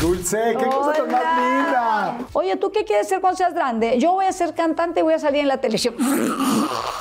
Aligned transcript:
Dulce, 0.00 0.56
qué 0.58 0.64
cosa 0.64 0.92
tan 0.94 1.10
más 1.10 1.22
linda. 1.22 2.18
Oye, 2.32 2.56
¿tú 2.56 2.72
qué 2.72 2.84
quieres 2.84 3.06
ser 3.06 3.20
cuando 3.20 3.36
seas 3.36 3.52
grande? 3.52 3.98
Yo 3.98 4.12
voy 4.12 4.24
a 4.24 4.32
ser 4.32 4.54
cantante 4.54 5.00
y 5.00 5.02
voy 5.02 5.12
a 5.12 5.18
salir 5.18 5.42
en 5.42 5.48
la 5.48 5.58
televisión. 5.58 5.94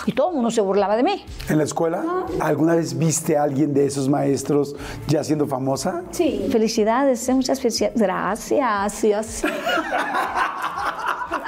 Y 0.06 0.12
todo 0.12 0.30
el 0.30 0.36
mundo 0.36 0.52
se 0.52 0.60
burlaba 0.60 0.98
de 0.98 1.04
mí. 1.04 1.24
¿En 1.48 1.58
la 1.60 1.64
escuela? 1.64 2.04
¿Alguna 2.42 2.76
vez 2.76 2.98
viste 2.98 3.38
a 3.38 3.44
alguien 3.44 3.74
de 3.74 3.86
esos 3.86 4.10
maestros 4.10 4.76
ya 5.08 5.24
siendo 5.24 5.48
famosa? 5.48 6.04
Sí. 6.12 6.48
Felicidades, 6.52 7.28
eh, 7.30 7.34
muchas 7.34 7.62
felicidades. 7.62 8.02
Gracias. 8.02 9.04
y 9.06 9.14
así. 9.14 9.48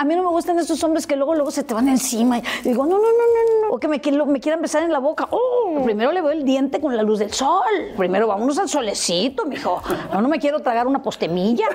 A 0.01 0.03
mí 0.03 0.15
no 0.15 0.23
me 0.23 0.29
gustan 0.29 0.57
esos 0.57 0.83
hombres 0.83 1.05
que 1.05 1.15
luego, 1.15 1.35
luego 1.35 1.51
se 1.51 1.63
te 1.63 1.75
van 1.75 1.87
encima. 1.87 2.39
Y 2.39 2.41
digo, 2.63 2.87
no, 2.87 2.95
no, 2.95 3.03
no, 3.03 3.03
no, 3.03 3.67
no. 3.67 3.75
O 3.75 3.79
que 3.79 3.87
me, 3.87 4.01
me 4.25 4.39
quieran 4.39 4.59
besar 4.59 4.81
en 4.81 4.91
la 4.91 4.97
boca. 4.97 5.27
Oh, 5.29 5.79
primero 5.83 6.11
le 6.11 6.23
veo 6.23 6.31
el 6.31 6.43
diente 6.43 6.81
con 6.81 6.97
la 6.97 7.03
luz 7.03 7.19
del 7.19 7.31
sol. 7.31 7.61
Primero 7.95 8.25
vámonos 8.25 8.57
al 8.57 8.67
solecito, 8.67 9.45
mijo. 9.45 9.79
No, 10.11 10.21
no 10.23 10.27
me 10.27 10.39
quiero 10.39 10.59
tragar 10.61 10.87
una 10.87 11.03
postemilla. 11.03 11.67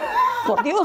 Por 0.44 0.64
Dios. 0.64 0.80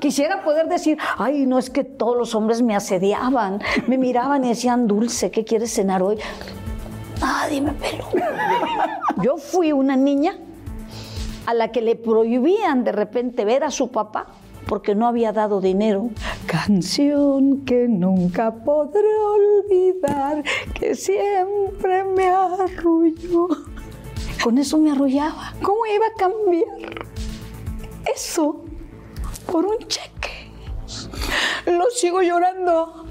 Quisiera 0.00 0.42
poder 0.42 0.66
decir, 0.66 0.98
ay, 1.18 1.46
no 1.46 1.60
es 1.60 1.70
que 1.70 1.84
todos 1.84 2.16
los 2.16 2.34
hombres 2.34 2.60
me 2.60 2.74
asediaban, 2.74 3.62
me 3.86 3.96
miraban 3.96 4.44
y 4.44 4.48
decían, 4.48 4.88
Dulce, 4.88 5.30
¿qué 5.30 5.44
quieres 5.44 5.72
cenar 5.72 6.02
hoy? 6.02 6.18
Nadie 7.20 7.60
me 7.60 7.74
peló. 7.74 8.06
Yo 9.22 9.36
fui 9.36 9.70
una 9.70 9.94
niña 9.94 10.36
a 11.46 11.54
la 11.54 11.70
que 11.70 11.80
le 11.80 11.94
prohibían 11.94 12.82
de 12.82 12.90
repente 12.90 13.44
ver 13.44 13.62
a 13.62 13.70
su 13.70 13.92
papá 13.92 14.26
porque 14.68 14.94
no 14.94 15.08
había 15.08 15.32
dado 15.32 15.60
dinero. 15.60 16.10
Canción 16.46 17.64
que 17.64 17.88
nunca 17.88 18.54
podré 18.64 19.08
olvidar, 19.16 20.44
que 20.74 20.94
siempre 20.94 22.04
me 22.04 22.28
arrulló. 22.28 23.48
Con 24.44 24.58
eso 24.58 24.78
me 24.78 24.92
arrullaba. 24.92 25.54
¿Cómo 25.62 25.80
iba 25.86 26.06
a 26.06 26.14
cambiar 26.16 27.08
eso 28.14 28.64
por 29.50 29.64
un 29.64 29.78
cheque? 29.88 30.52
Lo 31.66 31.90
sigo 31.90 32.22
llorando. 32.22 33.07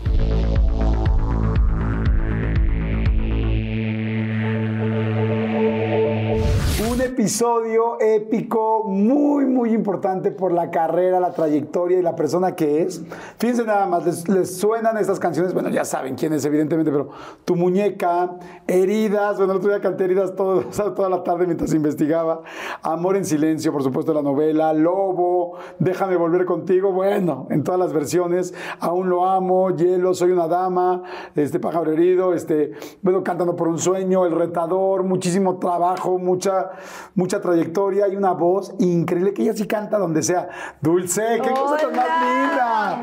Episodio 7.22 8.00
épico, 8.00 8.83
muy, 8.86 9.48
muy 9.48 9.73
importante 9.73 10.30
por 10.30 10.52
la 10.52 10.70
carrera, 10.70 11.20
la 11.20 11.32
trayectoria 11.32 11.98
y 11.98 12.04
la 12.04 12.16
persona 12.16 12.54
que 12.54 12.83
es. 12.83 13.04
Fíjense 13.39 13.66
nada 13.66 13.88
más, 13.88 14.30
les, 14.30 14.55
suenan 14.55 14.98
estas 15.00 15.20
canciones, 15.20 15.52
bueno, 15.52 15.70
ya 15.70 15.83
saben 15.83 16.14
quién 16.14 16.32
es, 16.33 16.45
evidentemente, 16.45 16.92
pero 16.92 17.10
Tu 17.44 17.55
Muñeca, 17.55 18.36
Heridas, 18.67 19.38
bueno, 19.38 19.54
el 19.54 19.58
otro 19.58 19.72
día 19.72 19.82
canté 19.82 20.04
Heridas 20.04 20.36
todo- 20.36 20.61
toda 20.95 21.10
la 21.10 21.23
tarde 21.23 21.48
mientras 21.48 21.73
investigaba, 21.73 22.44
Amor 22.83 23.17
en 23.17 23.26
Silencio, 23.26 23.72
por 23.72 23.82
supuesto, 23.82 24.14
la 24.14 24.22
novela, 24.22 24.72
Lobo, 24.73 25.54
Déjame 25.80 26.17
Volver 26.17 26.45
Contigo, 26.45 26.92
bueno, 26.92 27.48
en 27.49 27.64
todas 27.64 27.80
las 27.80 27.94
versiones, 27.94 28.54
Aún 28.80 29.10
lo 29.10 29.28
amo, 29.28 29.72
Hielo, 29.72 30.14
Soy 30.14 30.30
una 30.30 30.48
Dama, 30.48 31.02
este 31.36 31.60
Pájaro 31.60 31.92
Herido, 31.92 32.36
este, 32.36 32.73
bueno, 33.02 33.23
Cantando 33.23 33.55
por 33.55 33.70
un 33.70 33.80
Sueño, 33.80 34.23
El 34.28 34.34
Retador, 34.34 35.02
muchísimo 35.02 35.58
trabajo, 35.58 36.20
mucha, 36.20 36.70
mucha 37.16 37.42
trayectoria 37.42 38.08
y 38.08 38.16
una 38.16 38.32
voz 38.34 38.73
increíble 38.80 39.34
que 39.34 39.44
ella 39.44 39.54
sí 39.54 39.66
canta 39.68 39.98
donde 39.98 40.23
sea. 40.23 40.50
Dulce, 40.82 41.23
qué 41.44 41.50
cosa 41.52 41.78
tan 41.78 41.95
más 41.95 42.08
linda. 42.22 43.02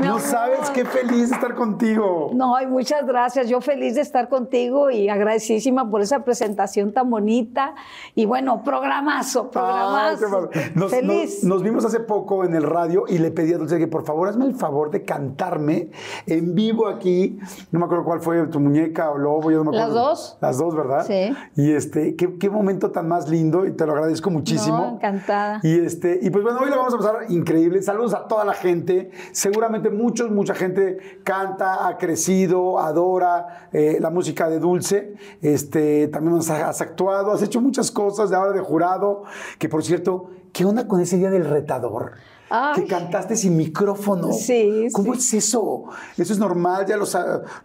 Mi 0.00 0.06
No 0.06 0.12
amor. 0.16 0.20
sabes 0.20 0.70
qué 0.70 0.84
feliz 0.84 1.32
estar 1.32 1.54
contigo. 1.54 2.30
No, 2.34 2.60
y 2.60 2.66
muchas 2.66 3.06
gracias. 3.06 3.48
Yo 3.48 3.60
feliz 3.60 3.94
de 3.94 4.00
estar 4.02 4.28
contigo 4.28 4.90
y 4.90 5.08
agradecidísima 5.08 5.90
por 5.90 6.00
esa 6.02 6.24
presentación 6.24 6.92
tan 6.92 7.08
bonita. 7.10 7.74
Y 8.14 8.26
bueno, 8.26 8.62
programazo, 8.62 9.50
programazo. 9.50 10.50
Nos, 10.74 10.90
feliz. 10.90 11.42
nos- 11.42 11.56
nos 11.56 11.62
vimos 11.62 11.84
hace 11.84 12.00
poco 12.00 12.44
en 12.44 12.54
el 12.54 12.62
radio 12.62 13.04
y 13.08 13.18
le 13.18 13.30
pedí 13.30 13.52
a 13.54 13.58
Dulce 13.58 13.78
que 13.78 13.86
por 13.88 14.04
favor 14.04 14.28
hazme 14.28 14.44
el 14.46 14.54
favor 14.54 14.90
de 14.90 15.02
cantarme 15.04 15.90
en 16.26 16.54
vivo 16.54 16.86
aquí. 16.88 17.38
No 17.70 17.78
me 17.78 17.86
acuerdo 17.86 18.04
cuál 18.04 18.20
fue 18.20 18.46
tu 18.48 18.60
muñeca 18.60 19.10
o 19.10 19.18
lobo. 19.18 19.50
Yo 19.50 19.64
no 19.64 19.70
me 19.70 19.76
Las 19.78 19.86
acuerdo. 19.88 20.08
dos. 20.08 20.38
Las 20.40 20.58
dos, 20.58 20.76
¿verdad? 20.76 21.06
Sí. 21.06 21.34
Y 21.56 21.72
este, 21.72 22.16
qué, 22.16 22.36
qué 22.38 22.50
momento 22.50 22.90
tan 22.90 23.08
más 23.08 23.25
lindo 23.28 23.66
y 23.66 23.72
te 23.72 23.86
lo 23.86 23.92
agradezco 23.92 24.30
muchísimo. 24.30 24.78
No, 24.78 24.94
encantada. 24.94 25.60
Y 25.62 25.78
este, 25.78 26.18
y 26.22 26.30
pues 26.30 26.44
bueno, 26.44 26.60
hoy 26.62 26.70
lo 26.70 26.76
vamos 26.76 26.94
a 26.94 26.98
pasar 26.98 27.14
increíble. 27.28 27.82
Saludos 27.82 28.14
a 28.14 28.26
toda 28.26 28.44
la 28.44 28.54
gente. 28.54 29.10
Seguramente 29.32 29.90
muchos, 29.90 30.30
mucha 30.30 30.54
gente 30.54 31.20
canta, 31.24 31.86
ha 31.86 31.98
crecido, 31.98 32.78
adora 32.78 33.68
eh, 33.72 33.98
la 34.00 34.10
música 34.10 34.48
de 34.48 34.58
Dulce. 34.58 35.14
Este, 35.42 36.08
también 36.08 36.36
nos 36.36 36.50
has 36.50 36.80
actuado, 36.80 37.32
has 37.32 37.42
hecho 37.42 37.60
muchas 37.60 37.90
cosas 37.90 38.30
de 38.30 38.36
ahora 38.36 38.52
de 38.52 38.60
jurado. 38.60 39.24
Que 39.58 39.68
por 39.68 39.82
cierto, 39.84 40.30
¿qué 40.52 40.64
onda 40.64 40.86
con 40.86 41.00
ese 41.00 41.16
día 41.16 41.30
del 41.30 41.44
retador? 41.44 42.12
Ay. 42.48 42.82
Que 42.82 42.86
cantaste 42.86 43.34
sin 43.34 43.56
micrófono. 43.56 44.32
Sí, 44.32 44.88
¿Cómo 44.92 45.14
sí. 45.14 45.36
es 45.36 45.46
eso? 45.46 45.84
¿Eso 46.16 46.32
es 46.32 46.38
normal? 46.38 46.86
¿Ya 46.86 46.96
lo, 46.96 47.04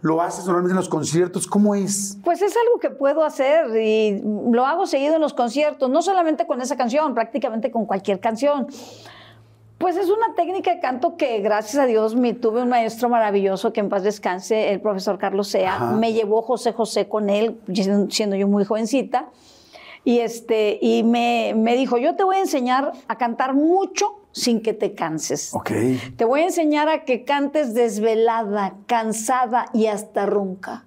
lo 0.00 0.20
haces 0.20 0.44
normalmente 0.44 0.72
en 0.72 0.76
los 0.76 0.88
conciertos? 0.88 1.46
¿Cómo 1.46 1.74
es? 1.74 2.18
Pues 2.24 2.42
es 2.42 2.56
algo 2.56 2.80
que 2.80 2.90
puedo 2.90 3.24
hacer 3.24 3.76
y 3.76 4.22
lo 4.50 4.66
hago 4.66 4.86
seguido 4.86 5.14
en 5.14 5.20
los 5.20 5.34
conciertos, 5.34 5.88
no 5.88 6.02
solamente 6.02 6.46
con 6.46 6.60
esa 6.60 6.76
canción, 6.76 7.14
prácticamente 7.14 7.70
con 7.70 7.86
cualquier 7.86 8.18
canción. 8.18 8.66
Pues 9.78 9.96
es 9.96 10.10
una 10.10 10.34
técnica 10.36 10.72
de 10.72 10.80
canto 10.80 11.16
que 11.16 11.40
gracias 11.40 11.82
a 11.82 11.86
Dios 11.86 12.14
me 12.14 12.34
tuve 12.34 12.62
un 12.62 12.68
maestro 12.68 13.08
maravilloso 13.08 13.72
que 13.72 13.80
en 13.80 13.88
paz 13.88 14.04
descanse, 14.04 14.70
el 14.72 14.80
profesor 14.80 15.18
Carlos 15.18 15.48
Sea. 15.48 15.74
Ajá. 15.74 15.92
Me 15.92 16.12
llevó 16.12 16.42
José 16.42 16.72
José 16.72 17.08
con 17.08 17.30
él, 17.30 17.60
siendo 17.72 18.10
siendo 18.10 18.36
yo 18.36 18.46
muy 18.46 18.64
jovencita. 18.64 19.26
Y, 20.04 20.18
este, 20.18 20.78
y 20.80 21.02
me, 21.02 21.54
me 21.56 21.76
dijo, 21.76 21.98
yo 21.98 22.16
te 22.16 22.24
voy 22.24 22.36
a 22.36 22.40
enseñar 22.40 22.92
a 23.06 23.18
cantar 23.18 23.54
mucho 23.54 24.21
sin 24.32 24.62
que 24.62 24.72
te 24.72 24.94
canses. 24.94 25.54
Ok. 25.54 25.70
Te 26.16 26.24
voy 26.24 26.40
a 26.40 26.44
enseñar 26.44 26.88
a 26.88 27.04
que 27.04 27.24
cantes 27.24 27.74
desvelada, 27.74 28.74
cansada 28.86 29.66
y 29.72 29.86
hasta 29.86 30.26
ronca. 30.26 30.84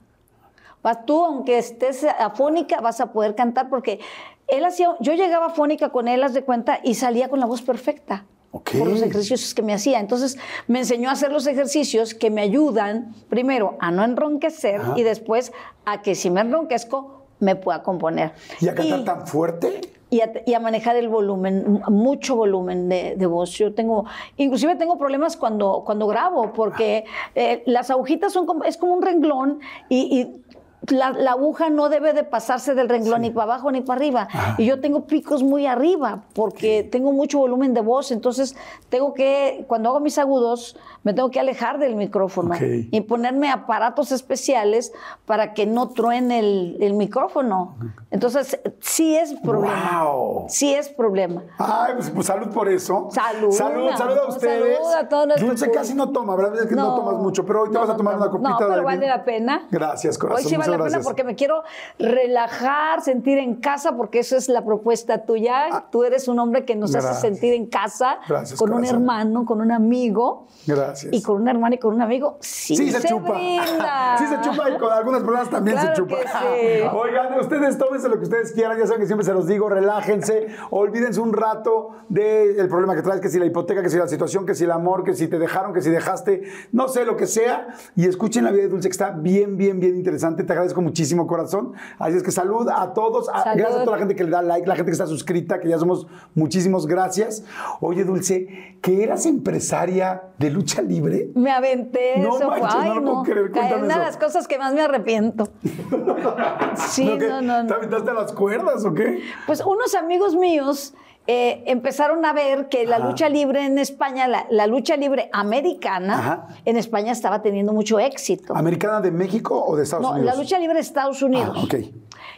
Vas 0.83 1.05
tú, 1.05 1.23
aunque 1.23 1.57
estés 1.57 2.03
afónica, 2.03 2.79
vas 2.81 2.99
a 3.01 3.11
poder 3.11 3.33
cantar 3.33 3.69
porque 3.69 3.99
él 4.47 4.65
hacía, 4.65 4.95
yo 4.99 5.13
llegaba 5.13 5.47
afónica 5.47 5.89
con 5.89 6.07
él, 6.07 6.23
haz 6.23 6.33
de 6.33 6.43
cuenta, 6.43 6.79
y 6.83 6.95
salía 6.95 7.29
con 7.29 7.39
la 7.39 7.47
voz 7.47 7.61
perfecta. 7.61 8.25
Ok. 8.51 8.71
Por 8.77 8.87
los 8.87 9.01
ejercicios 9.01 9.53
que 9.53 9.61
me 9.61 9.73
hacía. 9.73 9.99
Entonces 9.99 10.37
me 10.67 10.79
enseñó 10.79 11.09
a 11.09 11.13
hacer 11.13 11.31
los 11.31 11.47
ejercicios 11.47 12.13
que 12.13 12.29
me 12.29 12.41
ayudan, 12.41 13.13
primero, 13.29 13.77
a 13.81 13.91
no 13.91 14.03
enronquecer 14.03 14.79
Ajá. 14.79 14.93
y 14.95 15.03
después 15.03 15.51
a 15.85 16.01
que 16.01 16.15
si 16.15 16.29
me 16.29 16.41
enronquezco, 16.41 17.25
me 17.39 17.55
pueda 17.55 17.83
componer. 17.83 18.33
¿Y 18.61 18.69
a 18.69 18.75
cantar 18.75 19.03
tan 19.03 19.27
fuerte? 19.27 19.81
Y 20.15 20.21
a, 20.21 20.31
y 20.45 20.53
a 20.53 20.59
manejar 20.61 20.95
el 20.95 21.09
volumen, 21.09 21.81
mucho 21.89 22.37
volumen 22.37 22.87
de, 22.87 23.15
de 23.17 23.25
voz. 23.25 23.51
Yo 23.51 23.73
tengo, 23.73 24.05
inclusive 24.37 24.75
tengo 24.77 24.97
problemas 24.97 25.35
cuando, 25.35 25.83
cuando 25.85 26.07
grabo, 26.07 26.53
porque 26.53 27.03
eh, 27.35 27.63
las 27.65 27.89
agujitas 27.89 28.31
son 28.31 28.45
como, 28.45 28.63
es 28.63 28.77
como 28.77 28.93
un 28.93 29.01
renglón 29.01 29.59
y, 29.89 30.19
y 30.19 30.41
la, 30.89 31.11
la 31.11 31.31
aguja 31.31 31.69
no 31.69 31.89
debe 31.89 32.13
de 32.13 32.23
pasarse 32.23 32.75
del 32.75 32.89
renglón 32.89 33.21
ni 33.21 33.31
para 33.31 33.53
abajo 33.53 33.71
ni 33.71 33.81
para 33.81 33.97
arriba. 33.99 34.27
Y 34.57 34.65
yo 34.65 34.79
tengo 34.79 35.05
picos 35.05 35.43
muy 35.43 35.65
arriba 35.65 36.23
porque 36.33 36.83
tengo 36.83 37.11
mucho 37.11 37.39
volumen 37.39 37.73
de 37.73 37.81
voz, 37.81 38.11
entonces 38.11 38.55
tengo 38.89 39.13
que, 39.13 39.65
cuando 39.67 39.89
hago 39.89 39.99
mis 39.99 40.17
agudos, 40.17 40.77
me 41.03 41.13
tengo 41.13 41.29
que 41.29 41.39
alejar 41.39 41.77
del 41.77 41.95
micrófono 41.95 42.55
y 42.59 43.01
ponerme 43.01 43.51
aparatos 43.51 44.11
especiales 44.11 44.91
para 45.25 45.53
que 45.53 45.65
no 45.65 45.89
truene 45.89 46.39
el, 46.39 46.77
el 46.81 46.93
micrófono. 46.93 47.75
Entonces, 48.11 48.59
sí 48.79 49.15
es 49.15 49.33
problema. 49.33 50.03
Wow. 50.03 50.45
Sí 50.47 50.73
es 50.73 50.89
problema. 50.89 51.43
Ay, 51.57 51.93
pues, 51.95 52.09
pues 52.09 52.27
salud 52.27 52.47
por 52.53 52.69
eso. 52.69 53.09
Salud, 53.11 53.51
Salud, 53.51 53.89
salud 53.95 54.17
a 54.17 54.27
ustedes. 54.27 54.77
salud 54.77 54.93
a 54.93 55.09
todo 55.09 55.25
nuestro 55.27 55.47
Dulce 55.47 55.71
casi 55.71 55.93
no 55.93 56.11
toma, 56.11 56.35
¿verdad? 56.35 56.63
Es 56.63 56.67
que 56.67 56.75
no, 56.75 56.85
No, 56.87 56.95
tomas 56.95 57.15
mucho, 57.15 57.45
pero 57.45 57.63
hoy 57.63 57.69
te 57.69 57.73
no, 57.73 57.81
vas 57.81 57.89
a 57.89 57.91
no 57.93 57.97
tomar 57.97 58.15
una 58.17 58.29
copita 58.29 58.49
No, 58.49 58.57
pero 58.57 58.83
vale 58.83 59.07
la 59.07 59.23
pena. 59.23 59.67
Gracias, 59.69 60.17
corazón. 60.17 60.43
Hoy 60.43 60.49
sí 60.49 60.57
vale 60.57 60.74
la 60.77 60.83
pena 60.85 60.89
gracias. 60.97 61.03
porque 61.05 61.23
me 61.23 61.35
quiero 61.35 61.63
relajar, 61.99 63.01
sentir 63.01 63.37
en 63.37 63.55
casa, 63.55 63.95
porque 63.95 64.19
eso 64.19 64.37
es 64.37 64.49
la 64.49 64.63
propuesta 64.63 65.25
tuya. 65.25 65.85
Tú 65.91 66.03
eres 66.03 66.27
un 66.27 66.39
hombre 66.39 66.65
que 66.65 66.75
nos 66.75 66.91
Ah. 66.95 66.99
Gracias. 66.99 67.17
hace 67.17 67.27
sentir 67.27 67.53
en 67.53 67.65
casa 67.67 68.19
Gracias, 68.27 68.57
con 68.59 68.71
un 68.73 68.85
hermano, 68.85 69.43
con 69.45 69.59
un 69.61 69.71
amigo. 69.71 70.47
Gracias. 70.65 71.11
Y 71.13 71.21
con 71.21 71.41
una 71.41 71.51
hermana 71.51 71.75
y 71.75 71.77
con 71.77 71.93
un 71.93 72.01
amigo. 72.01 72.37
Sí, 72.39 72.75
Sí 72.75 72.91
se, 72.91 73.07
chupa. 73.07 73.33
brinda. 73.33 74.15
Sí 74.19 74.25
se 74.27 74.39
chupa 74.41 74.69
y 74.69 74.77
con 74.77 74.91
algunas 74.93 75.21
personas 75.23 75.49
también 75.49 75.77
Claro 75.77 75.95
se 75.95 76.01
chupa. 76.01 76.15
que 76.17 76.27
sí. 76.27 76.87
Oigan, 76.93 77.39
ustedes 77.39 77.77
tómense 77.77 78.07
lo 78.07 78.17
que 78.17 78.23
ustedes 78.23 78.53
quieran, 78.53 78.77
ya 78.79 78.85
saben 78.85 79.01
que 79.01 79.07
siempre 79.07 79.25
se 79.25 79.33
los 79.33 79.45
digo, 79.47 79.67
relájense, 79.69 80.47
olvídense 80.69 81.19
un 81.19 81.33
rato 81.33 81.89
del 82.09 82.67
problema 82.69 82.95
que 82.95 83.01
traes, 83.01 83.19
que 83.21 83.29
si 83.29 83.39
la 83.39 83.45
hipoteca, 83.45 83.81
que 83.81 83.89
si 83.89 83.97
la 83.97 84.07
situación, 84.07 84.45
que 84.45 84.55
si 84.55 84.63
el 84.63 84.71
amor, 84.71 85.03
que 85.03 85.13
si 85.13 85.27
te 85.27 85.37
dejaron, 85.39 85.73
que 85.73 85.81
si 85.81 85.89
dejaste, 85.89 86.43
no 86.71 86.87
sé, 86.87 87.05
lo 87.05 87.17
que 87.17 87.27
sea, 87.27 87.67
y 87.95 88.07
escuchen 88.07 88.43
la 88.45 88.51
vida 88.51 88.63
de 88.63 88.69
Dulce, 88.69 88.87
que 88.87 88.93
está 88.93 89.11
bien, 89.11 89.57
bien, 89.57 89.79
bien 89.79 89.95
interesante. 89.95 90.43
Te 90.43 90.53
agradezco 90.55 90.81
muchísimo, 90.81 91.27
corazón. 91.27 91.73
Así 91.99 92.17
es 92.17 92.23
que 92.23 92.31
salud 92.31 92.67
a 92.73 92.93
todos, 92.93 93.29
a- 93.29 93.43
Salud. 93.43 93.57
gracias 93.59 93.81
a 93.81 93.83
toda 93.85 93.97
la 93.97 93.99
gente 93.99 94.15
que 94.15 94.23
le 94.23 94.29
da 94.31 94.41
like, 94.41 94.67
la 94.67 94.75
gente 94.75 94.89
que 94.89 94.93
está 94.93 95.07
suscrita, 95.07 95.59
que 95.59 95.69
ya 95.69 95.77
somos 95.77 96.07
muchísimos 96.33 96.87
gracias. 96.87 97.43
Oye, 97.81 98.03
Dulce, 98.03 98.77
que 98.81 99.03
eras 99.03 99.25
empresaria 99.25 100.23
de 100.37 100.49
lucha 100.49 100.81
libre. 100.81 101.29
Me 101.35 101.51
aventé 101.51 102.17
No 102.19 102.35
eso. 102.37 102.49
manches, 102.49 102.69
Ay, 102.75 102.89
no 102.95 103.01
puedo 103.03 103.23
creer, 103.23 103.51
cuéntame 103.51 103.83
Una 103.83 103.97
de 103.99 104.05
las 104.05 104.17
cosas 104.17 104.47
que 104.47 104.57
más 104.57 104.73
me 104.73 104.81
arrepiento. 104.81 105.49
Sí, 106.75 107.05
¿No, 107.05 107.41
no, 107.41 107.63
no. 107.63 107.67
¿Te 107.67 107.69
no. 107.69 107.75
aventaste 107.75 108.11
a 108.11 108.13
las 108.13 108.31
cuerdas 108.33 108.85
o 108.85 108.93
qué? 108.93 109.21
Pues 109.47 109.61
unos 109.65 109.95
amigos 109.95 110.35
míos 110.35 110.93
eh, 111.27 111.63
empezaron 111.65 112.23
a 112.25 112.33
ver 112.33 112.69
que 112.69 112.85
la 112.85 112.97
Ajá. 112.97 113.07
lucha 113.07 113.29
libre 113.29 113.65
en 113.65 113.79
España, 113.79 114.27
la, 114.27 114.45
la 114.49 114.67
lucha 114.67 114.95
libre 114.95 115.29
americana, 115.33 116.13
Ajá. 116.19 116.47
en 116.65 116.77
España 116.77 117.11
estaba 117.11 117.41
teniendo 117.41 117.73
mucho 117.73 117.99
éxito. 117.99 118.55
¿Americana 118.55 119.01
de 119.01 119.11
México 119.11 119.63
o 119.65 119.75
de 119.75 119.83
Estados 119.83 120.03
No, 120.03 120.11
Unidos? 120.11 120.25
la 120.35 120.41
lucha 120.41 120.59
libre 120.59 120.75
de 120.75 120.81
Estados 120.81 121.21
Unidos. 121.23 121.55
Ah, 121.57 121.63
ok. 121.63 121.75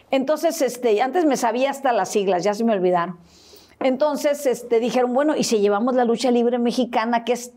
Entonces, 0.10 0.62
este, 0.62 1.02
antes 1.02 1.26
me 1.26 1.36
sabía 1.36 1.70
hasta 1.70 1.92
las 1.92 2.10
siglas, 2.10 2.44
ya 2.44 2.54
se 2.54 2.64
me 2.64 2.74
olvidaron. 2.74 3.18
Entonces, 3.80 4.46
este, 4.46 4.80
dijeron, 4.80 5.14
bueno, 5.14 5.36
y 5.36 5.44
si 5.44 5.60
llevamos 5.60 5.94
la 5.96 6.06
lucha 6.06 6.32
libre 6.32 6.58
mexicana, 6.58 7.26
que 7.26 7.34
es, 7.34 7.52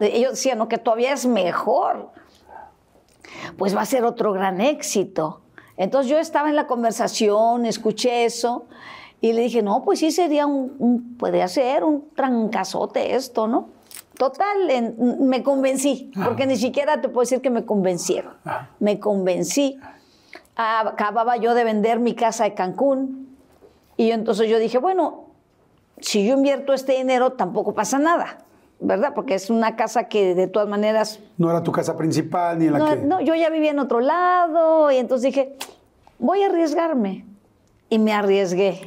ellos 0.00 0.30
decían, 0.32 0.58
no, 0.58 0.68
que 0.68 0.78
todavía 0.78 1.12
es 1.12 1.26
mejor, 1.26 2.10
pues 3.58 3.76
va 3.76 3.82
a 3.82 3.86
ser 3.86 4.04
otro 4.04 4.32
gran 4.32 4.60
éxito. 4.60 5.42
Entonces 5.76 6.10
yo 6.10 6.18
estaba 6.18 6.48
en 6.48 6.56
la 6.56 6.66
conversación, 6.66 7.66
escuché 7.66 8.24
eso, 8.24 8.66
y 9.28 9.32
le 9.32 9.42
dije, 9.42 9.62
no, 9.62 9.82
pues 9.84 9.98
sí 9.98 10.10
sería 10.10 10.46
un, 10.46 10.74
un- 10.78 11.16
podría 11.16 11.48
ser 11.48 11.84
un 11.84 12.08
trancazote 12.14 13.14
esto, 13.14 13.46
¿no? 13.48 13.68
Total, 14.18 14.70
en- 14.70 15.28
me 15.28 15.42
convencí, 15.42 16.10
porque 16.24 16.46
ni 16.46 16.56
siquiera 16.56 17.00
te 17.00 17.08
puedo 17.08 17.20
decir 17.22 17.40
que 17.40 17.50
me 17.50 17.64
convencieron. 17.64 18.32
Me 18.80 18.98
convencí. 18.98 19.78
Acababa 20.54 21.36
yo 21.36 21.52
de 21.54 21.64
vender 21.64 21.98
mi 22.00 22.14
casa 22.14 22.44
de 22.44 22.54
Cancún, 22.54 23.36
y 23.98 24.10
entonces 24.12 24.48
yo 24.48 24.58
dije, 24.58 24.78
bueno, 24.78 25.24
si 26.00 26.26
yo 26.26 26.34
invierto 26.34 26.72
este 26.72 26.92
dinero, 26.92 27.32
tampoco 27.32 27.74
pasa 27.74 27.98
nada, 27.98 28.38
¿verdad? 28.80 29.12
Porque 29.14 29.34
es 29.34 29.50
una 29.50 29.76
casa 29.76 30.04
que 30.04 30.34
de 30.34 30.46
todas 30.46 30.68
maneras 30.68 31.20
No 31.36 31.50
era 31.50 31.62
tu 31.62 31.72
casa 31.72 31.96
principal 31.96 32.58
ni 32.58 32.68
la 32.68 32.78
no, 32.78 32.86
que... 32.86 32.96
no, 32.96 33.20
yo 33.20 33.34
ya 33.34 33.50
vivía 33.50 33.70
en 33.72 33.78
otro 33.78 34.00
lado 34.00 34.90
y 34.90 34.96
entonces 34.96 35.26
dije, 35.34 35.56
voy 36.18 36.42
a 36.42 36.46
arriesgarme. 36.46 37.25
Y 37.88 37.98
me 37.98 38.12
arriesgué. 38.12 38.80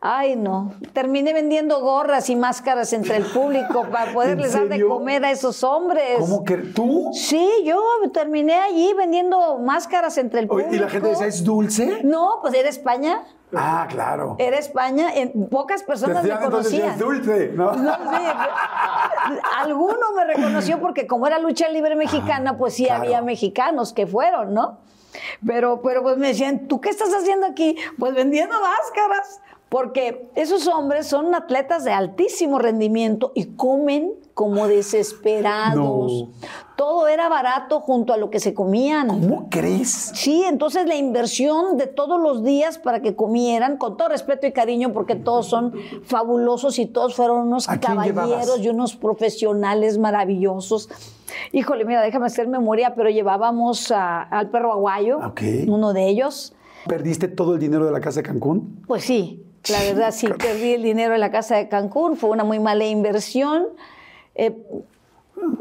Ay, 0.00 0.36
no. 0.36 0.72
Terminé 0.92 1.32
vendiendo 1.32 1.80
gorras 1.80 2.28
y 2.28 2.36
máscaras 2.36 2.92
entre 2.92 3.16
el 3.16 3.24
público 3.24 3.86
para 3.90 4.12
poderles 4.12 4.52
dar 4.52 4.68
de 4.68 4.86
comer 4.86 5.24
a 5.24 5.30
esos 5.30 5.64
hombres. 5.64 6.18
¿Cómo 6.18 6.44
que 6.44 6.56
tú? 6.58 7.10
Sí, 7.12 7.48
yo 7.64 7.82
terminé 8.12 8.54
allí 8.54 8.92
vendiendo 8.94 9.58
máscaras 9.58 10.18
entre 10.18 10.40
el 10.40 10.48
público. 10.48 10.74
y 10.74 10.78
la 10.78 10.88
gente 10.90 11.08
decía, 11.08 11.26
¿es 11.26 11.42
dulce? 11.42 12.00
No, 12.04 12.38
pues 12.42 12.54
era 12.54 12.68
España. 12.68 13.24
Ah, 13.54 13.86
claro. 13.88 14.36
Era 14.38 14.58
España. 14.58 15.08
En 15.14 15.48
pocas 15.48 15.82
personas 15.82 16.22
me 16.22 16.28
Decían 16.28 16.44
entonces, 16.44 16.80
conocían. 16.80 16.94
es 16.94 16.98
dulce, 16.98 17.52
¿no? 17.54 17.72
No, 17.72 17.94
sí. 17.94 18.00
Alguno 19.58 20.12
me 20.14 20.24
reconoció 20.24 20.80
porque 20.80 21.06
como 21.06 21.26
era 21.26 21.38
lucha 21.38 21.68
libre 21.68 21.96
mexicana, 21.96 22.56
pues 22.58 22.74
sí 22.74 22.84
claro. 22.84 23.04
había 23.04 23.22
mexicanos 23.22 23.92
que 23.92 24.06
fueron, 24.06 24.52
¿no? 24.52 24.78
Pero, 25.46 25.80
pero 25.82 26.02
pues 26.02 26.16
me 26.16 26.28
decían, 26.28 26.68
¿tú 26.68 26.80
qué 26.80 26.90
estás 26.90 27.12
haciendo 27.14 27.46
aquí? 27.46 27.76
Pues 27.98 28.14
vendiendo 28.14 28.54
máscaras. 28.60 29.40
Porque 29.68 30.28
esos 30.36 30.68
hombres 30.68 31.08
son 31.08 31.34
atletas 31.34 31.84
de 31.84 31.92
altísimo 31.92 32.58
rendimiento 32.58 33.32
y 33.34 33.56
comen 33.56 34.12
como 34.36 34.68
desesperados. 34.68 36.12
No. 36.12 36.28
Todo 36.76 37.08
era 37.08 37.30
barato 37.30 37.80
junto 37.80 38.12
a 38.12 38.18
lo 38.18 38.28
que 38.28 38.38
se 38.38 38.52
comían. 38.52 39.08
¿Cómo 39.08 39.48
crees? 39.50 40.12
Sí, 40.14 40.44
entonces 40.46 40.86
la 40.86 40.94
inversión 40.94 41.78
de 41.78 41.86
todos 41.86 42.20
los 42.20 42.44
días 42.44 42.76
para 42.76 43.00
que 43.00 43.16
comieran, 43.16 43.78
con 43.78 43.96
todo 43.96 44.10
respeto 44.10 44.46
y 44.46 44.52
cariño, 44.52 44.92
porque 44.92 45.14
todos 45.14 45.46
son 45.46 45.72
fabulosos 46.04 46.78
y 46.78 46.84
todos 46.84 47.14
fueron 47.14 47.46
unos 47.46 47.66
¿A 47.70 47.78
quién 47.80 47.96
caballeros 47.96 48.60
y 48.60 48.68
unos 48.68 48.94
profesionales 48.94 49.96
maravillosos. 49.96 50.90
Híjole, 51.52 51.86
mira, 51.86 52.02
déjame 52.02 52.26
hacer 52.26 52.46
memoria, 52.46 52.94
pero 52.94 53.08
llevábamos 53.08 53.90
a- 53.90 54.20
al 54.22 54.50
perro 54.50 54.70
aguayo, 54.70 55.16
Ok. 55.28 55.40
uno 55.66 55.94
de 55.94 56.08
ellos. 56.10 56.54
¿Perdiste 56.86 57.28
todo 57.28 57.54
el 57.54 57.60
dinero 57.60 57.86
de 57.86 57.90
la 57.92 58.00
casa 58.02 58.20
de 58.20 58.24
Cancún? 58.28 58.82
Pues 58.86 59.02
sí, 59.04 59.42
la 59.70 59.78
verdad 59.80 60.10
sí, 60.12 60.26
perdí 60.28 60.74
el 60.74 60.82
dinero 60.82 61.14
en 61.14 61.20
la 61.20 61.30
casa 61.30 61.56
de 61.56 61.70
Cancún, 61.70 62.18
fue 62.18 62.28
una 62.28 62.44
muy 62.44 62.58
mala 62.60 62.84
inversión. 62.84 63.68
Eh, 64.36 64.56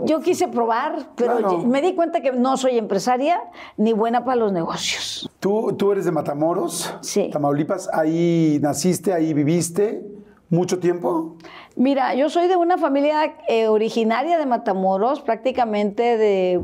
yo 0.06 0.20
quise 0.22 0.48
probar, 0.48 1.10
pero 1.16 1.38
Claro. 1.38 1.58
me 1.60 1.82
di 1.82 1.94
cuenta 1.96 2.22
que 2.22 2.32
no 2.32 2.56
soy 2.58 2.78
empresaria 2.78 3.42
ni 3.78 3.94
buena 3.94 4.24
para 4.24 4.38
los 4.38 4.52
negocios. 4.52 5.30
¿Tú, 5.40 5.74
tú 5.78 5.92
eres 5.92 6.06
de 6.06 6.12
Matamoros, 6.12 6.94
Sí. 7.02 7.30
Tamaulipas, 7.32 7.90
ahí 7.94 8.58
naciste, 8.62 9.14
ahí 9.14 9.34
viviste 9.34 10.02
mucho 10.50 10.80
tiempo. 10.80 11.36
Mira, 11.76 12.16
yo 12.16 12.30
soy 12.30 12.48
de 12.48 12.56
una 12.56 12.78
familia 12.78 13.36
eh, 13.48 13.68
originaria 13.68 14.38
de 14.38 14.46
Matamoros, 14.46 15.20
prácticamente 15.22 16.18
de, 16.18 16.62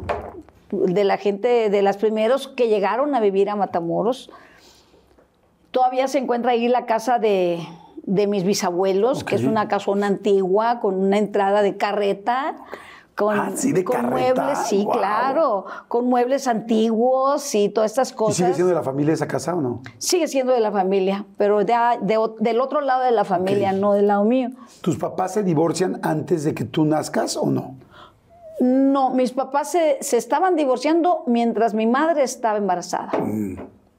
de 0.72 1.04
la 1.04 1.18
gente, 1.18 1.70
de 1.70 1.82
las 1.82 1.98
primeros 1.98 2.48
que 2.48 2.70
llegaron 2.70 3.14
a 3.14 3.20
vivir 3.20 3.50
a 3.50 3.56
Matamoros. 3.56 4.30
Todavía 5.72 6.08
se 6.08 6.18
encuentra 6.20 6.52
ahí 6.52 6.68
la 6.68 6.86
casa 6.86 7.18
de, 7.20 7.60
de 8.14 8.28
mis 8.28 8.44
bisabuelos, 8.44 9.24
que 9.24 9.36
es 9.36 9.44
una 9.46 9.68
casona 9.70 10.08
antigua 10.08 10.80
con 10.82 10.96
una 10.96 11.18
entrada 11.18 11.62
de 11.62 11.78
carreta. 11.78 12.56
Con, 13.16 13.38
Ah, 13.38 13.52
sí, 13.56 13.72
de 13.72 13.84
con 13.84 13.98
carreta, 13.98 14.42
muebles, 14.44 14.58
sí, 14.68 14.88
claro, 14.92 15.66
con 15.90 16.06
muebles 16.08 16.48
antiguos 16.48 17.54
y 17.54 17.70
todas 17.70 17.92
estas 17.92 18.12
¿Y 18.12 18.16
cosas. 18.16 18.36
sigue 18.38 18.54
siendo 18.54 18.70
de 18.70 18.76
la 18.76 18.84
familia 18.84 19.14
esa 19.14 19.28
casa 19.28 19.54
o 19.54 19.62
no? 19.62 19.82
Sigue 19.98 20.28
siendo 20.28 20.54
de 20.54 20.60
la 20.62 20.72
familia, 20.72 21.26
pero 21.38 21.64
de- 21.64 21.76
del 22.40 22.62
otro 22.62 22.82
lado 22.82 23.04
de 23.04 23.12
la 23.12 23.24
familia, 23.26 23.74
no 23.74 23.94
del 23.94 24.08
lado 24.08 24.24
mío. 24.24 24.50
¿Tus 24.82 24.98
papás 24.98 25.34
se 25.34 25.44
divorcian 25.44 26.00
antes 26.04 26.44
de 26.46 26.54
que 26.56 26.64
tú 26.64 26.86
nazcas 26.86 27.36
o 27.38 27.48
no? 27.48 27.76
No, 28.60 29.10
mis 29.12 29.34
papás 29.34 29.72
se, 29.72 29.98
se 30.02 30.18
estaban 30.18 30.56
divorciando 30.56 31.24
mientras 31.28 31.74
mi 31.74 31.88
madre 31.88 32.24
estaba 32.24 32.58
embarazada. 32.58 33.12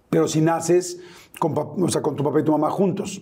Pero 0.08 0.26
si 0.26 0.40
naces 0.40 1.00
con, 1.38 1.54
o 1.56 1.88
sea, 1.88 2.00
con 2.02 2.16
tu 2.16 2.24
papá 2.24 2.40
y 2.40 2.44
tu 2.44 2.52
mamá 2.52 2.70
juntos. 2.70 3.20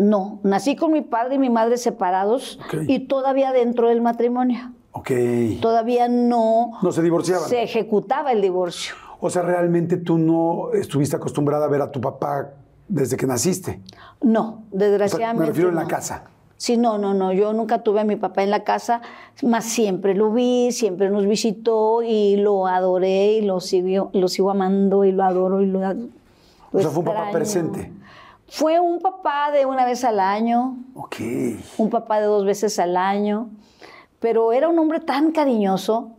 No, 0.00 0.40
nací 0.42 0.76
con 0.76 0.92
mi 0.92 1.02
padre 1.02 1.34
y 1.34 1.38
mi 1.38 1.50
madre 1.50 1.76
separados 1.76 2.58
y 2.88 3.00
todavía 3.00 3.52
dentro 3.52 3.88
del 3.88 4.00
matrimonio. 4.00 4.72
Ok. 4.92 5.10
Todavía 5.60 6.08
no, 6.08 6.72
No 6.82 6.90
se 6.90 7.02
divorciaban. 7.02 7.48
se 7.48 7.62
ejecutaba 7.62 8.32
el 8.32 8.40
divorcio. 8.40 8.94
O 9.20 9.28
sea, 9.28 9.42
realmente 9.42 9.98
tú 9.98 10.16
no 10.16 10.72
estuviste 10.72 11.16
acostumbrada 11.16 11.66
a 11.66 11.68
ver 11.68 11.82
a 11.82 11.90
tu 11.92 12.00
papá 12.00 12.54
desde 12.88 13.18
que 13.18 13.26
naciste. 13.26 13.80
No, 14.22 14.64
O 14.72 14.78
sea, 14.78 14.88
desgraciadamente. 14.88 15.40
me 15.42 15.46
refiero 15.48 15.68
en 15.68 15.76
la 15.76 15.86
casa. 15.86 16.24
Sí, 16.56 16.78
no, 16.78 16.96
no, 16.96 17.12
no. 17.12 17.32
Yo 17.34 17.52
nunca 17.52 17.82
tuve 17.82 18.00
a 18.00 18.04
mi 18.04 18.16
papá 18.16 18.42
en 18.42 18.50
la 18.50 18.64
casa, 18.64 19.02
más 19.42 19.64
siempre 19.66 20.14
lo 20.14 20.32
vi, 20.32 20.72
siempre 20.72 21.10
nos 21.10 21.26
visitó 21.26 22.02
y 22.02 22.36
lo 22.36 22.66
adoré 22.66 23.32
y 23.34 23.42
lo 23.42 23.60
sigo, 23.60 24.08
lo 24.14 24.28
sigo 24.28 24.50
amando 24.50 25.04
y 25.04 25.12
lo 25.12 25.24
adoro 25.24 25.60
y 25.60 25.66
lo, 25.66 25.80
lo 25.80 26.08
O 26.72 26.80
sea, 26.80 26.90
fue 26.90 27.00
un 27.00 27.04
papá 27.04 27.30
presente. 27.32 27.92
Fue 28.50 28.80
un 28.80 28.98
papá 28.98 29.50
de 29.52 29.64
una 29.66 29.84
vez 29.84 30.02
al 30.04 30.18
año, 30.20 30.76
Ok. 30.94 31.16
un 31.78 31.88
papá 31.90 32.20
de 32.20 32.26
dos 32.26 32.44
veces 32.44 32.78
al 32.78 32.96
año, 32.96 33.48
pero 34.18 34.52
era 34.52 34.68
un 34.68 34.78
hombre 34.78 35.00
tan 35.00 35.30
cariñoso 35.32 36.10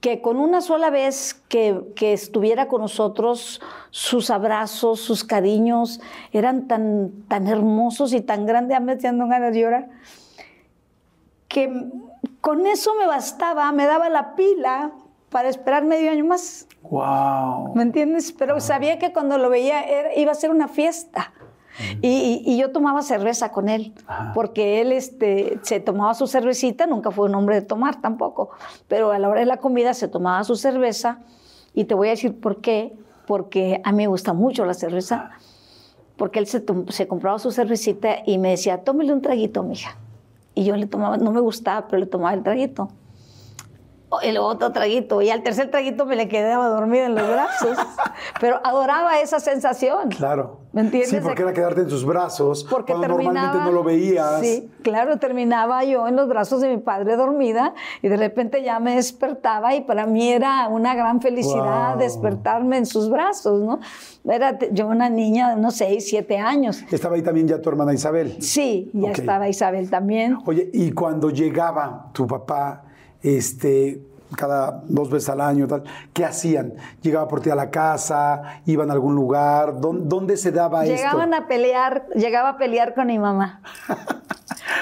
que 0.00 0.20
con 0.22 0.38
una 0.38 0.60
sola 0.60 0.90
vez 0.90 1.34
que, 1.48 1.92
que 1.96 2.12
estuviera 2.12 2.68
con 2.68 2.80
nosotros, 2.80 3.60
sus 3.90 4.30
abrazos, 4.30 5.00
sus 5.00 5.24
cariños 5.24 6.00
eran 6.32 6.68
tan, 6.68 7.10
tan 7.28 7.46
hermosos 7.48 8.12
y 8.12 8.20
tan 8.20 8.46
grandes, 8.46 8.80
me 8.80 8.92
echando 8.94 9.26
ganas 9.26 9.52
de 9.52 9.60
llorar, 9.60 9.88
que 11.48 11.90
con 12.40 12.66
eso 12.66 12.94
me 12.94 13.06
bastaba, 13.06 13.70
me 13.72 13.86
daba 13.86 14.08
la 14.08 14.34
pila 14.36 14.92
para 15.30 15.48
esperar 15.48 15.84
medio 15.84 16.10
año 16.10 16.24
más. 16.24 16.66
Wow. 16.82 17.74
¿Me 17.74 17.82
entiendes? 17.82 18.32
Pero 18.32 18.60
sabía 18.60 18.98
que 18.98 19.12
cuando 19.12 19.36
lo 19.36 19.50
veía 19.50 19.82
era- 19.82 20.14
iba 20.16 20.32
a 20.32 20.34
ser 20.34 20.50
una 20.50 20.68
fiesta. 20.68 21.32
Y, 22.02 22.08
y- 22.08 22.42
y 22.44 22.58
yo 22.58 22.70
tomaba 22.72 23.02
cerveza 23.02 23.50
con 23.50 23.68
él, 23.68 23.92
porque 24.34 24.80
él 24.80 24.92
este, 24.92 25.58
se 25.62 25.80
tomaba 25.80 26.14
su 26.14 26.26
cervecita, 26.26 26.86
nunca 26.86 27.10
fue 27.10 27.26
un 27.26 27.34
hombre 27.34 27.56
de 27.56 27.62
tomar 27.62 28.00
tampoco, 28.00 28.50
pero 28.88 29.12
a 29.12 29.18
la 29.18 29.28
hora 29.28 29.40
de 29.40 29.46
la 29.46 29.58
comida 29.58 29.94
se 29.94 30.08
tomaba 30.08 30.42
su 30.44 30.56
cerveza 30.56 31.18
y 31.74 31.84
te 31.84 31.94
voy 31.94 32.08
a 32.08 32.10
decir 32.12 32.38
por 32.40 32.60
qué, 32.60 32.92
porque 33.26 33.80
a 33.84 33.92
mí 33.92 33.98
me 33.98 34.06
gusta 34.08 34.32
mucho 34.32 34.64
la 34.64 34.74
cerveza, 34.74 35.30
porque 36.16 36.38
él 36.40 36.46
se, 36.46 36.64
se 36.88 37.06
compraba 37.06 37.38
su 37.38 37.50
cervecita 37.52 38.16
y 38.26 38.38
me 38.38 38.50
decía, 38.50 38.82
tómele 38.82 39.12
un 39.12 39.22
traguito, 39.22 39.62
mija. 39.62 39.96
Y 40.54 40.64
yo 40.64 40.74
le 40.76 40.86
tomaba, 40.86 41.16
no 41.18 41.30
me 41.30 41.40
gustaba, 41.40 41.86
pero 41.86 42.00
le 42.00 42.06
tomaba 42.06 42.34
el 42.34 42.42
traguito 42.42 42.88
el 44.22 44.38
otro 44.38 44.72
traguito 44.72 45.20
y 45.22 45.30
al 45.30 45.42
tercer 45.42 45.70
traguito 45.70 46.06
me 46.06 46.16
le 46.16 46.28
quedaba 46.28 46.68
dormida 46.68 47.06
en 47.06 47.14
los 47.14 47.28
brazos. 47.28 47.76
Pero 48.40 48.60
adoraba 48.64 49.20
esa 49.20 49.38
sensación. 49.40 50.08
Claro. 50.10 50.60
¿Me 50.72 50.82
entiendes? 50.82 51.10
Sí, 51.10 51.18
porque 51.22 51.42
era 51.42 51.52
quedarte 51.52 51.80
en 51.80 51.90
sus 51.90 52.04
brazos 52.04 52.64
Porque 52.68 52.92
cuando 52.92 53.08
normalmente 53.08 53.58
no 53.58 53.72
lo 53.72 53.82
veías. 53.82 54.40
Sí, 54.40 54.70
claro, 54.82 55.18
terminaba 55.18 55.82
yo 55.84 56.06
en 56.06 56.14
los 56.16 56.28
brazos 56.28 56.60
de 56.60 56.68
mi 56.68 56.76
padre 56.76 57.16
dormida 57.16 57.74
y 58.02 58.08
de 58.08 58.16
repente 58.16 58.62
ya 58.62 58.78
me 58.78 58.94
despertaba 58.94 59.74
y 59.74 59.80
para 59.82 60.06
mí 60.06 60.30
era 60.30 60.68
una 60.68 60.94
gran 60.94 61.20
felicidad 61.20 61.94
Wow. 61.94 61.98
despertarme 61.98 62.76
en 62.78 62.86
sus 62.86 63.08
brazos, 63.10 63.60
¿no? 63.60 63.80
Era 64.24 64.58
yo 64.70 64.86
una 64.86 65.08
niña 65.08 65.50
de 65.50 65.56
unos 65.56 65.74
6, 65.76 66.06
7 66.08 66.38
años. 66.38 66.82
Estaba 66.90 67.16
ahí 67.16 67.22
también 67.22 67.48
ya 67.48 67.60
tu 67.60 67.68
hermana 67.70 67.94
Isabel. 67.94 68.36
Sí, 68.40 68.90
ya 68.92 69.10
estaba 69.10 69.48
Isabel 69.48 69.90
también. 69.90 70.38
Oye, 70.46 70.70
y 70.72 70.92
cuando 70.92 71.30
llegaba 71.30 72.10
tu 72.12 72.26
papá, 72.26 72.84
este, 73.22 74.00
cada 74.36 74.82
dos 74.88 75.10
veces 75.10 75.28
al 75.30 75.40
año, 75.40 75.66
tal, 75.66 75.84
¿qué 76.12 76.24
hacían? 76.24 76.74
¿Llegaba 77.02 77.28
por 77.28 77.40
ti 77.40 77.50
a 77.50 77.54
la 77.54 77.70
casa? 77.70 78.60
¿Iban 78.66 78.90
a 78.90 78.92
algún 78.94 79.14
lugar? 79.14 79.80
¿Dónde, 79.80 80.04
dónde 80.06 80.36
se 80.36 80.52
daba 80.52 80.84
Llegaban 80.84 81.32
esto? 81.32 81.44
a 81.44 81.48
pelear, 81.48 82.06
llegaba 82.14 82.50
a 82.50 82.56
pelear 82.58 82.94
con 82.94 83.06
mi 83.06 83.18
mamá. 83.18 83.62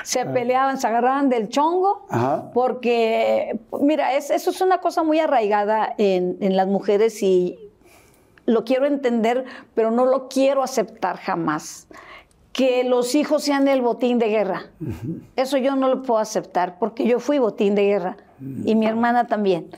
Se 0.03 0.25
peleaban, 0.25 0.79
se 0.79 0.87
agarraban 0.87 1.29
del 1.29 1.49
chongo, 1.49 2.07
Ajá. 2.11 2.51
porque, 2.55 3.59
mira, 3.81 4.15
es- 4.15 4.31
eso 4.31 4.51
es 4.51 4.61
una 4.61 4.79
cosa 4.79 5.03
muy 5.03 5.19
arraigada 5.19 5.95
en, 5.99 6.37
en 6.41 6.57
las 6.57 6.69
mujeres 6.69 7.23
y 7.25 7.59
lo 8.45 8.65
quiero 8.65 8.87
entender, 8.87 9.45
pero 9.75 9.91
no 9.91 10.05
lo 10.05 10.29
quiero 10.29 10.63
aceptar 10.63 11.17
jamás. 11.19 11.89
Que 12.53 12.85
los 12.85 13.15
hijos 13.17 13.43
sean 13.43 13.67
el 13.67 13.83
botín 13.83 14.19
de 14.21 14.29
guerra. 14.29 14.67
Eso 15.35 15.57
yo 15.59 15.75
no 15.75 15.89
lo 15.89 16.03
puedo 16.03 16.21
aceptar, 16.21 16.79
porque 16.79 17.05
yo 17.07 17.19
fui 17.19 17.39
botín 17.41 17.75
de 17.75 17.85
guerra 17.87 18.17
y 18.41 18.75
mi 18.75 18.87
hermana 18.87 19.27
también. 19.27 19.71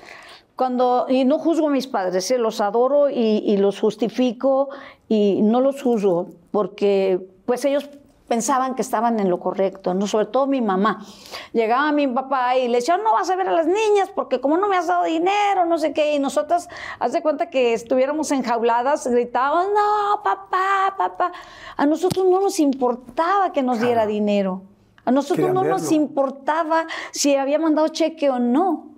Cuando, 0.56 1.06
y 1.08 1.24
no 1.24 1.38
juzgo 1.38 1.68
a 1.68 1.70
mis 1.70 1.86
padres, 1.86 2.30
¿eh? 2.30 2.38
los 2.38 2.60
adoro 2.60 3.10
y, 3.10 3.42
y 3.46 3.56
los 3.58 3.78
justifico 3.78 4.70
y 5.08 5.40
no 5.42 5.60
los 5.60 5.82
juzgo, 5.82 6.30
porque 6.50 7.20
pues 7.46 7.64
ellos 7.64 7.88
pensaban 8.28 8.74
que 8.74 8.82
estaban 8.82 9.18
en 9.18 9.30
lo 9.30 9.40
correcto, 9.40 9.94
¿no? 9.94 10.06
sobre 10.06 10.26
todo 10.26 10.46
mi 10.46 10.60
mamá. 10.60 11.04
Llegaba 11.52 11.90
mi 11.92 12.06
papá 12.06 12.56
y 12.56 12.68
le 12.68 12.76
decía, 12.76 12.98
no 12.98 13.12
vas 13.12 13.28
a 13.30 13.36
ver 13.36 13.48
a 13.48 13.52
las 13.52 13.66
niñas 13.66 14.10
porque 14.14 14.40
como 14.40 14.58
no 14.58 14.68
me 14.68 14.76
has 14.76 14.86
dado 14.86 15.04
dinero, 15.04 15.64
no 15.64 15.78
sé 15.78 15.92
qué, 15.92 16.14
y 16.14 16.18
nosotras, 16.18 16.68
haz 16.98 17.12
de 17.12 17.22
cuenta 17.22 17.48
que 17.50 17.72
estuviéramos 17.72 18.30
enjauladas, 18.30 19.06
gritábamos, 19.06 19.68
no, 19.74 20.22
papá, 20.22 20.94
papá. 20.96 21.32
A 21.76 21.86
nosotros 21.86 22.26
no 22.26 22.40
nos 22.40 22.60
importaba 22.60 23.52
que 23.52 23.62
nos 23.62 23.80
diera 23.80 24.06
dinero. 24.06 24.62
A 25.08 25.10
nosotros 25.10 25.54
no 25.54 25.64
nos 25.64 25.90
importaba 25.90 26.86
si 27.12 27.34
había 27.34 27.58
mandado 27.58 27.88
cheque 27.88 28.28
o 28.28 28.38
no. 28.38 28.88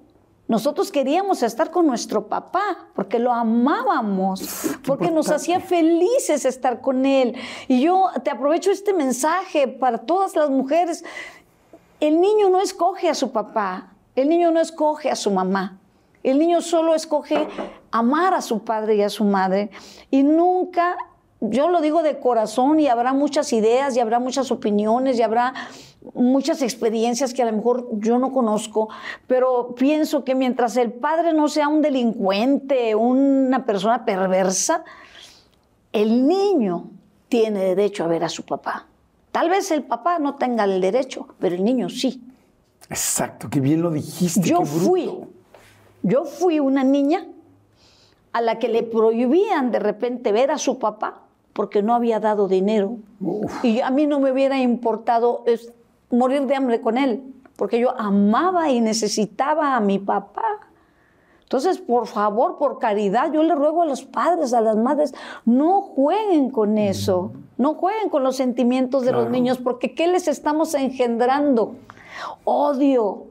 Nosotros 0.49 0.91
queríamos 0.91 1.45
estar 1.45 1.71
con 1.71 1.87
nuestro 1.87 2.27
papá 2.27 2.89
porque 2.97 3.21
lo 3.21 3.33
amábamos, 3.33 4.43
porque 4.85 5.09
nos 5.09 5.31
hacía 5.31 5.61
felices 5.61 6.45
estar 6.45 6.81
con 6.81 7.07
él. 7.07 7.37
Y 7.69 7.81
yo 7.81 8.09
te 8.25 8.31
aprovecho 8.31 8.73
este 8.73 8.93
mensaje 8.93 9.69
para 9.69 9.99
todas 9.99 10.35
las 10.35 10.51
mujeres. 10.51 11.05
El 12.01 12.21
niño 12.21 12.51
no 12.51 12.61
escoge 12.61 13.09
a 13.09 13.15
su 13.15 13.31
papá, 13.31 13.93
el 14.17 14.29
niño 14.29 14.51
no 14.51 14.59
escoge 14.59 15.13
a 15.13 15.15
su 15.15 15.31
mamá. 15.31 15.79
El 16.25 16.41
niño 16.41 16.61
solo 16.61 16.97
escoge 16.97 17.47
amar 17.93 18.35
a 18.35 18.43
su 18.43 18.65
padre 18.65 18.97
y 18.97 19.03
a 19.03 19.11
su 19.11 19.23
madre. 19.23 19.71
Y 20.11 20.25
nunca, 20.25 20.97
yo 21.41 21.71
lo 21.71 21.81
digo 21.81 22.03
de 22.03 22.19
corazón, 22.19 22.81
y 22.81 22.89
habrá 22.89 23.13
muchas 23.13 23.53
ideas, 23.53 23.97
y 23.97 24.01
habrá 24.01 24.19
muchas 24.19 24.51
opiniones, 24.51 25.19
y 25.19 25.23
habrá 25.23 25.55
muchas 26.15 26.61
experiencias 26.63 27.33
que 27.33 27.43
a 27.43 27.47
lo 27.47 27.53
mejor 27.53 27.89
yo 27.93 28.19
no 28.19 28.33
conozco, 28.33 28.89
pero 29.27 29.75
pienso 29.75 30.23
que 30.25 30.35
mientras 30.35 30.77
el 30.77 30.93
padre 30.93 31.33
no 31.33 31.49
sea 31.49 31.69
un 31.69 31.81
delincuente, 31.81 32.95
una 32.95 33.65
persona 33.65 34.05
perversa, 34.05 34.85
el 35.93 36.27
niño 36.27 36.91
tiene 37.29 37.61
derecho 37.61 38.05
a 38.05 38.09
ver 38.09 38.25
a 38.25 38.29
su 38.29 38.45
papá. 38.45 38.87
Tal 39.33 39.49
vez 39.49 39.71
el 39.71 39.83
papá 39.83 40.19
no 40.19 40.35
tenga 40.35 40.65
el 40.65 40.81
derecho, 40.81 41.29
pero 41.39 41.55
el 41.55 41.65
niño 41.65 41.89
sí. 41.89 42.23
Exacto, 42.91 43.49
qué 43.49 43.61
bien 43.61 43.81
lo 43.81 43.91
dijiste. 43.91 44.41
Yo 44.43 44.59
qué 44.59 44.65
bruto. 44.65 44.85
fui, 44.85 45.11
yo 46.03 46.25
fui 46.25 46.61
una 46.61 46.85
niña 46.85 47.27
a 48.33 48.41
la 48.41 48.59
que 48.59 48.69
le 48.69 48.83
prohibían 48.83 49.71
de 49.71 49.79
repente 49.79 50.33
ver 50.33 50.51
a 50.51 50.59
su 50.59 50.79
papá 50.79 51.23
porque 51.53 51.83
no 51.83 51.95
había 51.95 52.21
dado 52.21 52.49
dinero. 52.49 52.97
Y 53.63 53.81
a 53.81 53.91
mí 53.91 54.07
no 54.07 54.21
me 54.21 54.33
hubiera 54.33 54.59
importado 54.59 55.43
es, 55.47 55.73
morir 56.11 56.47
de 56.47 56.55
hambre 56.55 56.81
con 56.81 56.99
él, 56.99 57.23
porque 57.57 57.79
yo 57.79 57.99
amaba 57.99 58.71
y 58.71 58.81
necesitaba 58.81 59.77
a 59.77 59.81
mi 59.81 59.99
papá. 59.99 60.61
Entonces, 61.43 61.79
por 61.79 62.07
favor, 62.07 62.59
por 62.59 62.79
caridad, 62.79 63.33
yo 63.33 63.43
le 63.43 63.55
ruego 63.57 63.83
a 63.83 63.87
los 63.87 64.05
padres, 64.05 64.53
a 64.53 64.61
las 64.61 64.77
madres, 64.77 65.13
no 65.45 65.83
jueguen 65.83 66.51
con 66.51 66.79
eso, 66.79 67.33
no 67.59 67.75
jueguen 67.75 68.09
con 68.09 68.23
los 68.23 68.37
sentimientos 68.37 69.05
de 69.05 69.13
los 69.13 69.29
niños, 69.31 69.59
porque 69.59 69.95
¿qué 69.95 70.07
les 70.07 70.29
estamos 70.29 70.75
engendrando? 70.75 71.75
Odio, 72.45 73.25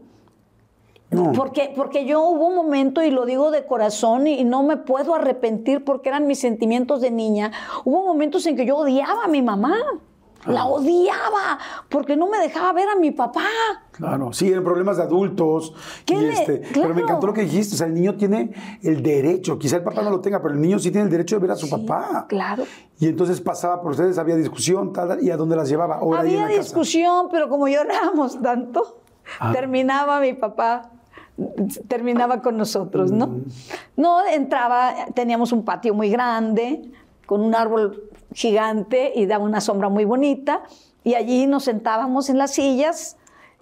No. 1.12 1.32
porque, 1.34 1.74
porque 1.76 2.06
yo 2.06 2.22
hubo 2.22 2.48
un 2.48 2.56
momento, 2.56 3.02
y 3.04 3.10
lo 3.10 3.26
digo 3.26 3.50
de 3.50 3.66
corazón, 3.66 4.28
y, 4.28 4.40
y 4.40 4.44
no 4.44 4.62
me 4.64 4.78
puedo 4.78 5.16
arrepentir 5.16 5.84
porque 5.84 6.10
eran 6.10 6.28
mis 6.28 6.40
sentimientos 6.40 7.02
de 7.02 7.10
niña. 7.10 7.52
Hubo 7.84 8.06
momentos 8.06 8.46
en 8.46 8.56
que 8.56 8.66
yo 8.66 8.78
odiaba 8.78 9.24
a 9.26 9.28
mi 9.28 9.42
mamá. 9.42 9.76
La 10.46 10.66
odiaba 10.68 11.60
porque 11.90 12.16
no 12.16 12.28
me 12.30 12.38
dejaba 12.40 12.72
ver 12.72 12.88
a 12.88 12.96
mi 12.96 13.12
papá. 13.12 13.44
Claro, 13.92 14.32
sí, 14.32 14.48
eran 14.50 14.64
problemas 14.64 14.96
de 14.96 15.04
adultos. 15.04 15.74
¿Qué 16.06 16.14
y 16.14 16.26
este, 16.28 16.58
Pero 16.60 16.72
claro. 16.74 16.94
me 16.96 17.02
encantó 17.02 17.28
lo 17.28 17.34
que 17.34 17.42
dijiste. 17.42 17.76
O 17.76 17.78
sea, 17.78 17.88
el 17.88 17.94
niño 17.94 18.16
tiene 18.16 18.52
el 18.82 19.04
derecho, 19.04 19.60
quizá 19.60 19.76
el 19.76 19.84
papá 19.84 20.02
no 20.02 20.10
lo 20.12 20.22
tenga, 20.22 20.42
pero 20.42 20.54
el 20.54 20.62
niño 20.62 20.80
sí 20.80 20.92
tiene 20.92 21.06
el 21.06 21.12
derecho 21.12 21.36
de 21.36 21.42
ver 21.42 21.52
a 21.52 21.56
su 21.58 21.70
papá. 21.70 22.26
Claro. 22.30 22.64
Y 23.00 23.08
entonces 23.08 23.42
pasaba 23.42 23.82
por 23.82 23.92
ustedes, 23.92 24.18
había 24.18 24.38
discusión, 24.38 24.94
tal, 24.94 25.22
y 25.22 25.30
a 25.30 25.36
dónde 25.36 25.58
las 25.58 25.68
llevaba. 25.68 25.96
Ahora 25.96 26.22
Había 26.22 26.44
la 26.44 26.48
casa. 26.48 26.60
discusión, 26.62 27.28
pero 27.30 27.50
como 27.50 27.68
llorábamos 27.68 28.42
tanto, 28.42 29.02
Ah. 29.42 29.52
terminaba 29.52 30.22
mi 30.22 30.34
papá, 30.34 30.90
terminaba 31.88 32.42
con 32.42 32.58
nosotros, 32.58 33.12
¿no? 33.12 33.42
No, 33.96 34.26
entraba, 34.26 34.94
teníamos 35.14 35.52
un 35.52 35.64
patio 35.64 35.94
muy 35.94 36.10
grande, 36.10 36.92
con 37.26 37.42
un 37.42 37.56
árbol 37.56 38.10
gigante 38.34 39.14
y 39.16 39.26
daba 39.26 39.44
una 39.44 39.62
sombra 39.62 39.90
muy 39.90 40.06
bonita, 40.06 40.64
y 41.04 41.16
allí 41.16 41.48
nos 41.48 41.64
sentábamos 41.64 42.30
en 42.30 42.38
las 42.38 42.52
sillas, 42.52 43.18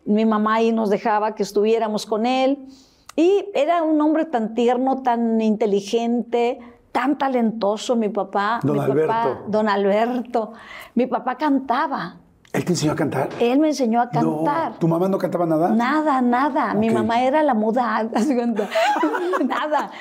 mi 0.05 0.25
mamá 0.25 0.55
ahí 0.55 0.71
nos 0.71 0.89
dejaba 0.89 1.35
que 1.35 1.43
estuviéramos 1.43 2.05
con 2.05 2.25
él, 2.25 2.67
y 3.15 3.45
era 3.53 3.83
un 3.83 3.99
hombre 3.99 4.25
tan 4.25 4.53
tierno, 4.53 5.01
tan 5.01 5.41
inteligente, 5.41 6.59
tan 6.91 7.17
talentoso 7.17 7.95
mi 7.95 8.09
papá. 8.09 8.59
Don 8.63 8.73
mi 8.73 8.79
papá, 8.79 9.23
Alberto. 9.23 9.43
don 9.47 9.69
Alberto. 9.69 10.53
Mi 10.95 11.07
papá 11.07 11.35
cantaba. 11.35 12.17
¿Él 12.57 12.65
te 12.65 12.73
enseñó 12.73 12.93
a 12.93 12.95
cantar? 12.95 13.29
Él 13.39 13.59
me 13.59 13.67
enseñó 13.67 14.01
a 14.01 14.05
No, 14.05 14.11
cantar. 14.11 14.79
¿Tu 14.79 14.87
mamá 14.87 15.07
no 15.07 15.19
cantaba 15.19 15.45
nada? 15.45 15.69
Nada, 15.69 16.23
nada. 16.23 16.73
Mi 16.73 16.89
mamá 16.89 17.23
era 17.23 17.43
la 17.43 17.53
muda, 17.53 18.03
nada. 19.45 19.91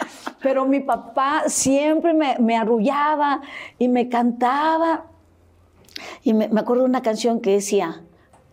Pero 0.41 0.65
mi 0.65 0.81
papá 0.81 1.43
siempre 1.49 2.15
me, 2.15 2.39
me 2.39 2.57
arrullaba 2.57 3.43
y 3.79 3.89
me 3.89 4.09
cantaba. 4.09 5.05
Y 6.23 6.33
me, 6.33 6.49
me 6.49 6.61
acuerdo 6.61 6.85
de 6.85 6.89
una 6.89 7.03
canción 7.03 7.41
que 7.41 7.53
decía, 7.53 8.03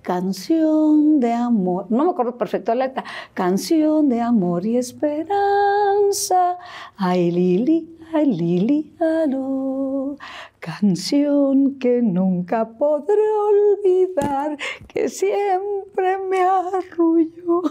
canción 0.02 1.22
de 1.22 1.32
amor, 1.32 1.86
no 1.90 2.04
me 2.04 2.12
acuerdo 2.12 2.38
perfecto 2.38 2.76
la 2.76 2.88
letra, 2.88 3.06
canción 3.34 4.10
de 4.10 4.20
amor 4.22 4.66
y 4.66 4.76
esperanza, 4.78 6.58
ay 6.98 7.32
Lili, 7.32 7.98
ay 8.14 8.26
Lili, 8.26 8.96
aló, 9.00 10.18
canción 10.64 11.78
que 11.78 12.02
nunca 12.02 12.70
podré 12.78 13.28
olvidar, 13.52 14.58
que 14.88 15.10
siempre 15.10 16.18
me 16.30 16.40
arrulló. 16.42 17.64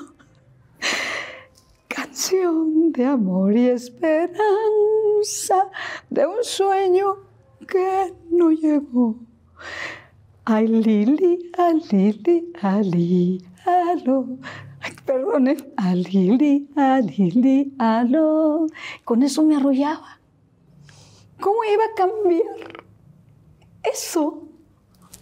canción 1.89 2.93
de 2.93 3.07
amor 3.07 3.57
y 3.57 3.69
esperanza 3.69 4.39
de 6.11 6.27
un 6.27 6.45
sueño 6.45 7.17
que 7.67 8.13
no 8.31 8.51
llegó. 8.51 9.17
Ay, 10.45 10.67
Lili, 10.67 11.51
a 11.57 11.73
Lili, 11.73 12.53
a 12.61 12.81
Lili, 12.83 13.43
aló. 13.65 14.27
Ay, 14.83 14.93
perdone. 15.07 15.57
A 15.79 15.95
Lili, 15.95 16.69
a 16.77 17.01
Lili, 17.01 17.73
aló. 17.79 18.67
Con 19.05 19.23
eso 19.23 19.43
me 19.45 19.57
arrollaba. 19.57 20.19
¿Cómo 21.41 21.65
iba 21.65 21.85
a 21.85 21.95
cambiar 21.97 22.82
eso 23.83 24.43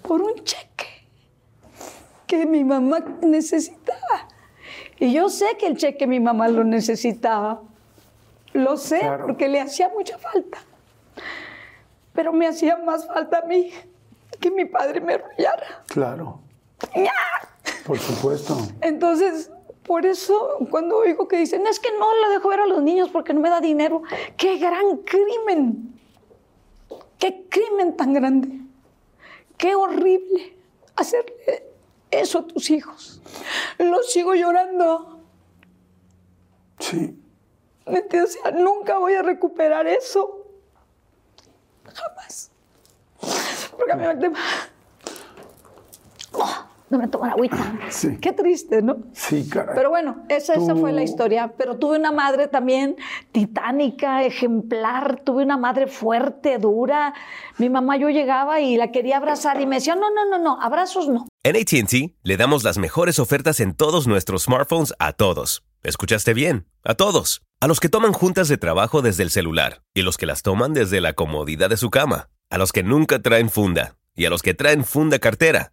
por 0.03 0.23
un 0.23 0.35
cheque 0.45 1.07
que 2.27 2.47
mi 2.47 2.65
mamá 2.65 3.01
necesitaba? 3.23 4.29
Y 4.99 5.13
yo 5.13 5.29
sé 5.29 5.57
que 5.59 5.67
el 5.67 5.77
cheque 5.77 6.07
mi 6.07 6.21
mamá 6.21 6.49
lo 6.49 6.65
necesitaba. 6.65 7.63
Lo 8.53 8.77
sé, 8.77 8.99
Claro. 9.01 9.27
porque 9.27 9.49
le 9.49 9.61
hacía 9.61 9.89
mucha 9.89 10.19
falta. 10.19 10.59
Pero 12.13 12.33
me 12.33 12.47
hacía 12.47 12.77
más 12.77 13.07
falta 13.07 13.39
a 13.39 13.43
mí 13.43 13.73
que 14.41 14.51
mi 14.51 14.65
padre 14.65 15.01
me 15.01 15.15
arrollara. 15.15 15.85
Claro. 15.87 16.41
Por 17.87 17.99
supuesto. 17.99 18.57
Entonces, 18.81 19.51
por 19.85 20.05
eso, 20.07 20.59
cuando 20.71 20.99
oigo 20.99 21.29
que 21.29 21.37
dicen, 21.37 21.67
es 21.67 21.79
que 21.81 21.89
no 21.99 22.07
la 22.23 22.29
dejo 22.31 22.49
ver 22.49 22.61
a 22.61 22.67
los 22.67 22.83
niños 22.83 23.09
porque 23.11 23.33
no 23.33 23.41
me 23.41 23.51
da 23.51 23.61
dinero, 23.61 24.03
¡qué 24.37 24.59
gran 24.59 24.99
crimen! 24.99 26.00
¡Qué 27.21 27.47
crimen 27.49 27.97
tan 27.97 28.15
grande! 28.15 28.61
¡Qué 29.57 29.75
horrible 29.75 30.57
hacerle 30.97 31.69
eso 32.11 32.39
a 32.39 32.47
tus 32.47 32.71
hijos! 32.71 33.21
Los 33.79 34.11
sigo 34.11 34.35
llorando. 34.35 35.21
Sí. 36.79 37.17
¿Me? 37.87 38.01
O 38.21 38.27
sea, 38.27 38.51
nunca 38.53 38.99
voy 38.99 39.15
a 39.15 39.23
recuperar 39.23 39.87
eso. 39.87 40.47
Jamás. 41.93 42.51
Porque 43.77 43.93
a 43.93 43.97
mí 43.97 44.29
me... 44.29 44.39
Oh, 46.33 46.70
no 46.91 46.99
me 46.99 47.09
toman 47.09 47.31
agüita. 47.31 47.79
Sí. 47.91 48.19
Qué 48.21 48.33
triste, 48.33 48.83
¿no? 48.83 48.99
Sí, 49.13 49.49
caray. 49.49 49.75
Pero 49.75 49.91
bueno, 49.91 50.25
esa, 50.29 50.55
esa 50.55 50.75
fue 50.75 50.93
la 50.93 51.03
historia. 51.03 51.55
Pero 51.57 51.77
tuve 51.77 51.99
una 51.99 52.13
madre 52.13 52.49
también 52.49 52.97
titánica, 53.33 54.25
ejemplar. 54.25 55.21
Tuve 55.25 55.45
una 55.45 55.57
madre 55.57 55.87
fuerte, 55.87 56.59
dura. 56.59 57.15
Mi 57.59 57.69
mamá 57.69 57.97
yo 57.97 58.11
llegaba 58.11 58.61
y 58.61 58.77
la 58.77 58.91
quería 58.91 59.17
abrazar 59.17 59.61
y 59.61 59.67
me 59.67 59.77
decía, 59.77 59.95
no, 59.95 60.11
no, 60.11 60.29
no, 60.29 60.39
no, 60.39 60.61
abrazos 60.61 61.09
no. 61.09 61.27
En 61.43 61.57
ATT 61.57 62.15
le 62.23 62.37
damos 62.37 62.65
las 62.65 62.79
mejores 62.79 63.19
ofertas 63.19 63.61
en 63.61 63.75
todos 63.75 64.07
nuestros 64.07 64.45
smartphones 64.45 64.95
a 64.99 65.13
todos. 65.13 65.63
¿Escuchaste 65.83 66.35
bien? 66.35 66.67
A 66.85 66.95
todos. 66.95 67.43
A 67.61 67.67
los 67.67 67.81
que 67.81 67.89
toman 67.89 68.13
juntas 68.13 68.49
de 68.49 68.59
trabajo 68.59 69.03
desde 69.03 69.23
el 69.23 69.31
celular 69.31 69.83
y 69.95 70.03
los 70.03 70.17
que 70.17 70.27
las 70.27 70.43
toman 70.43 70.75
desde 70.75 71.01
la 71.01 71.15
comodidad 71.15 71.71
de 71.71 71.77
su 71.77 71.91
cama. 71.91 72.29
A 72.51 72.59
los 72.59 72.73
que 72.73 72.83
nunca 72.83 73.21
traen 73.21 73.49
funda 73.49 73.97
y 74.15 74.27
a 74.27 74.31
los 74.31 74.43
que 74.43 74.55
traen 74.55 74.85
funda 74.85 75.19
cartera. 75.19 75.73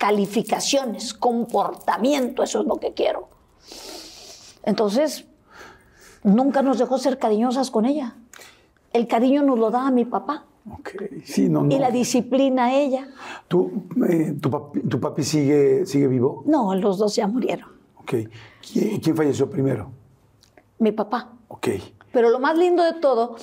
Calificaciones, 0.00 1.12
comportamiento, 1.12 2.42
eso 2.42 2.60
es 2.62 2.66
lo 2.66 2.76
que 2.78 2.94
quiero. 2.94 3.28
Entonces, 4.62 5.26
nunca 6.22 6.62
nos 6.62 6.78
dejó 6.78 6.96
ser 6.96 7.18
cariñosas 7.18 7.70
con 7.70 7.84
ella. 7.84 8.16
El 8.94 9.06
cariño 9.06 9.42
nos 9.42 9.58
lo 9.58 9.70
daba 9.70 9.90
mi 9.90 10.06
papá 10.06 10.46
Ok, 10.72 10.90
sí, 11.22 11.50
no, 11.50 11.64
no. 11.64 11.74
y 11.74 11.78
la 11.78 11.90
disciplina 11.90 12.64
a 12.66 12.74
ella. 12.74 13.08
¿Tú, 13.46 13.70
eh, 14.08 14.36
tu, 14.40 14.50
papi, 14.50 14.80
tu 14.80 14.98
papi 14.98 15.22
sigue, 15.22 15.84
sigue 15.84 16.06
vivo? 16.06 16.44
No, 16.46 16.74
los 16.74 16.96
dos 16.96 17.14
ya 17.16 17.26
murieron. 17.26 17.68
Ok. 17.98 18.14
¿Quién, 18.72 19.00
quién 19.00 19.14
falleció 19.14 19.50
primero? 19.50 19.90
Mi 20.78 20.92
papá. 20.92 21.32
Ok. 21.48 21.68
Pero 22.10 22.30
lo 22.30 22.40
más 22.40 22.56
lindo 22.56 22.82
de 22.82 22.94
todo 22.94 23.36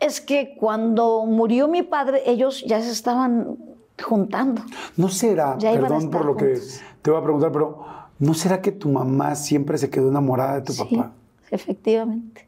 es 0.00 0.20
que 0.20 0.56
cuando 0.56 1.26
murió 1.26 1.68
mi 1.68 1.84
padre, 1.84 2.22
ellos 2.26 2.64
ya 2.66 2.82
se 2.82 2.90
estaban 2.90 3.56
juntando. 4.02 4.62
¿No 4.96 5.08
será, 5.08 5.56
Ya 5.58 5.72
perdón 5.72 6.10
por 6.10 6.24
lo 6.24 6.36
que 6.36 6.58
te 7.02 7.10
voy 7.10 7.20
a 7.20 7.22
preguntar, 7.22 7.52
pero 7.52 7.84
¿no 8.18 8.34
será 8.34 8.60
que 8.60 8.72
tu 8.72 8.88
mamá 8.88 9.34
siempre 9.34 9.78
se 9.78 9.90
quedó 9.90 10.08
enamorada 10.08 10.54
de 10.56 10.62
tu 10.62 10.72
Sí, 10.72 10.84
papá? 10.96 11.12
efectivamente. 11.50 12.46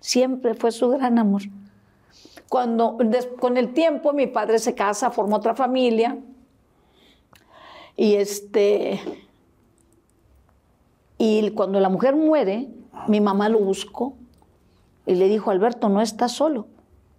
Siempre 0.00 0.54
fue 0.54 0.70
su 0.72 0.88
gran 0.90 1.18
amor. 1.18 1.42
Cuando, 2.48 2.98
con 3.40 3.56
el 3.56 3.72
tiempo, 3.72 4.12
mi 4.12 4.26
padre 4.26 4.58
se 4.58 4.74
casa, 4.74 5.10
forma 5.10 5.36
otra 5.36 5.54
familia. 5.54 6.18
Y 7.96 8.14
este. 8.16 9.00
Y 11.18 11.50
cuando 11.52 11.80
la 11.80 11.88
mujer 11.88 12.16
muere, 12.16 12.68
mi 13.08 13.20
mamá 13.20 13.48
lo 13.48 13.60
buscó 13.60 14.14
y 15.06 15.14
le 15.14 15.28
dijo: 15.28 15.50
Alberto, 15.50 15.88
no 15.88 16.00
estás 16.00 16.32
solo. 16.32 16.66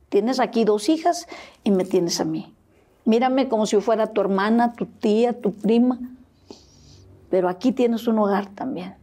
Tienes 0.09 0.39
aquí 0.39 0.63
dos 0.63 0.88
hijas 0.89 1.27
y 1.63 1.71
me 1.71 1.85
tienes 1.85 2.19
a 2.21 2.25
mí. 2.25 2.53
Mírame 3.06 3.48
como 3.48 3.65
si 3.65 3.80
fuera 3.80 4.08
tu 4.08 4.22
hermana, 4.22 4.74
tu 4.74 4.86
tía, 4.86 5.39
tu 5.39 5.54
prima. 5.54 6.00
Pero 7.30 7.50
aquí 7.50 7.72
tienes 7.72 8.08
un 8.08 8.20
hogar 8.20 8.48
también. 8.48 8.96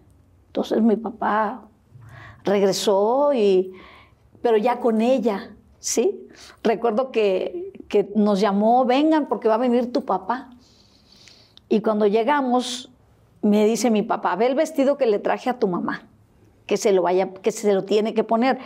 Entonces 0.48 0.82
mi 0.82 0.96
papá 0.96 1.62
regresó 2.44 3.32
y 3.32 3.72
pero 4.42 4.56
ya 4.56 4.80
con 4.80 5.00
ella, 5.00 5.54
¿sí? 5.78 6.26
Recuerdo 6.62 7.12
que, 7.12 7.72
que 7.88 8.10
nos 8.16 8.40
llamó, 8.40 8.84
vengan 8.84 9.28
porque 9.28 9.48
va 9.48 9.54
a 9.54 9.58
venir 9.58 9.92
tu 9.92 10.04
papá. 10.04 10.50
Y 11.68 11.80
cuando 11.80 12.06
llegamos, 12.06 12.90
me 13.40 13.64
dice 13.64 13.90
mi 13.90 14.02
papá, 14.02 14.34
ve 14.36 14.46
el 14.46 14.54
vestido 14.54 14.98
que 14.98 15.06
le 15.06 15.20
traje 15.20 15.48
a 15.48 15.58
tu 15.58 15.68
mamá, 15.68 16.02
que 16.66 16.76
se 16.76 16.92
lo 16.92 17.02
vaya, 17.02 17.32
que 17.34 17.52
se 17.52 17.72
lo 17.72 17.84
tiene 17.84 18.14
que 18.14 18.24
poner. 18.24 18.58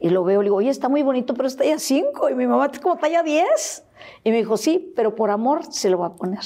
Y 0.00 0.10
lo 0.10 0.22
veo, 0.24 0.42
le 0.42 0.46
digo, 0.46 0.56
oye, 0.56 0.70
está 0.70 0.88
muy 0.88 1.02
bonito, 1.02 1.34
pero 1.34 1.48
es 1.48 1.56
talla 1.56 1.78
5. 1.78 2.30
Y 2.30 2.34
mi 2.34 2.46
mamá 2.46 2.70
es 2.72 2.78
como 2.78 2.96
talla 2.96 3.22
10. 3.22 3.84
Y 4.24 4.30
me 4.30 4.36
dijo, 4.36 4.56
sí, 4.56 4.92
pero 4.94 5.14
por 5.14 5.30
amor 5.30 5.62
se 5.72 5.90
lo 5.90 5.98
va 5.98 6.06
a 6.06 6.14
poner. 6.14 6.40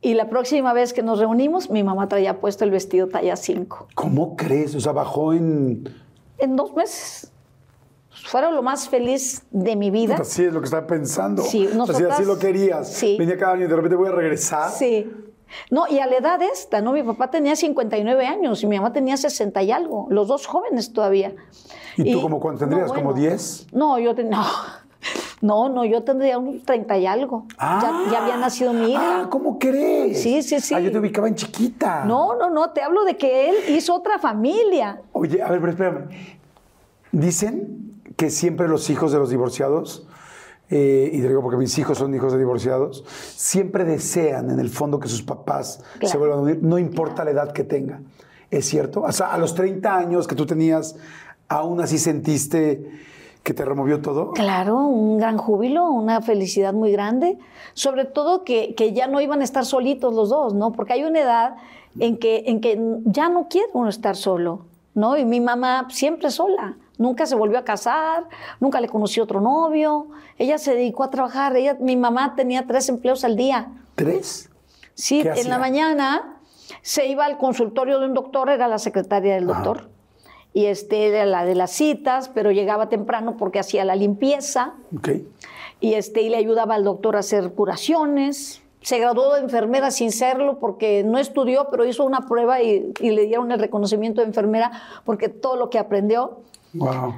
Y 0.00 0.14
la 0.14 0.28
próxima 0.28 0.72
vez 0.72 0.92
que 0.92 1.02
nos 1.02 1.18
reunimos, 1.20 1.70
mi 1.70 1.84
mamá 1.84 2.08
traía 2.08 2.40
puesto 2.40 2.64
el 2.64 2.70
vestido 2.72 3.06
talla 3.08 3.36
5. 3.36 3.88
¿Cómo 3.94 4.36
crees? 4.36 4.74
O 4.74 4.80
sea, 4.80 4.92
bajó 4.92 5.32
en... 5.32 5.84
En 6.38 6.56
dos 6.56 6.74
meses. 6.74 7.30
Fueron 8.26 8.54
lo 8.54 8.62
más 8.62 8.88
feliz 8.88 9.42
de 9.50 9.76
mi 9.76 9.90
vida. 9.90 10.16
Así 10.16 10.44
es 10.44 10.52
lo 10.52 10.60
que 10.60 10.64
estaba 10.66 10.86
pensando. 10.86 11.42
Sí, 11.42 11.60
O 11.60 11.62
sea, 11.62 11.70
si 11.72 11.76
nosotras- 11.78 12.12
así 12.14 12.24
lo 12.24 12.38
querías. 12.38 12.92
Sí. 12.92 13.16
Venía 13.18 13.38
cada 13.38 13.52
año 13.52 13.64
y 13.64 13.68
de 13.68 13.76
repente 13.76 13.96
voy 13.96 14.08
a 14.08 14.12
regresar. 14.12 14.70
Sí. 14.72 15.10
No, 15.70 15.86
y 15.88 15.98
a 15.98 16.06
la 16.06 16.16
edad 16.16 16.40
esta, 16.42 16.80
¿no? 16.80 16.92
Mi 16.92 17.02
papá 17.02 17.30
tenía 17.30 17.56
59 17.56 18.26
años 18.26 18.62
y 18.62 18.66
mi 18.66 18.76
mamá 18.76 18.92
tenía 18.92 19.16
60 19.16 19.62
y 19.62 19.70
algo, 19.70 20.06
los 20.10 20.28
dos 20.28 20.46
jóvenes 20.46 20.92
todavía. 20.92 21.32
¿Y 21.96 22.12
tú 22.12 22.22
como 22.22 22.40
cuánto 22.40 22.60
tendrías? 22.60 22.92
¿Como 22.92 23.12
10? 23.12 23.68
No, 23.72 23.98
yo 23.98 24.14
tenía, 24.14 24.38
no, 24.38 24.44
No, 25.42 25.68
no, 25.68 25.84
yo 25.84 26.04
tendría 26.04 26.38
unos 26.38 26.62
30 26.62 26.98
y 26.98 27.06
algo. 27.06 27.46
ya, 27.58 28.04
ya 28.10 28.22
había 28.22 28.36
nacido 28.36 28.72
mi 28.72 28.92
hija. 28.92 29.22
Ah, 29.22 29.28
¿cómo 29.28 29.58
crees? 29.58 30.22
Sí, 30.22 30.40
sí, 30.42 30.60
sí. 30.60 30.72
Ah, 30.72 30.80
yo 30.80 30.92
te 30.92 30.98
ubicaba 30.98 31.26
en 31.26 31.34
chiquita. 31.34 32.04
No, 32.04 32.36
no, 32.36 32.48
no, 32.48 32.70
te 32.70 32.80
hablo 32.80 33.04
de 33.04 33.16
que 33.16 33.50
él 33.50 33.56
hizo 33.70 33.94
otra 33.94 34.18
familia. 34.20 35.02
Oye, 35.12 35.42
a 35.42 35.50
ver, 35.50 35.60
pero 35.60 35.72
espérame. 35.72 36.08
Dicen 37.10 38.00
que 38.16 38.30
siempre 38.30 38.68
los 38.68 38.88
hijos 38.88 39.10
de 39.10 39.18
los 39.18 39.30
divorciados, 39.30 40.06
eh, 40.74 41.10
y 41.12 41.20
te 41.20 41.28
digo 41.28 41.42
porque 41.42 41.58
mis 41.58 41.76
hijos 41.76 41.98
son 41.98 42.14
hijos 42.14 42.32
de 42.32 42.38
divorciados, 42.38 43.04
siempre 43.36 43.84
desean 43.84 44.50
en 44.50 44.58
el 44.58 44.70
fondo 44.70 44.98
que 44.98 45.06
sus 45.06 45.22
papás 45.22 45.84
se 46.02 46.16
vuelvan 46.16 46.38
a 46.38 46.42
unir, 46.42 46.62
no 46.62 46.78
importa 46.78 47.26
la 47.26 47.32
edad 47.32 47.52
que 47.52 47.62
tengan. 47.62 48.06
¿Es 48.50 48.64
cierto? 48.66 49.02
O 49.02 49.12
sea, 49.12 49.34
a 49.34 49.38
los 49.38 49.54
30 49.54 49.94
años 49.94 50.26
que 50.26 50.34
tú 50.34 50.46
tenías, 50.46 50.96
aún 51.46 51.82
así 51.82 51.98
sentiste 51.98 52.90
que 53.42 53.52
te 53.52 53.66
removió 53.66 54.00
todo. 54.00 54.30
Claro, 54.30 54.78
un 54.78 55.18
gran 55.18 55.36
júbilo, 55.36 55.90
una 55.90 56.22
felicidad 56.22 56.72
muy 56.72 56.90
grande. 56.90 57.36
Sobre 57.74 58.06
todo 58.06 58.42
que, 58.42 58.74
que 58.74 58.94
ya 58.94 59.08
no 59.08 59.20
iban 59.20 59.42
a 59.42 59.44
estar 59.44 59.66
solitos 59.66 60.14
los 60.14 60.30
dos, 60.30 60.54
¿no? 60.54 60.72
Porque 60.72 60.94
hay 60.94 61.04
una 61.04 61.20
edad 61.20 61.56
en 61.98 62.16
que, 62.16 62.44
en 62.46 62.62
que 62.62 62.80
ya 63.04 63.28
no 63.28 63.48
quiere 63.48 63.68
uno 63.74 63.90
estar 63.90 64.16
solo, 64.16 64.64
¿no? 64.94 65.18
Y 65.18 65.26
mi 65.26 65.40
mamá 65.40 65.88
siempre 65.90 66.30
sola. 66.30 66.76
Nunca 66.98 67.26
se 67.26 67.34
volvió 67.34 67.58
a 67.58 67.64
casar, 67.64 68.24
nunca 68.60 68.80
le 68.80 68.88
conoció 68.88 69.24
otro 69.24 69.40
novio. 69.40 70.06
Ella 70.38 70.58
se 70.58 70.74
dedicó 70.74 71.04
a 71.04 71.10
trabajar. 71.10 71.56
Ella, 71.56 71.76
mi 71.80 71.96
mamá 71.96 72.34
tenía 72.36 72.66
tres 72.66 72.88
empleos 72.88 73.24
al 73.24 73.36
día. 73.36 73.68
¿Tres? 73.94 74.50
Sí, 74.94 75.22
¿Qué 75.22 75.28
en 75.28 75.32
hacía? 75.32 75.48
la 75.48 75.58
mañana 75.58 76.36
se 76.82 77.06
iba 77.06 77.24
al 77.24 77.38
consultorio 77.38 77.98
de 77.98 78.06
un 78.06 78.14
doctor, 78.14 78.50
era 78.50 78.68
la 78.68 78.78
secretaria 78.78 79.34
del 79.34 79.46
doctor. 79.46 79.88
Y 80.54 80.66
este 80.66 81.08
era 81.08 81.24
la 81.24 81.44
de 81.46 81.54
las 81.54 81.70
citas, 81.70 82.28
pero 82.28 82.50
llegaba 82.50 82.88
temprano 82.90 83.36
porque 83.38 83.58
hacía 83.58 83.84
la 83.86 83.96
limpieza 83.96 84.74
Ok. 84.94 85.08
y, 85.80 85.94
este, 85.94 86.20
y 86.20 86.28
le 86.28 86.36
ayudaba 86.36 86.74
al 86.74 86.84
doctor 86.84 87.16
a 87.16 87.20
hacer 87.20 87.52
curaciones. 87.52 88.60
Se 88.82 88.98
graduó 88.98 89.34
de 89.34 89.40
enfermera 89.40 89.90
sin 89.90 90.12
serlo 90.12 90.58
porque 90.58 91.04
no 91.04 91.16
estudió, 91.18 91.68
pero 91.70 91.86
hizo 91.86 92.04
una 92.04 92.26
prueba 92.26 92.60
y, 92.60 92.92
y 93.00 93.10
le 93.12 93.26
dieron 93.26 93.50
el 93.50 93.60
reconocimiento 93.60 94.20
de 94.20 94.26
enfermera 94.26 94.72
porque 95.04 95.28
todo 95.30 95.56
lo 95.56 95.70
que 95.70 95.78
aprendió. 95.78 96.40
Wow. 96.74 97.14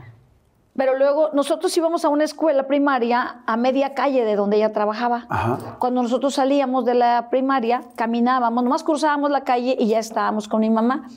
Pero 0.77 0.99
luego 0.99 1.31
nosotros 1.33 1.77
íbamos 1.77 2.05
a 2.05 2.09
una 2.09 2.25
escuela 2.25 2.67
primaria 2.67 3.43
a 3.47 3.57
media 3.57 3.95
calle 3.95 4.25
de 4.25 4.35
donde 4.35 4.57
ella 4.57 4.73
trabajaba. 4.73 5.27
Ajá. 5.29 5.77
Cuando 5.79 6.03
nosotros 6.03 6.35
salíamos 6.35 6.85
de 6.85 6.95
la 6.95 7.29
primaria, 7.31 7.83
caminábamos, 7.95 8.65
nomás 8.65 8.83
cruzábamos 8.83 9.31
la 9.31 9.45
calle 9.45 9.77
y 9.79 9.87
ya 9.87 10.01
estábamos 10.01 10.49
con 10.49 10.61
mi 10.61 10.71
mamá. 10.71 11.09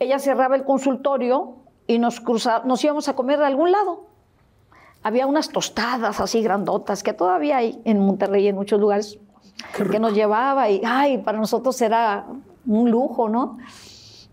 Ella 0.00 0.18
cerraba 0.18 0.56
el 0.56 0.64
consultorio 0.64 1.54
y 1.86 1.98
nos, 2.00 2.20
cruza- 2.20 2.62
nos 2.64 2.82
íbamos 2.82 3.06
a 3.08 3.14
comer 3.14 3.38
de 3.38 3.46
algún 3.46 3.70
lado. 3.70 4.06
Había 5.04 5.26
unas 5.28 5.50
tostadas 5.50 6.18
así 6.18 6.42
grandotas 6.42 7.02
que 7.04 7.12
todavía 7.12 7.58
hay 7.58 7.80
en 7.84 8.00
Monterrey 8.00 8.48
en 8.48 8.56
muchos 8.56 8.80
lugares 8.80 9.18
que 9.90 10.00
nos 10.00 10.14
llevaba 10.14 10.68
y 10.70 10.80
ay, 10.84 11.18
para 11.18 11.38
nosotros 11.38 11.80
era 11.80 12.26
un 12.66 12.90
lujo, 12.90 13.28
¿no? 13.28 13.58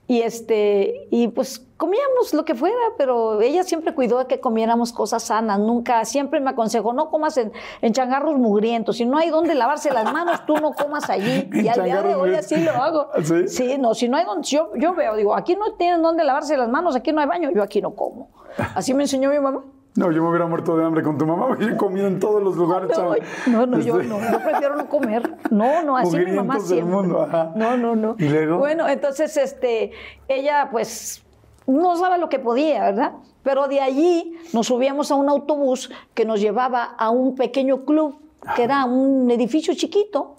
Y 0.07 0.21
este 0.21 1.07
y 1.11 1.27
pues 1.27 1.63
comíamos 1.81 2.31
lo 2.35 2.45
que 2.45 2.53
fuera, 2.53 2.75
pero 2.95 3.41
ella 3.41 3.63
siempre 3.63 3.95
cuidó 3.95 4.19
de 4.19 4.27
que 4.27 4.39
comiéramos 4.39 4.93
cosas 4.93 5.23
sanas, 5.23 5.57
nunca 5.57 6.05
siempre 6.05 6.39
me 6.39 6.51
aconsejó, 6.51 6.93
no 6.93 7.09
comas 7.09 7.37
en, 7.37 7.51
en 7.81 7.91
changarros 7.91 8.35
mugrientos, 8.37 8.97
si 8.97 9.05
no 9.07 9.17
hay 9.17 9.31
donde 9.31 9.55
lavarse 9.55 9.91
las 9.91 10.13
manos, 10.13 10.45
tú 10.45 10.57
no 10.57 10.73
comas 10.73 11.09
allí. 11.09 11.49
Y 11.61 11.67
al 11.67 11.83
día 11.83 12.03
de 12.03 12.13
hoy 12.13 12.35
así 12.35 12.55
lo 12.57 12.71
hago. 12.71 13.07
¿Sí? 13.23 13.47
Sí, 13.47 13.77
no, 13.79 13.95
si 13.95 14.07
no 14.07 14.17
hay 14.17 14.25
donde 14.25 14.47
yo, 14.47 14.69
yo 14.75 14.93
veo, 14.93 15.15
digo, 15.15 15.35
aquí 15.35 15.55
no 15.55 15.73
tienen 15.73 16.03
donde 16.03 16.23
lavarse 16.23 16.55
las 16.55 16.69
manos, 16.69 16.95
aquí 16.95 17.11
no 17.11 17.21
hay 17.21 17.27
baño, 17.27 17.49
yo 17.51 17.63
aquí 17.63 17.81
no 17.81 17.95
como. 17.95 18.29
Así 18.75 18.93
me 18.93 19.03
enseñó 19.03 19.31
mi 19.31 19.39
mamá. 19.39 19.63
No, 19.95 20.11
yo 20.11 20.21
me 20.21 20.29
hubiera 20.29 20.45
muerto 20.45 20.77
de 20.77 20.85
hambre 20.85 21.01
con 21.01 21.17
tu 21.17 21.25
mamá, 21.25 21.47
porque 21.47 21.65
yo 21.65 21.71
he 21.71 21.77
comido 21.77 22.05
en 22.05 22.19
todos 22.19 22.43
los 22.43 22.55
lugares. 22.55 22.91
No, 22.95 23.15
no, 23.47 23.65
no, 23.65 23.79
yo 23.79 23.99
Este, 23.99 24.07
no, 24.07 24.19
yo 24.31 24.39
prefiero 24.39 24.75
no 24.75 24.87
comer. 24.87 25.35
No, 25.49 25.81
no, 25.81 25.97
así 25.97 26.17
mi 26.17 26.25
mamá 26.27 26.53
Mugrientos 26.53 26.69
del 26.69 26.77
siempre. 26.77 26.95
mundo, 26.95 27.21
ajá. 27.23 27.51
No, 27.55 27.75
no, 27.75 27.95
no. 27.95 28.15
¿Y 28.19 28.29
luego? 28.29 28.59
Bueno, 28.59 28.87
entonces, 28.87 29.35
este, 29.35 29.91
ella, 30.27 30.69
pues, 30.71 31.23
no 31.67 31.95
sabe 31.97 32.17
lo 32.17 32.29
que 32.29 32.39
podía, 32.39 32.83
¿verdad? 32.85 33.13
Pero 33.43 33.67
de 33.67 33.81
allí 33.81 34.33
nos 34.53 34.67
subíamos 34.67 35.11
a 35.11 35.15
un 35.15 35.29
autobús 35.29 35.89
que 36.13 36.25
nos 36.25 36.39
llevaba 36.39 36.83
a 36.83 37.09
un 37.09 37.35
pequeño 37.35 37.85
club, 37.85 38.15
que 38.55 38.63
era 38.63 38.85
un 38.85 39.29
edificio 39.31 39.73
chiquito. 39.73 40.35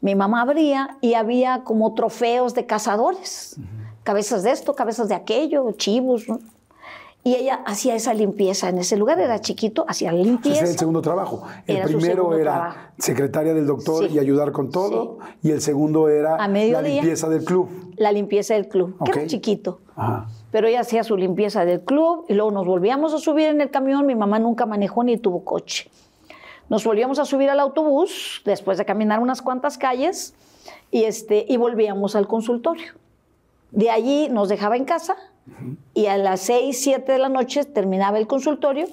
Mi 0.00 0.14
mamá 0.14 0.42
abría 0.42 0.96
y 1.00 1.14
había 1.14 1.64
como 1.64 1.94
trofeos 1.94 2.54
de 2.54 2.66
cazadores. 2.66 3.56
Cabezas 4.04 4.42
de 4.42 4.52
esto, 4.52 4.74
cabezas 4.74 5.08
de 5.08 5.14
aquello, 5.14 5.72
chivos, 5.72 6.28
¿no? 6.28 6.38
Y 7.24 7.34
ella 7.34 7.60
hacía 7.66 7.94
esa 7.96 8.14
limpieza 8.14 8.68
en 8.68 8.78
ese 8.78 8.96
lugar, 8.96 9.18
era 9.20 9.40
chiquito, 9.40 9.84
hacía 9.88 10.12
la 10.12 10.20
Ese 10.20 10.28
limpieza. 10.28 10.60
era 10.60 10.70
el 10.70 10.78
segundo 10.78 11.02
trabajo. 11.02 11.42
El 11.66 11.76
Era 11.78 11.86
primero 11.86 12.32
era 12.38 12.52
trabajo. 12.52 12.76
secretaria 12.96 13.52
del 13.54 13.66
doctor 13.66 14.06
Sí. 14.08 14.14
y 14.14 14.18
ayudar 14.18 14.52
con 14.52 14.70
todo. 14.70 15.18
Y 15.42 15.50
el 15.50 15.60
segundo 15.60 16.08
era 16.08 16.36
A 16.36 16.48
la 16.48 16.80
limpieza 16.82 17.28
del 17.28 17.44
club. 17.44 17.68
la 17.96 18.12
limpieza 18.12 18.54
del 18.54 18.68
club, 18.68 18.96
que 19.04 19.10
Ok. 19.10 19.16
era 19.16 19.26
chiquito. 19.26 19.80
Ajá. 19.96 20.26
Pero 20.50 20.66
ella 20.66 20.80
hacía 20.80 21.04
su 21.04 21.16
limpieza 21.16 21.64
del 21.64 21.82
club 21.82 22.24
y 22.28 22.34
luego 22.34 22.50
nos 22.50 22.66
volvíamos 22.66 23.12
a 23.12 23.18
subir 23.18 23.48
en 23.48 23.60
el 23.60 23.70
camión. 23.70 24.06
Mi 24.06 24.14
mamá 24.14 24.38
nunca 24.38 24.66
manejó 24.66 25.04
ni 25.04 25.18
tuvo 25.18 25.44
coche. 25.44 25.90
Nos 26.68 26.84
volvíamos 26.84 27.18
a 27.18 27.24
subir 27.24 27.50
al 27.50 27.60
autobús 27.60 28.42
después 28.44 28.78
de 28.78 28.84
caminar 28.84 29.20
unas 29.20 29.42
cuantas 29.42 29.78
calles 29.78 30.34
y, 30.90 31.04
este, 31.04 31.44
y 31.48 31.56
volvíamos 31.56 32.14
al 32.16 32.26
consultorio. 32.26 32.92
De 33.70 33.90
allí 33.90 34.28
nos 34.30 34.48
dejaba 34.48 34.76
en 34.76 34.84
casa 34.84 35.16
y 35.94 36.06
a 36.06 36.16
las 36.16 36.40
6, 36.40 36.78
7 36.80 37.12
de 37.12 37.18
la 37.18 37.28
noche 37.28 37.64
terminaba 37.64 38.18
el 38.18 38.26
consultorio, 38.26 38.86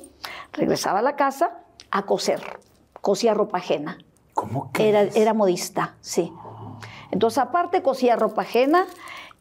regresaba 0.54 1.00
a 1.00 1.02
la 1.02 1.16
casa 1.16 1.60
a 1.92 2.06
coser. 2.06 2.42
Cosía 3.02 3.34
ropa 3.34 3.60
ajena. 3.60 3.98
¿Cómo 4.34 4.72
que? 4.72 4.90
Era, 4.90 5.04
era 5.16 5.34
modista, 5.34 5.96
sí. 6.02 6.32
Entonces, 7.12 7.38
aparte, 7.38 7.82
cosía 7.82 8.16
ropa 8.16 8.42
ajena 8.42 8.88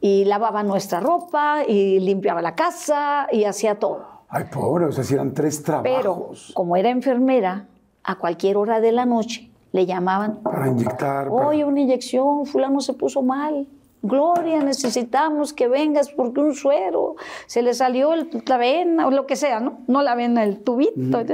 y 0.06 0.26
lavaba 0.26 0.62
nuestra 0.62 1.00
ropa 1.00 1.62
y 1.66 1.98
limpiaba 1.98 2.42
la 2.42 2.54
casa 2.54 3.26
y 3.32 3.44
hacía 3.44 3.78
todo. 3.78 4.04
Ay, 4.28 4.44
pobre, 4.52 4.84
o 4.84 4.92
sea, 4.92 5.02
si 5.02 5.14
eran 5.14 5.32
tres 5.32 5.62
Pero, 5.64 5.82
trabajos. 5.82 6.52
como 6.54 6.76
era 6.76 6.90
enfermera, 6.90 7.68
a 8.02 8.16
cualquier 8.16 8.58
hora 8.58 8.82
de 8.82 8.92
la 8.92 9.06
noche 9.06 9.50
le 9.72 9.86
llamaban, 9.86 10.42
Para 10.42 10.68
inyectar. 10.68 11.30
para- 11.30 11.46
oye, 11.46 11.64
una 11.64 11.80
inyección, 11.80 12.44
fulano 12.44 12.82
se 12.82 12.92
puso 12.92 13.22
mal. 13.22 13.66
Gloria, 14.02 14.62
necesitamos 14.62 15.54
que 15.54 15.68
vengas 15.68 16.10
porque 16.10 16.40
un 16.40 16.54
suero, 16.54 17.16
se 17.46 17.62
le 17.62 17.72
salió 17.72 18.12
el- 18.12 18.28
la 18.46 18.58
vena 18.58 19.06
o 19.06 19.10
lo 19.10 19.24
que 19.24 19.36
sea, 19.36 19.60
¿no? 19.60 19.78
No 19.86 20.02
la 20.02 20.14
vena, 20.14 20.44
el 20.44 20.58
tubito. 20.62 21.24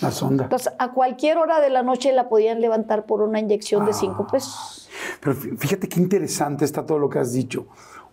La 0.00 0.10
sonda. 0.10 0.44
Entonces, 0.44 0.72
a 0.78 0.92
cualquier 0.92 1.36
hora 1.36 1.60
de 1.60 1.68
la 1.68 1.82
noche 1.82 2.10
la 2.14 2.30
podían 2.30 2.62
levantar 2.62 3.04
por 3.04 3.20
una 3.20 3.38
inyección 3.38 3.84
de 3.84 3.90
Ah. 3.90 3.94
cinco 3.94 4.26
pesos. 4.26 4.88
Pero 5.20 5.36
fí- 5.36 5.54
fíjate 5.58 5.86
qué 5.90 6.00
interesante 6.00 6.64
está 6.64 6.86
todo 6.86 6.98
lo 6.98 7.10
que 7.10 7.18
has 7.18 7.34
dicho. 7.34 7.66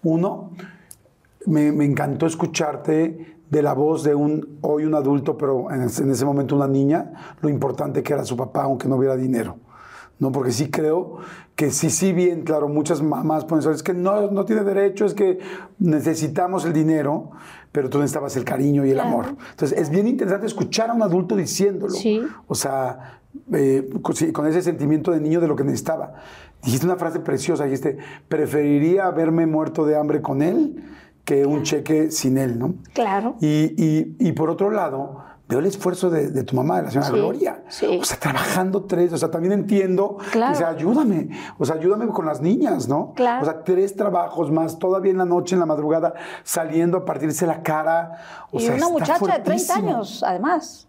Uno, 0.04 0.52
me, 1.46 1.72
me 1.72 1.86
encantó 1.86 2.26
escucharte 2.26 3.38
de 3.50 3.62
la 3.62 3.74
voz 3.74 4.04
de 4.04 4.16
un 4.16 4.58
hoy 4.62 4.86
un 4.86 4.96
adulto, 4.96 5.38
pero 5.38 5.72
en 5.72 5.82
ese, 5.84 6.04
en 6.04 6.12
ese 6.12 6.24
momento 6.26 6.56
una 6.56 6.68
niña, 6.68 7.36
lo 7.42 7.50
importante 7.50 8.02
que 8.04 8.14
era 8.14 8.24
su 8.24 8.38
papá, 8.38 8.64
aunque 8.64 8.88
no 8.88 8.96
hubiera 8.96 9.16
dinero. 9.16 9.58
¿no? 10.20 10.32
Porque 10.32 10.52
sí 10.52 10.70
creo 10.70 11.18
que 11.56 11.72
sí, 11.72 11.90
sí, 11.90 12.14
bien, 12.14 12.44
claro, 12.44 12.70
muchas 12.70 13.02
mamás 13.02 13.44
pueden 13.46 13.62
decir, 13.64 13.76
es 13.76 13.84
que 13.84 13.94
no, 13.94 14.30
no 14.32 14.46
tiene 14.46 14.64
derecho, 14.64 15.04
es 15.06 15.14
que 15.16 15.40
necesitamos 15.80 16.64
el 16.66 16.74
dinero, 16.74 17.32
pero 17.72 17.90
tú 17.90 17.98
necesitabas 17.98 18.36
el 18.38 18.46
cariño 18.46 18.86
y 18.86 18.90
el 18.92 18.96
Claro. 18.96 19.10
amor. 19.10 19.26
Entonces, 19.50 19.78
es 19.78 19.90
bien 19.90 20.08
interesante 20.08 20.46
escuchar 20.48 20.90
a 20.90 20.94
un 20.94 21.02
adulto 21.02 21.36
diciéndolo. 21.36 21.94
Sí. 21.94 22.22
O 22.48 22.56
sea, 22.56 23.20
eh, 23.52 23.90
con 24.32 24.46
ese 24.48 24.62
sentimiento 24.62 25.12
de 25.12 25.20
niño 25.22 25.42
de 25.42 25.48
lo 25.48 25.56
que 25.56 25.64
necesitaba. 25.64 26.14
Dijiste 26.64 26.86
una 26.86 26.96
frase 26.98 27.20
preciosa, 27.20 27.66
dijiste, 27.66 27.98
preferiría 28.28 29.06
haberme 29.06 29.46
muerto 29.46 29.86
de 29.86 29.98
hambre 29.98 30.22
con 30.22 30.42
él 30.42 30.84
que 31.26 31.46
un 31.46 31.64
cheque 31.64 32.12
sin 32.12 32.38
él, 32.38 32.58
¿no? 32.60 32.74
Claro. 32.94 33.36
Y, 33.42 33.74
y- 33.78 34.16
y 34.20 34.32
por 34.32 34.50
otro 34.50 34.72
lado, 34.72 35.24
veo 35.48 35.60
el 35.60 35.66
esfuerzo 35.66 36.10
de, 36.10 36.30
de 36.32 36.44
tu 36.44 36.56
mamá, 36.56 36.78
de 36.78 36.84
la 36.84 36.90
señora 36.92 37.08
Sí, 37.10 37.14
Gloria. 37.14 37.64
sí. 37.68 38.00
O 38.02 38.06
sea, 38.06 38.18
trabajando 38.18 38.84
tres, 38.86 39.12
o 39.14 39.18
sea, 39.18 39.30
también 39.30 39.52
entiendo 39.54 40.18
Claro. 40.32 40.54
que 40.54 40.58
sea, 40.60 40.70
ayúdame, 40.70 41.30
o 41.58 41.66
sea, 41.66 41.76
ayúdame 41.76 42.08
con 42.08 42.26
las 42.26 42.42
niñas, 42.42 42.88
¿no? 42.88 43.14
Claro. 43.16 43.42
O 43.42 43.46
sea, 43.46 43.64
tres 43.64 43.96
trabajos 43.96 44.50
más, 44.52 44.80
todavía 44.80 45.12
en 45.12 45.18
la 45.18 45.26
noche, 45.26 45.56
en 45.56 45.60
la 45.60 45.66
madrugada, 45.66 46.14
saliendo 46.44 46.98
a 46.98 47.06
partirse 47.06 47.46
la 47.46 47.62
cara. 47.64 48.46
O 48.52 48.58
y 48.60 48.62
sea, 48.62 48.76
una 48.76 48.86
está 48.86 48.92
muchacha 48.94 49.14
de 49.38 49.44
30 49.44 49.44
fuertísimo. 49.44 49.90
años, 49.90 50.24
además. 50.26 50.88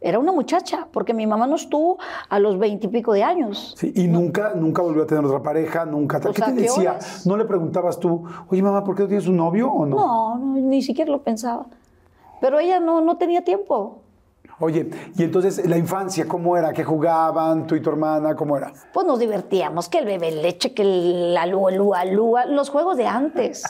Era 0.00 0.18
una 0.18 0.30
muchacha, 0.30 0.86
porque 0.92 1.14
mi 1.14 1.26
mamá 1.26 1.46
no 1.46 1.56
estuvo 1.56 1.98
a 2.28 2.38
los 2.38 2.58
20 2.58 2.86
y 2.86 2.90
pico 2.90 3.12
de 3.14 3.24
años. 3.24 3.74
Sí, 3.78 3.92
y 3.94 4.06
nunca, 4.06 4.52
nunca 4.54 4.82
volvió 4.82 5.04
a 5.04 5.06
tener 5.06 5.24
otra 5.24 5.42
pareja, 5.42 5.86
nunca. 5.86 6.20
¿Qué 6.20 6.28
¿a 6.28 6.46
te 6.46 6.52
decía? 6.52 6.98
¿No 7.24 7.36
le 7.36 7.44
preguntabas 7.46 7.98
tú, 7.98 8.24
oye 8.48 8.62
mamá, 8.62 8.84
¿por 8.84 8.94
qué 8.94 9.02
no 9.02 9.08
tienes 9.08 9.26
un 9.26 9.38
novio 9.38 9.70
o 9.70 9.86
no? 9.86 9.96
No, 9.96 10.38
no, 10.38 10.60
ni 10.60 10.82
siquiera 10.82 11.10
lo 11.10 11.22
pensaba. 11.22 11.66
Pero 12.40 12.58
ella 12.58 12.78
no, 12.78 13.00
no 13.00 13.16
tenía 13.16 13.42
tiempo. 13.42 14.02
Oye, 14.58 14.88
y 15.14 15.22
entonces 15.22 15.68
la 15.68 15.76
infancia, 15.76 16.26
¿cómo 16.26 16.56
era? 16.56 16.72
¿Qué 16.72 16.82
jugaban 16.82 17.66
tú 17.66 17.74
y 17.74 17.82
tu 17.82 17.90
hermana? 17.90 18.34
¿Cómo 18.34 18.56
era? 18.56 18.72
Pues 18.94 19.06
nos 19.06 19.18
divertíamos, 19.18 19.90
que 19.90 19.98
el 19.98 20.06
bebé 20.06 20.30
leche, 20.30 20.72
que 20.72 20.80
el 20.80 21.36
alúa, 21.36 21.70
lúa, 21.72 22.04
lúa, 22.06 22.46
los 22.46 22.70
juegos 22.70 22.96
de 22.96 23.06
antes. 23.06 23.64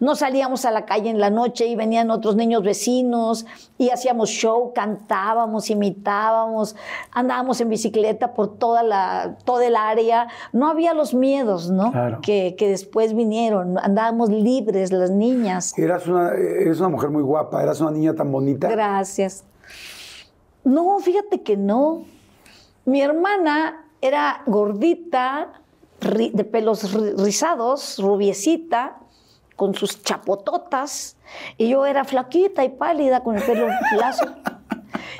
Nos 0.00 0.18
salíamos 0.18 0.64
a 0.64 0.72
la 0.72 0.86
calle 0.86 1.08
en 1.08 1.20
la 1.20 1.30
noche 1.30 1.66
y 1.66 1.76
venían 1.76 2.10
otros 2.10 2.34
niños 2.34 2.64
vecinos 2.64 3.46
y 3.78 3.90
hacíamos 3.90 4.28
show, 4.28 4.72
cantábamos, 4.74 5.70
imitábamos, 5.70 6.74
andábamos 7.12 7.60
en 7.60 7.68
bicicleta 7.68 8.34
por 8.34 8.58
toda 8.58 8.82
la, 8.82 9.36
toda 9.44 9.64
el 9.64 9.76
área. 9.76 10.26
No 10.52 10.68
había 10.68 10.94
los 10.94 11.14
miedos, 11.14 11.70
¿no? 11.70 11.92
Claro. 11.92 12.18
Que, 12.22 12.56
que 12.58 12.68
después 12.68 13.14
vinieron. 13.14 13.78
Andábamos 13.78 14.30
libres 14.30 14.90
las 14.90 15.10
niñas. 15.10 15.78
Eras 15.78 16.08
una, 16.08 16.30
eres 16.30 16.80
una 16.80 16.88
mujer 16.88 17.10
muy 17.10 17.22
guapa, 17.22 17.62
eras 17.62 17.80
una 17.80 17.92
niña 17.92 18.14
tan 18.14 18.32
bonita. 18.32 18.66
Gracias. 18.66 19.44
No, 20.64 20.98
fíjate 20.98 21.42
que 21.42 21.56
no. 21.56 22.04
Mi 22.84 23.00
hermana 23.00 23.84
era 24.00 24.42
gordita, 24.46 25.60
de 26.00 26.44
pelos 26.44 26.94
ri- 26.94 27.16
rizados, 27.22 27.98
rubiecita, 27.98 28.96
con 29.56 29.74
sus 29.74 30.02
chapototas, 30.02 31.16
y 31.56 31.68
yo 31.68 31.86
era 31.86 32.04
flaquita 32.04 32.64
y 32.64 32.70
pálida 32.70 33.22
con 33.22 33.36
el 33.36 33.42
pelo 33.44 33.68
lazo. 33.98 34.26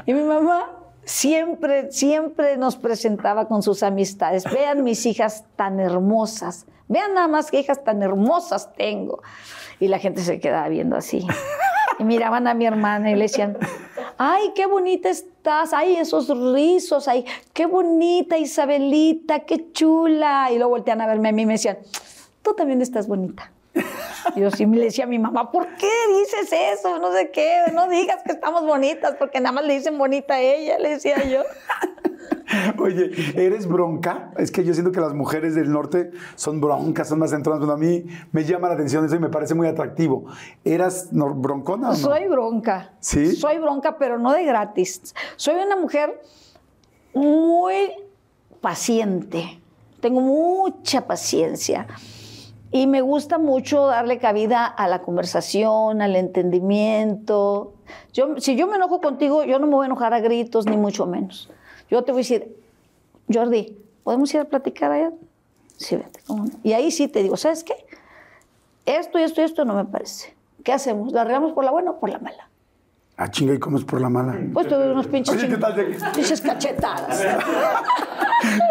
Y 0.06 0.12
mi 0.12 0.22
mamá 0.22 0.70
siempre, 1.04 1.90
siempre 1.92 2.56
nos 2.56 2.76
presentaba 2.76 3.46
con 3.46 3.62
sus 3.62 3.82
amistades. 3.82 4.44
Vean 4.44 4.82
mis 4.82 5.06
hijas 5.06 5.44
tan 5.56 5.78
hermosas. 5.80 6.66
Vean 6.88 7.14
nada 7.14 7.28
más 7.28 7.50
qué 7.50 7.60
hijas 7.60 7.82
tan 7.84 8.02
hermosas 8.02 8.72
tengo. 8.74 9.22
Y 9.80 9.88
la 9.88 9.98
gente 9.98 10.20
se 10.22 10.40
quedaba 10.40 10.68
viendo 10.68 10.96
así. 10.96 11.26
Y 11.98 12.04
miraban 12.04 12.46
a 12.48 12.54
mi 12.54 12.66
hermana 12.66 13.10
y 13.10 13.14
le 13.14 13.22
decían, 13.22 13.56
ay, 14.18 14.52
qué 14.54 14.66
bonita 14.66 15.08
estás, 15.08 15.72
ay, 15.72 15.96
esos 15.96 16.28
rizos, 16.52 17.08
ay, 17.08 17.24
qué 17.52 17.66
bonita 17.66 18.38
Isabelita, 18.38 19.40
qué 19.40 19.72
chula. 19.72 20.48
Y 20.50 20.56
luego 20.56 20.70
voltean 20.70 21.00
a 21.00 21.06
verme 21.06 21.30
a 21.30 21.32
mí 21.32 21.42
y 21.42 21.46
me 21.46 21.54
decían, 21.54 21.78
tú 22.42 22.54
también 22.54 22.82
estás 22.82 23.06
bonita. 23.06 23.50
Yo 24.36 24.50
sí 24.50 24.66
me 24.66 24.76
le 24.76 24.84
decía 24.84 25.04
a 25.04 25.06
mi 25.08 25.18
mamá, 25.18 25.50
¿por 25.50 25.66
qué 25.76 25.90
dices 26.18 26.52
eso? 26.52 26.98
No 26.98 27.12
sé 27.12 27.30
qué, 27.30 27.64
no 27.72 27.88
digas 27.88 28.22
que 28.24 28.32
estamos 28.32 28.64
bonitas, 28.64 29.16
porque 29.18 29.40
nada 29.40 29.52
más 29.52 29.64
le 29.64 29.74
dicen 29.74 29.98
bonita 29.98 30.34
a 30.34 30.40
ella, 30.40 30.78
le 30.78 30.90
decía 30.90 31.22
yo. 31.24 31.42
Oye, 32.78 33.10
¿eres 33.36 33.66
bronca? 33.66 34.32
Es 34.36 34.50
que 34.50 34.64
yo 34.64 34.74
siento 34.74 34.92
que 34.92 35.00
las 35.00 35.14
mujeres 35.14 35.54
del 35.54 35.70
norte 35.70 36.10
son 36.34 36.60
broncas, 36.60 37.08
son 37.08 37.18
más 37.18 37.30
centronas. 37.30 37.60
Bueno, 37.60 37.74
a 37.74 37.76
mí 37.76 38.04
me 38.32 38.44
llama 38.44 38.68
la 38.68 38.74
atención 38.74 39.04
eso 39.04 39.16
y 39.16 39.18
me 39.18 39.28
parece 39.28 39.54
muy 39.54 39.66
atractivo. 39.66 40.24
¿Eras 40.64 41.08
broncona 41.12 41.88
o 41.88 41.92
no? 41.92 41.96
Soy 41.96 42.28
bronca. 42.28 42.92
¿Sí? 43.00 43.36
Soy 43.36 43.58
bronca, 43.58 43.96
pero 43.98 44.18
no 44.18 44.32
de 44.32 44.44
gratis. 44.44 45.14
Soy 45.36 45.54
una 45.54 45.76
mujer 45.76 46.20
muy 47.14 47.92
paciente. 48.60 49.60
Tengo 50.00 50.20
mucha 50.20 51.06
paciencia. 51.06 51.86
Y 52.70 52.88
me 52.88 53.02
gusta 53.02 53.38
mucho 53.38 53.86
darle 53.86 54.18
cabida 54.18 54.66
a 54.66 54.88
la 54.88 55.02
conversación, 55.02 56.02
al 56.02 56.16
entendimiento. 56.16 57.74
Yo, 58.12 58.40
si 58.40 58.56
yo 58.56 58.66
me 58.66 58.76
enojo 58.76 59.00
contigo, 59.00 59.44
yo 59.44 59.60
no 59.60 59.66
me 59.68 59.74
voy 59.74 59.84
a 59.84 59.86
enojar 59.86 60.12
a 60.12 60.18
gritos, 60.20 60.66
ni 60.66 60.76
mucho 60.76 61.06
menos. 61.06 61.48
Yo 61.94 62.02
te 62.02 62.10
voy 62.10 62.22
a 62.22 62.22
decir, 62.22 62.56
Jordi, 63.32 63.78
¿podemos 64.02 64.34
ir 64.34 64.40
a 64.40 64.44
platicar 64.46 64.90
allá? 64.90 65.12
Sí, 65.76 65.94
vete. 65.94 66.18
¿cómo 66.26 66.46
no? 66.46 66.50
Y 66.64 66.72
ahí 66.72 66.90
sí 66.90 67.06
te 67.06 67.22
digo, 67.22 67.36
¿sabes 67.36 67.62
qué? 67.62 67.86
Esto 68.84 69.20
y 69.20 69.22
esto 69.22 69.40
y 69.40 69.44
esto 69.44 69.64
no 69.64 69.74
me 69.76 69.84
parece. 69.84 70.34
¿Qué 70.64 70.72
hacemos? 70.72 71.12
¿La 71.12 71.20
arreglamos 71.20 71.52
por 71.52 71.62
la 71.64 71.70
buena 71.70 71.92
o 71.92 72.00
por 72.00 72.10
la 72.10 72.18
mala? 72.18 72.50
Ah, 73.16 73.30
chinga, 73.30 73.54
¿y 73.54 73.60
cómo 73.60 73.78
es 73.78 73.84
por 73.84 74.00
la 74.00 74.08
mala? 74.08 74.36
Pues 74.52 74.66
te 74.66 74.74
doy 74.74 74.88
unos 74.88 75.06
pinches, 75.06 75.36
Oye, 75.36 75.48
¿qué 75.48 75.56
tal 75.56 75.76
de- 75.76 75.84
pinches 76.14 76.40
cachetadas. 76.40 77.24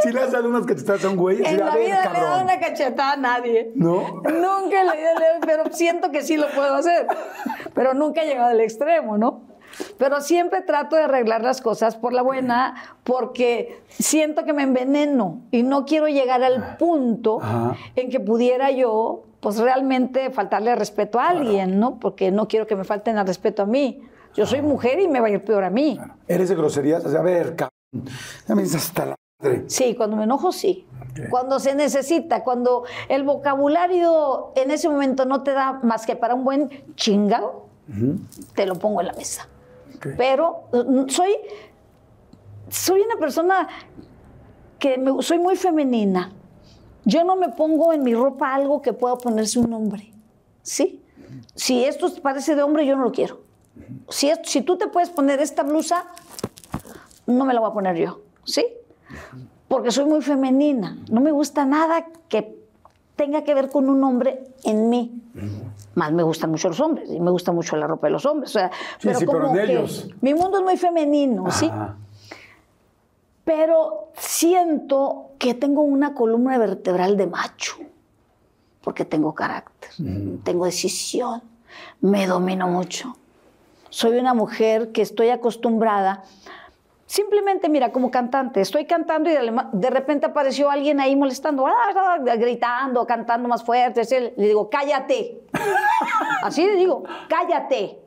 Si 0.04 0.12
le 0.12 0.20
has 0.20 0.32
dado 0.34 0.50
unas 0.50 0.66
cachetadas 0.66 1.04
a 1.06 1.10
un 1.10 1.16
güey, 1.16 1.44
En 1.44 1.58
la 1.60 1.74
ver, 1.74 1.86
vida 1.86 2.12
le 2.12 2.20
he 2.20 2.22
dado 2.22 2.44
una 2.44 2.60
cachetada 2.60 3.14
a 3.14 3.18
nadie. 3.18 3.72
¿No? 3.74 4.22
Nunca 4.26 4.84
le 4.84 5.02
he 5.02 5.40
pero 5.46 5.64
siento 5.72 6.12
que 6.12 6.22
sí 6.22 6.36
lo 6.36 6.48
puedo 6.54 6.76
hacer. 6.76 7.08
Pero 7.74 7.94
nunca 7.94 8.22
he 8.22 8.28
llegado 8.28 8.50
al 8.50 8.60
extremo, 8.60 9.18
¿no? 9.18 9.53
Pero 9.98 10.22
siempre 10.22 10.62
trato 10.62 10.96
de 10.96 11.04
arreglar 11.04 11.44
las 11.44 11.62
cosas 11.62 11.96
por 11.96 12.14
la 12.14 12.22
buena 12.22 12.76
porque 13.04 13.82
siento 13.90 14.44
que 14.44 14.54
me 14.54 14.64
enveneno 14.64 15.42
y 15.52 15.64
no 15.64 15.86
quiero 15.86 16.08
llegar 16.08 16.44
al 16.44 16.78
punto 16.78 17.40
Ajá. 17.42 17.76
en 17.96 18.10
que 18.10 18.20
pudiera 18.20 18.72
yo, 18.72 19.24
pues 19.40 19.58
realmente 19.60 20.30
faltarle 20.32 20.76
respeto 20.76 21.20
a 21.20 21.30
alguien, 21.30 21.80
¿no? 21.80 22.00
Porque 22.00 22.32
no 22.32 22.48
quiero 22.48 22.68
que 22.68 22.76
me 22.76 22.84
falten 22.84 23.18
al 23.18 23.28
respeto 23.28 23.64
a 23.64 23.66
mí. 23.66 24.02
Yo 24.36 24.46
soy 24.46 24.62
mujer 24.62 25.00
y 25.00 25.08
me 25.08 25.20
va 25.20 25.28
a 25.28 25.30
ir 25.30 25.44
peor 25.44 25.64
a 25.64 25.70
mí. 25.70 26.00
¿Eres 26.28 26.50
de 26.50 26.56
groserías? 26.56 27.06
O 27.06 27.10
sea, 27.10 27.20
a 27.20 27.24
ver, 27.24 27.56
cabrón. 27.56 27.70
Ya 28.48 28.56
me 28.56 28.64
dices 28.64 28.86
hasta 28.88 29.06
la 29.06 29.16
madre. 29.40 29.64
Sí, 29.68 29.96
cuando 29.96 30.16
me 30.16 30.24
enojo, 30.24 30.52
sí. 30.52 30.88
Cuando 31.30 31.60
se 31.60 31.76
necesita, 31.76 32.44
cuando 32.44 32.86
el 33.08 33.24
vocabulario 33.24 34.52
en 34.56 34.72
ese 34.72 34.90
momento 34.90 35.26
no 35.26 35.44
te 35.44 35.52
da 35.52 35.74
más 35.84 36.08
que 36.08 36.16
para 36.16 36.34
un 36.34 36.44
buen 36.44 36.70
chingado, 36.96 37.68
te 38.56 38.66
lo 38.66 38.76
pongo 38.76 39.02
en 39.02 39.08
la 39.08 39.14
mesa. 39.14 39.48
Pero 40.18 40.64
mm, 40.72 41.08
soy, 41.10 41.32
soy 42.70 43.02
una 43.02 43.16
persona 43.18 43.68
que 44.80 44.98
me- 44.98 45.22
soy 45.22 45.40
muy 45.40 45.56
femenina. 45.56 46.32
Yo 47.06 47.24
no 47.24 47.36
me 47.36 47.50
pongo 47.50 47.94
en 47.94 48.04
mi 48.04 48.14
ropa 48.14 48.54
algo 48.54 48.82
que 48.82 48.94
pueda 48.94 49.18
ponerse 49.18 49.60
un 49.60 49.74
hombre. 49.74 50.12
¿Sí? 50.62 51.02
Si 51.56 51.84
esto 51.84 52.12
parece 52.22 52.56
de 52.56 52.64
hombre, 52.64 52.86
yo 52.86 52.96
no 52.96 53.04
lo 53.04 53.12
quiero. 53.12 53.42
Si, 54.10 54.32
si 54.44 54.62
tú 54.62 54.78
te 54.78 54.88
puedes 54.88 55.10
poner 55.10 55.40
esta 55.42 55.64
blusa, 55.64 56.06
no 57.26 57.44
me 57.46 57.54
la 57.54 57.60
voy 57.60 57.70
a 57.70 57.74
poner 57.74 57.98
yo. 57.98 58.22
¿Sí? 58.46 58.66
Porque 59.68 59.92
soy 59.92 60.06
muy 60.06 60.22
femenina. 60.22 60.98
No 61.10 61.20
me 61.22 61.32
gusta 61.32 61.66
nada 61.66 62.06
que 62.30 62.63
tenga 63.16 63.44
que 63.44 63.54
ver 63.54 63.70
con 63.70 63.90
un 63.90 64.04
hombre 64.04 64.44
en 64.64 64.90
mí. 64.90 65.22
Más 65.96 66.12
me 66.12 66.24
gustan 66.24 66.52
mucho 66.52 66.70
los 66.70 66.80
hombres 66.80 67.10
y 67.10 67.20
me 67.20 67.30
gusta 67.32 67.52
mucho 67.52 67.76
la 67.76 67.86
ropa 67.88 68.08
de 68.08 68.12
los 68.12 68.26
hombres. 68.26 68.50
O 68.52 68.54
sea, 68.54 68.72
Sí, 69.00 69.10
sí, 69.14 69.26
pero 69.26 69.48
en 69.50 69.54
que 69.54 69.64
ellos. 69.64 70.10
mi 70.22 70.34
mundo 70.34 70.58
es 70.58 70.64
muy 70.64 70.78
femenino, 70.78 71.52
¿sí? 71.52 71.70
Pero 73.46 74.10
siento 74.16 75.32
que 75.38 75.54
tengo 75.54 75.82
una 75.82 76.14
columna 76.14 76.58
vertebral 76.58 77.18
de 77.18 77.28
macho, 77.28 77.76
porque 78.82 79.04
tengo 79.04 79.34
carácter, 79.36 79.92
tengo 80.44 80.66
decisión, 80.66 81.42
me 82.00 82.26
domino 82.26 82.68
mucho. 82.70 83.18
Soy 83.90 84.18
una 84.18 84.34
mujer 84.34 84.92
que 84.92 85.02
estoy 85.02 85.30
acostumbrada. 85.30 86.24
Simplemente, 87.14 87.70
mira, 87.70 87.92
como 87.92 88.10
cantante, 88.10 88.60
estoy 88.60 88.86
cantando 88.88 89.30
y 89.30 89.34
de, 89.34 89.90
repente 89.92 90.26
apareció 90.26 90.72
alguien 90.72 91.00
ahí 91.00 91.16
molestando, 91.16 91.68
ah, 91.68 91.74
ah, 91.96 92.18
gritando, 92.38 93.06
cantando 93.06 93.48
más 93.48 93.64
fuerte. 93.64 94.02
Le 94.36 94.48
digo, 94.48 94.68
cállate. 94.68 95.44
Así 96.44 96.66
le 96.66 96.76
digo, 96.76 97.04
cállate. 97.30 98.00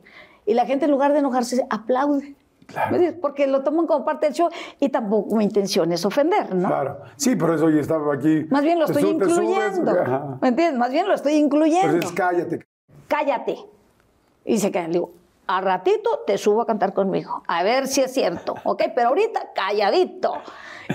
Y 0.45 0.53
la 0.53 0.65
gente 0.65 0.83
en 0.83 0.91
lugar 0.91 1.13
de 1.13 1.19
enojarse, 1.19 1.65
aplaude. 1.69 2.35
Claro. 2.65 2.91
¿Me 2.91 2.97
entiendes? 2.97 3.21
Porque 3.21 3.47
lo 3.47 3.63
toman 3.63 3.87
como 3.87 4.03
parte 4.03 4.25
del 4.25 4.35
show 4.35 4.49
y 4.77 4.89
tampoco 4.89 5.37
mi 5.37 5.45
intención 5.45 5.89
es 5.93 6.03
ofender, 6.03 6.53
¿no? 6.53 6.67
Claro. 6.67 6.99
Sí, 7.15 7.37
por 7.37 7.55
eso 7.55 7.67
hoy 7.67 7.79
estaba 7.79 8.13
aquí. 8.13 8.45
Más 8.49 8.61
bien 8.61 8.77
lo 8.77 8.87
Te 8.87 8.91
estoy 8.91 9.13
su- 9.13 9.19
te 9.19 9.23
subes, 9.23 9.37
incluyendo. 9.37 10.37
¿Me 10.41 10.49
entiendes? 10.49 10.77
Más 10.77 10.91
bien 10.91 11.07
lo 11.07 11.13
estoy 11.13 11.35
incluyendo. 11.35 11.93
Entonces, 11.93 12.11
cállate. 12.11 12.67
Cállate. 13.07 13.55
Y 14.43 14.57
se 14.57 14.69
quedan. 14.69 14.87
Le 14.87 14.93
digo, 14.95 15.11
a 15.47 15.61
ratito 15.61 16.09
te 16.27 16.37
subo 16.37 16.61
a 16.61 16.65
cantar 16.65 16.93
conmigo. 16.93 17.43
A 17.47 17.63
ver 17.63 17.87
si 17.87 18.01
es 18.01 18.13
cierto. 18.13 18.55
¿Ok? 18.63 18.83
Pero 18.95 19.09
ahorita 19.09 19.51
calladito. 19.53 20.33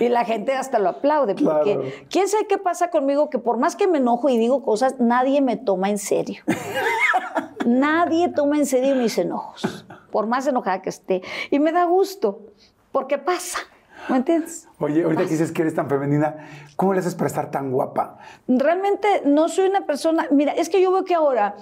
Y 0.00 0.08
la 0.08 0.24
gente 0.24 0.54
hasta 0.54 0.78
lo 0.78 0.88
aplaude. 0.90 1.34
Porque 1.34 1.74
Claro. 1.74 1.82
quién 2.10 2.28
sabe 2.28 2.46
qué 2.46 2.58
pasa 2.58 2.90
conmigo, 2.90 3.28
que 3.30 3.38
por 3.38 3.58
más 3.58 3.76
que 3.76 3.86
me 3.86 3.98
enojo 3.98 4.28
y 4.28 4.38
digo 4.38 4.62
cosas, 4.62 4.96
nadie 5.00 5.40
me 5.42 5.56
toma 5.56 5.90
en 5.90 5.98
serio. 5.98 6.42
nadie 7.66 8.28
toma 8.28 8.56
en 8.56 8.66
serio 8.66 8.94
mis 8.94 9.18
enojos. 9.18 9.84
Por 10.10 10.26
más 10.26 10.46
enojada 10.46 10.82
que 10.82 10.90
esté. 10.90 11.22
Y 11.50 11.58
me 11.58 11.72
da 11.72 11.84
gusto. 11.84 12.40
Porque 12.90 13.18
pasa. 13.18 13.58
¿Me 14.08 14.16
entiendes? 14.16 14.68
Oye, 14.80 15.04
ahorita 15.04 15.22
que 15.24 15.28
dices 15.30 15.52
que 15.52 15.62
eres 15.62 15.74
tan 15.76 15.88
femenina, 15.88 16.36
¿cómo 16.76 16.92
le 16.92 16.98
haces 17.00 17.14
para 17.14 17.28
estar 17.28 17.50
tan 17.50 17.70
guapa? 17.70 18.18
realmente 18.48 19.22
no 19.24 19.48
soy 19.48 19.68
una 19.68 19.86
persona. 19.86 20.26
Mira, 20.32 20.52
es 20.52 20.68
que 20.68 20.82
yo 20.82 20.90
veo 20.90 21.04
que 21.04 21.14
ahora 21.14 21.54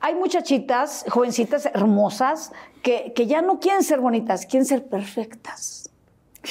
hay 0.00 0.14
muchachitas, 0.14 1.04
jovencitas 1.08 1.66
hermosas, 1.66 2.52
que, 2.82 3.12
que 3.14 3.26
ya 3.26 3.42
no 3.42 3.60
quieren 3.60 3.82
ser 3.82 4.00
bonitas, 4.00 4.46
quieren 4.46 4.66
ser 4.66 4.86
perfectas. 4.86 5.90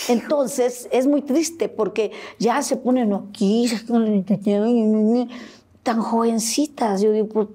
Entonces 0.08 0.88
es 0.92 1.08
muy 1.08 1.24
triste 1.24 1.68
porque 1.68 2.12
ya 2.38 2.62
se 2.62 2.78
ponen 2.78 3.14
aquí 3.14 3.68
tan 5.82 6.02
jovencitas. 6.02 7.02
Yo 7.02 7.12
digo, 7.12 7.28
pues, 7.28 7.48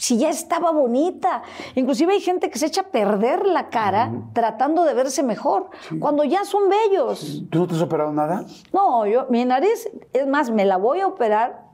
si 0.00 0.16
ya 0.16 0.30
estaba 0.30 0.70
bonita. 0.70 1.42
Inclusive 1.74 2.14
hay 2.14 2.20
gente 2.20 2.48
que 2.48 2.58
se 2.58 2.66
echa 2.66 2.80
a 2.80 2.84
perder 2.84 3.44
la 3.44 3.68
cara 3.68 4.10
tratando 4.32 4.84
de 4.84 4.94
verse 4.94 5.22
mejor, 5.22 5.68
cuando 5.98 6.24
ya 6.24 6.44
son 6.46 6.62
bellos. 6.70 7.42
¿Tú 7.50 7.58
no 7.58 7.66
te 7.66 7.74
has 7.74 7.82
operado 7.82 8.10
nada? 8.10 8.46
No, 8.72 9.06
yo, 9.06 9.26
mi 9.28 9.44
nariz, 9.44 9.90
es 10.14 10.26
más, 10.26 10.50
me 10.50 10.64
la 10.64 10.78
voy 10.78 11.00
a 11.00 11.06
operar 11.06 11.66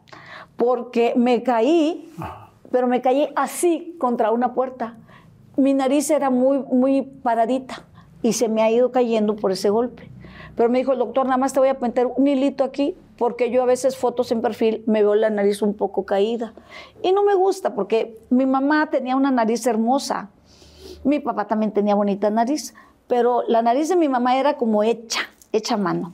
porque 0.57 1.13
me 1.17 1.45
caí, 1.45 2.13
pero 2.71 2.87
me 2.87 3.01
caí 3.01 3.29
así 3.37 3.97
contra 3.99 4.31
una 4.31 4.55
puerta. 4.55 4.97
Mi 5.57 5.75
nariz 5.75 6.11
era 6.11 6.31
muy, 6.31 6.59
muy 6.59 7.03
paradita 7.03 7.85
y 8.23 8.33
se 8.33 8.49
me 8.49 8.63
ha 8.63 8.71
ido 8.71 8.93
cayendo 8.93 9.37
por 9.37 9.53
ese 9.53 9.71
golpe. 9.71 10.11
Pero 10.57 10.71
me 10.71 10.79
dijo 10.79 10.93
el 10.93 10.99
doctor, 10.99 11.27
nada 11.27 11.37
más 11.37 11.53
te 11.53 11.61
voy 11.61 11.69
a 11.69 11.75
meter 11.75 12.07
un 12.07 12.27
hilito 12.27 12.65
aquí, 12.65 12.97
porque 13.19 13.51
yo 13.51 13.63
a 13.63 13.67
veces 13.67 13.97
fotos 13.97 14.33
en 14.33 14.41
perfil 14.41 14.83
me 14.87 15.03
veo 15.03 15.15
la 15.15 15.31
nariz 15.31 15.63
un 15.63 15.75
poco 15.75 16.05
caída. 16.05 16.55
Y 17.03 17.13
no 17.13 17.23
me 17.23 17.35
gusta, 17.35 17.75
porque 17.75 18.19
mi 18.31 18.47
mamá 18.47 18.89
tenía 18.91 19.17
una 19.17 19.31
nariz 19.31 19.67
hermosa. 19.67 20.31
Mi 21.05 21.21
papá 21.21 21.47
también 21.47 21.73
tenía 21.73 21.95
bonita 21.95 22.31
nariz, 22.31 22.75
pero 23.07 23.43
la 23.49 23.63
nariz 23.63 23.89
de 23.89 23.97
mi 23.97 24.09
mamá 24.09 24.39
era 24.39 24.57
como 24.57 24.83
hecha, 24.83 25.21
hecha 25.53 25.75
a 25.75 25.79
mano. 25.79 26.13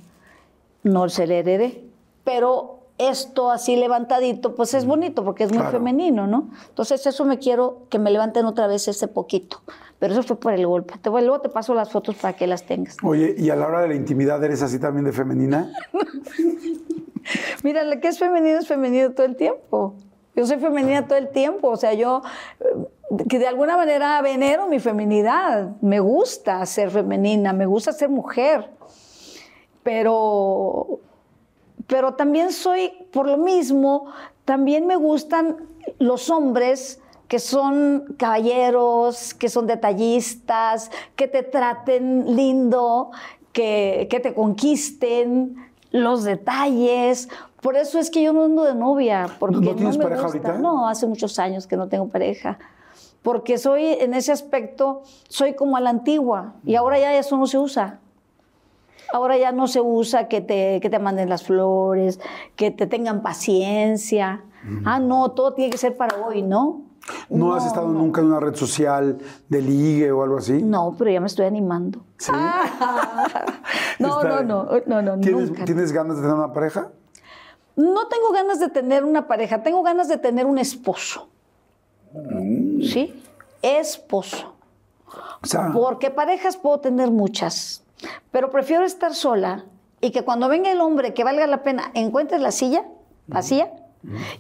No 0.83 1.09
se 1.09 1.27
le 1.27 1.39
heredé. 1.39 1.85
Pero 2.25 2.82
esto 3.09 3.51
así 3.51 3.77
levantadito, 3.77 4.55
pues 4.55 4.75
es 4.75 4.85
bonito 4.87 5.25
porque 5.25 5.45
es 5.45 5.51
muy 5.51 5.59
Claro. 5.59 5.73
femenino, 5.79 6.27
¿no? 6.27 6.51
Entonces 6.69 7.05
eso 7.07 7.25
me 7.25 7.39
quiero 7.39 7.83
que 7.89 7.99
me 7.99 8.11
levanten 8.11 8.47
otra 8.47 8.67
vez 8.67 8.89
ese 8.89 9.09
poquito. 9.09 9.61
Pero 9.99 10.15
eso 10.15 10.23
fue 10.25 10.37
por 10.37 10.53
el 10.53 10.67
golpe. 10.67 10.95
Te 11.01 11.09
voy- 11.09 11.23
luego 11.23 11.41
te 11.41 11.49
paso 11.49 11.75
las 11.75 11.91
fotos 11.93 12.17
para 12.17 12.35
que 12.35 12.47
las 12.47 12.65
tengas. 12.65 12.97
Oye, 13.05 13.35
¿y 13.39 13.51
a 13.51 13.57
la 13.57 13.67
hora 13.69 13.83
de 13.83 13.89
la 13.89 13.95
intimidad 13.95 14.43
eres 14.43 14.61
así 14.63 14.79
también 14.81 15.05
de 15.05 15.13
femenina? 15.13 15.73
Mira, 17.63 17.85
lo 17.85 18.01
que 18.01 18.09
es 18.09 18.19
femenino 18.19 18.59
es 18.59 18.67
femenino 18.67 19.13
todo 19.13 19.27
el 19.27 19.37
tiempo. 19.37 19.95
Yo 20.35 20.47
soy 20.47 20.59
femenina 20.59 21.07
todo 21.07 21.19
el 21.19 21.29
tiempo, 21.29 21.69
o 21.69 21.77
sea, 21.77 21.93
yo 21.95 22.23
eh, 22.61 23.25
que 23.29 23.39
de 23.39 23.47
alguna 23.47 23.77
manera 23.77 24.21
venero 24.23 24.67
mi 24.67 24.81
feminidad. 24.81 25.71
Me 25.83 26.01
gusta 26.01 26.65
ser 26.67 26.91
femenina, 26.91 27.53
me 27.53 27.67
gusta 27.67 27.93
ser 27.93 28.09
mujer. 28.09 28.71
Pero 29.83 31.01
pero 31.93 32.15
también 32.15 32.53
soy, 32.53 32.91
por 33.13 33.27
lo 33.27 33.37
mismo, 33.37 34.07
también 34.47 34.87
me 34.87 34.97
gustan 34.97 35.59
los 35.99 36.31
hombres 36.31 37.03
que 37.29 37.39
son 37.39 38.15
caballeros, 38.17 39.35
que 39.35 39.51
son 39.51 39.67
detallistas, 39.67 40.91
que 41.17 41.29
te 41.29 41.43
traten 41.43 42.35
lindo, 42.35 43.11
que, 43.53 44.09
que 44.11 44.21
te 44.21 44.33
conquisten, 44.33 45.55
los 45.91 46.25
detalles. 46.25 47.29
Por 47.61 47.77
eso 47.77 47.99
es 47.99 48.11
que 48.11 48.23
yo 48.23 48.33
no 48.33 48.45
ando 48.45 48.65
de 48.65 48.75
novia. 48.75 49.27
Porque 49.39 49.57
¿No 49.57 49.75
tienes 49.75 49.99
me 49.99 50.05
pareja 50.05 50.23
gusta. 50.23 50.39
ahorita? 50.39 50.63
No, 50.63 50.89
hace 50.89 51.07
muchos 51.07 51.39
años 51.39 51.67
que 51.67 51.77
no 51.77 51.89
tengo 51.89 52.09
pareja. 52.09 52.59
Porque 53.21 53.59
soy, 53.59 53.85
en 53.85 54.15
ese 54.15 54.33
aspecto, 54.33 55.03
soy 55.29 55.53
como 55.53 55.77
a 55.77 55.81
la 55.83 55.91
antigua. 55.91 56.55
Y 56.65 56.75
ahora 56.75 56.99
ya 56.99 57.15
eso 57.19 57.37
no 57.37 57.47
se 57.47 57.59
usa. 57.59 58.01
Ahora 59.13 59.37
ya 59.37 59.53
no 59.53 59.67
se 59.69 59.81
usa 59.81 60.29
que 60.29 60.41
te, 60.41 60.81
que 60.81 60.91
te 60.91 60.99
manden 60.99 61.29
las 61.29 61.43
flores, 61.45 62.19
que 62.57 62.71
te 62.71 62.87
tengan 62.87 63.23
paciencia. 63.23 64.43
Ah, 64.85 64.99
no, 65.01 65.33
todo 65.33 65.55
tiene 65.55 65.71
que 65.71 65.79
ser 65.79 65.97
para 65.97 66.17
hoy, 66.25 66.43
¿no? 66.43 66.83
¿No, 67.29 67.55
has 67.55 67.67
estado 67.67 67.89
nunca 67.89 68.21
en 68.21 68.29
una 68.29 68.39
red 68.39 68.55
social 68.55 69.19
de 69.49 69.61
ligue 69.61 70.13
o 70.13 70.23
algo 70.23 70.39
así? 70.39 70.63
No, 70.63 70.95
pero 70.97 71.11
ya 71.11 71.21
me 71.21 71.27
estoy 71.27 71.47
animando. 71.47 72.05
Sí. 72.19 72.33
No, 73.99 74.21
Está- 74.21 74.43
no, 74.43 74.65
no, 74.65 74.81
no, 74.87 75.03
no, 75.03 75.21
¿Tienes, 75.21 75.51
nunca. 75.51 75.65
¿Tienes 75.65 75.93
ganas 75.93 76.17
de 76.17 76.23
tener 76.23 76.37
una 76.37 76.53
pareja? 76.53 76.89
No 77.77 78.09
tengo 78.09 78.33
ganas 78.33 78.59
de 78.59 78.69
tener 78.69 79.05
una 79.05 79.29
pareja, 79.29 79.63
tengo 79.63 79.83
ganas 79.83 80.09
de 80.09 80.17
tener 80.19 80.45
un 80.47 80.59
esposo. 80.59 81.29
Mm. 82.13 82.83
¿Sí? 82.83 83.23
Esposo. 83.63 84.55
O 85.43 85.47
sea, 85.47 85.71
Porque 85.73 86.11
parejas 86.11 86.57
puedo 86.57 86.81
tener 86.81 87.11
muchas, 87.11 87.82
pero 88.31 88.51
prefiero 88.51 88.85
estar 88.85 89.15
sola 89.15 89.65
y 90.01 90.11
que 90.11 90.23
cuando 90.23 90.49
venga 90.49 90.71
el 90.71 90.81
hombre 90.81 91.15
que 91.15 91.25
valga 91.25 91.47
la 91.47 91.63
pena 91.63 91.91
encuentres 91.95 92.41
la 92.41 92.51
silla 92.51 92.85
vacía 93.27 93.73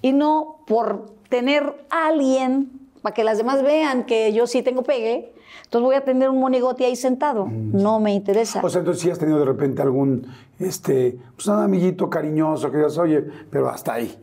y 0.01 0.13
no 0.13 0.59
por 0.67 1.15
tener 1.29 1.87
a 1.91 2.09
alguien 2.09 2.71
para 3.01 3.15
que 3.15 3.25
las 3.25 3.39
demás 3.39 3.63
vean 3.63 4.05
que 4.05 4.33
yo 4.33 4.47
sí 4.47 4.63
tengo 4.63 4.83
pegue, 4.83 5.35
entonces 5.65 5.85
voy 5.85 5.95
a 5.97 6.05
tener 6.05 6.29
un 6.29 6.39
monigote 6.39 6.85
ahí 6.85 6.97
sentado. 6.97 7.49
No 7.51 7.99
me 7.99 8.13
interesa. 8.13 8.61
o 8.63 8.69
sea, 8.69 8.81
entonces 8.81 9.03
sí 9.03 9.11
has 9.11 9.19
tenido 9.19 9.39
de 9.39 9.45
repente 9.45 9.83
algún, 9.83 10.27
este, 10.59 11.19
pues 11.35 11.47
un 11.49 11.59
amiguito 11.59 12.09
cariñoso 12.09 12.71
que 12.71 12.77
digas, 12.77 12.97
oye, 12.99 13.25
pero 13.51 13.69
hasta 13.69 13.95
ahí. 13.95 14.17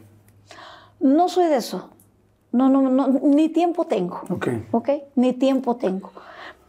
No 1.00 1.28
soy 1.30 1.48
de 1.48 1.58
eso. 1.58 1.90
No, 2.52 2.70
no, 2.70 2.82
no, 2.90 3.08
ni 3.08 3.50
tiempo 3.50 3.86
tengo. 3.86 4.22
Ok. 4.30 4.48
¿Ok? 4.72 4.90
Ni 5.16 5.34
tiempo 5.34 5.76
tengo. 5.76 6.12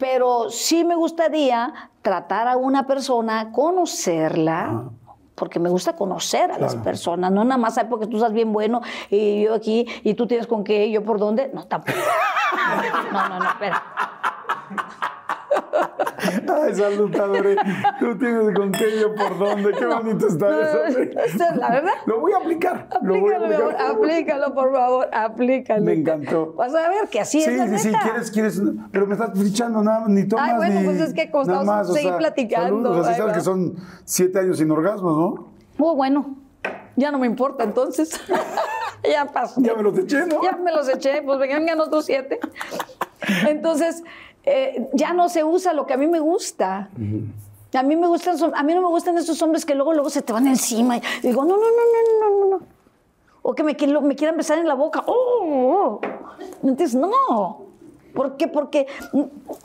Pero 0.01 0.49
sí 0.49 0.83
me 0.83 0.95
gustaría 0.95 1.71
tratar 2.01 2.47
a 2.47 2.57
una 2.57 2.87
persona, 2.87 3.51
conocerla, 3.51 4.85
porque 5.35 5.59
me 5.59 5.69
gusta 5.69 5.95
conocer 5.95 6.51
a 6.51 6.57
las 6.57 6.75
personas, 6.75 7.31
no 7.31 7.43
nada 7.43 7.59
más 7.59 7.79
porque 7.87 8.07
tú 8.07 8.17
estás 8.17 8.33
bien 8.33 8.51
bueno 8.51 8.81
y 9.11 9.43
yo 9.43 9.53
aquí 9.53 9.85
y 10.03 10.15
tú 10.15 10.25
tienes 10.25 10.47
con 10.47 10.63
qué 10.63 10.87
y 10.87 10.93
yo 10.93 11.03
por 11.03 11.19
dónde. 11.19 11.51
No, 11.53 11.67
tampoco. 11.67 11.99
No, 13.11 13.29
no, 13.29 13.39
no, 13.39 13.45
espera. 13.45 13.81
Ay, 16.63 16.75
saludadores. 16.75 17.57
Tú 17.99 18.17
tienes 18.17 18.55
con 18.55 18.71
qué 18.71 18.99
yo 18.99 19.13
por 19.15 19.37
dónde. 19.37 19.71
Qué 19.73 19.85
bonito 19.85 20.27
está 20.27 20.49
No, 20.49 20.61
eso. 20.61 20.99
esa 20.99 21.49
es 21.49 21.55
la 21.57 21.69
verdad. 21.71 21.91
Lo 22.05 22.19
voy 22.19 22.31
a 22.33 22.37
aplicar. 22.37 22.87
Lo 23.01 23.19
voy 23.19 23.33
a 23.33 23.37
Aplícalo, 23.37 23.65
aplicar. 23.65 23.91
aplícalo, 23.91 24.53
por 24.53 24.71
favor, 24.73 25.09
aplícalo. 25.11 25.83
Me 25.83 25.93
encantó. 25.93 26.53
Vas 26.53 26.73
a 26.75 26.89
ver 26.89 27.07
que 27.09 27.19
así 27.19 27.41
Sí, 27.41 27.49
es 27.49 27.69
sí, 27.71 27.77
sí, 27.79 27.87
neta. 27.87 27.99
quieres, 28.03 28.31
quieres, 28.31 28.61
pero 28.91 29.07
me 29.07 29.13
estás 29.13 29.31
fichando 29.37 29.81
nada, 29.83 30.05
ni 30.07 30.27
tomas 30.27 30.49
Ay, 30.51 30.55
bueno, 30.57 30.79
ni 30.79 30.85
pues 30.85 31.01
es 31.01 31.13
que 31.13 31.23
estamos- 31.23 31.65
más, 31.65 31.89
o 31.89 31.93
sea, 31.93 32.17
platicando, 32.17 32.89
salud, 32.89 32.99
o 32.99 33.03
sea, 33.03 33.03
sí 33.03 33.09
ahí 33.09 33.17
sabes 33.17 33.33
que 33.37 33.41
son 33.43 33.75
siete 34.05 34.39
años 34.39 34.57
sin 34.57 34.69
orgasmos, 34.71 35.17
¿no? 35.17 35.51
Oh, 35.79 35.95
bueno, 35.95 36.35
ya 36.95 37.11
no 37.11 37.17
me 37.19 37.25
importa 37.27 37.63
entonces. 37.63 38.11
ya 39.11 39.25
pasó. 39.25 39.59
Ya 39.61 39.73
me 39.73 39.83
los 39.83 39.97
eché, 39.97 40.25
¿no? 40.27 40.43
Ya 40.43 40.51
me 40.57 40.71
los 40.71 40.87
eché, 40.87 41.21
pues 41.23 41.39
vengan 41.39 41.79
otros 41.79 42.05
siete. 42.05 42.39
Entonces, 43.47 44.03
eh, 44.43 44.89
ya 44.93 45.13
no 45.13 45.29
se 45.29 45.43
usa 45.43 45.73
lo 45.73 45.85
que 45.85 45.93
a 45.93 45.97
mí 45.97 46.07
me 46.07 46.19
gusta. 46.19 46.89
A 47.73 47.83
mí 47.83 47.95
me 47.95 48.07
gustan, 48.07 48.35
a 48.53 48.63
mí 48.63 48.73
no 48.73 48.81
me 48.81 48.87
gustan 48.89 49.17
esos 49.17 49.41
hombres 49.41 49.65
que 49.65 49.75
luego, 49.75 49.93
luego 49.93 50.09
se 50.09 50.21
te 50.21 50.33
van 50.33 50.45
encima. 50.47 50.97
Y 50.97 51.01
digo, 51.21 51.43
no, 51.45 51.55
no, 51.55 51.63
no, 51.63 51.65
no, 51.67 52.29
no, 52.29 52.45
no, 52.45 52.57
no. 52.57 52.65
O 53.43 53.53
que 53.55 53.63
me, 53.63 53.75
quiero- 53.75 54.01
me 54.01 54.15
quieran 54.15 54.35
besar 54.37 54.57
en 54.57 54.67
la 54.67 54.73
boca. 54.75 55.03
Oh, 55.07 55.99
oh. 55.99 56.01
Entonces, 56.63 56.93
no. 56.95 57.70
¿Por 58.13 58.37
qué? 58.37 58.47
Porque 58.47 58.87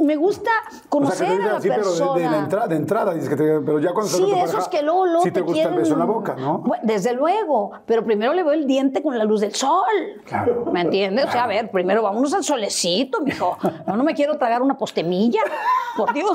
me 0.01 0.17
gusta 0.17 0.51
O 0.69 0.71
sea, 0.73 0.83
conocer 0.89 1.29
que 1.29 1.37
te 1.37 1.43
a 1.43 1.47
la 1.47 1.57
así, 1.59 1.69
pero 1.69 1.83
persona. 1.83 2.15
de, 2.15 2.23
de 2.23 2.31
la 2.31 2.39
entrada, 2.39 2.67
de 2.67 2.77
entrada, 2.77 3.15
dices 3.15 3.29
que 3.29 3.37
te, 3.37 3.43
pero 3.61 3.79
ya 3.81 3.93
cuando 3.93 4.11
Sí, 4.11 4.23
tu 4.23 4.35
esos 4.37 4.69
que 4.69 4.83
luego, 4.83 5.07
luego 5.07 5.23
sí 5.23 5.31
te, 5.31 5.41
gusta 5.41 5.63
el 5.69 5.75
beso 5.75 5.93
en 5.95 5.99
la 5.99 6.05
boca, 6.05 6.37
¿no? 6.37 6.59
Bueno, 6.59 6.83
desde 6.87 7.13
luego, 7.13 7.73
pero 7.87 8.05
primero 8.05 8.33
le 8.33 8.43
veo 8.43 8.53
el 8.53 8.67
diente 8.67 9.03
con 9.03 9.17
la 9.19 9.25
luz 9.25 9.41
del 9.41 9.55
sol. 9.55 9.83
Claro. 10.25 10.67
¿Me 10.73 10.83
entiendes? 10.83 11.27
O 11.27 11.31
sea, 11.33 11.45
a 11.45 11.47
ver, 11.47 11.71
primero 11.71 12.03
vámonos 12.03 12.33
al 12.35 12.45
solecito, 12.45 13.21
mijo. 13.21 13.59
No, 13.87 13.97
no 13.97 14.05
me 14.05 14.15
quiero 14.15 14.37
tragar 14.39 14.63
una 14.63 14.77
postemilla. 14.79 15.41
Por 15.97 16.13
Dios. 16.13 16.31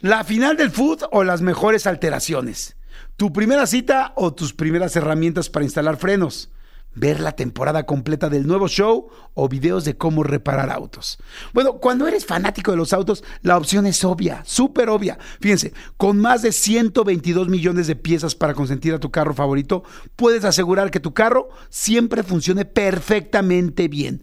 La 0.00 0.22
final 0.24 0.56
del 0.56 0.70
food 0.70 1.04
o 1.12 1.24
las 1.24 1.40
mejores 1.40 1.86
alteraciones. 1.86 2.76
Tu 3.16 3.32
primera 3.32 3.66
cita 3.66 4.12
o 4.16 4.34
tus 4.34 4.52
primeras 4.52 4.94
herramientas 4.96 5.48
para 5.48 5.64
instalar 5.64 5.96
frenos. 5.96 6.50
Ver 6.94 7.20
la 7.20 7.32
temporada 7.32 7.86
completa 7.86 8.28
del 8.28 8.46
nuevo 8.46 8.68
show 8.68 9.08
o 9.34 9.48
videos 9.48 9.84
de 9.84 9.96
cómo 9.96 10.22
reparar 10.22 10.70
autos. 10.70 11.18
Bueno, 11.52 11.74
cuando 11.78 12.06
eres 12.06 12.24
fanático 12.24 12.70
de 12.70 12.76
los 12.76 12.92
autos, 12.92 13.24
la 13.42 13.56
opción 13.56 13.86
es 13.86 14.04
obvia, 14.04 14.42
súper 14.44 14.88
obvia. 14.88 15.18
Fíjense, 15.40 15.72
con 15.96 16.20
más 16.20 16.42
de 16.42 16.52
122 16.52 17.48
millones 17.48 17.86
de 17.86 17.96
piezas 17.96 18.34
para 18.34 18.54
consentir 18.54 18.94
a 18.94 19.00
tu 19.00 19.10
carro 19.10 19.34
favorito, 19.34 19.82
puedes 20.16 20.44
asegurar 20.44 20.90
que 20.90 21.00
tu 21.00 21.12
carro 21.14 21.48
siempre 21.68 22.22
funcione 22.22 22.64
perfectamente 22.64 23.88
bien. 23.88 24.22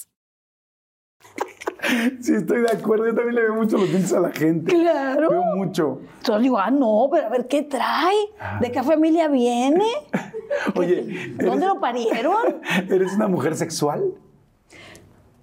Sí, 2.21 2.33
estoy 2.35 2.61
de 2.61 2.71
acuerdo. 2.71 3.05
Yo 3.07 3.15
también 3.15 3.35
le 3.35 3.41
veo 3.41 3.55
mucho 3.55 3.77
los 3.77 3.89
dientes 3.89 4.13
a 4.13 4.19
la 4.19 4.31
gente. 4.31 4.73
Claro. 4.73 5.29
Veo 5.29 5.43
mucho. 5.55 5.99
Entonces 6.17 6.43
digo, 6.43 6.57
ah, 6.57 6.71
no, 6.71 7.07
pero 7.11 7.27
a 7.27 7.29
ver, 7.29 7.47
¿qué 7.47 7.63
trae? 7.63 8.15
¿De 8.59 8.71
qué 8.71 8.83
familia 8.83 9.27
viene? 9.27 9.85
Oye, 10.75 11.33
¿Dónde 11.37 11.65
¿eres- 11.65 11.67
lo 11.67 11.79
parieron? 11.79 12.61
¿Eres 12.89 13.13
una 13.13 13.27
mujer 13.27 13.55
sexual? 13.55 14.03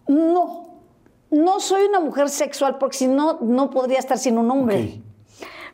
No, 0.06 0.68
no 1.30 1.60
soy 1.60 1.84
una 1.86 2.00
mujer 2.00 2.28
sexual 2.28 2.78
porque 2.78 2.96
si 2.96 3.08
no, 3.08 3.38
no 3.42 3.70
podría 3.70 3.98
estar 3.98 4.18
sin 4.18 4.38
un 4.38 4.50
hombre. 4.50 5.00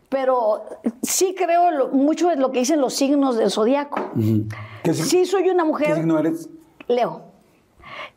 Pero 0.09 0.65
sí 1.03 1.35
creo 1.37 1.71
lo- 1.71 1.89
mucho 1.89 2.31
en 2.31 2.41
lo 2.41 2.51
que 2.53 2.61
dicen 2.61 2.81
los 2.81 2.95
signos 2.95 3.37
del 3.37 3.51
zodiaco. 3.51 4.11
¿Qué, 4.83 4.95
Sí 4.95 5.25
soy 5.25 5.49
una 5.51 5.63
¿Qué 5.65 5.69
mujer... 5.69 5.95
signo 5.97 6.19
eres? 6.19 6.49
Leo. 6.89 7.23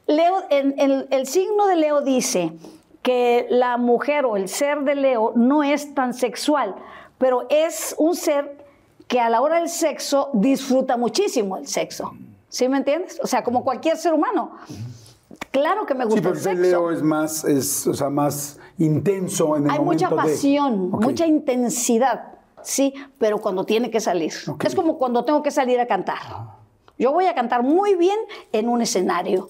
Leo, 0.07 0.43
en- 0.49 0.73
en- 0.80 1.07
el 1.09 1.28
signo 1.28 1.67
de 1.67 1.75
Leo 1.75 2.01
dice 2.01 2.53
que 3.01 3.47
la 3.49 3.78
mujer 3.78 4.25
o 4.25 4.36
el 4.38 4.47
ser 4.49 4.82
de 4.84 4.95
Leo 4.95 5.34
no 5.36 5.63
es 5.63 5.93
tan 5.95 6.13
sexual, 6.13 6.75
pero 7.17 7.45
es 7.49 7.95
un 7.97 8.15
ser 8.15 8.65
que 9.07 9.19
a 9.19 9.30
la 9.30 9.41
hora 9.41 9.59
del 9.59 9.69
sexo 9.69 10.30
disfruta 10.34 10.97
muchísimo 10.97 11.57
el 11.57 11.67
sexo. 11.67 12.11
¿Sí 12.49 12.67
me 12.67 12.78
entiendes? 12.78 13.19
O 13.23 13.28
sea, 13.28 13.43
como 13.43 13.63
cualquier 13.63 13.97
ser 13.97 14.13
humano. 14.13 14.51
Claro 15.51 15.86
que 15.86 15.93
me 15.93 16.03
Sí, 16.05 16.09
gusta 16.11 16.21
pero 16.21 16.36
el 16.36 16.41
sexo. 16.41 16.61
Leo 16.61 16.91
es 16.91 17.01
más, 17.01 17.43
es, 17.45 17.88
o 17.88 17.93
sea, 17.93 18.09
más 18.09 18.59
intenso 18.78 19.55
en 19.57 19.65
el 19.65 19.71
Hay 19.71 19.80
momento 19.80 20.05
mucha 20.09 20.09
de- 20.09 20.15
pasión, 20.34 20.89
mucha 20.91 21.25
intensidad, 21.25 22.34
sí, 22.61 22.93
pero 23.17 23.39
cuando 23.39 23.65
tiene 23.65 23.89
que 23.89 23.99
salir. 23.99 24.34
Es 24.63 24.75
como 24.75 24.97
cuando 24.97 25.23
tengo 25.25 25.41
que 25.41 25.51
salir 25.51 25.80
a 25.80 25.88
cantar. 25.88 26.17
Yo 27.00 27.12
voy 27.12 27.26
a 27.26 27.36
cantar 27.36 27.64
muy 27.64 27.95
bien 27.95 28.18
en 28.52 28.68
un 28.70 28.82
escenario. 28.82 29.50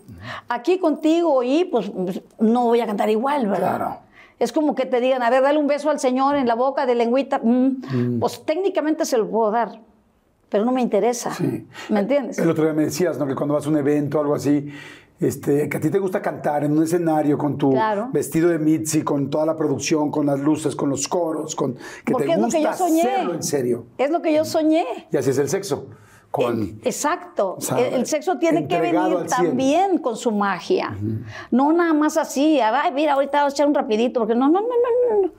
Aquí 0.50 0.80
contigo 0.80 1.44
y 1.44 1.66
pues 1.66 1.92
no 2.40 2.66
voy 2.66 2.82
a 2.82 2.86
cantar 2.86 3.10
igual, 3.10 3.48
¿verdad? 3.48 3.78
Claro. 3.78 3.98
Es 4.40 4.52
como 4.52 4.76
que 4.76 4.86
te 4.86 5.00
digan, 5.02 5.24
a 5.24 5.30
ver, 5.30 5.42
dale 5.42 5.58
un 5.58 5.66
beso 5.68 5.90
al 5.90 6.00
Señor 6.00 6.36
en 6.36 6.48
la 6.48 6.56
boca 6.56 6.86
de 6.86 6.94
lengüita. 6.96 7.40
Mm, 7.42 8.20
Pues 8.20 8.44
técnicamente 8.46 9.06
se 9.06 9.18
lo 9.18 9.28
puedo 9.30 9.50
dar, 9.52 9.80
pero 10.50 10.64
no 10.66 10.72
me 10.72 10.82
interesa. 10.82 11.34
Sí. 11.34 11.66
¿Me 11.90 12.02
entiendes? 12.02 12.38
El 12.38 12.50
otro 12.50 12.66
día 12.66 12.74
me 12.74 12.84
decías, 12.84 13.18
¿no? 13.18 13.26
Que 13.26 13.34
cuando 13.34 13.56
vas 13.56 13.66
a 13.66 13.70
un 13.70 13.78
evento 13.78 14.18
o 14.18 14.22
algo 14.22 14.36
así, 14.36 14.70
este, 15.20 15.68
que 15.70 15.78
a 15.78 15.80
ti 15.80 15.90
te 15.90 15.98
gusta 15.98 16.22
cantar 16.22 16.64
en 16.66 16.74
un 16.78 16.84
escenario 16.84 17.36
con 17.38 17.58
tu 17.58 17.72
Claro. 17.72 18.10
vestido 18.14 18.50
de 18.50 18.60
Mitzi, 18.60 19.02
con 19.02 19.32
toda 19.32 19.48
la 19.48 19.56
producción, 19.58 20.12
con 20.12 20.28
las 20.28 20.40
luces, 20.40 20.76
con 20.76 20.90
los 20.92 21.08
coros, 21.08 21.56
con 21.56 21.74
que 22.06 22.12
Porque 22.12 22.28
te 22.28 22.34
es 22.34 22.38
lo 22.40 22.48
que 22.50 22.58
gusta 22.58 22.72
yo 22.72 22.78
soñé. 22.78 23.02
hacerlo 23.02 23.34
en 23.34 23.44
serio. 23.44 23.86
Es 23.98 24.12
lo 24.12 24.22
que 24.22 24.34
yo 24.36 24.46
soñé. 24.46 24.86
Y 25.12 25.18
así 25.18 25.32
es 25.32 25.38
el 25.40 25.50
sexo. 25.50 25.88
Con, 26.38 26.80
Exacto. 26.84 27.58
El, 27.76 27.94
el 27.96 28.06
sexo 28.06 28.38
tiene 28.38 28.68
que 28.68 28.80
venir 28.80 29.26
también 29.28 29.98
con 29.98 30.16
su 30.16 30.32
magia. 30.32 30.96
No 31.50 31.74
nada 31.74 31.94
más 31.94 32.16
así, 32.18 32.60
ay, 32.60 32.92
mira, 32.94 33.14
ahorita 33.14 33.40
vamos 33.40 33.54
a 33.54 33.56
echar 33.56 33.68
un 33.68 33.74
rapidito, 33.74 34.20
porque 34.20 34.36
no, 34.36 34.48
no, 34.48 34.62
no, 34.62 34.68
no, 34.68 35.16
no, 35.16 35.22
no. 35.24 35.32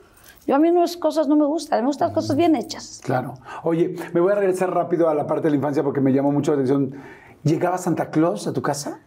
Yo 0.45 0.55
a 0.55 0.59
mí 0.59 0.69
unas 0.69 0.97
cosas 0.97 1.27
no 1.27 1.35
me 1.35 1.45
gustan, 1.45 1.81
me 1.81 1.87
gustan 1.87 2.09
las 2.09 2.15
cosas 2.15 2.35
bien 2.35 2.55
hechas. 2.55 3.01
Claro. 3.03 3.35
Oye, 3.63 3.95
me 4.13 4.19
voy 4.19 4.31
a 4.31 4.35
regresar 4.35 4.73
rápido 4.73 5.07
a 5.07 5.13
la 5.13 5.27
parte 5.27 5.43
de 5.43 5.51
la 5.51 5.55
infancia 5.55 5.83
porque 5.83 6.01
me 6.01 6.11
llamó 6.11 6.31
mucho 6.31 6.51
la 6.51 6.55
atención. 6.55 6.95
¿Llegaba 7.43 7.77
Santa 7.77 8.09
Claus 8.09 8.47
a 8.47 8.51
tu 8.51 8.61
casa? 8.61 8.99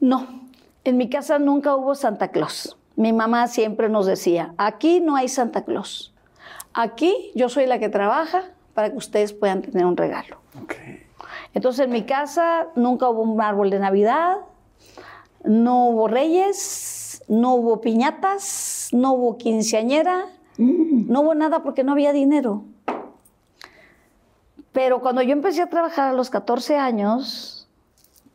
No, 0.00 0.26
en 0.84 0.96
mi 0.96 1.08
casa 1.08 1.38
nunca 1.38 1.76
hubo 1.76 1.94
Santa 1.94 2.28
Claus. 2.28 2.76
Mi 2.96 3.12
mamá 3.12 3.46
siempre 3.46 3.88
nos 3.88 4.06
decía, 4.06 4.54
aquí 4.58 5.00
no 5.00 5.16
hay 5.16 5.28
Santa 5.28 5.64
Claus. 5.64 6.12
Aquí 6.74 7.30
yo 7.34 7.48
soy 7.48 7.66
la 7.66 7.78
que 7.78 7.88
trabaja 7.88 8.42
para 8.74 8.90
que 8.90 8.96
ustedes 8.96 9.32
puedan 9.32 9.62
tener 9.62 9.86
un 9.86 9.96
regalo. 9.96 10.38
Ok. 10.62 10.74
Entonces 11.54 11.86
en 11.86 11.92
mi 11.92 12.04
casa 12.04 12.68
nunca 12.76 13.08
hubo 13.08 13.22
un 13.22 13.40
árbol 13.40 13.70
de 13.70 13.78
Navidad, 13.78 14.38
no 15.44 15.88
hubo 15.88 16.08
reyes, 16.08 17.22
no 17.28 17.54
hubo 17.54 17.80
piñatas, 17.80 18.88
no 18.92 19.12
hubo 19.12 19.36
quinceañera, 19.36 20.26
no 20.56 21.20
hubo 21.20 21.34
nada 21.34 21.62
porque 21.62 21.84
no 21.84 21.92
había 21.92 22.12
dinero. 22.12 22.64
Pero 24.72 25.00
cuando 25.00 25.20
yo 25.22 25.32
empecé 25.32 25.62
a 25.62 25.68
trabajar 25.68 26.08
a 26.08 26.12
los 26.12 26.30
14 26.30 26.78
años, 26.78 27.68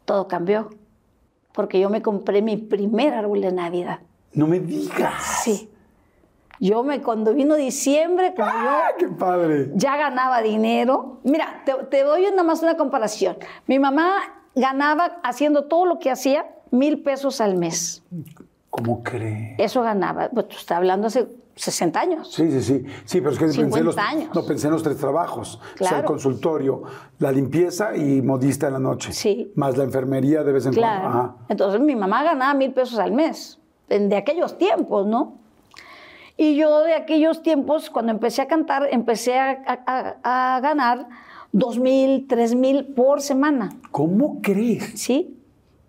todo 0.06 0.28
cambió, 0.28 0.70
porque 1.54 1.80
yo 1.80 1.90
me 1.90 2.02
compré 2.02 2.42
mi 2.42 2.58
primer 2.58 3.14
árbol 3.14 3.42
de 3.42 3.52
Navidad. 3.52 4.00
No 4.34 4.46
me 4.46 4.60
digas. 4.60 5.42
Sí. 5.44 5.72
Yo 6.60 6.84
me, 6.84 7.02
cuando 7.02 7.34
vino 7.34 7.56
diciembre, 7.56 8.34
como 8.36 8.48
yo 8.50 8.54
¡Ah, 8.56 8.88
qué 8.98 9.08
padre! 9.08 9.72
ya 9.76 9.96
ganaba 9.98 10.42
dinero. 10.42 11.20
Mira, 11.24 11.62
te, 11.66 11.74
te 11.92 12.04
doy 12.04 12.24
nada 12.32 12.44
más 12.44 12.64
una 12.64 12.76
comparación. 12.78 13.38
Mi 13.68 13.78
mamá 13.80 14.20
ganaba, 14.56 15.20
haciendo 15.24 15.66
todo 15.66 15.86
lo 15.86 16.00
que 16.00 16.10
hacía, 16.10 16.46
mil 16.72 17.04
pesos 17.04 17.42
al 17.42 17.58
mes. 17.58 18.04
¿Cómo 18.70 19.04
crees? 19.04 19.56
Eso 19.60 19.82
ganaba. 19.82 20.30
Pues 20.30 20.48
tú 20.48 20.58
estás 20.58 20.78
hablando 20.78 21.08
hace 21.08 21.28
60 21.56 22.00
años. 22.00 22.32
Sí, 22.34 22.52
sí, 22.52 22.62
sí. 22.62 22.86
Sí, 23.06 23.20
pero 23.22 23.32
es 23.32 23.40
que 23.40 23.46
pensé 23.46 23.62
en, 23.62 23.70
los, 23.86 23.96
50 23.96 24.02
años. 24.10 24.30
no, 24.36 24.44
pensé 24.46 24.68
en 24.68 24.74
los 24.74 24.84
tres 24.84 24.98
trabajos. 24.98 25.60
O 25.80 25.84
sea, 25.84 26.00
el 26.00 26.06
consultorio, 26.06 26.84
la 27.20 27.32
limpieza 27.32 27.96
y 27.96 28.22
modista 28.22 28.68
en 28.68 28.74
la 28.74 28.80
noche. 28.80 29.14
Sí. 29.14 29.52
Más 29.56 29.78
la 29.78 29.84
enfermería 29.84 30.44
de 30.44 30.52
vez 30.52 30.66
en 30.66 30.74
Claro. 30.74 31.02
cuando. 31.02 31.20
Ajá. 31.20 31.36
Entonces 31.50 31.82
mi 31.82 31.96
mamá 31.96 32.24
ganaba 32.24 32.54
mil 32.54 32.72
pesos 32.74 33.00
al 33.00 33.12
mes, 33.12 33.60
en- 33.90 34.10
de 34.10 34.18
aquellos 34.18 34.58
tiempos, 34.58 35.06
¿no? 35.08 35.36
Y 36.38 36.56
yo 36.56 36.84
de 36.84 36.94
aquellos 36.94 37.42
tiempos, 37.42 37.90
cuando 37.90 38.12
empecé 38.12 38.42
a 38.44 38.48
cantar, 38.48 38.88
empecé 38.92 39.40
a, 39.40 39.52
a- 39.66 40.16
a- 40.24 40.56
a 40.56 40.60
ganar 40.62 41.08
dos 41.52 41.80
mil, 41.80 42.28
tres 42.30 42.54
mil 42.56 42.86
por 42.86 43.22
semana. 43.22 43.72
¿Cómo 43.92 44.40
crees? 44.42 45.00
¿sí? 45.00 45.34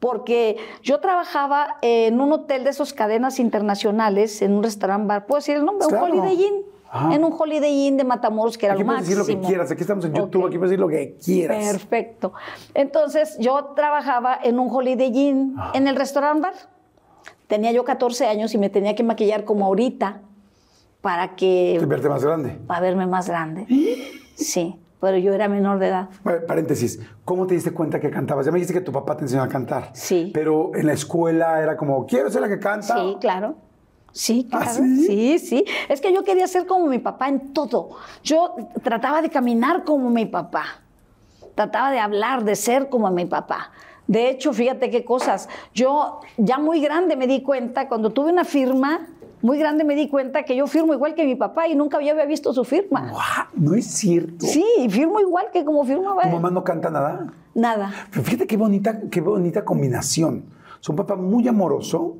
Porque 0.01 0.57
yo 0.83 1.01
trabajaba 1.01 1.77
en 1.83 2.21
un 2.21 2.33
hotel 2.33 2.65
de 2.65 2.71
esas 2.71 2.93
cadenas 2.93 3.39
internacionales, 3.41 4.41
en 4.43 4.53
un 4.53 4.63
restaurant 4.63 5.07
bar, 5.07 5.27
¿puedo 5.27 5.39
decir 5.41 5.57
el 5.57 5.65
nombre? 5.65 5.87
Claro. 5.89 6.07
Un 6.07 6.13
Holiday 6.21 6.45
Inn. 6.47 6.55
Ajá. 6.91 7.15
En 7.15 7.23
un 7.25 7.35
Holiday 7.39 7.87
Inn 7.89 7.97
de 7.99 8.05
Matamoros, 8.05 8.57
que 8.57 8.65
era 8.65 8.73
Aquí 8.75 8.83
lo 8.83 8.87
puedes 8.87 9.03
máximo. 9.03 9.19
decir 9.25 9.35
lo 9.37 9.41
que 9.43 9.47
quieras. 9.49 9.71
Aquí 9.71 9.83
estamos 9.83 10.05
en 10.07 10.15
YouTube. 10.15 10.43
Ok. 10.45 10.49
Aquí 10.49 10.57
puedes 10.57 10.71
decir 10.71 10.81
lo 10.81 10.89
que 10.89 11.17
quieras. 11.23 11.67
Perfecto. 11.73 12.33
Entonces, 12.73 13.37
yo 13.39 13.63
trabajaba 13.77 14.39
en 14.43 14.59
un 14.59 14.71
Holiday 14.75 15.09
Inn, 15.15 15.55
Ah. 15.59 15.73
en 15.75 15.87
el 15.89 15.97
restaurant 15.97 16.41
bar. 16.41 16.55
Tenía 17.47 17.73
yo 17.73 17.85
14 17.85 18.27
años 18.27 18.55
y 18.55 18.59
me 18.59 18.71
tenía 18.71 18.95
que 18.95 19.03
maquillar 19.03 19.45
como 19.45 19.67
ahorita 19.67 20.23
para 21.01 21.37
que... 21.37 21.81
Verte 21.87 22.09
más 22.09 22.25
grande. 22.25 22.59
para 22.67 22.81
verme 22.81 23.07
más 23.07 23.29
grande. 23.29 23.67
Sí, 24.35 24.79
pero 25.01 25.17
yo 25.17 25.33
era 25.33 25.49
menor 25.49 25.79
de 25.79 25.89
edad. 25.89 26.09
Bueno, 26.25 26.41
paréntesis. 26.47 27.01
¿Cómo 27.25 27.47
te 27.47 27.55
diste 27.55 27.73
cuenta 27.73 28.01
que 28.01 28.11
cantabas? 28.11 28.47
Ya 28.47 28.53
me 28.53 28.59
dijiste 28.59 28.75
que 28.75 28.81
tu 28.85 28.93
papá 28.93 29.17
te 29.17 29.23
enseñó 29.23 29.43
a 29.43 29.49
cantar. 29.49 29.91
Sí. 29.93 30.31
Pero 30.35 30.73
en 30.75 30.87
la 30.87 30.93
escuela 30.93 31.63
era 31.63 31.77
como, 31.77 32.07
quiero 32.07 32.31
ser 32.31 32.41
la 32.43 32.49
que 32.49 32.59
canta. 32.59 32.95
Sí, 32.97 33.17
claro. 33.21 33.57
Sí, 34.13 34.49
¿Ah, 34.51 34.61
claro. 34.63 34.75
sí? 34.75 35.07
sí, 35.07 35.39
sí. 35.39 35.65
Es 35.89 36.01
que 36.01 36.13
yo 36.13 36.25
quería 36.25 36.47
ser 36.47 36.67
como 36.67 36.87
mi 36.87 36.99
papá 36.99 37.29
en 37.29 37.53
todo. 37.53 37.91
Yo 38.25 38.55
trataba 38.83 39.23
de 39.23 39.31
caminar 39.31 39.85
como 39.85 40.11
mi 40.11 40.27
papá. 40.27 40.65
Trataba 41.55 41.91
de 41.91 41.99
hablar, 42.01 42.45
de 42.45 42.57
ser 42.57 42.89
como 42.89 43.11
mi 43.11 43.27
papá. 43.27 43.71
De 44.07 44.31
hecho, 44.31 44.53
fíjate 44.53 44.91
qué 44.91 45.05
cosas. 45.05 45.49
Yo 45.75 46.21
ya 46.39 46.59
muy 46.59 46.81
grande 46.81 47.15
me 47.17 47.27
di 47.27 47.43
cuenta, 47.43 47.89
cuando 47.89 48.11
tuve 48.11 48.33
una 48.33 48.45
firma, 48.45 49.07
muy 49.43 49.59
grande 49.59 49.85
me 49.85 49.95
di 49.95 50.09
cuenta 50.09 50.43
que 50.43 50.57
yo 50.57 50.67
firmo 50.67 50.93
igual 50.93 51.15
que 51.15 51.25
mi 51.25 51.35
papá 51.35 51.69
y 51.69 51.75
nunca 51.75 51.97
había 51.99 52.15
visto 52.25 52.53
su 52.53 52.65
firma. 52.65 53.11
¡Guau! 53.11 53.47
No 53.55 53.75
es 53.75 53.87
cierto. 53.87 54.47
Sí, 54.47 54.65
firmo 54.89 55.21
igual 55.21 55.47
que 55.53 55.65
como 55.65 55.85
firmaba 55.85 56.23
Tu 56.23 56.29
mamá 56.29 56.51
no 56.51 56.65
canta 56.65 56.91
nada. 56.91 57.33
Nada. 57.55 57.93
Pero 58.11 58.23
fíjate 58.23 58.47
qué 58.47 58.57
bonita, 58.57 59.01
qué 59.11 59.21
bonita 59.21 59.65
combinación. 59.65 60.45
Es 60.81 60.89
un 60.89 60.97
papá 60.97 61.17
muy 61.17 61.47
amoroso, 61.49 62.17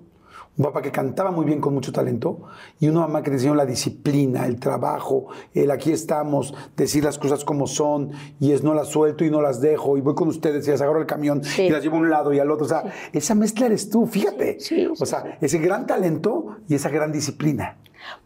un 0.59 0.65
papá 0.65 0.83
que 0.83 0.91
cantaba 0.91 1.31
muy 1.31 1.45
bien 1.47 1.61
con 1.61 1.73
mucho 1.73 1.93
talento 1.93 2.41
y 2.81 2.89
una 2.89 3.01
mamá 3.01 3.23
que 3.23 3.31
enseñó 3.31 3.55
la 3.55 3.65
disciplina, 3.65 4.45
el 4.47 4.59
trabajo, 4.59 5.29
el 5.55 5.71
aquí 5.71 5.93
estamos, 5.93 6.53
decir 6.77 7.05
las 7.05 7.17
cosas 7.17 7.45
como 7.45 7.69
son 7.69 8.11
y 8.41 8.51
es 8.51 8.65
no 8.65 8.75
las 8.75 8.89
suelto 8.89 9.25
y 9.25 9.31
no 9.31 9.41
las 9.41 9.61
dejo 9.61 9.97
y 9.97 10.01
voy 10.01 10.17
con 10.17 10.27
ustedes 10.29 10.67
y 10.67 10.73
las 10.73 10.81
agarro 10.81 11.01
el 11.01 11.07
camión 11.07 11.45
Sí. 11.45 11.63
y 11.63 11.71
las 11.71 11.83
llevo 11.83 11.97
a 11.97 12.01
un 12.01 12.11
lado 12.11 12.33
y 12.33 12.41
al 12.41 12.51
otro. 12.51 12.67
O 12.67 12.69
sea, 12.69 12.83
esa 13.13 13.35
mezcla 13.37 13.67
eres 13.67 13.89
tú, 13.89 14.05
fíjate. 14.07 14.59
Sí, 14.59 14.85
o 14.87 15.07
sea, 15.07 15.39
ese 15.41 15.59
gran 15.59 15.87
talento 15.87 16.57
y 16.69 16.75
esa 16.75 16.89
gran 16.91 17.13
disciplina. 17.13 17.77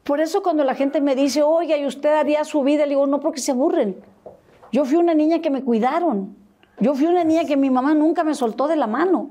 Por 0.03 0.20
eso 0.20 0.43
cuando 0.43 0.64
la 0.64 0.74
gente 0.74 1.01
me 1.03 1.14
dice, 1.14 1.43
oiga, 1.43 1.76
¿y 1.76 1.87
usted 1.87 2.14
haría 2.14 2.45
su 2.45 2.62
vida? 2.62 2.85
Le 2.85 2.91
digo, 2.91 3.07
no, 3.07 3.20
porque 3.20 3.41
se 3.41 3.53
aburren. 3.53 3.97
Yo 4.72 4.87
fui 4.87 4.97
una 4.97 5.12
niña 5.14 5.41
que 5.43 5.51
me 5.51 5.62
cuidaron. 5.62 6.35
Yo 6.80 6.95
fui 6.95 7.07
una 7.07 7.24
niña 7.24 7.45
que 7.45 7.59
mi 7.59 7.68
mamá 7.68 7.93
nunca 7.95 8.24
me 8.24 8.35
soltó 8.35 8.68
de 8.68 8.76
la 8.76 8.87
mano. 8.87 9.30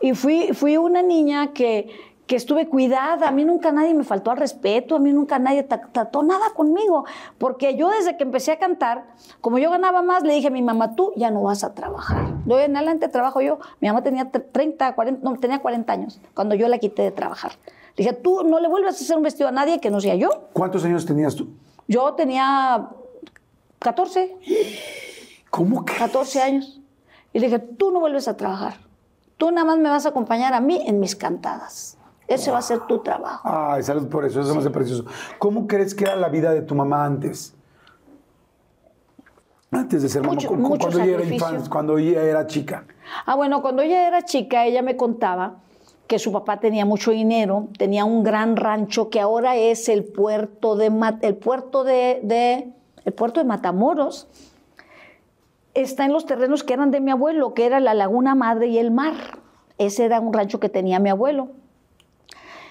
Y 0.00 0.14
fui, 0.14 0.52
fui 0.54 0.76
una 0.76 1.02
niña 1.02 1.52
que, 1.52 1.90
que 2.26 2.36
estuve 2.36 2.68
cuidada. 2.68 3.28
A 3.28 3.30
mí 3.32 3.44
nunca 3.44 3.70
nadie 3.72 3.92
me 3.94 4.04
faltó 4.04 4.30
al 4.30 4.36
respeto, 4.38 4.96
a 4.96 4.98
mí 4.98 5.12
nunca 5.12 5.38
nadie 5.38 5.68
tra- 5.68 5.90
trató 5.92 6.22
nada 6.22 6.50
conmigo. 6.54 7.04
Porque 7.38 7.76
yo 7.76 7.90
desde 7.90 8.16
que 8.16 8.22
empecé 8.24 8.52
a 8.52 8.58
cantar, 8.58 9.04
como 9.40 9.58
yo 9.58 9.70
ganaba 9.70 10.02
más, 10.02 10.22
le 10.22 10.32
dije 10.34 10.48
a 10.48 10.50
mi 10.50 10.62
mamá, 10.62 10.94
tú 10.96 11.12
ya 11.16 11.30
no 11.30 11.42
vas 11.42 11.64
a 11.64 11.74
trabajar. 11.74 12.34
Hoy 12.48 12.62
en 12.62 12.76
adelante 12.76 13.08
trabajo 13.08 13.40
yo. 13.40 13.58
Mi 13.80 13.88
mamá 13.88 14.02
tenía 14.02 14.30
tre- 14.32 14.44
30, 14.50 14.94
40, 14.94 15.20
no, 15.28 15.38
tenía 15.38 15.58
40 15.60 15.92
años 15.92 16.20
cuando 16.34 16.54
yo 16.54 16.66
la 16.68 16.78
quité 16.78 17.02
de 17.02 17.10
trabajar. 17.10 17.52
Le 17.96 18.04
dije, 18.04 18.12
tú 18.14 18.42
no 18.44 18.60
le 18.60 18.68
vuelvas 18.68 18.98
a 19.00 19.04
hacer 19.04 19.16
un 19.16 19.22
vestido 19.22 19.48
a 19.48 19.52
nadie 19.52 19.80
que 19.80 19.90
no 19.90 20.00
sea 20.00 20.14
yo. 20.14 20.48
¿Cuántos 20.54 20.84
años 20.84 21.04
tenías 21.04 21.34
tú? 21.34 21.48
Yo 21.88 22.14
tenía 22.14 22.88
14, 23.80 24.36
¿Cómo 25.50 25.84
que? 25.84 25.94
14 25.94 26.40
años. 26.40 26.80
Y 27.32 27.40
le 27.40 27.46
dije, 27.46 27.58
tú 27.58 27.90
no 27.90 28.00
vuelves 28.00 28.28
a 28.28 28.36
trabajar. 28.36 28.74
Tú 29.40 29.50
nada 29.50 29.64
más 29.64 29.78
me 29.78 29.88
vas 29.88 30.04
a 30.04 30.10
acompañar 30.10 30.52
a 30.52 30.60
mí 30.60 30.82
en 30.86 31.00
mis 31.00 31.16
cantadas. 31.16 31.96
Ese 32.28 32.50
va 32.50 32.58
a 32.58 32.62
ser 32.62 32.80
tu 32.80 32.98
trabajo. 32.98 33.40
Ay, 33.50 33.82
salud 33.82 34.06
por 34.08 34.26
eso, 34.26 34.42
eso 34.42 34.52
me 34.54 34.60
hace 34.60 34.68
precioso. 34.68 35.06
¿Cómo 35.38 35.66
crees 35.66 35.94
que 35.94 36.04
era 36.04 36.14
la 36.14 36.28
vida 36.28 36.52
de 36.52 36.60
tu 36.60 36.74
mamá 36.74 37.06
antes? 37.06 37.54
Antes 39.70 40.02
de 40.02 40.10
ser 40.10 40.20
mamá, 40.20 40.34
Mucho- 40.34 40.48
cu- 40.48 40.54
cu- 40.56 40.60
mucho 40.60 40.88
cuando 40.88 41.02
ella 41.02 41.18
era 41.22 41.68
cuando 41.70 41.96
ella 41.98 42.22
era 42.22 42.46
chica. 42.46 42.84
Ah, 43.24 43.34
bueno, 43.34 43.62
cuando 43.62 43.80
ella 43.80 44.06
era 44.06 44.22
chica, 44.26 44.66
ella 44.66 44.82
me 44.82 44.98
contaba 44.98 45.54
que 46.06 46.18
su 46.18 46.32
papá 46.32 46.60
tenía 46.60 46.84
mucho 46.84 47.12
dinero, 47.12 47.68
tenía 47.78 48.04
un 48.04 48.22
gran 48.22 48.56
rancho 48.56 49.08
que 49.08 49.20
ahora 49.20 49.56
es 49.56 49.88
el 49.88 50.04
puerto 50.04 50.76
de, 50.76 50.92
el 51.22 51.36
puerto 51.36 51.82
de, 51.82 52.20
de- 52.24 52.72
el 53.06 53.12
puerto 53.14 53.40
de 53.40 53.46
Matamoros. 53.46 54.28
Está 55.74 56.04
en 56.04 56.12
los 56.12 56.26
terrenos 56.26 56.64
que 56.64 56.74
eran 56.74 56.90
de 56.90 57.00
mi 57.00 57.10
abuelo, 57.10 57.54
que 57.54 57.66
era 57.66 57.80
la 57.80 57.94
Laguna 57.94 58.34
Madre 58.34 58.68
y 58.68 58.78
el 58.78 58.90
mar. 58.90 59.14
Ese 59.78 60.04
era 60.04 60.20
un 60.20 60.32
rancho 60.32 60.60
que 60.60 60.68
tenía 60.68 60.98
mi 60.98 61.10
abuelo. 61.10 61.48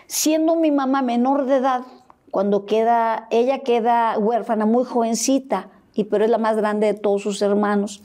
Siendo 0.07 0.55
mi 0.55 0.71
mamá 0.71 1.01
menor 1.01 1.45
de 1.45 1.57
edad, 1.57 1.83
cuando 2.31 2.65
queda, 2.65 3.27
ella 3.31 3.59
queda 3.59 4.17
huérfana, 4.17 4.65
muy 4.65 4.83
jovencita, 4.83 5.69
y 5.93 6.05
pero 6.05 6.25
es 6.25 6.31
la 6.31 6.37
más 6.37 6.57
grande 6.57 6.87
de 6.87 6.99
todos 6.99 7.21
sus 7.21 7.41
hermanos 7.41 8.01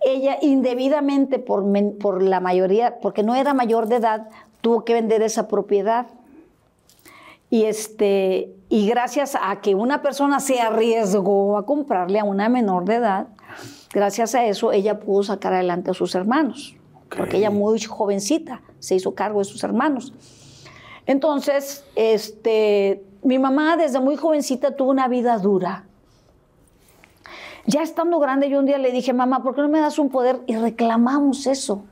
ella 0.00 0.38
indebidamente 0.40 1.38
por, 1.38 1.64
por 1.98 2.22
la 2.22 2.40
mayoría, 2.40 2.98
porque 3.00 3.22
no 3.22 3.34
era 3.34 3.54
mayor 3.54 3.86
de 3.86 3.96
edad, 3.96 4.28
tuvo 4.60 4.84
que 4.84 4.94
vender 4.94 5.22
esa 5.22 5.46
propiedad. 5.48 6.06
Y, 7.50 7.64
este, 7.64 8.54
y 8.68 8.88
gracias 8.88 9.36
a 9.40 9.60
que 9.60 9.74
una 9.74 10.02
persona 10.02 10.40
se 10.40 10.60
arriesgó 10.60 11.58
a 11.58 11.66
comprarle 11.66 12.20
a 12.20 12.24
una 12.24 12.48
menor 12.48 12.84
de 12.84 12.94
edad, 12.96 13.26
gracias 13.92 14.34
a 14.34 14.44
eso 14.46 14.72
ella 14.72 15.00
pudo 15.00 15.22
sacar 15.22 15.52
adelante 15.52 15.90
a 15.90 15.94
sus 15.94 16.14
hermanos, 16.14 16.76
porque 17.14 17.38
ella 17.38 17.50
muy 17.50 17.80
jovencita 17.80 18.62
se 18.78 18.94
hizo 18.94 19.14
cargo 19.14 19.40
de 19.40 19.44
sus 19.44 19.62
hermanos. 19.64 20.12
Entonces, 21.06 21.84
este, 21.96 23.04
mi 23.22 23.38
mamá 23.38 23.76
desde 23.76 24.00
muy 24.00 24.16
jovencita 24.16 24.76
tuvo 24.76 24.90
una 24.90 25.08
vida 25.08 25.38
dura. 25.38 25.84
Ya 27.66 27.82
estando 27.82 28.18
grande, 28.18 28.48
yo 28.48 28.58
un 28.58 28.66
día 28.66 28.78
le 28.78 28.90
dije, 28.90 29.12
mamá, 29.12 29.42
¿por 29.42 29.54
qué 29.54 29.60
no 29.60 29.68
me 29.68 29.80
das 29.80 29.98
un 29.98 30.08
poder? 30.08 30.40
Y 30.46 30.56
reclamamos 30.56 31.46
eso. 31.46 31.84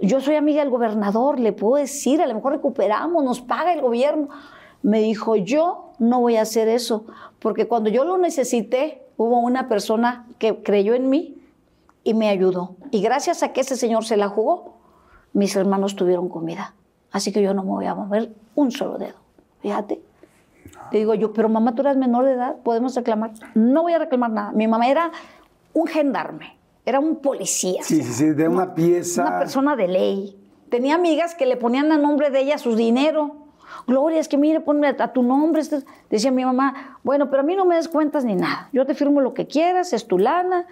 Yo 0.00 0.20
soy 0.20 0.34
amiga 0.34 0.60
del 0.60 0.70
gobernador, 0.70 1.38
le 1.38 1.52
puedo 1.52 1.76
decir, 1.76 2.20
a 2.20 2.26
lo 2.26 2.34
mejor 2.34 2.52
recuperamos, 2.52 3.24
nos 3.24 3.40
paga 3.40 3.72
el 3.72 3.80
gobierno. 3.80 4.28
Me 4.82 5.00
dijo, 5.00 5.36
yo 5.36 5.92
no 5.98 6.20
voy 6.20 6.36
a 6.36 6.42
hacer 6.42 6.68
eso, 6.68 7.06
porque 7.38 7.68
cuando 7.68 7.90
yo 7.90 8.04
lo 8.04 8.18
necesité, 8.18 9.03
hubo 9.16 9.40
una 9.40 9.68
persona 9.68 10.26
que 10.38 10.62
creyó 10.62 10.94
en 10.94 11.10
mí 11.10 11.36
y 12.02 12.14
me 12.14 12.28
ayudó. 12.28 12.76
Y 12.90 13.00
gracias 13.00 13.42
a 13.42 13.52
que 13.52 13.62
ese 13.62 13.76
señor 13.76 14.04
se 14.04 14.16
la 14.16 14.28
jugó, 14.28 14.74
mis 15.32 15.56
hermanos 15.56 15.96
tuvieron 15.96 16.28
comida. 16.28 16.74
Así 17.10 17.32
que 17.32 17.42
yo 17.42 17.54
no 17.54 17.62
me 17.62 17.70
voy 17.70 17.86
a 17.86 17.94
mover 17.94 18.32
un 18.54 18.70
solo 18.70 18.98
dedo. 18.98 19.16
Fíjate. 19.60 20.00
Le 20.90 20.98
digo 20.98 21.14
yo, 21.14 21.32
pero 21.32 21.48
mamá, 21.48 21.74
tú 21.74 21.82
eres 21.82 21.96
menor 21.96 22.24
de 22.24 22.32
edad, 22.32 22.56
podemos 22.62 22.94
reclamar. 22.94 23.32
No 23.54 23.82
voy 23.82 23.92
a 23.92 23.98
reclamar 23.98 24.30
nada. 24.30 24.52
Mi 24.52 24.66
mamá 24.66 24.88
era 24.88 25.10
un 25.72 25.86
gendarme, 25.86 26.56
era 26.84 27.00
un 27.00 27.16
policía. 27.16 27.82
Sí, 27.82 28.02
sí, 28.02 28.12
sí, 28.12 28.24
de 28.30 28.48
una 28.48 28.74
pieza. 28.74 29.22
Una 29.22 29.38
persona 29.38 29.76
de 29.76 29.88
ley. 29.88 30.38
Tenía 30.68 30.94
amigas 30.94 31.34
que 31.34 31.46
le 31.46 31.56
ponían 31.56 31.92
a 31.92 31.98
nombre 31.98 32.30
de 32.30 32.40
ella 32.40 32.58
su 32.58 32.76
dinero. 32.76 33.43
Gloria, 33.86 34.18
es 34.20 34.28
que 34.28 34.36
mire, 34.38 34.60
ponme 34.60 34.88
a 34.88 35.12
tu 35.12 35.22
nombre. 35.22 35.60
Esto- 35.60 35.80
Decía 36.10 36.30
mi 36.30 36.44
mamá, 36.44 36.98
bueno, 37.02 37.28
pero 37.30 37.42
a 37.42 37.44
mí 37.44 37.54
no 37.56 37.64
me 37.66 37.76
des 37.76 37.88
cuentas 37.88 38.24
ni 38.24 38.34
nada. 38.34 38.68
Yo 38.72 38.86
te 38.86 38.94
firmo 38.94 39.20
lo 39.20 39.34
que 39.34 39.46
quieras, 39.46 39.92
es 39.92 40.06
tu 40.06 40.18
lana. 40.18 40.66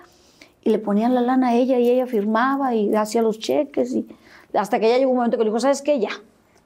Y 0.64 0.70
le 0.70 0.78
ponían 0.78 1.14
la 1.14 1.20
lana 1.20 1.48
a 1.48 1.54
ella 1.54 1.78
y 1.78 1.90
ella 1.90 2.06
firmaba 2.06 2.74
y 2.74 2.94
hacía 2.94 3.20
los 3.22 3.38
cheques. 3.38 3.92
Y 3.94 4.06
hasta 4.54 4.78
que 4.78 4.88
ya 4.88 4.96
llegó 4.98 5.10
un 5.10 5.16
momento 5.16 5.36
que 5.36 5.44
le 5.44 5.50
dijo, 5.50 5.58
¿sabes 5.60 5.82
qué? 5.82 5.98
Ya. 5.98 6.10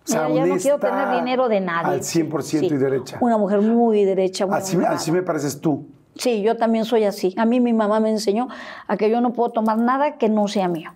Ya, 0.04 0.28
no 0.28 0.56
quiero 0.56 0.78
tener 0.78 1.16
dinero 1.16 1.48
de 1.48 1.60
nadie. 1.60 1.94
al 1.94 2.00
100% 2.02 2.62
y 2.72 2.76
derecha. 2.76 3.18
Una 3.20 3.38
mujer 3.38 3.60
muy 3.60 4.04
derecha. 4.04 4.46
muy 4.46 4.56
Así, 4.56 4.76
así 4.86 5.10
me 5.10 5.22
pareces 5.22 5.60
tú. 5.60 5.86
Sí, 6.14 6.42
yo 6.42 6.56
también 6.56 6.84
soy 6.84 7.04
así. 7.04 7.34
A 7.36 7.44
mí 7.44 7.58
mi 7.60 7.72
mamá 7.72 7.98
me 7.98 8.10
enseñó 8.10 8.48
a 8.86 8.96
que 8.96 9.10
yo 9.10 9.20
no 9.20 9.32
puedo 9.32 9.50
tomar 9.50 9.78
nada 9.78 10.16
que 10.16 10.28
no 10.28 10.46
sea 10.46 10.68
mío. 10.68 10.92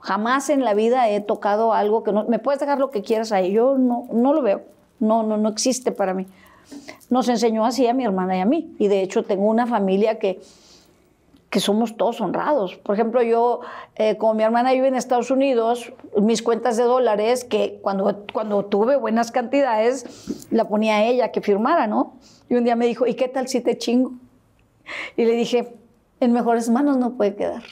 Jamás 0.00 0.50
en 0.50 0.64
la 0.64 0.74
vida 0.74 1.08
he 1.08 1.20
tocado 1.20 1.72
algo 1.72 2.02
que 2.02 2.12
no... 2.12 2.24
Me 2.24 2.38
puedes 2.38 2.60
dejar 2.60 2.78
lo 2.78 2.90
que 2.90 3.02
quieras 3.02 3.32
ahí. 3.32 3.52
Yo 3.52 3.78
no, 3.78 4.06
no 4.12 4.34
lo 4.34 4.42
veo. 4.42 4.62
No, 5.02 5.24
no, 5.24 5.36
no 5.36 5.48
existe 5.48 5.90
para 5.90 6.14
mí. 6.14 6.26
Nos 7.10 7.28
enseñó 7.28 7.66
así 7.66 7.88
a 7.88 7.92
mi 7.92 8.04
hermana 8.04 8.36
y 8.36 8.40
a 8.40 8.44
mí. 8.44 8.72
Y 8.78 8.86
de 8.86 9.02
hecho 9.02 9.24
tengo 9.24 9.46
una 9.46 9.66
familia 9.66 10.20
que, 10.20 10.40
que 11.50 11.58
somos 11.58 11.96
todos 11.96 12.20
honrados. 12.20 12.76
Por 12.76 12.94
ejemplo, 12.94 13.20
yo, 13.20 13.62
eh, 13.96 14.16
como 14.16 14.34
mi 14.34 14.44
hermana 14.44 14.72
vive 14.72 14.86
en 14.86 14.94
Estados 14.94 15.32
Unidos, 15.32 15.92
mis 16.20 16.40
cuentas 16.40 16.76
de 16.76 16.84
dólares, 16.84 17.42
que 17.42 17.80
cuando, 17.82 18.24
cuando 18.32 18.64
tuve 18.64 18.94
buenas 18.94 19.32
cantidades, 19.32 20.46
la 20.52 20.68
ponía 20.68 20.98
a 20.98 21.04
ella 21.04 21.32
que 21.32 21.40
firmara, 21.40 21.88
¿no? 21.88 22.14
Y 22.48 22.54
un 22.54 22.62
día 22.62 22.76
me 22.76 22.86
dijo, 22.86 23.04
¿y 23.04 23.14
qué 23.14 23.26
tal 23.26 23.48
si 23.48 23.60
te 23.60 23.76
chingo? 23.76 24.12
Y 25.16 25.24
le 25.24 25.32
dije, 25.32 25.74
en 26.20 26.32
mejores 26.32 26.70
manos 26.70 26.96
no 26.96 27.14
puede 27.14 27.34
quedar. 27.34 27.64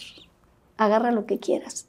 Agarra 0.79 1.13
lo 1.13 1.27
que 1.27 1.39
quieras. 1.39 1.87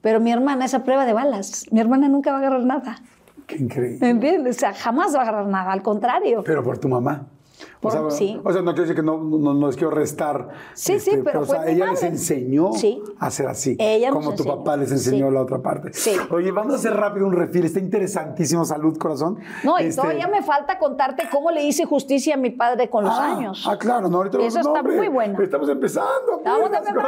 Pero 0.00 0.18
mi 0.18 0.32
hermana 0.32 0.64
es 0.64 0.72
a 0.72 0.82
prueba 0.82 1.04
de 1.04 1.12
balas. 1.12 1.66
Mi 1.70 1.80
hermana 1.80 2.08
nunca 2.08 2.30
va 2.30 2.38
a 2.38 2.40
agarrar 2.40 2.64
nada. 2.64 3.02
Qué 3.46 3.56
increíble. 3.56 3.98
¿Me 4.00 4.10
entiendes? 4.10 4.56
O 4.56 4.60
sea, 4.60 4.74
jamás 4.74 5.14
va 5.14 5.20
a 5.20 5.22
agarrar 5.22 5.46
nada. 5.46 5.72
Al 5.72 5.82
contrario. 5.82 6.42
Pero 6.44 6.62
por 6.62 6.78
tu 6.78 6.88
mamá. 6.88 7.28
O 7.80 7.90
sea, 7.90 8.10
sí. 8.10 8.38
o 8.44 8.52
sea, 8.52 8.60
no 8.60 8.72
quiero 8.72 8.82
decir 8.82 8.96
que 8.96 9.02
no, 9.02 9.16
no, 9.16 9.54
no 9.54 9.66
les 9.68 9.76
quiero 9.76 9.90
restar. 9.90 10.48
este, 10.74 10.98
Sí, 11.00 11.10
sí, 11.12 11.18
pero 11.24 11.40
o 11.40 11.44
fue 11.46 11.56
sea, 11.56 11.66
ella 11.68 11.86
les 11.86 12.02
enseñó 12.02 12.72
Sí. 12.74 13.00
a 13.18 13.30
ser 13.30 13.46
así. 13.46 13.76
Ella 13.78 14.10
como 14.10 14.34
tu 14.34 14.42
enseñó. 14.42 14.56
papá 14.58 14.76
les 14.76 14.90
enseñó 14.92 15.28
Sí. 15.28 15.32
la 15.32 15.40
otra 15.40 15.62
parte. 15.62 15.92
Sí. 15.94 16.12
Oye, 16.30 16.50
vamos 16.50 16.74
a 16.74 16.76
hacer 16.76 16.92
rápido 16.92 17.26
un 17.26 17.32
refil. 17.32 17.64
Está 17.64 17.78
interesantísimo. 17.78 18.64
Salud, 18.66 18.98
corazón. 18.98 19.38
No, 19.64 19.78
y 19.80 19.84
Este, 19.84 20.02
todavía 20.02 20.26
me 20.28 20.42
falta 20.42 20.78
contarte 20.78 21.28
cómo 21.30 21.50
le 21.50 21.64
hice 21.64 21.86
justicia 21.86 22.34
a 22.34 22.36
mi 22.36 22.50
padre 22.50 22.90
con 22.90 23.04
los 23.04 23.14
ah, 23.14 23.36
años. 23.36 23.66
Ah, 23.66 23.78
claro, 23.78 24.08
no, 24.08 24.18
ahorita 24.18 24.38
Eso 24.38 24.56
no, 24.56 24.60
está 24.68 24.80
hombre, 24.80 24.96
muy 24.96 25.08
bueno. 25.08 25.40
Estamos 25.40 25.68
empezando. 25.70 26.36
Estamos 26.38 26.66
empezando. 26.66 27.00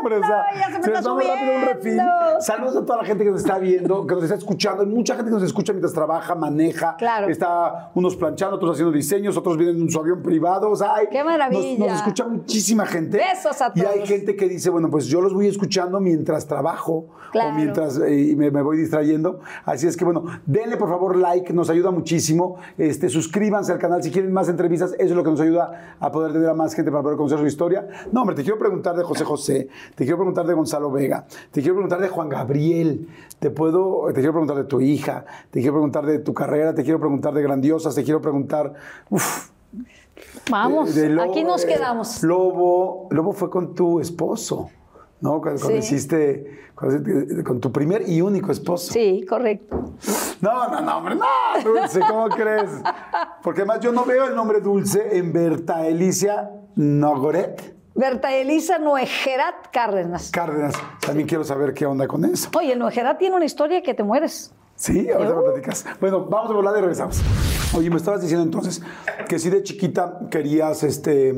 Hombre, 0.00 0.16
o 0.16 0.20
sea, 0.26 0.44
Ya 0.54 0.66
se 0.66 0.78
me 0.78 0.84
sí, 0.84 0.90
está 0.90 1.08
vamos 1.08 1.24
rápido 1.26 1.52
un 1.56 1.62
refil. 1.62 1.80
subiendo. 1.92 2.40
Saludos 2.40 2.76
a 2.76 2.84
toda 2.86 2.98
la 2.98 3.04
gente 3.04 3.24
que 3.24 3.30
nos 3.30 3.40
está 3.40 3.58
viendo, 3.58 4.06
que 4.06 4.14
nos 4.14 4.24
está 4.24 4.36
escuchando. 4.36 4.82
Hay 4.82 4.88
mucha 4.88 5.14
gente 5.14 5.30
que 5.30 5.34
nos 5.34 5.42
escucha 5.44 5.72
mientras 5.72 5.92
trabaja, 5.92 6.34
maneja. 6.34 6.96
Claro. 6.96 7.28
Está 7.28 7.90
unos 7.94 8.16
planchando, 8.16 8.56
otros 8.56 8.72
haciendo 8.72 8.92
diseños, 8.92 9.36
otros 9.36 9.56
vienen 9.56 9.80
en 9.82 9.90
su 9.90 10.00
avión 10.00 10.22
privado. 10.22 10.70
O 10.70 10.76
sea, 10.76 10.94
hay- 10.96 11.06
¡Qué 11.10 11.22
maravilla! 11.22 11.78
Nos, 11.78 11.88
nos 11.88 11.96
escucha 11.98 12.26
muchísima 12.26 12.86
gente. 12.86 13.18
Besos 13.18 13.60
a 13.60 13.72
Y 13.74 13.80
hay 13.80 13.94
todos. 13.96 14.08
gente 14.08 14.36
que 14.36 14.48
dice, 14.48 14.70
bueno, 14.70 14.90
pues 14.90 15.06
yo 15.06 15.20
los 15.20 15.32
voy 15.34 15.46
escuchando 15.48 16.00
mientras 16.00 16.46
trabajo 16.46 17.06
Claro. 17.32 17.50
o 17.50 17.52
mientras 17.54 17.98
eh, 17.98 18.34
me, 18.36 18.50
me 18.50 18.62
voy 18.62 18.76
distrayendo. 18.76 19.40
Así 19.64 19.86
es 19.86 19.96
que, 19.96 20.04
bueno, 20.04 20.24
denle 20.46 20.76
por 20.76 20.88
favor 20.88 21.16
like, 21.16 21.52
nos 21.52 21.70
ayuda 21.70 21.90
muchísimo. 21.90 22.56
Este, 22.76 23.08
suscríbanse 23.08 23.72
al 23.72 23.78
canal 23.78 24.02
si 24.02 24.10
quieren 24.10 24.32
más 24.32 24.48
entrevistas. 24.48 24.92
Eso 24.94 25.10
es 25.10 25.10
lo 25.12 25.22
que 25.22 25.30
nos 25.30 25.40
ayuda 25.40 25.96
a 26.00 26.10
poder 26.10 26.32
tener 26.32 26.48
a 26.48 26.54
más 26.54 26.74
gente 26.74 26.90
para 26.90 27.02
poder 27.02 27.16
conocer 27.16 27.38
su 27.38 27.46
historia. 27.46 27.86
No, 28.12 28.22
hombre, 28.22 28.34
te 28.34 28.42
quiero 28.42 28.58
preguntar 28.58 28.96
de 28.96 29.04
José 29.04 29.24
José, 29.24 29.68
te 29.94 30.04
quiero 30.04 30.16
preguntar 30.16 30.46
de 30.46 30.54
Gonzalo 30.54 30.90
Vega, 30.90 31.26
te 31.50 31.60
quiero 31.60 31.74
preguntar 31.74 32.00
de 32.00 32.08
Juan 32.08 32.28
Gabriel, 32.28 33.08
te 33.38 33.50
puedo, 33.50 34.06
te 34.08 34.14
quiero 34.14 34.32
preguntar 34.32 34.56
de 34.56 34.64
tu 34.64 34.80
hija, 34.80 35.24
te 35.50 35.60
quiero 35.60 35.74
preguntar 35.74 36.06
de 36.06 36.18
tu 36.20 36.32
carrera, 36.34 36.74
te 36.74 36.82
quiero 36.82 36.98
preguntar 37.00 37.32
de 37.34 37.42
grandiosas, 37.42 37.94
te 37.94 38.04
quiero 38.04 38.20
preguntar, 38.20 38.72
uf, 39.10 39.50
Vamos, 40.50 40.94
de- 40.94 41.02
de 41.02 41.08
Lobo, 41.10 41.30
aquí 41.30 41.44
nos 41.44 41.64
eh, 41.64 41.68
quedamos. 41.68 42.22
Lobo, 42.22 43.08
Lobo 43.10 43.32
fue 43.32 43.48
con 43.50 43.74
tu 43.74 44.00
esposo, 44.00 44.68
¿no? 45.20 45.40
Cuando, 45.40 45.60
cuando 45.60 45.80
Sí. 45.82 45.94
hiciste, 45.94 46.60
cuando- 46.74 47.44
con 47.44 47.60
tu 47.60 47.70
primer 47.72 48.08
y 48.08 48.20
único 48.20 48.52
esposo. 48.52 48.92
Sí, 48.92 49.24
correcto. 49.28 49.94
No, 50.40 50.68
no, 50.68 50.80
no, 50.80 50.98
hombre, 50.98 51.14
no, 51.16 51.24
Dulce, 51.64 52.00
¿cómo 52.00 52.28
crees? 52.28 52.70
Porque 53.42 53.60
además 53.62 53.80
yo 53.80 53.92
no 53.92 54.04
veo 54.04 54.26
el 54.26 54.34
nombre 54.34 54.60
Dulce 54.60 55.16
en 55.16 55.32
Berta 55.32 55.86
Elicia 55.86 56.50
Nogoret 56.76 57.74
Berta 58.00 58.34
Elisa 58.34 58.78
Noejerat 58.78 59.68
Cárdenas. 59.70 60.30
Cárdenas. 60.30 60.74
También 61.04 61.28
quiero 61.28 61.44
saber 61.44 61.74
qué 61.74 61.84
onda 61.84 62.08
con 62.08 62.24
eso. 62.24 62.48
Oye, 62.56 62.74
Noejerat 62.74 63.18
tiene 63.18 63.36
una 63.36 63.44
historia 63.44 63.82
que 63.82 63.92
te 63.92 64.02
mueres. 64.02 64.54
Sí, 64.74 65.10
ahorita 65.10 65.34
me 65.34 65.42
platicas. 65.42 65.84
Bueno, 66.00 66.24
vamos 66.24 66.50
a 66.50 66.54
volar 66.54 66.74
y 66.78 66.80
regresamos. 66.80 67.20
Oye, 67.76 67.90
me 67.90 67.98
estabas 67.98 68.22
diciendo 68.22 68.42
entonces 68.42 68.80
que 69.28 69.38
si 69.38 69.50
de 69.50 69.62
chiquita 69.62 70.18
querías 70.30 70.82
este, 70.82 71.34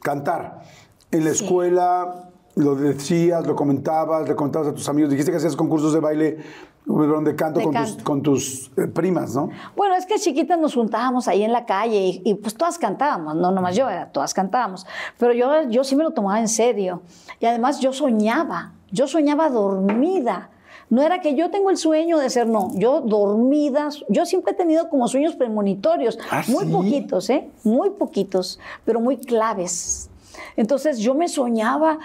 cantar. 0.00 0.62
En 1.10 1.22
la 1.22 1.30
escuela 1.30 2.30
lo 2.56 2.74
decías, 2.74 3.46
lo 3.46 3.56
comentabas, 3.56 4.28
le 4.28 4.36
contabas 4.36 4.68
a 4.68 4.74
tus 4.74 4.88
amigos. 4.88 5.10
Dijiste 5.10 5.30
que 5.30 5.38
hacías 5.38 5.56
concursos 5.56 5.92
de 5.92 6.00
baile, 6.00 6.38
de 6.86 7.34
canto, 7.36 7.58
De 7.60 7.64
con, 7.64 7.74
Tus, 7.74 7.88
canto. 7.90 8.04
con 8.04 8.22
tus 8.22 8.70
eh, 8.76 8.86
primas, 8.86 9.34
¿no? 9.34 9.50
Bueno, 9.74 9.96
es 9.96 10.06
que 10.06 10.18
chiquitas 10.18 10.58
nos 10.58 10.74
juntábamos 10.74 11.28
ahí 11.28 11.42
en 11.42 11.52
la 11.52 11.64
calle 11.64 11.98
y, 11.98 12.22
y, 12.24 12.34
pues 12.34 12.54
todas 12.54 12.78
cantábamos, 12.78 13.34
no 13.36 13.50
nomás 13.50 13.74
yo, 13.74 13.88
era, 13.88 14.10
todas 14.12 14.34
cantábamos. 14.34 14.86
Pero 15.18 15.32
yo, 15.32 15.68
yo 15.68 15.82
sí 15.82 15.96
me 15.96 16.04
lo 16.04 16.10
tomaba 16.10 16.40
en 16.40 16.48
serio. 16.48 17.02
Y 17.40 17.46
además 17.46 17.80
yo 17.80 17.92
soñaba, 17.92 18.72
yo 18.90 19.06
soñaba 19.08 19.50
dormida. 19.50 20.50
No 20.90 21.02
era 21.02 21.20
que 21.20 21.34
yo 21.34 21.50
tengo 21.50 21.70
el 21.70 21.76
sueño 21.78 22.18
de 22.18 22.28
ser, 22.30 22.46
no, 22.46 22.70
yo 22.74 23.00
dormida, 23.00 23.88
yo 24.08 24.26
siempre 24.26 24.52
he 24.52 24.54
tenido 24.54 24.90
como 24.90 25.08
sueños 25.08 25.34
premonitorios, 25.34 26.18
¿Ah, 26.30 26.42
muy 26.46 26.66
sí? 26.66 26.70
poquitos, 26.70 27.30
¿eh? 27.30 27.50
Muy 27.64 27.90
poquitos, 27.90 28.60
pero 28.84 29.00
muy 29.00 29.16
claves. 29.16 30.10
Entonces 30.56 30.98
yo 30.98 31.14
me 31.14 31.28
soñaba, 31.28 31.98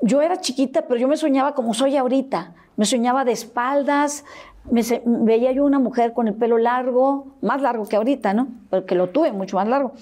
yo 0.00 0.20
era 0.22 0.40
chiquita, 0.40 0.82
pero 0.86 0.98
yo 1.00 1.08
me 1.08 1.16
soñaba 1.16 1.54
como 1.54 1.74
soy 1.74 1.96
ahorita, 1.96 2.54
Me 2.76 2.86
soñaba 2.86 3.24
de 3.24 3.30
espaldas, 3.30 4.24
me 4.68 4.82
se- 4.82 5.00
veía 5.06 5.52
yo 5.52 5.64
una 5.64 5.78
mujer 5.78 6.12
con 6.12 6.26
el 6.26 6.34
pelo 6.34 6.58
largo, 6.58 7.26
más 7.40 7.62
largo 7.62 7.86
que 7.86 7.94
ahorita, 7.94 8.34
¿no? 8.34 8.48
Porque 8.68 8.96
lo 8.96 9.10
tuve 9.10 9.30
mucho 9.30 9.54
más 9.56 9.68
largo. 9.68 9.92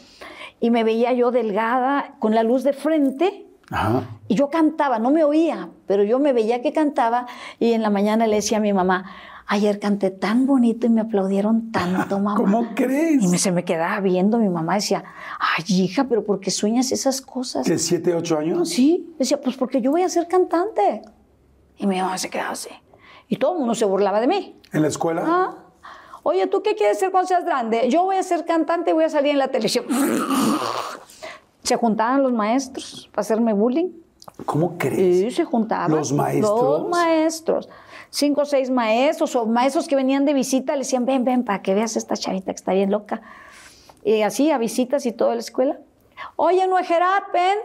Y 0.58 0.70
me 0.70 0.82
veía 0.82 1.12
yo 1.12 1.30
delgada, 1.30 2.14
con 2.18 2.34
la 2.34 2.42
luz 2.42 2.62
de 2.64 2.72
frente, 2.72 3.46
Ajá. 3.70 4.04
y 4.26 4.36
yo 4.36 4.48
cantaba, 4.48 4.98
no 4.98 5.10
me 5.10 5.22
oía, 5.22 5.68
pero 5.86 6.02
yo 6.02 6.18
me 6.18 6.32
veía 6.32 6.62
que 6.62 6.72
cantaba 6.72 7.26
y 7.58 7.72
en 7.74 7.82
la 7.82 7.90
mañana 7.90 8.26
le 8.26 8.36
decía 8.36 8.56
a 8.56 8.60
mi 8.62 8.72
mamá, 8.72 9.04
ayer 9.52 9.78
canté 9.78 10.10
tan 10.10 10.46
bonito 10.46 10.86
y 10.86 10.90
me 10.90 11.00
aplaudieron 11.02 11.70
tanto, 11.72 12.18
mamá. 12.20 12.36
¿Cómo 12.36 12.74
crees? 12.74 13.22
Y 13.22 13.28
me- 13.28 13.38
se 13.38 13.52
me 13.52 13.64
quedaba 13.64 14.00
viendo, 14.00 14.38
mi 14.38 14.48
mamá 14.48 14.74
decía, 14.76 15.04
ay 15.38 15.64
hija, 15.68 16.04
pero 16.04 16.24
¿por 16.24 16.40
qué 16.40 16.50
sueñas 16.50 16.90
esas 16.92 17.20
cosas? 17.20 17.66
¿De 17.66 17.78
7, 17.78 18.14
8 18.14 18.38
años? 18.38 18.68
Sí, 18.70 19.14
decía, 19.18 19.40
pues 19.40 19.56
porque 19.56 19.80
yo 19.80 19.90
voy 19.90 20.02
a 20.02 20.08
ser 20.08 20.26
cantante. 20.28 21.02
Y 21.76 21.86
mi 21.86 22.00
mamá 22.00 22.16
se 22.18 22.30
quedaba 22.30 22.50
así. 22.52 22.70
Y 23.28 23.36
todo 23.36 23.52
el 23.54 23.58
mundo 23.60 23.74
se 23.74 23.84
burlaba 23.84 24.20
de 24.20 24.26
mí. 24.26 24.56
¿En 24.72 24.82
la 24.82 24.88
escuela? 24.88 25.22
Ah, 25.26 25.54
Oye, 26.24 26.46
¿tú 26.46 26.62
qué 26.62 26.76
quieres 26.76 27.00
ser 27.00 27.10
cuando 27.10 27.26
seas 27.26 27.44
grande? 27.44 27.88
Yo 27.90 28.04
voy 28.04 28.14
a 28.16 28.22
ser 28.22 28.44
cantante 28.44 28.90
y 28.90 28.94
voy 28.94 29.02
a 29.04 29.08
salir 29.08 29.32
en 29.32 29.38
la 29.38 29.48
televisión. 29.48 29.84
Se 31.62 31.76
juntaban 31.76 32.22
los 32.22 32.32
maestros 32.32 33.08
para 33.12 33.20
hacerme 33.22 33.52
bullying. 33.52 33.90
¿Cómo 34.46 34.76
crees? 34.78 35.18
Sí, 35.20 35.30
se 35.30 35.44
juntaban. 35.44 35.90
¿Los 35.90 36.12
maestros? 36.12 36.62
Los 36.80 36.88
maestros. 36.88 37.68
Cinco 38.14 38.42
o 38.42 38.44
seis 38.44 38.68
maestros 38.68 39.34
o 39.36 39.46
maestros 39.46 39.88
que 39.88 39.96
venían 39.96 40.26
de 40.26 40.34
visita 40.34 40.74
le 40.74 40.80
decían, 40.80 41.06
ven, 41.06 41.24
ven, 41.24 41.44
para 41.44 41.62
que 41.62 41.72
veas 41.72 41.96
a 41.96 41.98
esta 41.98 42.14
chavita 42.14 42.52
que 42.52 42.56
está 42.56 42.74
bien 42.74 42.90
loca. 42.90 43.22
Y 44.04 44.20
así, 44.20 44.50
a 44.50 44.58
visitas 44.58 45.06
y 45.06 45.12
toda 45.12 45.32
la 45.34 45.40
escuela. 45.40 45.78
Oye, 46.36 46.66
Nuejerat, 46.68 47.24
ven. 47.32 47.56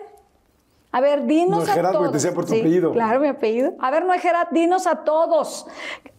A 0.93 1.01
ver, 1.01 1.25
dinos 1.25 1.65
Nuejerat, 1.65 1.93
a 1.93 1.97
porque 1.97 1.97
todos. 1.97 2.11
te 2.11 2.17
decía 2.17 2.33
por 2.33 2.45
tu 2.45 2.53
Sí, 2.53 2.59
apellido. 2.61 2.93
Claro, 2.93 3.19
mi 3.19 3.27
apellido. 3.27 3.73
A 3.79 3.91
ver, 3.91 4.05
Nuejerat, 4.05 4.49
dinos 4.51 4.87
a 4.87 5.03
todos. 5.03 5.67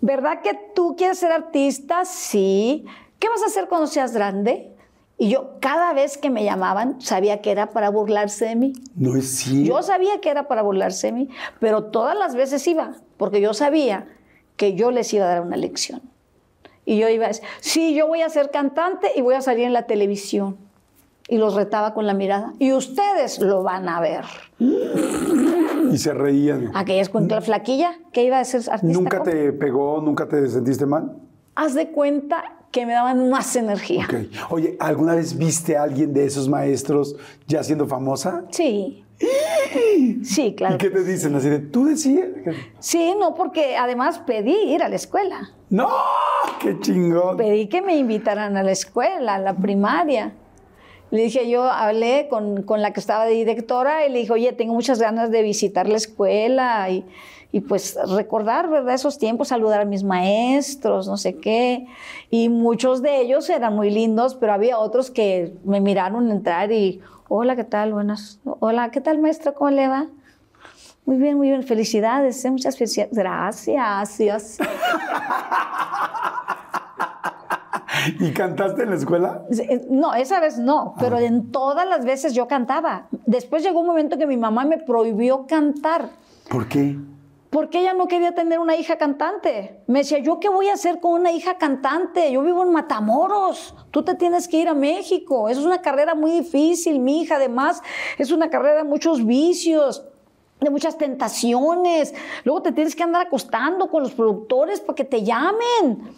¿Verdad 0.03 0.43
que 0.43 0.53
tú 0.75 0.95
quieres 0.95 1.19
ser 1.19 1.33
artista? 1.33 2.05
Sí. 2.05 2.85
¿Qué 3.19 3.31
vas 3.31 3.43
a 3.43 3.47
hacer 3.47 3.67
cuando 3.67 3.87
seas 3.87 4.13
grande? 4.13 4.75
Y 5.17 5.31
yo, 5.31 5.53
cada 5.61 5.95
vez 5.95 6.19
que 6.19 6.29
me 6.29 6.45
llamaban, 6.45 7.01
sabía 7.01 7.41
que 7.41 7.51
era 7.51 7.71
para 7.71 7.89
burlarse 7.89 8.45
de 8.45 8.57
mí. 8.57 8.73
No 8.95 9.17
es 9.17 9.37
cierto. 9.39 9.69
Yo 9.69 9.83
sabía 9.83 10.21
que 10.21 10.29
era 10.29 10.49
para 10.49 10.61
burlarse 10.61 11.07
de 11.09 11.13
mí, 11.15 11.29
pero 11.61 11.85
todas 11.85 12.15
las 12.17 12.35
veces 12.37 12.65
iba, 12.69 12.93
porque 13.17 13.41
yo 13.41 13.55
sabía 13.55 14.07
que 14.59 14.75
yo 14.75 14.91
les 14.91 15.15
iba 15.15 15.25
a 15.25 15.29
dar 15.29 15.41
una 15.41 15.57
lección. 15.57 16.03
Y 16.85 16.99
yo 16.99 17.09
iba 17.09 17.25
a 17.25 17.29
decir, 17.29 17.45
sí, 17.61 17.95
yo 17.95 18.07
voy 18.07 18.21
a 18.21 18.29
ser 18.29 18.51
cantante 18.51 19.13
y 19.17 19.23
voy 19.23 19.35
a 19.35 19.41
salir 19.41 19.65
en 19.65 19.73
la 19.73 19.87
televisión. 19.87 20.59
Y 21.29 21.39
los 21.39 21.55
retaba 21.55 21.95
con 21.95 22.07
la 22.07 22.15
mirada. 22.15 22.55
Y 22.59 22.73
ustedes 22.73 23.39
lo 23.39 23.63
van 23.63 23.89
a 23.89 24.01
ver. 24.01 24.25
Y 24.59 25.99
se 25.99 26.13
reían. 26.13 26.71
Aquella 26.75 27.03
escuincla 27.03 27.41
flaquilla 27.41 27.93
que 28.13 28.25
iba 28.25 28.41
a 28.41 28.45
ser 28.45 28.63
artista. 28.71 28.99
¿Nunca 28.99 29.23
te 29.23 29.53
pegó? 29.53 30.01
¿Nunca 30.01 30.27
te 30.27 30.47
sentiste 30.49 30.87
mal? 30.87 31.17
Haz 31.55 31.75
de 31.75 31.91
cuenta 31.91 32.58
que 32.79 32.87
me 32.87 32.93
daban 32.93 33.29
más 33.29 33.57
energía. 33.57 34.07
Oye, 34.51 34.77
¿alguna 34.79 35.17
vez 35.17 35.37
viste 35.37 35.77
a 35.77 35.83
alguien 35.83 36.13
de 36.13 36.25
esos 36.25 36.49
maestros 36.49 37.17
ya 37.49 37.65
siendo 37.65 37.89
famosa? 37.89 38.45
Sí. 38.51 39.05
Sí, 40.23 40.55
claro. 40.57 40.77
¿Y 40.77 40.79
qué 40.79 40.91
te 40.91 41.03
dicen? 41.03 41.35
Así 41.35 41.49
de, 41.49 41.59
¿tú 41.59 41.87
decías? 41.87 42.29
Sí, 42.79 43.17
no, 43.19 43.35
porque 43.35 43.77
además 43.77 44.21
pedí 44.21 44.55
ir 44.73 44.85
a 44.85 44.89
la 44.89 44.95
escuela. 44.95 45.51
¡No! 45.71 45.89
¡Qué 46.61 46.79
chingón! 46.79 47.37
pedí 47.37 47.67
que 47.67 47.83
me 47.83 47.97
invitaran 47.97 48.57
a 48.57 48.63
la 48.63 48.71
escuela, 48.71 49.35
a 49.35 49.39
la 49.41 49.57
primaria. 49.57 50.35
Le 51.11 51.23
dije, 51.23 51.51
yo 51.51 51.65
hablé 51.65 52.29
con, 52.31 52.63
con 52.63 52.81
la 52.81 52.93
que 52.93 53.01
estaba 53.01 53.25
de 53.25 53.33
directora 53.33 54.07
y 54.07 54.13
le 54.13 54.21
dije, 54.21 54.33
oye, 54.33 54.53
tengo 54.53 54.73
muchas 54.73 55.01
ganas 55.01 55.33
de 55.33 55.43
visitar 55.43 55.89
la 55.89 55.97
escuela 55.97 56.89
y, 56.91 57.05
y 57.51 57.61
pues 57.61 57.99
recordar, 58.15 58.69
¿verdad? 58.69 58.95
Esos 58.95 59.19
tiempos, 59.19 59.49
saludar 59.49 59.81
a 59.81 59.85
mis 59.85 60.05
maestros, 60.05 61.09
no 61.09 61.17
sé 61.17 61.37
qué. 61.37 61.87
Y 62.31 62.49
muchos 62.51 63.01
de 63.01 63.21
ellos 63.21 63.49
eran 63.49 63.75
muy 63.75 63.91
lindos, 63.91 64.35
pero 64.35 64.53
había 64.53 64.79
otros 64.79 65.11
que 65.11 65.57
me 65.65 65.81
miraron 65.81 66.31
entrar 66.31 66.71
y, 66.73 67.01
hola, 67.29 67.57
¿qué 67.57 67.65
tal? 67.65 67.95
Buenas. 67.95 68.41
Hola, 68.45 68.91
¿qué 68.91 69.01
tal, 69.01 69.19
maestra? 69.19 69.53
¿Cómo 69.53 69.71
le 69.71 69.89
va? 69.89 70.09
Muy 71.07 71.17
bien, 71.17 71.39
muy 71.39 71.49
bien. 71.49 71.63
Felicidades, 71.63 72.45
¿eh? 72.45 72.51
muchas 72.51 72.77
felicidades. 72.77 73.17
Gracias. 73.17 74.59
¿Y 78.21 78.31
cantaste 78.33 78.83
en 78.83 78.91
la 78.91 78.97
escuela? 78.97 79.43
Eh, 79.51 79.87
No, 79.91 80.15
esa 80.15 80.39
vez 80.41 80.59
no, 80.59 80.95
pero 81.01 81.19
en 81.19 81.51
todas 81.51 81.89
las 81.89 82.05
veces 82.05 82.35
yo 82.35 82.47
cantaba. 82.47 83.07
Después 83.25 83.63
llegó 83.63 83.81
un 83.81 83.87
momento 83.87 84.19
que 84.19 84.27
mi 84.27 84.37
mamá 84.37 84.67
me 84.67 84.77
prohibió 84.79 85.47
cantar 85.47 86.11
¿Por 86.49 86.67
qué? 86.67 86.97
Porque 87.51 87.81
ella 87.81 87.95
no 87.95 88.09
quería 88.09 88.35
tener 88.35 88.59
una 88.59 88.77
hija 88.77 88.97
cantante. 88.97 89.81
Me 89.87 90.01
decía, 90.01 90.19
¿yo 90.19 90.39
qué 90.39 90.49
voy 90.49 90.69
a 90.69 90.75
hacer 90.75 91.01
con 91.01 91.13
una 91.13 91.33
hija 91.33 91.57
cantante? 91.57 92.31
Yo 92.31 92.43
vivo 92.43 92.63
en 92.63 92.73
Matamoros, 92.73 93.75
tú 93.91 94.03
te 94.03 94.15
tienes 94.15 94.49
que 94.49 94.59
ir 94.59 94.69
a 94.69 94.75
México. 94.75 95.49
Eso 95.49 95.61
es 95.61 95.67
una 95.67 95.81
carrera 95.81 96.15
muy 96.15 96.31
difícil, 96.31 97.01
mi 97.01 97.23
hija. 97.23 97.37
Además, 97.37 97.83
es 98.19 98.31
una 98.31 98.51
carrera 98.51 98.79
de 98.79 98.85
muchos 98.85 99.25
vicios 99.25 100.05
de 100.61 100.71
muchas 100.71 100.99
tentaciones. 100.99 102.15
Luego 102.45 102.63
te 102.63 102.73
tienes 102.73 102.97
que 102.97 103.03
andar 103.03 103.27
acostando 103.27 103.89
con 103.89 104.03
los 104.03 104.13
productores 104.13 104.81
para 104.81 104.97
que 104.97 105.05
te 105.05 105.23
llamen. 105.23 106.13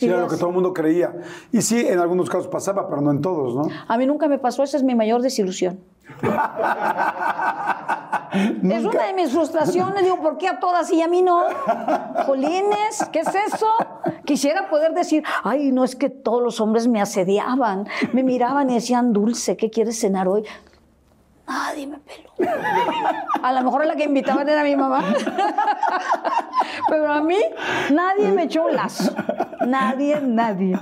Sí, 0.00 0.06
era 0.06 0.20
lo 0.20 0.28
que 0.28 0.36
todo 0.36 0.48
el 0.48 0.54
mundo 0.54 0.72
creía. 0.72 1.14
Y 1.52 1.60
sí, 1.60 1.78
en 1.86 1.98
algunos 1.98 2.30
casos 2.30 2.48
pasaba, 2.48 2.88
pero 2.88 3.02
no 3.02 3.10
en 3.10 3.20
todos, 3.20 3.54
¿no? 3.54 3.68
A 3.86 3.98
mí 3.98 4.06
nunca 4.06 4.28
me 4.28 4.38
pasó, 4.38 4.62
esa 4.62 4.78
es 4.78 4.82
mi 4.82 4.94
mayor 4.94 5.20
desilusión. 5.20 5.78
Es 8.32 8.84
una 8.84 9.06
de 9.06 9.12
mis 9.12 9.32
frustraciones, 9.32 10.04
digo, 10.04 10.20
¿por 10.20 10.38
qué 10.38 10.46
a 10.46 10.60
todas 10.60 10.88
y 10.92 11.02
a 11.02 11.08
mí 11.08 11.20
no? 11.20 11.42
Jolines, 12.26 13.08
¿qué 13.12 13.20
es 13.20 13.28
eso? 13.28 13.66
Quisiera 14.24 14.70
poder 14.70 14.94
decir, 14.94 15.24
ay, 15.42 15.72
no 15.72 15.82
es 15.82 15.96
que 15.96 16.10
todos 16.10 16.40
los 16.40 16.60
hombres 16.60 16.86
me 16.86 17.00
asediaban, 17.00 17.88
me 18.12 18.22
miraban 18.22 18.70
y 18.70 18.74
decían, 18.74 19.12
Dulce, 19.12 19.56
¿qué 19.56 19.68
quieres 19.68 19.98
cenar 19.98 20.28
hoy? 20.28 20.44
Nadie 21.50 21.86
me 21.88 21.98
peló. 21.98 22.30
A 23.42 23.52
lo 23.52 23.62
mejor 23.62 23.84
la 23.84 23.96
que 23.96 24.04
invitaban 24.04 24.48
era 24.48 24.62
mi 24.62 24.76
mamá. 24.76 25.02
Pero 26.88 27.12
a 27.12 27.20
mí 27.22 27.38
nadie 27.92 28.30
me 28.30 28.44
echó 28.44 28.66
un 28.66 28.76
lazo. 28.76 29.12
Nadie, 29.66 30.20
nadie. 30.20 30.78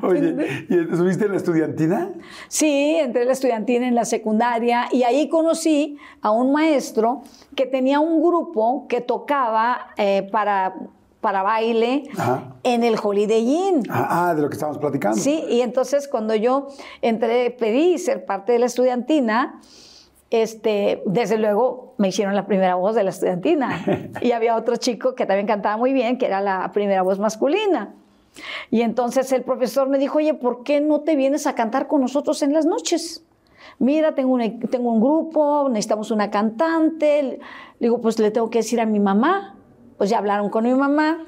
Oye, 0.00 0.66
¿y 0.68 0.78
estuviste 0.78 1.24
en 1.24 1.32
la 1.32 1.36
estudiantina? 1.38 2.10
Sí, 2.46 2.96
entré 3.00 3.22
a 3.22 3.24
la 3.24 3.32
estudiantina 3.32 3.88
en 3.88 3.96
la 3.96 4.04
secundaria 4.04 4.88
y 4.92 5.02
ahí 5.02 5.28
conocí 5.28 5.98
a 6.20 6.30
un 6.30 6.52
maestro 6.52 7.22
que 7.56 7.66
tenía 7.66 7.98
un 7.98 8.22
grupo 8.22 8.86
que 8.88 9.00
tocaba 9.00 9.88
eh, 9.96 10.28
para, 10.30 10.74
para 11.20 11.42
baile 11.42 12.04
Ajá. 12.16 12.54
en 12.62 12.84
el 12.84 12.96
Holiday 13.02 13.42
Inn. 13.42 13.82
Ah, 13.90 14.28
ah, 14.28 14.34
de 14.36 14.42
lo 14.42 14.48
que 14.48 14.54
estábamos 14.54 14.78
platicando. 14.78 15.18
Sí, 15.18 15.44
y 15.48 15.62
entonces 15.62 16.06
cuando 16.06 16.36
yo 16.36 16.68
entré, 17.00 17.50
pedí 17.50 17.98
ser 17.98 18.24
parte 18.24 18.52
de 18.52 18.60
la 18.60 18.66
estudiantina, 18.66 19.60
este, 20.32 21.02
desde 21.04 21.36
luego 21.36 21.94
me 21.98 22.08
hicieron 22.08 22.34
la 22.34 22.46
primera 22.46 22.74
voz 22.74 22.94
de 22.94 23.04
la 23.04 23.10
estudiantina. 23.10 23.84
Y 24.22 24.32
había 24.32 24.56
otro 24.56 24.76
chico 24.76 25.14
que 25.14 25.26
también 25.26 25.46
cantaba 25.46 25.76
muy 25.76 25.92
bien, 25.92 26.16
que 26.16 26.26
era 26.26 26.40
la 26.40 26.70
primera 26.72 27.02
voz 27.02 27.18
masculina. 27.18 27.94
Y 28.70 28.80
entonces 28.82 29.30
el 29.32 29.42
profesor 29.42 29.88
me 29.88 29.98
dijo, 29.98 30.18
oye, 30.18 30.34
¿por 30.34 30.62
qué 30.64 30.80
no 30.80 31.00
te 31.00 31.16
vienes 31.16 31.46
a 31.46 31.54
cantar 31.54 31.86
con 31.86 32.00
nosotros 32.00 32.42
en 32.42 32.52
las 32.52 32.64
noches? 32.64 33.24
Mira, 33.78 34.14
tengo 34.14 34.32
un, 34.32 34.60
tengo 34.60 34.90
un 34.90 35.00
grupo, 35.00 35.68
necesitamos 35.68 36.10
una 36.10 36.30
cantante. 36.30 37.22
Le 37.22 37.38
digo, 37.78 38.00
pues 38.00 38.18
le 38.18 38.30
tengo 38.30 38.48
que 38.48 38.58
decir 38.58 38.80
a 38.80 38.86
mi 38.86 39.00
mamá. 39.00 39.56
Pues 39.98 40.10
ya 40.10 40.18
hablaron 40.18 40.48
con 40.50 40.64
mi 40.64 40.74
mamá. 40.74 41.26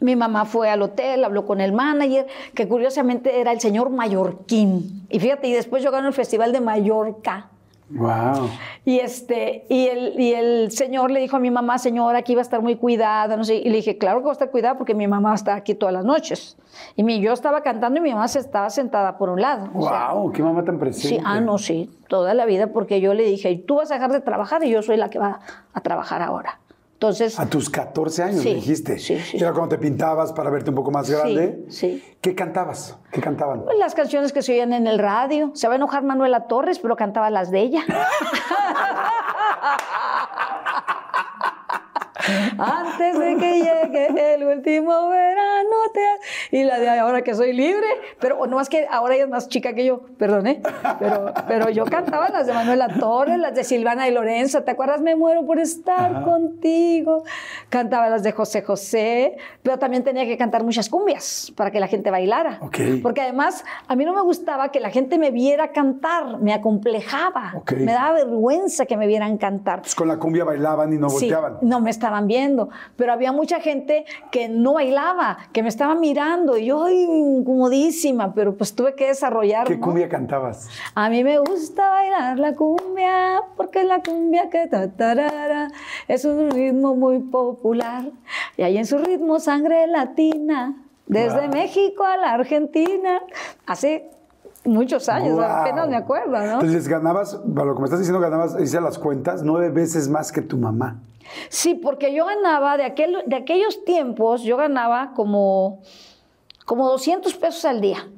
Mi 0.00 0.16
mamá 0.16 0.46
fue 0.46 0.70
al 0.70 0.82
hotel, 0.82 1.24
habló 1.24 1.44
con 1.44 1.60
el 1.60 1.72
manager, 1.72 2.26
que 2.54 2.66
curiosamente 2.66 3.40
era 3.40 3.52
el 3.52 3.60
señor 3.60 3.90
Mallorquín. 3.90 5.06
Y 5.10 5.20
fíjate, 5.20 5.48
y 5.48 5.52
después 5.52 5.82
yo 5.82 5.90
gané 5.90 6.08
el 6.08 6.14
Festival 6.14 6.52
de 6.52 6.60
Mallorca. 6.60 7.50
Wow. 7.90 8.48
Y, 8.84 9.00
este, 9.00 9.66
y, 9.68 9.88
el, 9.88 10.18
y 10.18 10.32
el 10.32 10.70
señor 10.70 11.10
le 11.10 11.20
dijo 11.20 11.36
a 11.36 11.40
mi 11.40 11.50
mamá, 11.50 11.78
señora, 11.78 12.18
aquí 12.18 12.34
va 12.34 12.40
a 12.40 12.42
estar 12.42 12.62
muy 12.62 12.76
cuidada, 12.76 13.36
no 13.36 13.44
sé. 13.44 13.56
Y 13.56 13.68
le 13.68 13.76
dije, 13.76 13.98
claro 13.98 14.20
que 14.20 14.26
va 14.26 14.30
a 14.30 14.32
estar 14.32 14.50
cuidada 14.50 14.78
porque 14.78 14.94
mi 14.94 15.08
mamá 15.08 15.34
está 15.34 15.54
aquí 15.54 15.74
todas 15.74 15.92
las 15.92 16.04
noches. 16.04 16.56
Y 16.94 17.02
mi, 17.02 17.20
yo 17.20 17.32
estaba 17.32 17.62
cantando 17.62 17.98
y 17.98 18.02
mi 18.02 18.12
mamá 18.12 18.28
se 18.28 18.38
estaba 18.38 18.70
sentada 18.70 19.18
por 19.18 19.28
un 19.28 19.40
lado. 19.40 19.68
O 19.74 19.82
sea, 19.82 20.12
Wow, 20.12 20.32
qué 20.32 20.42
mamá 20.42 20.64
tan 20.64 20.78
presente. 20.78 21.16
Sí, 21.16 21.22
ah, 21.24 21.40
no, 21.40 21.58
sí, 21.58 21.90
toda 22.08 22.32
la 22.34 22.46
vida, 22.46 22.68
porque 22.68 23.00
yo 23.00 23.12
le 23.14 23.24
dije, 23.24 23.56
tú 23.66 23.76
vas 23.76 23.90
a 23.90 23.94
dejar 23.94 24.12
de 24.12 24.20
trabajar 24.20 24.62
y 24.64 24.70
yo 24.70 24.82
soy 24.82 24.96
la 24.96 25.10
que 25.10 25.18
va 25.18 25.40
a 25.72 25.80
trabajar 25.80 26.22
ahora. 26.22 26.60
Entonces, 27.00 27.40
A 27.40 27.46
tus 27.46 27.70
14 27.70 28.22
años, 28.22 28.42
Sí, 28.42 28.48
me 28.50 28.54
dijiste. 28.56 28.98
sí, 28.98 29.18
sí. 29.20 29.38
Era 29.38 29.52
cuando 29.52 29.70
te 29.70 29.78
pintabas 29.78 30.34
para 30.34 30.50
verte 30.50 30.68
un 30.68 30.76
poco 30.76 30.90
más 30.90 31.08
grande. 31.08 31.64
sí. 31.70 32.04
¿Qué 32.20 32.34
cantabas? 32.34 32.98
¿Qué 33.10 33.22
cantaban? 33.22 33.64
pues, 33.64 33.78
las 33.78 33.94
canciones 33.94 34.34
que 34.34 34.42
se 34.42 34.52
oían 34.52 34.74
en 34.74 34.86
el 34.86 34.98
radio. 34.98 35.50
Se 35.54 35.66
va 35.66 35.72
a 35.72 35.76
enojar 35.76 36.02
Manuela 36.02 36.46
Torres, 36.46 36.78
pero 36.78 36.96
cantaba 36.96 37.30
las 37.30 37.50
de 37.50 37.60
ella. 37.60 37.80
Antes 42.58 43.18
de 43.18 43.36
que 43.36 43.54
llegue 43.62 44.34
el 44.34 44.44
último 44.44 45.08
verano 45.08 45.70
te 45.92 46.56
y 46.56 46.64
la 46.64 46.78
de 46.78 46.88
ahora 46.88 47.22
que 47.22 47.34
soy 47.34 47.52
libre, 47.52 47.86
pero 48.18 48.46
no 48.46 48.56
más 48.56 48.68
que 48.68 48.86
ahora 48.90 49.14
ella 49.14 49.24
es 49.24 49.30
más 49.30 49.48
chica 49.48 49.72
que 49.74 49.84
yo, 49.84 50.02
perdón, 50.18 50.46
¿eh? 50.46 50.62
Pero, 50.98 51.32
pero 51.48 51.68
yo 51.70 51.84
cantaba 51.84 52.28
las 52.28 52.46
de 52.46 52.52
Manuela 52.52 52.88
Torres, 52.88 53.38
las 53.38 53.54
de 53.54 53.64
Silvana 53.64 54.08
y 54.08 54.12
Lorenzo, 54.12 54.62
¿te 54.62 54.70
acuerdas? 54.72 55.00
Me 55.00 55.16
muero 55.16 55.46
por 55.46 55.58
estar 55.58 56.22
contigo. 56.24 57.24
Cantaba 57.68 58.08
las 58.08 58.22
de 58.22 58.32
José 58.32 58.62
José, 58.62 59.36
pero 59.62 59.78
también 59.78 60.04
tenía 60.04 60.24
que 60.26 60.36
cantar 60.36 60.64
muchas 60.64 60.88
cumbias 60.88 61.52
para 61.56 61.70
que 61.70 61.80
la 61.80 61.86
gente 61.88 62.10
bailara. 62.10 62.58
Ok. 62.60 62.78
Porque 63.02 63.20
además 63.22 63.64
a 63.88 63.96
mí 63.96 64.04
no 64.04 64.12
me 64.12 64.22
gustaba 64.22 64.70
que 64.70 64.80
la 64.80 64.90
gente 64.90 65.18
me 65.18 65.30
viera 65.30 65.72
cantar, 65.72 66.38
me 66.38 66.52
acomplejaba, 66.52 67.52
Ok. 67.56 67.72
me 67.72 67.92
daba 67.92 68.12
vergüenza 68.12 68.86
que 68.86 68.96
me 68.96 69.06
vieran 69.06 69.38
cantar. 69.38 69.82
Pues 69.82 69.94
con 69.94 70.08
la 70.08 70.18
cumbia 70.18 70.44
bailaban 70.44 70.92
y 70.92 70.98
no 70.98 71.08
Sí, 71.10 71.26
volteaban. 71.26 71.58
no 71.62 71.80
me 71.80 71.90
estaban 71.90 72.19
viendo, 72.26 72.68
pero 72.96 73.12
había 73.12 73.32
mucha 73.32 73.60
gente 73.60 74.04
que 74.30 74.48
no 74.48 74.74
bailaba, 74.74 75.38
que 75.52 75.62
me 75.62 75.68
estaba 75.68 75.94
mirando 75.94 76.56
y 76.56 76.66
yo 76.66 76.88
incomodísima, 76.88 78.34
pero 78.34 78.54
pues 78.56 78.74
tuve 78.74 78.94
que 78.94 79.08
desarrollar. 79.08 79.66
¿Qué 79.66 79.76
¿no? 79.76 79.84
cumbia 79.86 80.08
cantabas? 80.08 80.68
A 80.94 81.08
mí 81.08 81.24
me 81.24 81.38
gusta 81.38 81.90
bailar 81.90 82.38
la 82.38 82.54
cumbia 82.54 83.40
porque 83.56 83.84
la 83.84 84.02
cumbia 84.02 84.50
que 84.50 84.66
ta, 84.66 84.88
tarara, 84.90 85.68
es 86.08 86.24
un 86.24 86.50
ritmo 86.50 86.94
muy 86.94 87.18
popular 87.20 88.04
y 88.56 88.62
hay 88.62 88.78
en 88.78 88.86
su 88.86 88.98
ritmo 88.98 89.38
sangre 89.40 89.86
latina, 89.86 90.76
desde 91.06 91.42
Wow. 91.42 91.50
México 91.52 92.04
a 92.04 92.16
la 92.16 92.32
Argentina, 92.34 93.20
hace 93.66 94.08
muchos 94.64 95.08
años, 95.08 95.34
Wow. 95.34 95.42
apenas 95.44 95.88
me 95.88 95.96
acuerdo, 95.96 96.32
¿no? 96.32 96.54
Entonces 96.54 96.86
ganabas, 96.86 97.34
para 97.54 97.66
lo 97.66 97.74
que 97.74 97.80
me 97.80 97.84
estás 97.86 97.98
diciendo, 97.98 98.20
ganabas, 98.20 98.56
hice 98.60 98.80
las 98.80 98.98
cuentas, 98.98 99.42
nueve 99.42 99.70
veces 99.70 100.08
más 100.08 100.30
que 100.30 100.42
tu 100.42 100.56
mamá. 100.56 101.00
Sí, 101.48 101.74
porque 101.74 102.14
yo 102.14 102.26
ganaba, 102.26 102.76
de, 102.76 102.84
aquel, 102.84 103.22
de 103.26 103.36
aquellos 103.36 103.84
tiempos, 103.84 104.42
yo 104.42 104.56
ganaba 104.56 105.12
como, 105.14 105.80
como 106.64 106.88
200 106.88 107.34
pesos 107.34 107.64
al 107.64 107.80
día. 107.80 108.08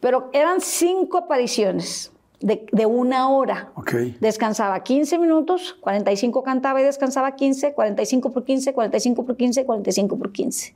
Pero 0.00 0.30
eran 0.32 0.60
cinco 0.60 1.18
apariciones 1.18 2.12
de, 2.40 2.66
de 2.72 2.86
una 2.86 3.28
hora. 3.28 3.70
Ok. 3.74 3.92
Descansaba 4.20 4.82
15 4.82 5.18
minutos, 5.18 5.76
45 5.80 6.42
cantaba 6.42 6.80
y 6.80 6.84
descansaba 6.84 7.36
15, 7.36 7.74
45 7.74 8.32
por 8.32 8.44
15, 8.44 8.72
45 8.72 9.26
por 9.26 9.36
15, 9.36 9.64
45 9.66 10.18
por 10.18 10.32
15. 10.32 10.74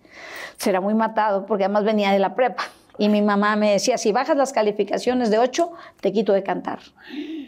Será 0.58 0.80
muy 0.80 0.94
matado 0.94 1.46
porque 1.46 1.64
además 1.64 1.84
venía 1.84 2.12
de 2.12 2.18
la 2.18 2.34
prepa. 2.34 2.64
Y 2.97 3.09
mi 3.09 3.22
mamá 3.22 3.57
me 3.57 3.72
decía, 3.72 3.99
si 3.99 4.12
bajas 4.12 4.36
las 4.36 4.53
calificaciones 4.53 5.30
de 5.30 5.38
8, 5.38 5.70
te 6.01 6.12
quito 6.12 6.32
de 6.32 6.42
cantar. 6.45 6.78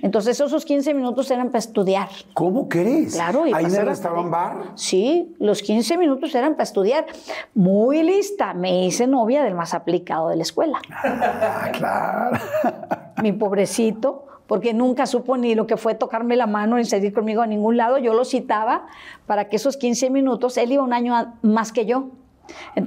Entonces 0.03 0.41
esos 0.41 0.65
15 0.65 0.93
minutos 0.95 1.31
eran 1.31 1.49
para 1.49 1.61
estudiar. 1.61 2.09
¿Cómo 2.35 2.69
crees? 2.69 3.15
Claro, 3.15 3.47
y 3.47 3.53
Ahí 3.53 3.65
en 3.67 3.75
el 3.75 4.31
bar. 4.31 4.73
Sí, 4.75 5.35
los 5.39 5.63
15 5.63 5.99
minutos 5.99 6.35
eran 6.35 6.53
para 6.53 6.65
estudiar. 6.65 7.07
Muy 7.55 8.03
lista, 8.03 8.55
me 8.55 8.87
hice 8.87 9.07
novia 9.07 9.45
del 9.45 9.55
más 9.55 9.73
aplicado 9.73 10.29
de 10.29 10.37
la 10.37 10.43
escuela. 10.43 10.81
Ah, 10.91 11.71
claro. 11.73 12.39
Mi 13.23 13.33
pobrecito, 13.33 14.27
porque 14.47 14.75
nunca 14.75 15.07
supo 15.07 15.37
ni 15.37 15.55
lo 15.55 15.67
que 15.67 15.77
fue 15.77 15.95
tocarme 15.95 16.37
la 16.37 16.47
mano 16.47 16.77
ni 16.77 16.85
salir 16.85 17.13
conmigo 17.13 17.43
a 17.43 17.47
ningún 17.47 17.77
lado. 17.77 17.99
Yo 17.99 18.15
lo 18.15 18.25
citaba 18.25 18.87
para 19.27 19.49
que 19.49 19.57
esos 19.57 19.77
15 19.77 20.11
minutos, 20.11 20.57
él 20.57 20.73
iba 20.73 20.83
un 20.83 20.93
año 20.93 21.35
más 21.43 21.73
que 21.73 21.87
yo, 21.87 22.09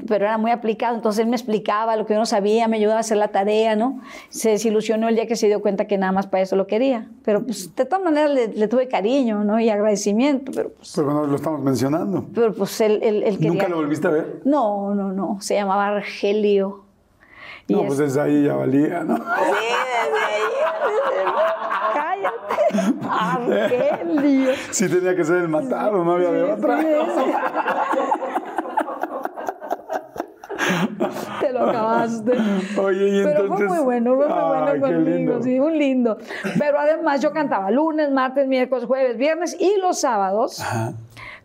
pero 0.07 0.26
era 0.26 0.38
muy 0.38 0.51
aplicado. 0.51 0.95
Entonces 0.95 1.22
él 1.24 1.28
me 1.30 1.36
explicaba 1.36 1.95
lo 1.95 2.05
que 2.05 2.14
yo 2.14 2.20
no 2.20 2.26
sabía, 2.26 2.68
me 2.68 2.78
ayudaba 2.78 2.97
a 2.97 3.01
hacer 3.01 3.18
la 3.18 3.30
tarea, 3.30 3.76
¿no? 3.76 4.01
Se 4.30 4.49
desilusionó 4.51 5.07
el 5.10 5.16
día 5.16 5.28
que 5.28 5.36
se 5.36 5.47
dio 5.47 5.62
cuenta 5.62 5.86
que 5.86 5.97
nada 5.97 6.12
más 6.12 6.28
para 6.28 6.43
eso 6.43 6.55
lo 6.55 6.68
quería. 6.68 7.07
Pero 7.24 7.43
pues 7.43 7.76
de 7.76 7.86
todas 7.86 8.03
maneras 8.03 8.32
le, 8.32 8.47
le 8.49 8.68
tuve 8.68 8.88
cariño, 8.88 9.43
¿no? 9.43 9.60
Y 9.60 9.70
agradecimiento, 9.70 10.51
pero 10.55 10.70
pues, 10.72 10.93
Pero 10.95 11.14
no 11.14 11.26
lo 11.26 11.36
estamos 11.36 11.62
mencionando. 11.62 12.26
pero, 12.34 12.53
pues 12.53 12.80
él, 12.82 12.99
él- 13.03 13.24
él 13.24 13.36
quería... 13.38 13.51
¿Nunca 13.51 13.68
lo 13.68 13.76
volviste 13.78 14.07
a 14.07 14.12
ver? 14.12 14.41
No, 14.45 14.93
no, 14.95 15.12
no. 15.12 15.38
Se 15.41 15.55
llamaba 15.55 15.88
Argelio. 15.88 16.86
Y 17.68 17.74
No, 17.74 17.82
es- 17.82 17.88
pues 17.88 17.97
desde 17.99 18.22
ahí 18.22 18.43
ya 18.45 18.55
valía, 18.55 19.03
¿no? 19.03 19.16
Sí, 19.18 19.22
desde 19.24 20.26
ahí. 20.26 20.41
Cállate. 21.93 22.99
Argelio. 23.99 24.51
Sí 24.72 24.88
tenía 24.89 25.16
que 25.16 25.24
ser 25.24 25.38
el 25.38 25.49
matado, 25.49 26.03
no 26.03 26.14
había 26.14 26.32
de 26.32 26.43
otra. 26.43 26.80
Te 31.41 31.53
lo 31.53 31.70
acabaste. 31.70 32.32
Oye, 32.80 33.20
y 33.20 33.24
Pero 33.24 33.43
entonces... 33.43 33.67
fue 33.67 33.78
muy 33.78 33.84
bueno, 33.84 34.15
fue 34.15 34.28
muy 34.28 34.43
bueno 34.43 34.82
conmigo, 34.82 35.17
lindo. 35.17 35.43
sí, 35.43 35.59
un 35.59 35.78
lindo. 35.78 36.17
Pero 36.57 36.80
además 36.80 37.22
yo 37.22 37.32
cantaba 37.32 37.72
lunes, 37.72 38.11
martes, 38.11 38.47
miércoles, 38.47 38.86
jueves, 38.86 39.17
viernes 39.17 39.55
y 39.59 39.78
los 39.78 39.99
sábados. 39.99 40.61
Ajá. 40.61 40.93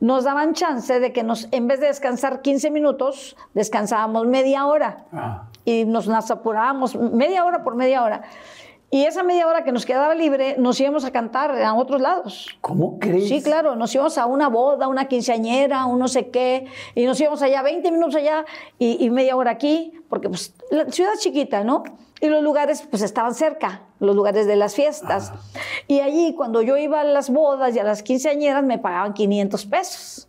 Nos 0.00 0.24
daban 0.24 0.52
chance 0.54 1.00
de 1.00 1.12
que 1.12 1.22
nos, 1.22 1.48
en 1.50 1.66
vez 1.66 1.80
de 1.80 1.86
descansar 1.86 2.42
15 2.42 2.70
minutos, 2.70 3.36
descansábamos 3.54 4.26
media 4.26 4.66
hora. 4.66 5.04
Ah. 5.12 5.44
y 5.64 5.86
nos, 5.86 6.06
nos 6.06 6.30
apurábamos 6.30 6.94
media 6.94 7.44
hora 7.44 7.62
por 7.64 7.74
media 7.74 8.02
hora. 8.02 8.22
Y 8.90 9.04
esa 9.04 9.22
media 9.24 9.46
hora 9.48 9.64
que 9.64 9.72
nos 9.72 9.84
quedaba 9.84 10.14
libre, 10.14 10.56
nos 10.58 10.78
íbamos 10.78 11.04
a 11.04 11.10
cantar 11.10 11.50
a 11.60 11.74
otros 11.74 12.00
lados. 12.00 12.48
¿Cómo 12.60 12.98
crees? 13.00 13.28
Sí, 13.28 13.42
claro, 13.42 13.74
nos 13.74 13.92
íbamos 13.94 14.16
a 14.18 14.26
una 14.26 14.48
boda, 14.48 14.86
una 14.86 15.06
quinceañera, 15.06 15.86
un 15.86 15.98
no 15.98 16.06
sé 16.06 16.28
qué, 16.28 16.66
y 16.94 17.04
nos 17.04 17.20
íbamos 17.20 17.42
allá 17.42 17.62
20 17.62 17.90
minutos 17.90 18.14
allá 18.14 18.44
y, 18.78 19.04
y 19.04 19.10
media 19.10 19.34
hora 19.34 19.50
aquí, 19.50 19.92
porque 20.08 20.28
pues 20.28 20.54
la 20.70 20.84
ciudad 20.90 21.14
es 21.14 21.20
chiquita, 21.20 21.64
¿no? 21.64 21.82
Y 22.20 22.28
los 22.28 22.42
lugares 22.42 22.86
pues 22.88 23.02
estaban 23.02 23.34
cerca, 23.34 23.82
los 23.98 24.14
lugares 24.14 24.46
de 24.46 24.56
las 24.56 24.74
fiestas. 24.74 25.32
Y 25.88 26.00
allí 26.00 26.34
cuando 26.34 26.62
yo 26.62 26.76
iba 26.76 27.00
a 27.00 27.04
las 27.04 27.30
bodas 27.30 27.74
y 27.74 27.80
a 27.80 27.84
las 27.84 28.02
quinceañeras 28.02 28.62
me 28.62 28.78
pagaban 28.78 29.12
500 29.12 29.66
pesos. 29.66 30.28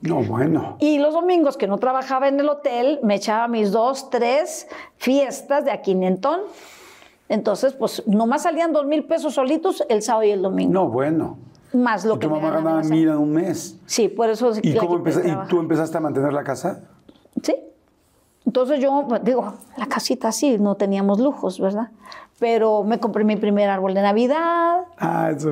No, 0.00 0.22
bueno. 0.22 0.76
Y 0.80 0.98
los 0.98 1.12
domingos 1.12 1.56
que 1.56 1.66
no 1.66 1.78
trabajaba 1.78 2.28
en 2.28 2.40
el 2.40 2.48
hotel, 2.48 3.00
me 3.02 3.16
echaba 3.16 3.48
mis 3.48 3.70
dos, 3.70 4.08
tres 4.08 4.66
fiestas 4.96 5.64
de 5.64 5.70
a 5.70 5.82
quinientón. 5.82 6.40
Entonces, 7.30 7.72
pues 7.74 8.02
nomás 8.08 8.42
salían 8.42 8.72
dos 8.72 8.84
mil 8.86 9.04
pesos 9.04 9.34
solitos 9.34 9.84
el 9.88 10.02
sábado 10.02 10.24
y 10.24 10.30
el 10.32 10.42
domingo. 10.42 10.72
No, 10.72 10.88
bueno. 10.88 11.38
Más 11.72 12.04
lo 12.04 12.16
Y 12.16 12.18
que 12.18 12.26
tu 12.26 12.34
mamá 12.34 12.50
ganaba 12.50 12.82
mil 12.82 13.08
en 13.08 13.16
un 13.16 13.30
mes. 13.32 13.78
Sí, 13.86 14.08
por 14.08 14.28
eso 14.28 14.50
¿Y, 14.60 14.74
cómo 14.74 15.02
quité 15.04 15.20
de 15.20 15.28
empeza- 15.30 15.44
¿Y 15.44 15.48
tú 15.48 15.60
empezaste 15.60 15.96
a 15.96 16.00
mantener 16.00 16.32
la 16.32 16.42
casa? 16.42 16.82
Sí. 17.40 17.54
Entonces 18.44 18.80
yo, 18.80 19.04
pues, 19.08 19.22
digo, 19.22 19.54
la 19.76 19.86
casita 19.86 20.32
sí, 20.32 20.58
no 20.58 20.74
teníamos 20.74 21.20
lujos, 21.20 21.60
¿verdad? 21.60 21.90
Pero 22.40 22.82
me 22.82 22.98
compré 22.98 23.22
mi 23.22 23.36
primer 23.36 23.68
árbol 23.70 23.94
de 23.94 24.02
Navidad, 24.02 24.80
Ah, 24.98 25.30
eso. 25.30 25.50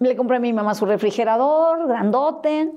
le 0.00 0.16
compré 0.16 0.36
a 0.36 0.40
mi 0.40 0.52
mamá 0.52 0.74
su 0.74 0.84
refrigerador 0.84 1.86
grandote. 1.88 2.70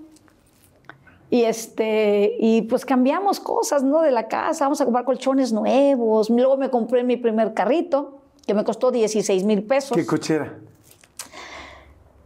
Y 1.29 1.41
este, 1.43 2.37
y 2.39 2.61
pues 2.61 2.85
cambiamos 2.85 3.41
cosas, 3.41 3.83
¿no? 3.83 3.99
De 4.01 4.11
la 4.11 4.29
casa, 4.29 4.63
vamos 4.63 4.79
a 4.79 4.85
comprar 4.85 5.03
colchones 5.03 5.51
nuevos. 5.51 6.29
Luego 6.29 6.55
me 6.55 6.69
compré 6.69 7.03
mi 7.03 7.17
primer 7.17 7.53
carrito, 7.53 8.16
que 8.47 8.53
me 8.53 8.63
costó 8.63 8.89
16 8.91 9.43
mil 9.43 9.63
pesos. 9.63 9.95
¿Qué 9.95 10.05
cochera? 10.05 10.55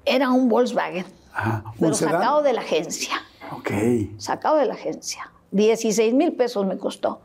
Era 0.05 0.29
un 0.31 0.47
Volkswagen, 0.47 1.05
Ah, 1.33 1.63
¿un 1.65 1.73
pero 1.79 1.93
sedán? 1.95 2.13
sacado 2.13 2.41
de 2.43 2.53
la 2.53 2.61
agencia. 2.61 3.15
Ok. 3.57 3.71
sacado 4.17 4.55
de 4.57 4.65
la 4.65 4.75
agencia. 4.75 5.31
16 5.51 6.13
mil 6.13 6.33
pesos 6.33 6.65
me 6.65 6.77
costó. 6.77 7.21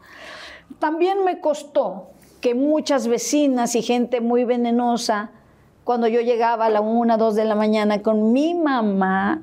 También 0.81 1.25
me 1.25 1.41
costó 1.41 2.09
que 2.41 2.55
muchas 2.55 3.07
vecinas 3.07 3.75
y 3.77 3.83
gente 3.83 4.21
muy 4.21 4.45
venenosa, 4.45 5.31
cuando 5.85 6.09
yo 6.09 6.21
llegaba 6.21 6.67
a 6.67 6.71
la 6.71 6.81
una, 6.81 7.17
dos 7.17 7.35
de 7.37 7.45
la 7.45 7.55
mañana 7.55 8.03
con 8.03 8.33
mi 8.33 8.55
mamá, 8.55 9.43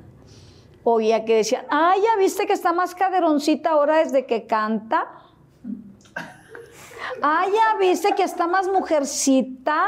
oía 0.82 1.24
que 1.24 1.36
decían, 1.36 1.64
ay, 1.70 2.02
ya 2.02 2.16
viste 2.18 2.46
que 2.46 2.52
está 2.52 2.72
más 2.74 2.94
caderoncita 2.94 3.70
ahora 3.70 3.98
desde 3.98 4.26
que 4.26 4.46
canta. 4.46 5.06
Ay, 7.26 7.52
ya 7.52 7.78
viste 7.78 8.14
que 8.14 8.22
está 8.22 8.46
más 8.46 8.68
mujercita. 8.68 9.86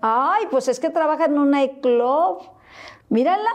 Ay, 0.00 0.44
pues 0.48 0.68
es 0.68 0.78
que 0.78 0.88
trabaja 0.88 1.24
en 1.24 1.36
un 1.36 1.50
nightclub. 1.50 2.42
Mírala. 3.08 3.50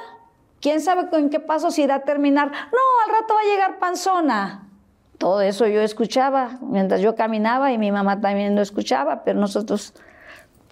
¿Quién 0.60 0.82
sabe 0.82 1.10
con 1.10 1.30
qué 1.30 1.40
pasos 1.40 1.80
irá 1.80 1.96
a 1.96 2.00
terminar? 2.02 2.52
No, 2.52 2.80
al 3.06 3.22
rato 3.22 3.34
va 3.34 3.40
a 3.40 3.44
llegar 3.46 3.80
panzona. 3.80 4.68
Todo 5.18 5.40
eso 5.40 5.68
yo 5.68 5.80
escuchaba 5.80 6.60
mientras 6.62 7.00
yo 7.00 7.16
caminaba 7.16 7.72
y 7.72 7.78
mi 7.78 7.94
mamá 7.94 8.20
también 8.20 8.58
lo 8.58 8.62
escuchaba, 8.62 9.24
pero 9.24 9.40
nosotros 9.40 9.94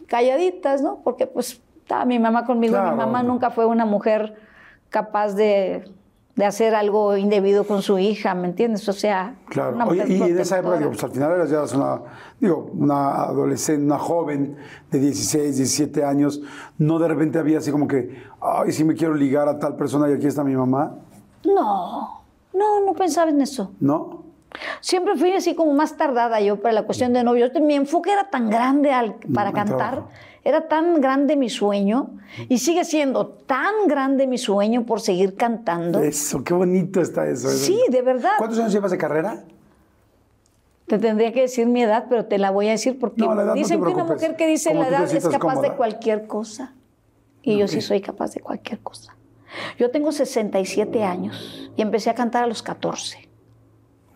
calladitas, 0.08 0.82
¿no? 0.82 1.00
Porque 1.06 1.26
pues 1.26 1.62
estaba 1.78 2.04
mi 2.04 2.20
mamá 2.20 2.46
conmigo. 2.46 2.74
Claro. 2.74 2.92
Mi 2.92 2.98
mamá 2.98 3.24
nunca 3.24 3.50
fue 3.50 3.66
una 3.66 3.86
mujer 3.86 4.36
capaz 4.90 5.36
de, 5.36 5.90
de 6.36 6.46
hacer 6.46 6.74
algo 6.74 7.16
indebido 7.16 7.66
con 7.68 7.84
su 7.84 8.00
hija, 8.00 8.34
¿me 8.34 8.48
entiendes? 8.48 8.90
O 8.90 8.94
sea, 8.94 9.36
Claro. 9.50 9.76
una 9.76 9.86
Oye, 9.86 10.04
y 10.08 10.22
en 10.22 10.40
esa 10.40 10.58
época, 10.58 10.78
digo, 10.80 10.90
pues 10.90 11.04
al 11.04 11.12
final 11.12 11.32
eras 11.34 11.50
ya 11.52 11.62
una, 11.78 12.02
digo, 12.40 12.72
una 12.74 13.24
adolescente, 13.26 13.86
una 13.86 14.00
joven 14.00 14.58
de 14.90 15.00
16, 15.00 15.58
17 15.58 16.04
años. 16.04 16.42
No 16.80 16.98
de 16.98 17.08
repente 17.08 17.38
había 17.38 17.60
así 17.60 17.72
como 17.72 17.88
que, 17.88 18.24
ay, 18.42 18.72
sí 18.72 18.84
me 18.84 18.96
quiero 18.96 19.14
ligar 19.14 19.48
a 19.48 19.60
tal 19.60 19.76
persona 19.76 20.10
y 20.10 20.14
aquí 20.14 20.26
está 20.26 20.44
mi 20.44 20.56
mamá. 20.56 20.96
No, 21.46 22.22
no, 22.54 22.80
no 22.84 22.94
pensaba 22.94 23.30
en 23.30 23.40
eso. 23.42 23.72
¿No? 23.80 24.24
Siempre 24.82 25.16
fui 25.16 25.32
así 25.34 25.56
como 25.56 25.74
más 25.74 25.98
tardada 25.98 26.40
yo 26.42 26.60
para 26.62 26.74
la 26.74 26.84
cuestión 26.84 27.14
de 27.14 27.24
novios. 27.24 27.52
Mi 27.62 27.76
enfoque 27.76 28.12
era 28.12 28.30
tan 28.30 28.50
grande 28.50 28.92
al- 28.92 29.16
para 29.34 29.50
al 29.50 29.56
cantar, 29.56 29.78
trabajo. 29.78 30.10
Era 30.44 30.68
tan 30.68 31.00
grande 31.00 31.36
mi 31.36 31.50
sueño 31.50 32.12
y 32.50 32.58
sigue 32.58 32.84
siendo 32.84 33.28
tan 33.28 33.88
grande 33.88 34.28
mi 34.28 34.38
sueño 34.38 34.86
por 34.86 35.00
seguir 35.00 35.36
cantando. 35.36 36.00
Eso, 36.00 36.44
qué 36.44 36.54
bonito 36.54 37.00
está 37.00 37.28
eso. 37.28 37.50
eso. 37.50 37.58
Sí, 37.66 37.80
de 37.90 38.02
verdad. 38.02 38.34
¿Cuántos 38.38 38.60
años 38.60 38.74
llevas 38.74 38.92
de 38.92 38.98
carrera? 38.98 39.46
Te 40.88 41.00
tendría 41.00 41.32
que 41.32 41.42
decir 41.42 41.66
mi 41.66 41.82
edad, 41.82 42.08
pero 42.10 42.26
te 42.26 42.38
la 42.38 42.52
voy 42.52 42.68
a 42.68 42.72
decir 42.72 43.00
porque 43.00 43.22
No, 43.22 43.34
no 43.34 43.54
dicen 43.54 43.82
que 43.82 43.90
una 43.90 44.04
mujer 44.04 44.36
que 44.36 44.48
dice 44.48 44.70
Como 44.70 44.82
la 44.82 44.90
edad 44.90 45.16
es 45.16 45.28
capaz 45.28 45.62
de 45.62 45.72
cualquier 45.72 46.28
cosa. 46.28 46.74
Y 47.42 47.58
yo 47.58 47.68
sí 47.68 47.82
soy 47.82 48.02
capaz 48.02 48.34
de 48.34 48.42
cualquier 48.42 48.80
cosa. 48.80 49.16
Yo 49.78 49.92
tengo 49.92 50.12
67 50.12 51.04
años 51.04 51.72
y 51.76 51.82
empecé 51.82 52.10
a 52.10 52.16
cantar 52.16 52.44
a 52.44 52.48
los 52.48 52.64
14. 52.64 53.30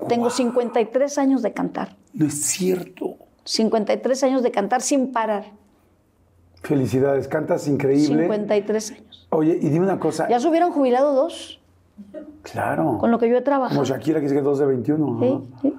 Tengo 0.07 0.29
53 0.29 1.17
años 1.17 1.41
de 1.41 1.53
cantar. 1.53 1.95
No 2.13 2.27
es 2.27 2.41
cierto. 2.41 3.17
53 3.45 4.23
años 4.23 4.43
de 4.43 4.51
cantar 4.51 4.81
sin 4.81 5.11
parar. 5.11 5.51
Felicidades, 6.63 7.27
cantas 7.27 7.67
increíble. 7.67 8.23
53 8.23 8.91
años. 8.91 9.27
Oye, 9.29 9.57
y 9.61 9.69
dime 9.69 9.85
una 9.85 9.99
cosa. 9.99 10.27
Ya 10.29 10.39
se 10.39 10.47
hubieran 10.47 10.71
jubilado 10.71 11.13
dos 11.13 11.59
Claro. 12.43 12.97
con 12.99 13.11
lo 13.11 13.19
que 13.19 13.29
yo 13.29 13.37
he 13.37 13.41
trabajado. 13.41 13.75
Como 13.75 13.85
Shakira, 13.85 14.19
que 14.19 14.23
dice 14.23 14.35
que 14.35 14.41
2 14.41 14.59
de 14.59 14.65
21. 14.65 15.45
Sí. 15.61 15.73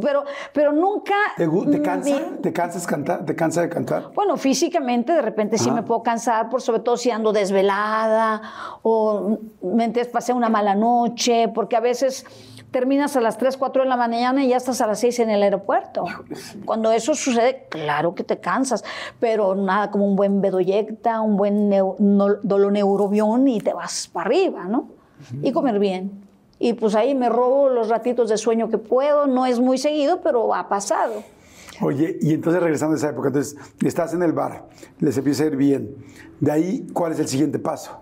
Pero, 0.00 0.24
pero 0.54 0.72
nunca. 0.72 1.14
¿Te, 1.36 1.46
te 1.46 1.82
cansa? 1.82 2.16
¿Te 2.40 2.52
cansas 2.52 2.86
cantar? 2.86 3.26
¿Te 3.26 3.36
cansa 3.36 3.60
de 3.60 3.68
cantar? 3.68 4.10
Bueno, 4.14 4.38
físicamente 4.38 5.12
de 5.12 5.20
repente 5.20 5.58
sí 5.58 5.70
me 5.70 5.82
puedo 5.82 6.02
cansar, 6.02 6.48
por 6.48 6.62
sobre 6.62 6.80
todo 6.80 6.96
si 6.96 7.10
ando 7.10 7.30
desvelada 7.32 8.40
o 8.82 9.38
me 9.62 9.90
pasé 10.06 10.32
una 10.32 10.48
mala 10.48 10.74
noche, 10.74 11.48
porque 11.54 11.76
a 11.76 11.80
veces 11.80 12.24
terminas 12.72 13.16
a 13.16 13.20
las 13.20 13.38
3, 13.38 13.56
4 13.56 13.82
de 13.84 13.88
la 13.88 13.96
mañana 13.96 14.44
y 14.44 14.48
ya 14.48 14.56
estás 14.56 14.80
a 14.80 14.86
las 14.88 14.98
6 14.98 15.20
en 15.20 15.30
el 15.30 15.42
aeropuerto. 15.42 16.04
Cuando 16.64 16.90
eso 16.90 17.14
sucede, 17.14 17.66
claro 17.68 18.14
que 18.16 18.24
te 18.24 18.38
cansas, 18.38 18.82
pero 19.20 19.54
nada 19.54 19.90
como 19.92 20.06
un 20.06 20.16
buen 20.16 20.40
bedoyecta, 20.40 21.20
un 21.20 21.36
buen 21.36 21.68
no- 21.68 22.36
doloneurobión 22.42 23.46
y 23.46 23.60
te 23.60 23.72
vas 23.72 24.08
para 24.12 24.26
arriba, 24.26 24.64
¿no? 24.64 24.88
Y 25.42 25.52
comer 25.52 25.78
bien. 25.78 26.10
Y 26.58 26.72
pues 26.72 26.94
ahí 26.94 27.14
me 27.14 27.28
robo 27.28 27.68
los 27.68 27.88
ratitos 27.88 28.28
de 28.28 28.36
sueño 28.38 28.68
que 28.68 28.78
puedo, 28.78 29.26
no 29.26 29.46
es 29.46 29.60
muy 29.60 29.78
seguido, 29.78 30.20
pero 30.22 30.54
ha 30.54 30.68
pasado. 30.68 31.22
Oye, 31.80 32.18
y 32.20 32.34
entonces 32.34 32.62
regresando 32.62 32.94
a 32.94 32.96
esa 32.98 33.10
época, 33.10 33.28
entonces 33.28 33.56
estás 33.84 34.14
en 34.14 34.22
el 34.22 34.32
bar, 34.32 34.64
les 35.00 35.16
empieza 35.18 35.42
a 35.42 35.46
ir 35.46 35.56
bien. 35.56 35.94
De 36.40 36.50
ahí, 36.52 36.86
¿cuál 36.92 37.12
es 37.12 37.18
el 37.18 37.28
siguiente 37.28 37.58
paso? 37.58 37.98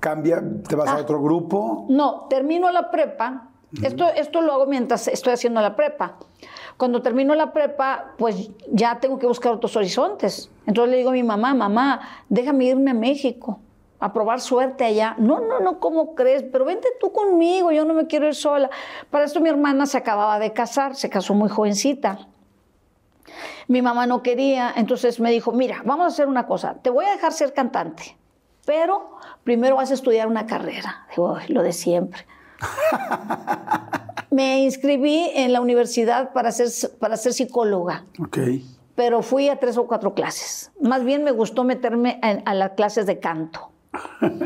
¿Cambia? 0.00 0.42
¿Te 0.68 0.76
vas 0.76 0.88
a 0.88 0.94
Ah. 0.96 1.00
otro 1.00 1.20
grupo? 1.22 1.86
No, 1.88 2.26
termino 2.28 2.70
la 2.70 2.90
prepa. 2.90 3.48
Esto, 3.82 4.06
esto 4.08 4.40
lo 4.42 4.52
hago 4.54 4.66
mientras 4.66 5.08
estoy 5.08 5.32
haciendo 5.32 5.60
la 5.60 5.74
prepa. 5.76 6.16
Cuando 6.76 7.02
termino 7.02 7.34
la 7.34 7.52
prepa, 7.52 8.12
pues 8.16 8.50
ya 8.70 9.00
tengo 9.00 9.18
que 9.18 9.26
buscar 9.26 9.52
otros 9.52 9.76
horizontes. 9.76 10.50
Entonces 10.66 10.92
le 10.92 10.98
digo 10.98 11.10
a 11.10 11.12
mi 11.12 11.22
mamá, 11.22 11.52
mamá, 11.52 12.00
déjame 12.28 12.66
irme 12.66 12.92
a 12.92 12.94
México 12.94 13.58
a 13.98 14.12
probar 14.12 14.40
suerte 14.40 14.84
allá. 14.84 15.14
No, 15.18 15.40
no, 15.40 15.60
no, 15.60 15.80
¿cómo 15.80 16.14
crees? 16.14 16.44
Pero 16.44 16.64
vente 16.64 16.88
tú 17.00 17.12
conmigo, 17.12 17.70
yo 17.72 17.84
no 17.84 17.92
me 17.92 18.06
quiero 18.06 18.26
ir 18.28 18.34
sola. 18.34 18.70
Para 19.10 19.24
esto 19.24 19.40
mi 19.40 19.48
hermana 19.48 19.84
se 19.86 19.98
acababa 19.98 20.38
de 20.38 20.52
casar, 20.52 20.94
se 20.94 21.10
casó 21.10 21.34
muy 21.34 21.48
jovencita. 21.48 22.18
Mi 23.68 23.82
mamá 23.82 24.06
no 24.06 24.22
quería, 24.22 24.72
entonces 24.76 25.18
me 25.18 25.30
dijo, 25.32 25.50
mira, 25.52 25.82
vamos 25.84 26.04
a 26.04 26.08
hacer 26.08 26.28
una 26.28 26.46
cosa, 26.46 26.74
te 26.82 26.88
voy 26.90 27.04
a 27.04 27.10
dejar 27.10 27.32
ser 27.32 27.52
cantante, 27.52 28.16
pero 28.66 29.12
primero 29.44 29.76
vas 29.76 29.90
a 29.90 29.94
estudiar 29.94 30.26
una 30.28 30.44
carrera. 30.46 31.06
Digo, 31.10 31.34
"Ay, 31.36 31.48
lo 31.52 31.62
de 31.62 31.72
siempre. 31.72 32.26
me 34.30 34.60
inscribí 34.62 35.30
en 35.34 35.52
la 35.52 35.60
universidad 35.60 36.32
para 36.32 36.52
ser, 36.52 36.68
para 36.98 37.16
ser 37.16 37.32
psicóloga, 37.32 38.04
Ok. 38.22 38.38
pero 38.94 39.22
fui 39.22 39.48
a 39.48 39.58
tres 39.58 39.76
o 39.78 39.86
cuatro 39.86 40.14
clases. 40.14 40.72
Más 40.80 41.04
bien 41.04 41.24
me 41.24 41.30
gustó 41.30 41.64
meterme 41.64 42.18
en- 42.22 42.42
a 42.44 42.54
las 42.54 42.72
clases 42.72 43.06
de 43.06 43.18
canto. 43.20 43.70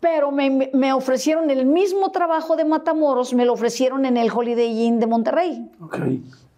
Pero 0.00 0.30
me, 0.30 0.70
me 0.72 0.92
ofrecieron 0.92 1.50
el 1.50 1.66
mismo 1.66 2.12
trabajo 2.12 2.54
de 2.54 2.64
Matamoros, 2.64 3.34
me 3.34 3.44
lo 3.44 3.52
ofrecieron 3.54 4.04
en 4.06 4.16
el 4.16 4.30
Holiday 4.30 4.84
Inn 4.84 5.00
de 5.00 5.08
Monterrey 5.08 5.68
Ok. 5.80 5.98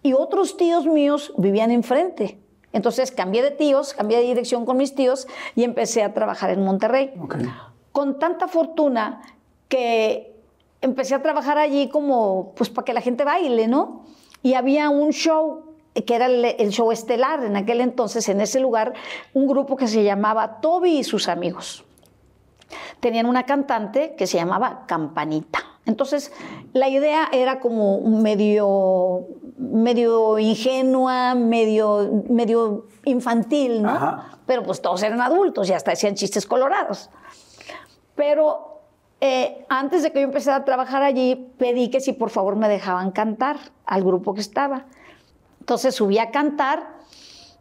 y 0.03 0.13
otros 0.13 0.57
tíos 0.57 0.85
míos 0.85 1.33
vivían 1.39 1.71
enfrente. 1.71 2.39
Entonces 2.73 3.11
cambié 3.11 3.41
de 3.41 3.51
tíos, 3.51 3.93
cambié 3.93 4.17
de 4.17 4.23
dirección 4.23 4.65
con 4.65 4.77
mis 4.77 4.95
tíos 4.95 5.27
y 5.55 5.63
empecé 5.63 6.03
a 6.03 6.13
trabajar 6.13 6.49
en 6.51 6.63
Monterrey. 6.63 7.13
Con 7.91 8.19
tanta 8.19 8.47
fortuna 8.47 9.21
que 9.67 10.33
empecé 10.81 11.15
a 11.15 11.21
trabajar 11.21 11.57
allí 11.57 11.89
como, 11.89 12.53
pues 12.55 12.69
para 12.69 12.85
que 12.85 12.93
la 12.93 13.01
gente 13.01 13.23
baile, 13.23 13.67
¿no? 13.67 14.05
Y 14.41 14.53
había 14.53 14.89
un 14.89 15.11
show 15.11 15.65
que 16.05 16.15
era 16.15 16.27
el, 16.27 16.45
el 16.45 16.69
show 16.69 16.91
estelar 16.91 17.43
en 17.43 17.57
aquel 17.57 17.81
entonces, 17.81 18.29
en 18.29 18.39
ese 18.39 18.61
lugar, 18.61 18.93
un 19.33 19.45
grupo 19.45 19.75
que 19.75 19.87
se 19.87 20.03
llamaba 20.03 20.61
Toby 20.61 20.99
y 20.99 21.03
sus 21.03 21.27
amigos 21.27 21.83
tenían 23.01 23.25
una 23.25 23.45
cantante 23.45 24.15
que 24.15 24.27
se 24.27 24.37
llamaba 24.37 24.85
Campanita. 24.87 25.70
Entonces, 25.85 26.31
la 26.73 26.89
idea 26.89 27.27
era 27.31 27.59
como 27.59 28.01
medio, 28.01 29.27
medio 29.57 30.37
ingenua, 30.37 31.35
medio, 31.35 32.23
medio 32.29 32.85
infantil, 33.05 33.81
¿no? 33.81 33.89
Ajá. 33.89 34.37
Pero 34.45 34.63
pues 34.63 34.81
todos 34.81 35.01
eran 35.03 35.21
adultos 35.21 35.69
y 35.69 35.73
hasta 35.73 35.91
decían 35.91 36.15
chistes 36.15 36.45
colorados. 36.45 37.09
Pero 38.15 38.81
eh, 39.21 39.65
antes 39.69 40.03
de 40.03 40.11
que 40.11 40.19
yo 40.19 40.25
empezara 40.25 40.57
a 40.57 40.65
trabajar 40.65 41.03
allí, 41.03 41.51
pedí 41.57 41.89
que 41.89 41.99
si 41.99 42.13
por 42.13 42.29
favor 42.29 42.55
me 42.55 42.67
dejaban 42.67 43.11
cantar 43.11 43.57
al 43.85 44.03
grupo 44.03 44.33
que 44.33 44.41
estaba. 44.41 44.85
Entonces 45.59 45.95
subí 45.95 46.17
a 46.17 46.31
cantar 46.31 47.01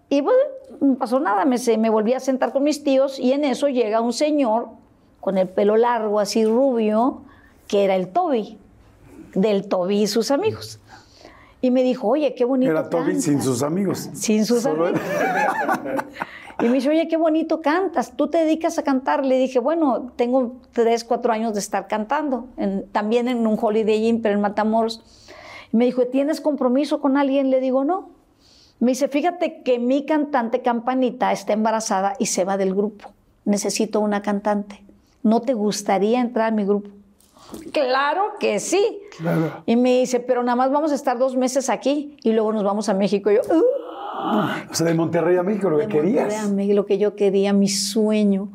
y 0.09 0.23
bueno, 0.23 0.41
no 0.81 0.97
pasó 0.97 1.21
nada, 1.21 1.45
me, 1.45 1.57
me 1.79 1.91
volví 1.91 2.15
a 2.15 2.21
sentar 2.21 2.53
con 2.53 2.65
mis 2.65 2.83
tíos 2.83 3.19
y 3.19 3.33
en 3.33 3.45
eso 3.45 3.69
llega 3.69 4.01
un 4.01 4.13
señor 4.13 4.69
con 5.21 5.39
el 5.39 5.49
pelo 5.49 5.77
largo, 5.77 6.19
así 6.19 6.45
rubio, 6.45 7.23
que 7.71 7.85
era 7.85 7.95
el 7.95 8.09
Toby, 8.09 8.59
del 9.35 9.69
Toby 9.69 10.03
y 10.03 10.07
sus 10.09 10.31
amigos. 10.33 10.81
Y 11.63 11.71
me 11.71 11.83
dijo, 11.85 12.09
oye, 12.09 12.35
qué 12.35 12.45
bonito 12.45 12.73
Era 12.73 12.91
Toby 12.91 13.21
sin 13.21 13.35
cantas". 13.35 13.45
sus 13.45 13.63
amigos. 13.63 14.09
Sin 14.15 14.45
sus 14.45 14.63
Solo 14.63 14.89
amigos. 14.89 15.03
Y 16.63 16.65
me 16.65 16.75
dice, 16.75 16.91
oye, 16.91 17.09
qué 17.09 17.17
bonito 17.17 17.63
cantas, 17.63 18.13
tú 18.17 18.29
te 18.29 18.37
dedicas 18.37 18.77
a 18.79 18.83
cantar. 18.83 19.25
Le 19.25 19.39
dije, 19.39 19.59
bueno, 19.61 20.13
tengo 20.17 20.57
tres, 20.73 21.05
cuatro 21.05 21.33
años 21.33 21.55
de 21.55 21.61
estar 21.61 21.87
cantando, 21.87 22.49
en- 22.59 22.87
también 22.93 23.29
en 23.29 23.47
un 23.47 23.57
Holiday 23.59 24.07
Inn, 24.09 24.21
pero 24.21 24.35
en 24.35 24.43
Matamoros. 24.43 25.03
Y 25.73 25.77
me 25.79 25.87
dijo, 25.87 26.07
¿tienes 26.09 26.43
compromiso 26.43 27.01
con 27.01 27.17
alguien? 27.17 27.49
Le 27.51 27.61
digo, 27.61 27.85
no. 27.85 28.11
Me 28.79 28.91
dice, 28.91 29.09
fíjate 29.09 29.63
que 29.63 29.79
mi 29.79 30.05
cantante 30.05 30.61
Campanita 30.61 31.33
está 31.33 31.55
embarazada 31.55 32.13
y 32.19 32.27
se 32.27 32.45
va 32.45 32.59
del 32.59 32.75
grupo. 32.75 33.09
Necesito 33.47 34.01
una 34.01 34.21
cantante. 34.21 34.83
¿No 35.23 35.41
te 35.41 35.55
gustaría 35.55 36.21
entrar 36.21 36.49
a 36.49 36.55
mi 36.55 36.65
grupo? 36.67 36.91
Claro 37.73 38.23
que 38.39 38.61
sí. 38.61 39.01
Claro. 39.19 39.63
Y 39.67 39.77
me 39.77 40.01
dice, 40.01 40.21
pero 40.21 40.43
nada 40.43 40.57
más 40.57 40.71
vamos 40.71 40.93
a 40.93 40.95
estar 40.95 41.19
dos 41.19 41.37
meses 41.37 41.69
aquí 41.71 42.17
y 42.23 42.33
luego 42.33 42.53
nos 42.53 42.65
vamos 42.65 42.89
a 42.89 42.95
México. 42.95 43.31
Y 43.31 43.37
yo, 43.37 43.41
"Uh". 43.43 44.71
O 44.71 44.75
sea, 44.75 44.87
de 44.87 44.95
Monterrey 44.95 45.37
a 45.37 45.43
México, 45.43 45.71
lo 45.71 45.79
que 45.79 45.85
Monterrey 45.85 46.13
querías. 46.15 46.45
a 46.45 46.49
México, 46.49 46.75
lo 46.77 46.87
que 46.87 46.99
yo 46.99 47.17
quería, 47.17 47.53
mi 47.53 47.69
sueño. 47.69 48.49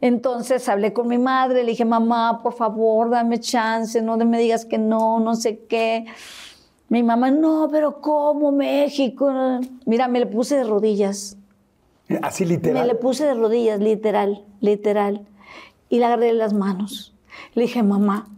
Entonces 0.00 0.68
hablé 0.68 0.92
con 0.92 1.08
mi 1.08 1.18
madre, 1.18 1.62
le 1.64 1.70
dije, 1.70 1.84
mamá, 1.84 2.40
por 2.42 2.52
favor, 2.54 3.10
dame 3.10 3.40
chance, 3.40 4.00
no 4.00 4.16
me 4.16 4.38
digas 4.38 4.64
que 4.64 4.78
no, 4.78 5.18
no 5.20 5.34
sé 5.34 5.60
qué. 5.68 6.04
Mi 6.88 7.02
mamá, 7.02 7.30
no, 7.30 7.68
pero 7.70 8.00
¿cómo 8.00 8.50
México? 8.52 9.30
Mira, 9.86 10.08
me 10.08 10.20
le 10.20 10.26
puse 10.26 10.56
de 10.56 10.64
rodillas. 10.64 11.36
Así 12.22 12.44
Me 12.44 12.50
le 12.50 12.56
literal. 12.56 12.96
puse 12.98 13.26
de 13.26 13.34
rodillas, 13.34 13.80
literal, 13.80 14.44
literal. 14.60 15.26
Y 15.90 15.98
le 15.98 16.04
agarré 16.06 16.32
las 16.32 16.54
manos. 16.54 17.12
Le 17.54 17.62
dije, 17.62 17.82
mamá, 17.82 18.28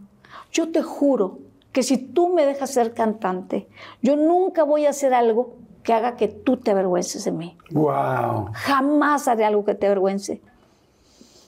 yo 0.51 0.71
te 0.71 0.81
juro 0.81 1.39
que 1.71 1.83
si 1.83 1.97
tú 1.97 2.29
me 2.29 2.45
dejas 2.45 2.71
ser 2.71 2.93
cantante, 2.93 3.67
yo 4.01 4.15
nunca 4.15 4.63
voy 4.63 4.85
a 4.85 4.89
hacer 4.89 5.13
algo 5.13 5.55
que 5.83 5.93
haga 5.93 6.15
que 6.15 6.27
tú 6.27 6.57
te 6.57 6.71
avergüences 6.71 7.23
de 7.25 7.31
mí. 7.31 7.57
Wow. 7.71 8.49
Jamás 8.53 9.27
haré 9.27 9.45
algo 9.45 9.65
que 9.65 9.75
te 9.75 9.87
avergüence. 9.87 10.41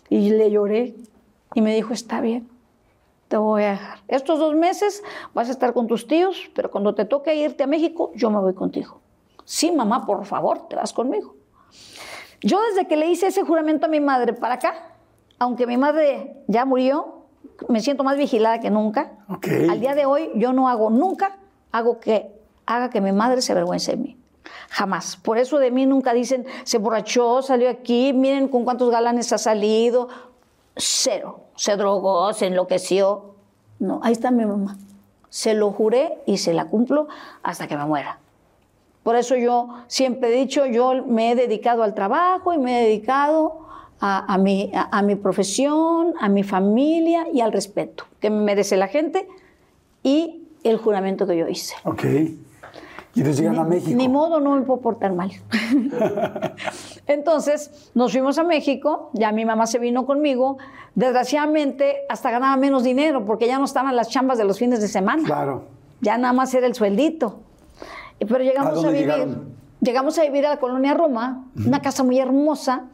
Y 0.09 0.29
le 0.31 0.49
lloré 0.51 0.95
y 1.53 1.61
me 1.61 1.75
dijo, 1.75 1.93
está 1.93 2.21
bien, 2.21 2.49
te 3.27 3.37
voy 3.37 3.63
a 3.63 3.71
dejar. 3.71 3.99
Estos 4.07 4.39
dos 4.39 4.55
meses 4.55 5.03
vas 5.33 5.49
a 5.49 5.51
estar 5.51 5.73
con 5.73 5.87
tus 5.87 6.07
tíos, 6.07 6.49
pero 6.55 6.71
cuando 6.71 6.95
te 6.95 7.05
toque 7.05 7.35
irte 7.35 7.63
a 7.63 7.67
México, 7.67 8.11
yo 8.15 8.29
me 8.29 8.39
voy 8.39 8.53
contigo. 8.53 9.01
Sí, 9.45 9.71
mamá, 9.71 10.05
por 10.05 10.25
favor, 10.25 10.67
te 10.67 10.75
vas 10.75 10.93
conmigo. 10.93 11.35
Yo 12.41 12.59
desde 12.61 12.87
que 12.87 12.97
le 12.97 13.07
hice 13.07 13.27
ese 13.27 13.43
juramento 13.43 13.85
a 13.85 13.89
mi 13.89 13.99
madre 13.99 14.33
para 14.33 14.55
acá, 14.55 14.95
aunque 15.39 15.67
mi 15.67 15.77
madre 15.77 16.43
ya 16.47 16.65
murió, 16.65 17.22
me 17.67 17.81
siento 17.81 18.03
más 18.03 18.17
vigilada 18.17 18.59
que 18.59 18.69
nunca. 18.69 19.11
Ok. 19.29 19.47
Al 19.69 19.79
día 19.79 19.95
de 19.95 20.05
hoy 20.05 20.31
yo 20.35 20.53
no 20.53 20.69
hago 20.69 20.89
nunca, 20.89 21.37
hago 21.71 21.99
que 21.99 22.31
haga 22.65 22.89
que 22.89 23.01
mi 23.01 23.11
madre 23.11 23.41
se 23.41 23.51
avergüence 23.51 23.91
de 23.91 23.97
mí. 23.97 24.17
Jamás. 24.69 25.17
Por 25.17 25.37
eso 25.37 25.59
de 25.59 25.71
mí 25.71 25.85
nunca 25.85 26.13
dicen, 26.13 26.45
se 26.63 26.77
borrachó, 26.77 27.41
salió 27.41 27.69
aquí, 27.69 28.13
miren 28.13 28.47
con 28.47 28.63
cuántos 28.63 28.89
galanes 28.89 29.31
ha 29.33 29.37
salido. 29.37 30.09
Cero. 30.75 31.41
Se 31.55 31.75
drogó, 31.75 32.33
se 32.33 32.47
enloqueció. 32.47 33.35
No, 33.79 33.99
ahí 34.03 34.13
está 34.13 34.31
mi 34.31 34.45
mamá. 34.45 34.77
Se 35.29 35.53
lo 35.53 35.71
juré 35.71 36.19
y 36.25 36.37
se 36.37 36.53
la 36.53 36.65
cumplo 36.65 37.07
hasta 37.43 37.67
que 37.67 37.77
me 37.77 37.85
muera. 37.85 38.19
Por 39.03 39.15
eso 39.15 39.35
yo 39.35 39.83
siempre 39.87 40.29
he 40.29 40.39
dicho, 40.39 40.65
yo 40.65 41.03
me 41.05 41.31
he 41.31 41.35
dedicado 41.35 41.83
al 41.83 41.93
trabajo 41.93 42.53
y 42.53 42.57
me 42.57 42.79
he 42.79 42.83
dedicado 42.85 43.62
a, 44.05 44.33
a 44.33 44.37
mi, 44.37 44.69
a- 44.75 44.89
a 44.91 45.01
mi 45.01 45.15
profesión, 45.15 46.13
a 46.19 46.27
mi 46.27 46.43
familia 46.43 47.25
y 47.33 47.39
al 47.39 47.53
respeto 47.53 48.03
que 48.19 48.29
me 48.29 48.41
merece 48.43 48.75
la 48.75 48.87
gente 48.89 49.27
y 50.03 50.43
el 50.65 50.77
juramento 50.77 51.25
que 51.25 51.37
yo 51.37 51.47
hice. 51.47 51.75
Ok. 51.85 52.03
Y 53.15 53.19
entonces 53.19 53.39
llegan 53.41 53.59
a 53.59 53.63
México. 53.63 53.95
Ni 53.95 54.09
modo, 54.09 54.39
no 54.41 54.55
me 54.55 54.63
puedo 54.63 54.81
portar 54.81 55.13
mal. 55.13 55.31
Entonces 57.07 57.91
nos 57.93 58.11
fuimos 58.11 58.37
a 58.39 58.43
México, 58.43 59.09
ya 59.13 59.31
mi 59.31 59.45
mamá 59.45 59.67
se 59.67 59.79
vino 59.79 60.05
conmigo. 60.05 60.57
Desgraciadamente, 60.95 61.97
hasta 62.09 62.31
ganaba 62.31 62.57
menos 62.57 62.83
dinero 62.83 63.23
porque 63.25 63.47
ya 63.47 63.59
no 63.59 63.65
estaban 63.65 63.95
las 63.95 64.09
chambas 64.09 64.37
de 64.37 64.45
los 64.45 64.57
fines 64.57 64.81
de 64.81 64.87
semana. 64.87 65.23
Claro. 65.23 65.63
Ya 66.01 66.17
nada 66.17 66.33
más 66.33 66.53
era 66.53 66.67
el 66.67 66.75
sueldito. 66.75 67.39
Pero 68.19 68.39
llegamos 68.39 68.83
¿A 68.83 68.87
a, 68.87 68.91
vivir. 68.91 69.07
llegaron? 69.07 69.53
Llegamos 69.83 70.17
a 70.17 70.23
vivir 70.23 70.45
a 70.45 70.49
la 70.49 70.57
colonia 70.57 70.93
Roma, 70.93 71.45
una 71.57 71.81
casa 71.81 72.03
muy 72.03 72.17
hermosa, 72.17 72.85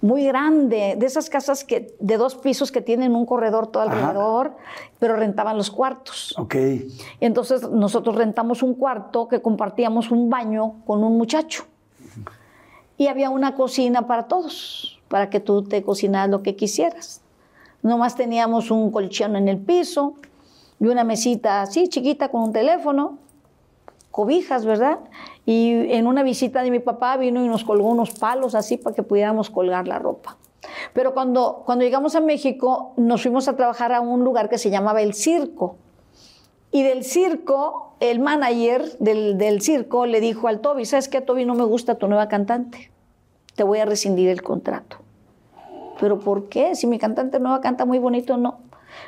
muy 0.00 0.24
grande, 0.24 0.94
de 0.96 1.04
esas 1.04 1.28
casas 1.28 1.62
que, 1.62 1.94
de 2.00 2.16
dos 2.16 2.36
pisos 2.36 2.72
que 2.72 2.80
tienen 2.80 3.14
un 3.14 3.26
corredor 3.26 3.66
todo 3.66 3.82
Ajá. 3.82 4.08
alrededor, 4.08 4.56
pero 4.98 5.16
rentaban 5.16 5.58
los 5.58 5.70
cuartos. 5.70 6.34
Ok. 6.38 6.54
Entonces 7.20 7.68
nosotros 7.68 8.16
rentamos 8.16 8.62
un 8.62 8.74
cuarto 8.74 9.28
que 9.28 9.42
compartíamos 9.42 10.10
un 10.10 10.30
baño 10.30 10.76
con 10.86 11.04
un 11.04 11.18
muchacho. 11.18 11.64
Y 12.96 13.08
había 13.08 13.28
una 13.28 13.54
cocina 13.54 14.06
para 14.06 14.22
todos, 14.22 14.98
para 15.08 15.28
que 15.28 15.40
tú 15.40 15.64
te 15.64 15.82
cocinaras 15.82 16.30
lo 16.30 16.42
que 16.42 16.56
quisieras. 16.56 17.20
Nomás 17.82 18.14
teníamos 18.16 18.70
un 18.70 18.90
colchón 18.90 19.36
en 19.36 19.48
el 19.48 19.58
piso 19.58 20.14
y 20.80 20.86
una 20.86 21.04
mesita 21.04 21.60
así 21.60 21.88
chiquita 21.88 22.30
con 22.30 22.42
un 22.42 22.52
teléfono, 22.54 23.18
cobijas, 24.18 24.64
¿verdad? 24.64 24.98
Y 25.46 25.92
en 25.94 26.08
una 26.08 26.24
visita 26.24 26.64
de 26.64 26.72
mi 26.72 26.80
papá 26.80 27.16
vino 27.16 27.44
y 27.44 27.46
nos 27.46 27.62
colgó 27.62 27.88
unos 27.88 28.10
palos 28.10 28.56
así 28.56 28.76
para 28.76 28.96
que 28.96 29.04
pudiéramos 29.04 29.48
colgar 29.48 29.86
la 29.86 30.00
ropa. 30.00 30.36
Pero 30.92 31.14
cuando, 31.14 31.62
cuando 31.64 31.84
llegamos 31.84 32.16
a 32.16 32.20
México 32.20 32.94
nos 32.96 33.22
fuimos 33.22 33.46
a 33.46 33.54
trabajar 33.54 33.92
a 33.92 34.00
un 34.00 34.24
lugar 34.24 34.48
que 34.48 34.58
se 34.58 34.70
llamaba 34.70 35.02
El 35.02 35.14
Circo. 35.14 35.76
Y 36.72 36.82
del 36.82 37.04
circo, 37.04 37.92
el 38.00 38.18
manager 38.18 38.98
del, 38.98 39.38
del 39.38 39.62
circo 39.62 40.04
le 40.04 40.20
dijo 40.20 40.48
al 40.48 40.58
Toby, 40.58 40.84
¿sabes 40.84 41.08
qué, 41.08 41.20
Toby? 41.20 41.44
No 41.44 41.54
me 41.54 41.62
gusta 41.62 41.94
tu 41.94 42.08
nueva 42.08 42.26
cantante. 42.26 42.90
Te 43.54 43.62
voy 43.62 43.78
a 43.78 43.84
rescindir 43.84 44.28
el 44.30 44.42
contrato. 44.42 44.96
¿Pero 46.00 46.18
por 46.18 46.48
qué? 46.48 46.74
Si 46.74 46.88
mi 46.88 46.98
cantante 46.98 47.38
nueva 47.38 47.60
canta 47.60 47.84
muy 47.84 48.00
bonito, 48.00 48.36
no. 48.36 48.58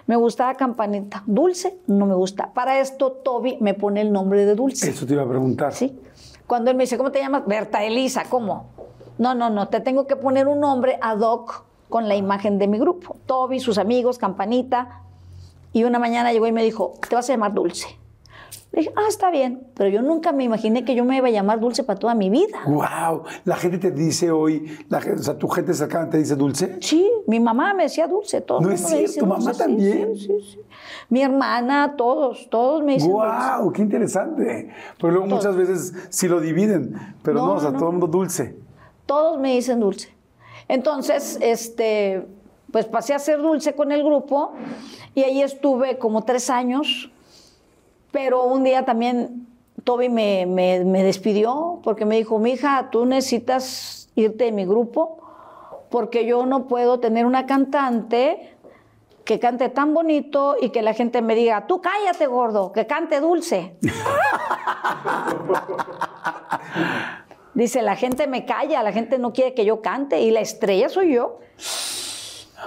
Me 0.06 0.16
gustaba 0.16 0.54
Campanita. 0.54 1.22
Dulce, 1.26 1.78
no 1.86 2.06
me 2.06 2.14
gusta. 2.14 2.52
Para 2.52 2.80
esto, 2.80 3.12
Toby 3.12 3.58
me 3.60 3.74
pone 3.74 4.00
el 4.00 4.12
nombre 4.12 4.44
de 4.44 4.54
Dulce. 4.54 4.90
Eso 4.90 5.06
te 5.06 5.14
iba 5.14 5.22
a 5.22 5.28
preguntar. 5.28 5.72
¿Sí? 5.72 6.00
Cuando 6.46 6.70
él 6.70 6.76
me 6.76 6.84
dice, 6.84 6.96
¿cómo 6.96 7.12
te 7.12 7.20
llamas? 7.20 7.46
Berta 7.46 7.84
Elisa, 7.84 8.24
¿cómo? 8.28 8.66
No, 9.18 9.34
no, 9.34 9.50
no, 9.50 9.68
te 9.68 9.80
tengo 9.80 10.06
que 10.06 10.16
poner 10.16 10.48
un 10.48 10.60
nombre 10.60 10.98
ad 11.00 11.20
hoc 11.20 11.64
con 11.88 12.08
la 12.08 12.16
imagen 12.16 12.58
de 12.58 12.66
mi 12.66 12.78
grupo. 12.78 13.16
Toby, 13.26 13.60
sus 13.60 13.78
amigos, 13.78 14.18
Campanita. 14.18 15.02
Y 15.72 15.84
una 15.84 15.98
mañana 15.98 16.32
llegó 16.32 16.46
y 16.46 16.52
me 16.52 16.64
dijo, 16.64 16.94
te 17.08 17.14
vas 17.14 17.28
a 17.28 17.34
llamar 17.34 17.54
Dulce. 17.54 17.86
Le 18.72 18.82
dije, 18.82 18.92
ah, 18.94 19.06
está 19.08 19.30
bien, 19.30 19.66
pero 19.74 19.90
yo 19.90 20.00
nunca 20.00 20.30
me 20.30 20.44
imaginé 20.44 20.84
que 20.84 20.94
yo 20.94 21.04
me 21.04 21.16
iba 21.16 21.26
a 21.26 21.30
llamar 21.30 21.58
Dulce 21.58 21.82
para 21.82 21.98
toda 21.98 22.14
mi 22.14 22.30
vida. 22.30 22.60
Wow. 22.66 23.24
La 23.44 23.56
gente 23.56 23.78
te 23.78 23.90
dice 23.90 24.30
hoy, 24.30 24.78
la 24.88 24.98
o 24.98 25.18
sea, 25.18 25.36
tu 25.36 25.48
gente 25.48 25.74
cercana 25.74 26.08
te 26.08 26.18
dice 26.18 26.36
dulce. 26.36 26.76
Sí, 26.80 27.10
mi 27.26 27.40
mamá 27.40 27.74
me 27.74 27.84
decía 27.84 28.06
Dulce, 28.06 28.40
todo 28.42 28.58
el 28.58 28.64
No 28.64 28.70
mundo 28.70 28.86
es 28.86 28.90
cierto, 29.10 29.20
¿tu 29.20 29.26
mamá 29.26 29.44
Dulce, 29.44 29.58
también? 29.64 30.16
Sí, 30.16 30.26
sí, 30.26 30.52
sí. 30.52 30.60
Mi 31.08 31.20
hermana, 31.22 31.94
todos, 31.96 32.48
todos 32.48 32.84
me 32.84 32.92
dicen 32.94 33.10
Dulce. 33.10 33.26
Wow, 33.58 33.72
qué 33.72 33.82
interesante. 33.82 34.70
Porque 35.00 35.14
luego 35.16 35.26
muchas 35.34 35.56
veces 35.56 35.92
sí 36.10 36.28
lo 36.28 36.40
dividen, 36.40 36.94
pero 37.24 37.40
no, 37.40 37.46
No, 37.48 37.52
o 37.54 37.60
sea, 37.60 37.70
no. 37.72 37.78
todo 37.78 37.88
el 37.88 37.92
mundo 37.94 38.06
dulce. 38.06 38.54
Todos 39.04 39.40
me 39.40 39.54
dicen 39.54 39.80
dulce. 39.80 40.14
Entonces, 40.68 41.38
este, 41.40 42.24
pues 42.70 42.86
pasé 42.86 43.14
a 43.14 43.18
ser 43.18 43.42
dulce 43.42 43.74
con 43.74 43.90
el 43.90 44.04
grupo 44.04 44.52
y 45.16 45.24
ahí 45.24 45.42
estuve 45.42 45.98
como 45.98 46.22
tres 46.22 46.48
años. 46.50 47.10
Pero 48.12 48.44
un 48.44 48.64
día 48.64 48.84
también 48.84 49.46
Toby 49.84 50.08
me, 50.08 50.46
me- 50.46 50.84
me 50.84 51.02
despidió 51.02 51.80
porque 51.82 52.04
me 52.04 52.16
dijo, 52.16 52.38
mija, 52.38 52.88
tú 52.90 53.06
necesitas 53.06 54.08
irte 54.14 54.44
de 54.44 54.52
mi 54.52 54.64
grupo 54.66 55.18
porque 55.90 56.24
yo 56.26 56.46
no 56.46 56.66
puedo 56.68 57.00
tener 57.00 57.26
una 57.26 57.46
cantante 57.46 58.54
que 59.24 59.38
cante 59.38 59.68
tan 59.68 59.94
bonito 59.94 60.56
y 60.60 60.70
que 60.70 60.82
la 60.82 60.92
gente 60.94 61.22
me 61.22 61.34
diga, 61.34 61.66
tú 61.66 61.80
cállate, 61.80 62.26
gordo, 62.26 62.72
que 62.72 62.86
cante 62.86 63.20
dulce. 63.20 63.76
Dice, 67.54 67.82
la 67.82 67.96
gente 67.96 68.26
me 68.26 68.44
calla, 68.44 68.82
la 68.82 68.92
gente 68.92 69.18
no 69.18 69.32
quiere 69.32 69.54
que 69.54 69.64
yo 69.64 69.82
cante 69.82 70.20
y 70.20 70.30
la 70.30 70.40
estrella 70.40 70.88
soy 70.88 71.14
yo. 71.14 71.38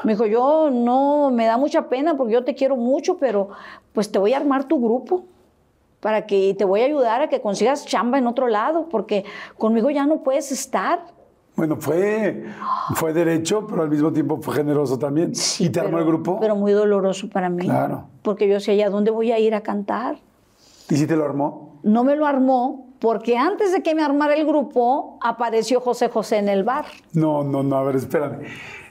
Me 0.04 0.14
dijo, 0.14 0.26
yo 0.26 0.70
no, 0.72 1.32
me 1.32 1.46
da 1.46 1.58
mucha 1.58 1.88
pena 1.88 2.16
porque 2.18 2.34
yo 2.34 2.44
te 2.44 2.54
quiero 2.56 2.76
mucho, 2.76 3.18
pero 3.18 3.50
pues 3.94 4.12
te 4.12 4.20
voy 4.20 4.34
a 4.34 4.38
armar 4.38 4.66
tu 4.66 4.80
grupo 4.82 5.24
para 6.04 6.26
que 6.28 6.54
te 6.54 6.66
voy 6.66 6.82
a 6.82 6.86
ayudar 6.86 7.22
a 7.22 7.30
que 7.30 7.40
consigas 7.40 7.86
chamba 7.86 8.18
en 8.18 8.28
otro 8.28 8.50
lado 8.50 8.90
porque 8.90 9.24
conmigo 9.58 9.90
ya 9.90 10.06
no 10.06 10.22
puedes 10.22 10.52
estar. 10.52 11.06
Bueno, 11.56 11.78
fue, 11.80 12.44
fue 12.96 13.14
derecho, 13.14 13.66
pero 13.66 13.84
al 13.84 13.90
mismo 13.90 14.12
tiempo 14.12 14.38
fue 14.42 14.56
generoso 14.56 15.00
también. 15.00 15.32
¿Y 15.60 15.70
te 15.70 15.80
armó 15.80 16.00
el 16.00 16.06
grupo? 16.06 16.40
Pero 16.42 16.58
muy 16.58 16.74
doloroso 16.74 17.30
para 17.30 17.50
mí. 17.50 17.64
Claro. 17.64 18.08
Porque 18.22 18.50
yo 18.50 18.56
decía, 18.56 18.74
¿y 18.74 18.82
a 18.82 18.90
dónde 18.90 19.12
voy 19.12 19.32
a 19.32 19.40
ir 19.40 19.56
a 19.56 19.62
cantar? 19.62 20.18
¿Y 20.90 20.96
si 20.98 21.08
te 21.08 21.16
lo 21.16 21.24
armó? 21.24 21.80
No 21.84 22.04
me 22.04 22.18
lo 22.18 22.26
armó 22.26 22.88
porque 23.00 23.38
antes 23.38 23.72
de 23.72 23.82
que 23.82 23.96
me 23.96 24.04
armara 24.04 24.34
el 24.34 24.46
grupo 24.46 25.18
apareció 25.22 25.80
José 25.80 26.10
José 26.10 26.38
en 26.38 26.50
el 26.50 26.64
bar, 26.64 26.86
No, 27.14 27.46
no, 27.46 27.64
no, 27.64 27.78
a 27.78 27.84
ver, 27.84 27.96
espérame. 27.96 28.42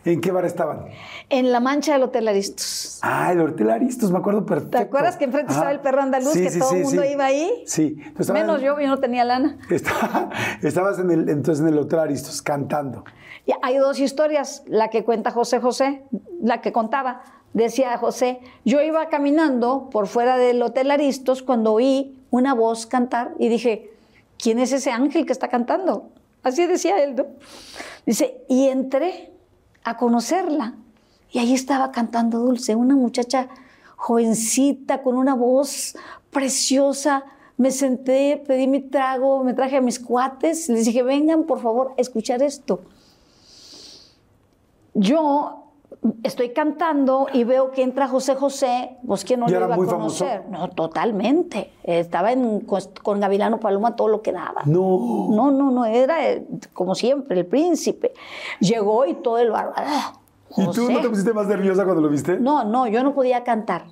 ¿En 0.05 0.21
qué 0.21 0.31
bar 0.33 0.45
estaban? 0.45 0.87
en 1.31 1.51
la 1.53 1.61
mancha 1.61 1.95
del 1.95 2.03
Hotel 2.03 2.29
Aristos. 2.29 2.99
Ah, 3.03 3.33
el 3.33 3.41
Hotel 3.41 3.71
Aristos, 3.71 4.11
me 4.11 4.19
acuerdo 4.19 4.45
perfecto. 4.45 4.77
¿Te 4.77 4.83
acuerdas 4.85 5.17
que 5.17 5.25
enfrente 5.25 5.51
Ajá. 5.53 5.61
estaba 5.61 5.73
el 5.73 5.81
perro 5.81 6.03
andaluz, 6.03 6.33
Sí, 6.33 6.43
que 6.43 6.51
sí, 6.51 6.59
todo 6.59 6.71
sí, 6.71 6.77
el 6.77 6.83
mundo 6.85 7.05
iba 7.05 7.25
ahí? 7.25 7.63
Sí. 7.67 7.97
Menos 8.33 8.59
en- 8.59 8.65
yo, 8.67 8.79
yo 8.81 8.87
no 8.89 8.99
tenía 8.99 9.25
lana. 9.25 9.57
Estaba- 9.71 10.29
estabas 10.63 10.99
en 10.99 11.11
el, 11.11 11.29
entonces 11.29 11.63
en 11.63 11.69
el 11.73 11.79
Hotel 11.79 12.01
Aristos 12.01 12.43
cantando. 12.43 13.05
Y 13.47 13.53
hay 13.63 13.77
dos 13.79 13.99
historias, 13.99 14.63
la 14.67 14.89
que 14.89 15.05
cuenta 15.05 15.31
José 15.31 15.61
José, 15.61 16.03
la 16.43 16.61
que 16.61 16.73
contaba. 16.73 17.23
Decía 17.55 17.97
José, 17.99 18.41
yo 18.65 18.81
iba 18.83 19.09
caminando 19.09 19.89
por 19.91 20.07
fuera 20.07 20.37
del 20.37 20.63
Hotel 20.63 20.91
Aristos 20.91 21.43
cuando 21.43 21.73
oí 21.73 22.19
una 22.31 22.55
voz 22.55 22.87
cantar 22.87 23.33
y 23.39 23.49
dije, 23.49 23.91
¿quién 24.39 24.59
es 24.59 24.73
ese 24.73 24.91
ángel 24.91 25.27
que 25.27 25.33
está 25.33 25.49
cantando? 25.49 26.09
Así 26.43 26.67
decía 26.67 27.03
él, 27.03 27.15
¿no? 27.17 27.27
Dice, 28.07 28.43
y 28.49 28.69
entré 28.69 29.32
a 29.85 29.97
conocerla. 29.97 30.75
Y 31.31 31.39
ahí 31.39 31.55
estaba 31.55 31.93
cantando 31.93 32.39
Dulce, 32.39 32.75
una 32.75 32.95
muchacha 32.95 33.49
jovencita 33.97 35.03
con 35.03 35.17
una 35.17 35.35
voz 35.35 35.97
preciosa. 36.31 37.25
Me 37.57 37.71
senté, 37.71 38.43
pedí 38.47 38.67
mi 38.67 38.81
trago, 38.81 39.45
me 39.45 39.55
traje 39.55 39.77
a 39.77 39.81
mis 39.81 39.99
cuates, 39.99 40.69
les 40.69 40.87
dije, 40.87 41.03
vengan 41.03 41.45
por 41.45 41.61
favor 41.61 41.95
a 41.97 42.01
escuchar 42.01 42.43
esto. 42.43 42.81
Yo 44.95 45.62
estoy 46.23 46.51
cantando 46.51 47.29
y 47.33 47.45
veo 47.45 47.71
que 47.71 47.83
entra 47.83 48.09
José 48.09 48.35
José, 48.35 48.97
pues 49.07 49.25
que 49.25 49.37
no 49.37 49.49
¿Y 49.49 49.53
lo 49.53 49.59
iba 49.59 49.75
a 49.75 49.77
muy 49.77 49.87
famoso? 49.87 50.25
conocer. 50.25 50.49
No, 50.51 50.69
totalmente. 50.71 51.73
Estaba 51.85 52.33
en, 52.33 52.61
con, 52.61 52.81
con 53.03 53.21
Gavilano 53.21 53.61
Paloma 53.61 53.95
todo 53.95 54.09
lo 54.09 54.23
que 54.23 54.33
daba. 54.33 54.63
No. 54.65 55.29
No, 55.31 55.51
no, 55.51 55.71
no, 55.71 55.85
era 55.85 56.29
eh, 56.29 56.45
como 56.73 56.95
siempre, 56.95 57.39
el 57.39 57.47
príncipe. 57.47 58.13
Llegó 58.61 59.07
y 59.07 59.15
todo 59.15 59.39
el 59.39 59.51
bar. 59.51 59.73
¡ah! 59.77 60.15
¿Y 60.57 60.67
tú 60.71 60.91
no 60.91 61.01
te 61.01 61.09
pusiste 61.09 61.33
más 61.33 61.47
nerviosa 61.47 61.85
cuando 61.85 62.03
lo 62.03 62.09
viste? 62.09 62.39
No, 62.39 62.65
no, 62.65 62.87
yo 62.87 63.03
no 63.03 63.15
podía 63.15 63.43
cantar. 63.45 63.87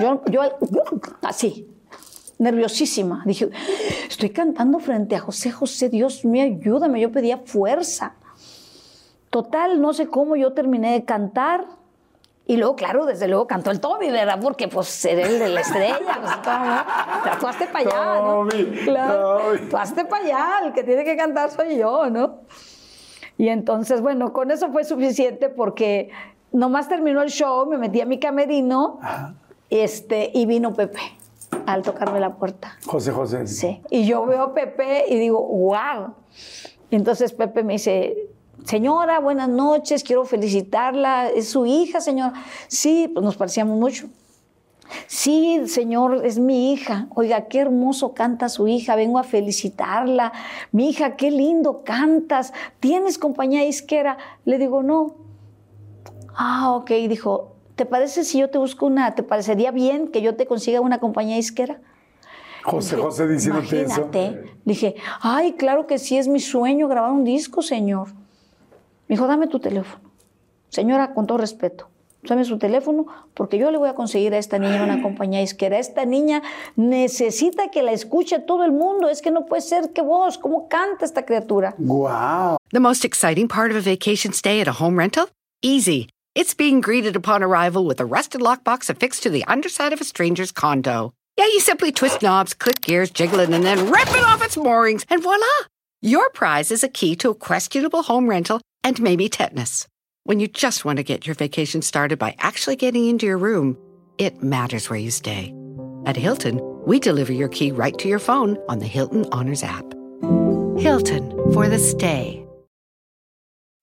Yo, 0.00 0.22
yo 0.30 0.42
así, 1.22 1.68
nerviosísima. 2.38 3.22
Dije, 3.26 3.50
estoy 4.08 4.30
cantando 4.30 4.78
frente 4.78 5.16
a 5.16 5.20
José 5.20 5.50
José, 5.50 5.88
Dios 5.88 6.24
mío, 6.24 6.44
ayúdame. 6.44 7.00
Yo 7.00 7.10
pedía 7.10 7.38
fuerza. 7.38 8.14
Total, 9.30 9.80
no 9.80 9.92
sé 9.92 10.08
cómo 10.08 10.36
yo 10.36 10.52
terminé 10.52 10.92
de 10.92 11.04
cantar. 11.04 11.64
Y 12.46 12.56
luego, 12.56 12.74
claro, 12.74 13.06
desde 13.06 13.28
luego 13.28 13.46
cantó 13.46 13.70
el 13.70 13.78
Toby, 13.78 14.10
¿verdad? 14.10 14.40
Porque 14.42 14.66
pues 14.66 15.04
era 15.04 15.24
el 15.24 15.38
de 15.38 15.48
la 15.48 15.60
estrella. 15.60 15.98
Pues, 16.20 17.38
tú 17.38 17.46
hazte 17.46 17.66
para 17.66 17.78
allá, 17.78 18.20
¿no? 18.22 18.48
Toby, 18.48 18.80
Claro, 18.84 19.38
Toby. 19.38 19.58
tú 19.70 19.76
hazte 19.76 20.04
para 20.04 20.24
allá, 20.24 20.48
el 20.64 20.72
que 20.72 20.82
tiene 20.82 21.04
que 21.04 21.16
cantar 21.16 21.50
soy 21.50 21.78
yo, 21.78 22.10
¿no? 22.10 22.40
Y 23.38 23.48
entonces, 23.48 24.00
bueno, 24.00 24.32
con 24.32 24.50
eso 24.50 24.70
fue 24.72 24.82
suficiente 24.82 25.48
porque 25.48 26.10
nomás 26.50 26.88
terminó 26.88 27.22
el 27.22 27.30
show, 27.30 27.66
me 27.66 27.78
metí 27.78 28.00
a 28.00 28.04
mi 28.06 28.18
camerino 28.18 28.98
este, 29.70 30.32
y 30.34 30.44
vino 30.46 30.74
Pepe 30.74 30.98
al 31.66 31.82
tocarme 31.82 32.18
la 32.18 32.34
puerta. 32.34 32.76
José 32.84 33.12
José. 33.12 33.46
Sí. 33.46 33.80
Y 33.90 34.06
yo 34.06 34.26
veo 34.26 34.42
a 34.42 34.54
Pepe 34.54 35.04
y 35.08 35.16
digo, 35.18 35.40
wow. 35.40 36.14
Y 36.90 36.96
entonces 36.96 37.32
Pepe 37.32 37.62
me 37.62 37.74
dice, 37.74 38.28
señora, 38.64 39.20
buenas 39.20 39.48
noches, 39.48 40.04
quiero 40.04 40.24
felicitarla. 40.24 41.28
¿Es 41.28 41.48
su 41.48 41.66
hija, 41.66 42.00
señora? 42.00 42.34
Sí, 42.68 43.10
pues 43.12 43.24
nos 43.24 43.36
parecíamos 43.36 43.78
mucho. 43.78 44.08
Sí, 45.06 45.62
señor, 45.66 46.24
es 46.24 46.38
mi 46.38 46.72
hija. 46.72 47.06
Oiga, 47.14 47.46
qué 47.46 47.60
hermoso 47.60 48.12
canta 48.14 48.48
su 48.48 48.68
hija. 48.68 48.96
Vengo 48.96 49.18
a 49.18 49.22
felicitarla. 49.22 50.32
Mi 50.72 50.90
hija, 50.90 51.16
qué 51.16 51.30
lindo 51.30 51.82
cantas. 51.84 52.52
¿Tienes 52.80 53.18
compañía 53.18 53.64
isquera? 53.64 54.18
Le 54.44 54.58
digo, 54.58 54.82
no. 54.82 55.14
Ah, 56.34 56.72
ok. 56.72 56.90
Dijo, 57.08 57.56
¿te 57.76 57.86
parece 57.86 58.24
si 58.24 58.38
yo 58.38 58.50
te 58.50 58.58
busco 58.58 58.86
una, 58.86 59.14
te 59.14 59.22
parecería 59.22 59.70
bien 59.70 60.08
que 60.08 60.22
yo 60.22 60.36
te 60.36 60.46
consiga 60.46 60.80
una 60.80 60.98
compañía 60.98 61.38
isquera? 61.38 61.80
José, 62.64 62.96
Dije, 62.96 63.06
José 63.06 63.28
diciéndote 63.28 63.82
eso. 63.82 64.00
Imagínate. 64.02 64.54
Dije, 64.64 64.94
ay, 65.20 65.52
claro 65.52 65.86
que 65.86 65.98
sí, 65.98 66.18
es 66.18 66.28
mi 66.28 66.40
sueño 66.40 66.88
grabar 66.88 67.12
un 67.12 67.24
disco, 67.24 67.62
señor. 67.62 68.08
Me 69.10 69.16
dijo, 69.16 69.26
dame 69.26 69.48
tu 69.48 69.58
teléfono. 69.58 70.08
Señora, 70.68 71.14
con 71.14 71.26
todo 71.26 71.36
respeto, 71.36 71.90
dame 72.22 72.44
su 72.44 72.58
teléfono 72.58 73.06
porque 73.34 73.58
yo 73.58 73.72
le 73.72 73.76
voy 73.76 73.88
a 73.88 73.96
conseguir 73.96 74.32
a 74.34 74.38
esta 74.38 74.56
niña 74.60 74.84
una 74.84 75.02
compañía 75.02 75.42
isquera. 75.42 75.80
Esta 75.80 76.04
niña 76.04 76.42
necesita 76.76 77.72
que 77.72 77.82
la 77.82 77.90
escuche 77.90 78.38
todo 78.38 78.62
el 78.62 78.70
mundo. 78.70 79.08
Es 79.08 79.20
que 79.20 79.32
no 79.32 79.46
puede 79.46 79.62
ser 79.62 79.92
que 79.92 80.00
vos, 80.00 80.38
¿cómo 80.38 80.68
canta 80.68 81.04
esta 81.04 81.26
criatura? 81.26 81.74
Wow. 81.78 82.58
The 82.70 82.78
most 82.78 83.04
exciting 83.04 83.48
part 83.48 83.72
of 83.72 83.76
a 83.76 83.80
vacation 83.80 84.32
stay 84.32 84.60
at 84.60 84.68
a 84.68 84.80
home 84.80 84.96
rental? 84.96 85.28
Easy. 85.60 86.08
It's 86.36 86.54
being 86.54 86.80
greeted 86.80 87.16
upon 87.16 87.42
arrival 87.42 87.84
with 87.84 87.98
a 87.98 88.04
rusted 88.04 88.40
lockbox 88.40 88.88
affixed 88.88 89.24
to 89.24 89.30
the 89.30 89.44
underside 89.48 89.92
of 89.92 90.00
a 90.00 90.04
stranger's 90.04 90.52
condo. 90.52 91.12
Yeah, 91.36 91.46
you 91.46 91.58
simply 91.58 91.90
twist 91.90 92.22
knobs, 92.22 92.54
click 92.54 92.80
gears, 92.82 93.10
jiggle 93.10 93.40
it, 93.40 93.50
and 93.50 93.64
then 93.64 93.90
rip 93.90 94.08
it 94.10 94.24
off 94.24 94.44
its 94.44 94.56
moorings, 94.56 95.04
and 95.10 95.20
voila! 95.20 95.66
Your 96.00 96.30
prize 96.30 96.70
is 96.70 96.84
a 96.84 96.88
key 96.88 97.16
to 97.16 97.30
a 97.30 97.34
questionable 97.34 98.04
home 98.04 98.30
rental 98.30 98.60
and 98.84 99.00
maybe 99.00 99.28
tetanus. 99.28 99.86
When 100.24 100.40
you 100.40 100.48
just 100.48 100.84
want 100.84 100.98
to 100.98 101.02
get 101.02 101.26
your 101.26 101.34
vacation 101.34 101.82
started 101.82 102.18
by 102.18 102.36
actually 102.38 102.76
getting 102.76 103.06
into 103.06 103.26
your 103.26 103.38
room, 103.38 103.76
it 104.18 104.42
matters 104.42 104.90
where 104.90 104.98
you 104.98 105.10
stay. 105.10 105.54
At 106.06 106.16
Hilton, 106.16 106.60
we 106.86 107.00
deliver 107.00 107.32
your 107.32 107.48
key 107.48 107.72
right 107.72 107.96
to 107.98 108.08
your 108.08 108.18
phone 108.18 108.58
on 108.68 108.78
the 108.78 108.86
Hilton 108.86 109.26
Honors 109.32 109.62
app. 109.62 109.84
Hilton 110.78 111.30
for 111.52 111.68
the 111.68 111.78
stay. 111.78 112.46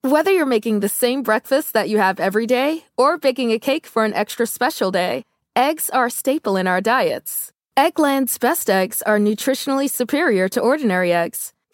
Whether 0.01 0.31
you're 0.31 0.45
making 0.45 0.79
the 0.79 0.89
same 0.89 1.21
breakfast 1.21 1.73
that 1.73 1.89
you 1.89 1.97
have 1.97 2.19
every 2.19 2.45
day 2.45 2.85
or 2.97 3.17
baking 3.17 3.51
a 3.51 3.59
cake 3.59 3.85
for 3.85 4.05
an 4.05 4.13
extra 4.13 4.47
special 4.47 4.89
day, 4.89 5.23
eggs 5.55 5.89
are 5.89 6.05
a 6.05 6.11
staple 6.11 6.55
in 6.55 6.65
our 6.65 6.81
diets. 6.81 7.51
Eggland's 7.75 8.37
best 8.37 8.69
eggs 8.69 9.01
are 9.01 9.19
nutritionally 9.19 9.89
superior 9.89 10.47
to 10.49 10.61
ordinary 10.61 11.11
eggs, 11.13 11.51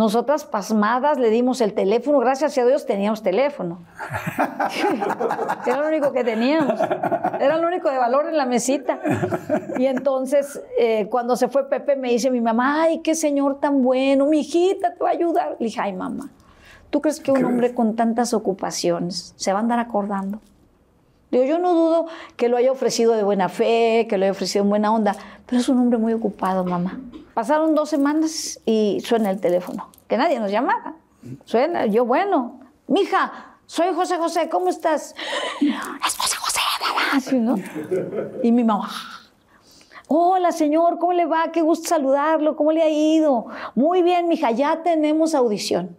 Nosotras 0.00 0.46
pasmadas 0.46 1.18
le 1.18 1.28
dimos 1.28 1.60
el 1.60 1.74
teléfono, 1.74 2.20
gracias 2.20 2.56
a 2.56 2.64
Dios 2.64 2.86
teníamos 2.86 3.22
teléfono. 3.22 3.80
Era 5.66 5.76
lo 5.82 5.88
único 5.88 6.10
que 6.10 6.24
teníamos. 6.24 6.80
Era 7.38 7.58
lo 7.58 7.68
único 7.68 7.90
de 7.90 7.98
valor 7.98 8.26
en 8.26 8.38
la 8.38 8.46
mesita. 8.46 8.98
Y 9.76 9.84
entonces, 9.84 10.58
eh, 10.78 11.06
cuando 11.10 11.36
se 11.36 11.48
fue 11.48 11.68
Pepe, 11.68 11.96
me 11.96 12.08
dice 12.08 12.30
mi 12.30 12.40
mamá, 12.40 12.84
ay, 12.84 13.00
qué 13.00 13.14
señor 13.14 13.60
tan 13.60 13.82
bueno, 13.82 14.24
mi 14.24 14.40
hijita 14.40 14.94
te 14.94 15.04
va 15.04 15.10
a 15.10 15.12
ayudar. 15.12 15.56
Le 15.58 15.66
dije, 15.66 15.82
ay, 15.82 15.92
mamá, 15.92 16.30
¿tú 16.88 17.02
crees 17.02 17.20
que 17.20 17.30
un 17.30 17.44
hombre 17.44 17.74
con 17.74 17.94
tantas 17.94 18.32
ocupaciones 18.32 19.34
se 19.36 19.52
va 19.52 19.58
a 19.58 19.60
andar 19.60 19.80
acordando? 19.80 20.40
Digo, 21.30 21.44
yo 21.44 21.58
no 21.58 21.74
dudo 21.74 22.06
que 22.36 22.48
lo 22.48 22.56
haya 22.56 22.72
ofrecido 22.72 23.12
de 23.12 23.22
buena 23.22 23.48
fe, 23.48 24.06
que 24.08 24.18
lo 24.18 24.24
haya 24.24 24.32
ofrecido 24.32 24.64
en 24.64 24.70
buena 24.70 24.92
onda, 24.92 25.14
pero 25.46 25.60
es 25.60 25.68
un 25.68 25.78
hombre 25.78 25.98
muy 25.98 26.12
ocupado, 26.12 26.64
mamá. 26.64 27.00
Pasaron 27.34 27.74
dos 27.74 27.88
semanas 27.88 28.60
y 28.66 29.00
suena 29.04 29.30
el 29.30 29.40
teléfono, 29.40 29.90
que 30.08 30.16
nadie 30.16 30.40
nos 30.40 30.50
llamaba. 30.50 30.94
Suena, 31.44 31.86
yo, 31.86 32.04
bueno, 32.04 32.60
mija, 32.88 33.56
soy 33.66 33.94
José 33.94 34.16
José, 34.16 34.48
¿cómo 34.48 34.70
estás? 34.70 35.14
Es 35.60 36.16
José 36.16 36.36
José, 36.36 36.60
mamá, 36.80 37.00
así, 37.14 37.38
¿no? 37.38 37.54
Y 38.42 38.50
mi 38.50 38.64
mamá, 38.64 38.90
hola 40.08 40.50
señor, 40.50 40.98
¿cómo 40.98 41.12
le 41.12 41.26
va? 41.26 41.52
Qué 41.52 41.62
gusto 41.62 41.88
saludarlo, 41.88 42.56
¿cómo 42.56 42.72
le 42.72 42.82
ha 42.82 42.90
ido? 42.90 43.46
Muy 43.76 44.02
bien, 44.02 44.26
mija, 44.26 44.50
ya 44.50 44.82
tenemos 44.82 45.36
audición. 45.36 45.96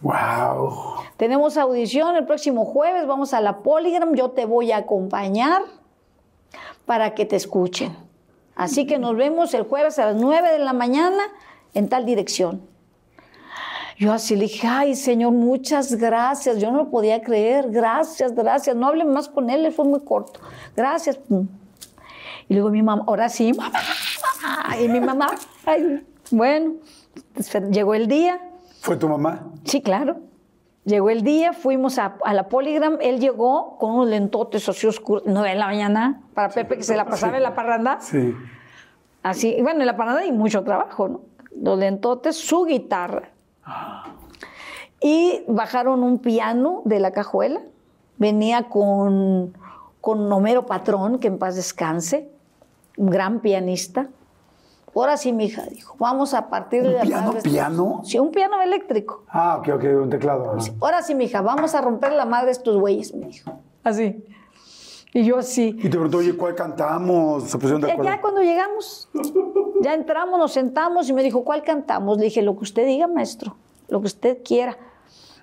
Wow. 0.00 0.94
Tenemos 1.16 1.56
audición 1.56 2.14
el 2.16 2.24
próximo 2.24 2.64
jueves, 2.64 3.06
vamos 3.06 3.34
a 3.34 3.40
la 3.40 3.58
Polygram, 3.58 4.14
yo 4.14 4.30
te 4.30 4.44
voy 4.44 4.70
a 4.70 4.78
acompañar 4.78 5.62
para 6.86 7.14
que 7.14 7.24
te 7.24 7.36
escuchen. 7.36 7.96
Así 8.54 8.86
que 8.86 8.98
nos 8.98 9.16
vemos 9.16 9.54
el 9.54 9.62
jueves 9.64 9.98
a 9.98 10.06
las 10.06 10.16
9 10.16 10.52
de 10.52 10.58
la 10.60 10.72
mañana 10.72 11.22
en 11.74 11.88
tal 11.88 12.06
dirección. 12.06 12.62
Yo 13.98 14.12
así 14.12 14.36
le 14.36 14.42
dije, 14.42 14.66
ay 14.68 14.94
Señor, 14.94 15.32
muchas 15.32 15.96
gracias. 15.96 16.58
Yo 16.58 16.70
no 16.70 16.78
lo 16.78 16.90
podía 16.90 17.20
creer, 17.20 17.68
gracias, 17.70 18.32
gracias. 18.32 18.76
No 18.76 18.86
hable 18.86 19.04
más 19.04 19.28
con 19.28 19.50
él, 19.50 19.64
él 19.64 19.72
fue 19.72 19.84
muy 19.84 20.00
corto. 20.00 20.40
Gracias. 20.76 21.16
pum. 21.16 21.48
Y 22.48 22.54
luego 22.54 22.70
mi 22.70 22.82
mamá, 22.82 23.04
ahora 23.06 23.28
sí, 23.28 23.52
mamá, 23.52 23.72
mamá. 23.72 24.80
Y 24.80 24.88
mi 24.88 25.00
mamá, 25.00 25.30
ay, 25.66 26.06
bueno, 26.30 26.74
llegó 27.70 27.94
el 27.94 28.06
día. 28.06 28.40
¿Fue 28.88 28.96
tu 28.96 29.06
mamá? 29.06 29.44
Sí, 29.64 29.82
claro. 29.82 30.16
Llegó 30.86 31.10
el 31.10 31.20
día, 31.22 31.52
fuimos 31.52 31.98
a, 31.98 32.16
a 32.24 32.32
la 32.32 32.48
Polygram, 32.48 32.96
él 33.02 33.20
llegó 33.20 33.76
con 33.76 33.90
unos 33.90 34.08
lentotes 34.08 34.66
así 34.66 34.86
oscuros, 34.86 35.24
nueve 35.26 35.50
de 35.50 35.56
la 35.56 35.66
mañana, 35.66 36.22
para 36.32 36.48
Pepe 36.48 36.78
que 36.78 36.82
se 36.82 36.96
la 36.96 37.04
pasaba 37.04 37.36
en 37.36 37.42
la 37.42 37.54
parranda. 37.54 38.00
Sí. 38.00 38.34
Así, 39.22 39.54
y 39.54 39.60
bueno, 39.60 39.80
en 39.80 39.86
la 39.86 39.94
parranda 39.94 40.22
hay 40.22 40.32
mucho 40.32 40.64
trabajo, 40.64 41.06
¿no? 41.06 41.20
Los 41.60 41.78
lentotes, 41.78 42.36
su 42.36 42.64
guitarra. 42.64 43.28
Y 45.02 45.42
bajaron 45.48 46.02
un 46.02 46.18
piano 46.20 46.80
de 46.86 46.98
la 46.98 47.10
cajuela, 47.10 47.60
venía 48.16 48.70
con, 48.70 49.52
con 50.00 50.32
Homero 50.32 50.64
Patrón, 50.64 51.18
que 51.18 51.28
en 51.28 51.36
paz 51.36 51.56
descanse, 51.56 52.30
un 52.96 53.10
gran 53.10 53.40
pianista. 53.40 54.08
Ahora 54.98 55.16
sí, 55.16 55.32
mi 55.32 55.44
hija 55.44 55.62
dijo, 55.70 55.94
vamos 56.00 56.34
a 56.34 56.48
partir 56.50 56.82
de 56.82 56.88
¿Un 56.88 56.94
la 56.96 57.02
piano, 57.02 57.26
madre 57.28 57.42
piano? 57.42 58.00
Sí, 58.04 58.18
un 58.18 58.32
piano 58.32 58.60
eléctrico. 58.60 59.22
Ah, 59.28 59.58
ok, 59.60 59.68
ok, 59.76 59.84
un 60.02 60.10
teclado. 60.10 60.52
ajá. 60.58 60.72
Ahora 60.80 61.02
sí, 61.02 61.14
mija, 61.14 61.40
vamos 61.40 61.72
a 61.76 61.80
romper 61.80 62.12
la 62.12 62.24
madre 62.24 62.46
de 62.46 62.52
estos 62.52 62.76
güeyes, 62.80 63.14
me 63.14 63.26
dijo. 63.28 63.52
Así. 63.84 64.24
Y 65.14 65.24
yo 65.24 65.38
así. 65.38 65.68
Y 65.78 65.82
te 65.82 65.90
preguntó, 65.90 66.18
oye, 66.18 66.36
¿cuál 66.36 66.56
cantamos? 66.56 67.44
Se 67.44 67.56
pusieron 67.58 67.80
de 67.80 67.86
Ya, 67.86 67.92
acuerdo. 67.94 68.10
ya 68.12 68.20
cuando 68.20 68.40
llegamos, 68.42 69.08
ya 69.82 69.94
entramos, 69.94 70.36
nos 70.36 70.52
sentamos 70.52 71.08
y 71.08 71.12
me 71.12 71.22
dijo, 71.22 71.44
¿cuál 71.44 71.62
cantamos? 71.62 72.18
Le 72.18 72.24
dije, 72.24 72.42
lo 72.42 72.56
que 72.56 72.64
usted 72.64 72.84
diga, 72.84 73.06
maestro, 73.06 73.54
lo 73.88 74.00
que 74.00 74.06
usted 74.08 74.38
quiera. 74.44 74.76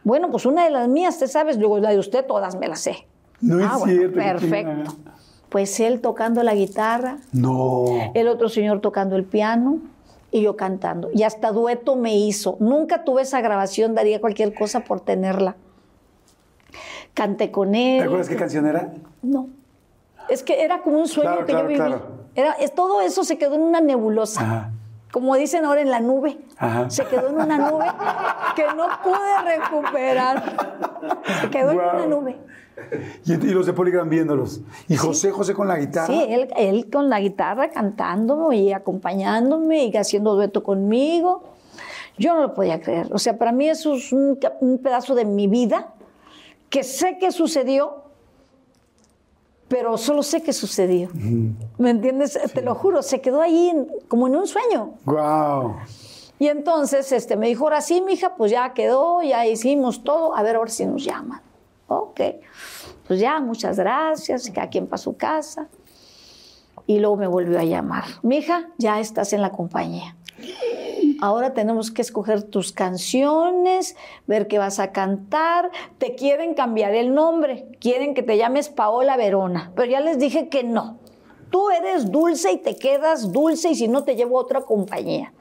Bueno, 0.04 0.30
pues 0.32 0.46
una 0.46 0.66
de 0.66 0.70
las 0.72 0.90
mías, 0.90 1.18
¿te 1.18 1.30
sabes? 1.30 1.58
Luego, 1.58 1.80
la 1.80 1.92
de 1.92 2.00
usted, 2.00 2.26
todas 2.28 2.58
me 2.58 2.68
las 2.68 2.82
sé. 2.82 3.08
No 3.40 3.60
es 3.62 3.68
Ah, 3.72 3.78
bueno, 3.78 3.94
cierto. 3.94 4.16
que 4.20 4.22
perfecto. 4.22 4.72
tiene- 4.72 5.16
Pues 5.50 5.80
él 5.80 6.02
tocando 6.02 6.44
la 6.44 6.56
guitarra, 6.56 7.18
No. 7.32 7.86
el 8.14 8.28
otro 8.28 8.50
señor 8.50 8.82
tocando 8.82 9.16
el 9.16 9.24
piano 9.24 9.78
y 10.32 10.42
yo 10.42 10.58
cantando. 10.58 11.10
Y 11.14 11.24
hasta 11.24 11.52
dueto 11.52 11.96
me 11.96 12.16
hizo. 12.18 12.58
Nunca 12.60 13.04
tuve 13.04 13.22
esa 13.22 13.42
grabación, 13.42 13.96
daría 13.96 14.20
cualquier 14.20 14.54
cosa 14.54 14.82
por 14.82 15.00
tenerla. 15.02 15.56
Canté 17.14 17.52
con 17.52 17.76
él. 17.76 18.00
¿Te 18.00 18.06
acuerdas 18.06 18.28
qué 18.30 18.36
canción 18.36 18.66
era? 18.66 18.92
No. 19.22 19.48
Es 20.28 20.44
que 20.44 20.64
era 20.64 20.82
como 20.82 21.00
un 21.00 21.08
sueño 21.08 21.30
Claro, 21.32 21.46
que 21.46 21.52
claro, 21.52 21.64
yo 21.64 21.68
viví. 21.70 21.80
claro. 21.80 22.02
Era, 22.36 22.52
es, 22.54 22.74
todo 22.74 23.00
eso 23.02 23.24
se 23.24 23.38
quedó 23.38 23.56
en 23.56 23.62
una 23.62 23.80
nebulosa. 23.80 24.42
Ajá. 24.42 24.72
Como 25.14 25.36
dicen 25.36 25.64
ahora 25.64 25.80
en 25.80 25.92
la 25.92 26.02
nube. 26.02 26.38
Ajá. 26.58 26.90
Se 26.90 27.06
quedó 27.06 27.30
en 27.30 27.36
una 27.36 27.58
nube 27.70 27.86
que 28.56 28.64
no 28.76 28.88
pude 29.02 29.56
recuperar. 29.58 30.44
Se 31.42 31.50
quedó 31.50 31.72
en 31.72 31.80
una 31.80 32.06
nube. 32.08 32.36
Y, 33.26 33.34
y 33.34 33.52
los 33.52 33.66
de 33.66 33.74
Polygram 33.74 34.10
viéndolos. 34.10 34.62
Y 34.88 34.96
José, 34.98 35.32
José 35.32 35.54
con 35.54 35.68
la 35.68 35.78
guitarra. 35.80 36.08
Sí, 36.08 36.26
él, 36.28 36.50
él 36.58 36.90
con 36.92 37.10
la 37.10 37.20
guitarra 37.20 37.70
cantándome 37.70 38.58
y 38.58 38.74
acompañándome 38.74 39.86
y 39.86 39.96
haciendo 39.98 40.36
dueto 40.36 40.64
conmigo. 40.64 41.44
Yo 42.18 42.34
no 42.34 42.42
lo 42.42 42.54
podía 42.54 42.82
creer. 42.82 43.10
O 43.12 43.20
sea, 43.20 43.38
para 43.38 43.52
mí 43.52 43.68
eso 43.68 43.96
es 43.96 44.12
un, 44.14 44.40
pedazo 44.82 45.16
de 45.16 45.26
mi 45.26 45.48
vida 45.48 45.94
que 46.70 46.84
sé 46.84 47.18
que 47.18 47.32
sucedió, 47.32 48.04
pero 49.68 49.98
solo 49.98 50.24
sé 50.24 50.42
que 50.42 50.54
sucedió. 50.54 51.10
¿Me 51.78 51.90
entiendes? 51.90 52.40
Te 52.54 52.62
lo 52.62 52.76
juro, 52.76 53.02
se 53.02 53.20
quedó 53.22 53.42
ahí 53.42 53.70
en- 53.70 53.88
como 54.08 54.28
en 54.28 54.36
un 54.36 54.48
sueño. 54.48 54.94
Wow. 55.06 55.76
Y 56.38 56.48
entonces 56.48 57.12
este, 57.12 57.38
me 57.38 57.48
dijo, 57.48 57.64
ahora 57.64 57.82
sí, 57.82 58.02
mija, 58.02 58.36
pues 58.36 58.52
ya 58.52 58.74
quedó, 58.74 59.22
ya 59.22 59.46
hicimos 59.46 60.04
todo, 60.04 60.36
a 60.36 60.44
ver 60.44 60.58
ahora 60.58 60.70
si 60.70 60.86
nos 60.86 61.04
llaman. 61.04 61.42
Ok, 61.88 62.22
pues 63.08 63.20
ya, 63.20 63.40
muchas 63.40 63.78
gracias, 63.78 64.50
cada 64.52 64.70
quien 64.70 64.88
para 64.88 64.98
su 64.98 65.16
casa. 65.16 65.70
Y 66.88 67.00
luego 67.00 67.18
me 67.18 67.28
volvió 67.28 67.60
a 67.60 67.64
llamar, 67.64 68.06
mija, 68.22 68.70
ya 68.78 69.00
estás 69.00 69.34
en 69.34 69.42
la 69.42 69.52
compañía. 69.52 70.16
Ahora 71.22 71.54
tenemos 71.54 71.92
que 71.92 72.02
escoger 72.02 72.44
tus 72.44 72.72
canciones, 72.72 73.96
ver 74.28 74.48
qué 74.48 74.58
vas 74.58 74.80
a 74.80 74.92
cantar. 74.92 75.72
Te 75.98 76.16
quieren 76.16 76.54
cambiar 76.54 76.94
el 76.94 77.14
nombre, 77.14 77.68
quieren 77.80 78.14
que 78.14 78.24
te 78.24 78.38
llames 78.38 78.70
Paola 78.70 79.16
Verona, 79.16 79.72
pero 79.76 79.90
ya 79.90 80.02
les 80.02 80.20
dije 80.20 80.50
que 80.50 80.64
no. 80.64 81.00
Tú 81.50 81.70
eres 81.70 82.12
dulce 82.12 82.52
y 82.52 82.58
te 82.58 82.76
quedas 82.76 83.32
dulce 83.32 83.70
y 83.70 83.76
si 83.76 83.88
no 83.88 84.04
te 84.04 84.16
llevo 84.16 84.38
a 84.38 84.42
otra 84.42 84.62
compañía. 84.62 85.34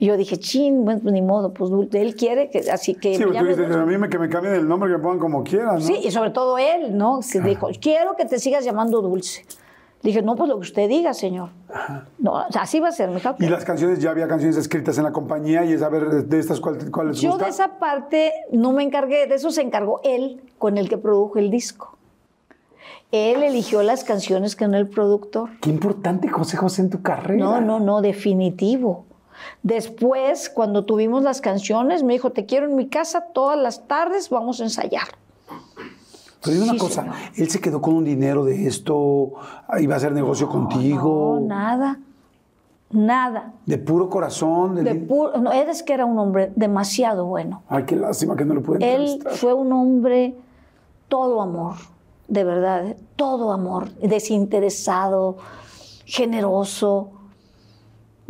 Y 0.00 0.06
yo 0.06 0.16
dije, 0.16 0.38
chin, 0.38 0.86
bueno, 0.86 1.00
pues 1.02 1.12
ni 1.12 1.20
modo, 1.20 1.52
pues 1.52 1.70
él 1.92 2.16
quiere 2.16 2.48
que 2.48 2.70
así 2.70 2.94
que 2.94 3.16
Sí, 3.16 3.22
porque 3.22 3.44
dices, 3.44 3.70
a 3.70 3.84
mí 3.84 3.98
me, 3.98 4.08
que 4.08 4.18
me 4.18 4.30
cambien 4.30 4.54
el 4.54 4.66
nombre, 4.66 4.90
que 4.90 4.96
me 4.96 5.02
pongan 5.02 5.18
como 5.18 5.44
quieran, 5.44 5.74
¿no? 5.74 5.80
Sí, 5.82 5.94
y 6.02 6.10
sobre 6.10 6.30
todo 6.30 6.56
él, 6.56 6.96
¿no? 6.96 7.20
Se 7.20 7.42
dijo, 7.42 7.68
quiero 7.82 8.16
que 8.16 8.24
te 8.24 8.38
sigas 8.38 8.64
llamando 8.64 9.02
Dulce. 9.02 9.44
Dije, 10.02 10.22
no, 10.22 10.36
pues 10.36 10.48
lo 10.48 10.54
que 10.54 10.62
usted 10.62 10.88
diga, 10.88 11.12
señor. 11.12 11.50
No, 12.16 12.32
o 12.32 12.50
sea, 12.50 12.62
así 12.62 12.80
va 12.80 12.88
a 12.88 12.92
ser, 12.92 13.10
mija. 13.10 13.36
Y 13.38 13.48
las 13.50 13.66
canciones, 13.66 13.98
ya 13.98 14.10
había 14.10 14.26
canciones 14.26 14.56
escritas 14.56 14.96
en 14.96 15.04
la 15.04 15.12
compañía 15.12 15.66
y 15.66 15.74
es 15.74 15.82
a 15.82 15.90
ver 15.90 16.24
de 16.24 16.38
estas 16.38 16.60
cuál, 16.60 16.90
cuál 16.90 17.12
Yo 17.12 17.32
gusta. 17.32 17.44
de 17.44 17.50
esa 17.50 17.78
parte 17.78 18.32
no 18.52 18.72
me 18.72 18.82
encargué, 18.82 19.26
de 19.26 19.34
eso 19.34 19.50
se 19.50 19.60
encargó 19.60 20.00
él 20.02 20.40
con 20.56 20.78
el 20.78 20.88
que 20.88 20.96
produjo 20.96 21.38
el 21.38 21.50
disco. 21.50 21.98
Él 23.12 23.42
eligió 23.42 23.82
las 23.82 24.04
canciones 24.04 24.56
que 24.56 24.66
no 24.66 24.78
el 24.78 24.88
productor. 24.88 25.50
Qué 25.60 25.68
importante 25.68 26.28
José 26.28 26.56
José 26.56 26.80
en 26.80 26.88
tu 26.88 27.02
carrera. 27.02 27.44
No, 27.44 27.60
no, 27.60 27.80
no, 27.80 28.00
definitivo. 28.00 29.04
Después, 29.62 30.48
cuando 30.50 30.84
tuvimos 30.84 31.22
las 31.22 31.40
canciones, 31.40 32.02
me 32.02 32.12
dijo, 32.14 32.30
te 32.30 32.46
quiero 32.46 32.66
en 32.66 32.76
mi 32.76 32.88
casa 32.88 33.26
todas 33.32 33.58
las 33.58 33.86
tardes, 33.88 34.30
vamos 34.30 34.60
a 34.60 34.64
ensayar. 34.64 35.08
Pero 36.42 36.52
dime 36.54 36.64
una 36.64 36.72
Sí, 36.74 36.78
cosa, 36.78 37.02
señor. 37.02 37.16
él 37.36 37.50
se 37.50 37.60
quedó 37.60 37.80
con 37.82 37.94
un 37.94 38.04
dinero 38.04 38.44
de 38.44 38.66
esto, 38.66 39.32
iba 39.78 39.94
a 39.94 39.96
hacer 39.98 40.12
negocio 40.12 40.48
contigo, 40.48 41.38
No, 41.40 41.46
nada, 41.46 41.98
nada. 42.90 43.52
de 43.66 43.76
puro 43.76 44.08
corazón. 44.08 44.74
de 44.76 44.82
De 44.84 44.94
lin- 44.94 45.06
pu- 45.08 45.38
no, 45.40 45.52
es 45.52 45.82
que 45.82 45.92
era 45.92 46.06
un 46.06 46.18
hombre 46.18 46.50
demasiado 46.56 47.26
bueno. 47.26 47.62
Ay, 47.68 47.84
qué 47.84 47.94
lástima 47.96 48.36
que 48.36 48.44
no 48.46 48.54
lo 48.54 48.62
pude 48.62 48.78
Él 48.94 49.22
fue 49.32 49.52
un 49.52 49.70
hombre 49.72 50.34
todo 51.08 51.42
amor, 51.42 51.74
de 52.28 52.42
verdad, 52.44 52.96
todo 53.16 53.52
amor, 53.52 53.90
desinteresado, 54.00 55.36
generoso. 56.06 57.10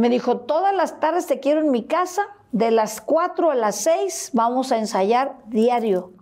Me 0.00 0.08
dijo, 0.08 0.38
todas 0.38 0.74
las 0.74 0.98
tardes 0.98 1.26
te 1.26 1.40
quiero 1.40 1.60
en 1.60 1.70
mi 1.70 1.84
casa, 1.84 2.22
de 2.52 2.70
las 2.70 3.02
4 3.02 3.50
a 3.50 3.54
las 3.54 3.76
6 3.76 4.30
vamos 4.32 4.72
a 4.72 4.78
ensayar 4.78 5.36
diario. 5.48 6.12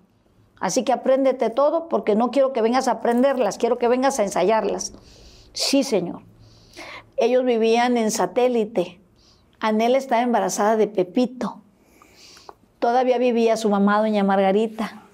Así 0.58 0.82
que 0.82 0.92
apréndete 0.92 1.48
todo 1.48 1.88
porque 1.88 2.16
no 2.16 2.32
quiero 2.32 2.52
que 2.52 2.60
vengas 2.60 2.88
a 2.88 2.94
aprenderlas, 2.94 3.56
quiero 3.56 3.78
que 3.78 3.86
vengas 3.86 4.18
a 4.18 4.24
ensayarlas. 4.24 4.94
Sí, 5.52 5.84
señor. 5.84 6.22
Ellos 7.18 7.44
vivían 7.44 7.96
en 7.96 8.10
satélite. 8.10 9.00
Anel 9.60 9.94
estaba 9.94 10.22
embarazada 10.22 10.76
de 10.76 10.88
Pepito. 10.88 11.60
Todavía 12.80 13.18
vivía 13.18 13.56
su 13.56 13.70
mamá, 13.70 14.00
doña 14.00 14.24
Margarita. 14.24 15.04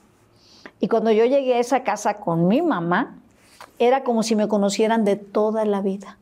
Y 0.81 0.89
cuando 0.89 1.11
yo 1.11 1.27
llegué 1.27 1.57
a 1.57 1.61
esa 1.61 1.83
casa 1.83 2.15
con 2.15 2.49
mi 2.49 2.63
mamá, 2.63 3.19
era 3.79 4.05
como 4.05 4.23
si 4.23 4.35
me 4.35 4.49
conocieran 4.49 5.05
de 5.05 5.17
toda 5.17 5.67
la 5.67 5.83
vida. 5.83 6.17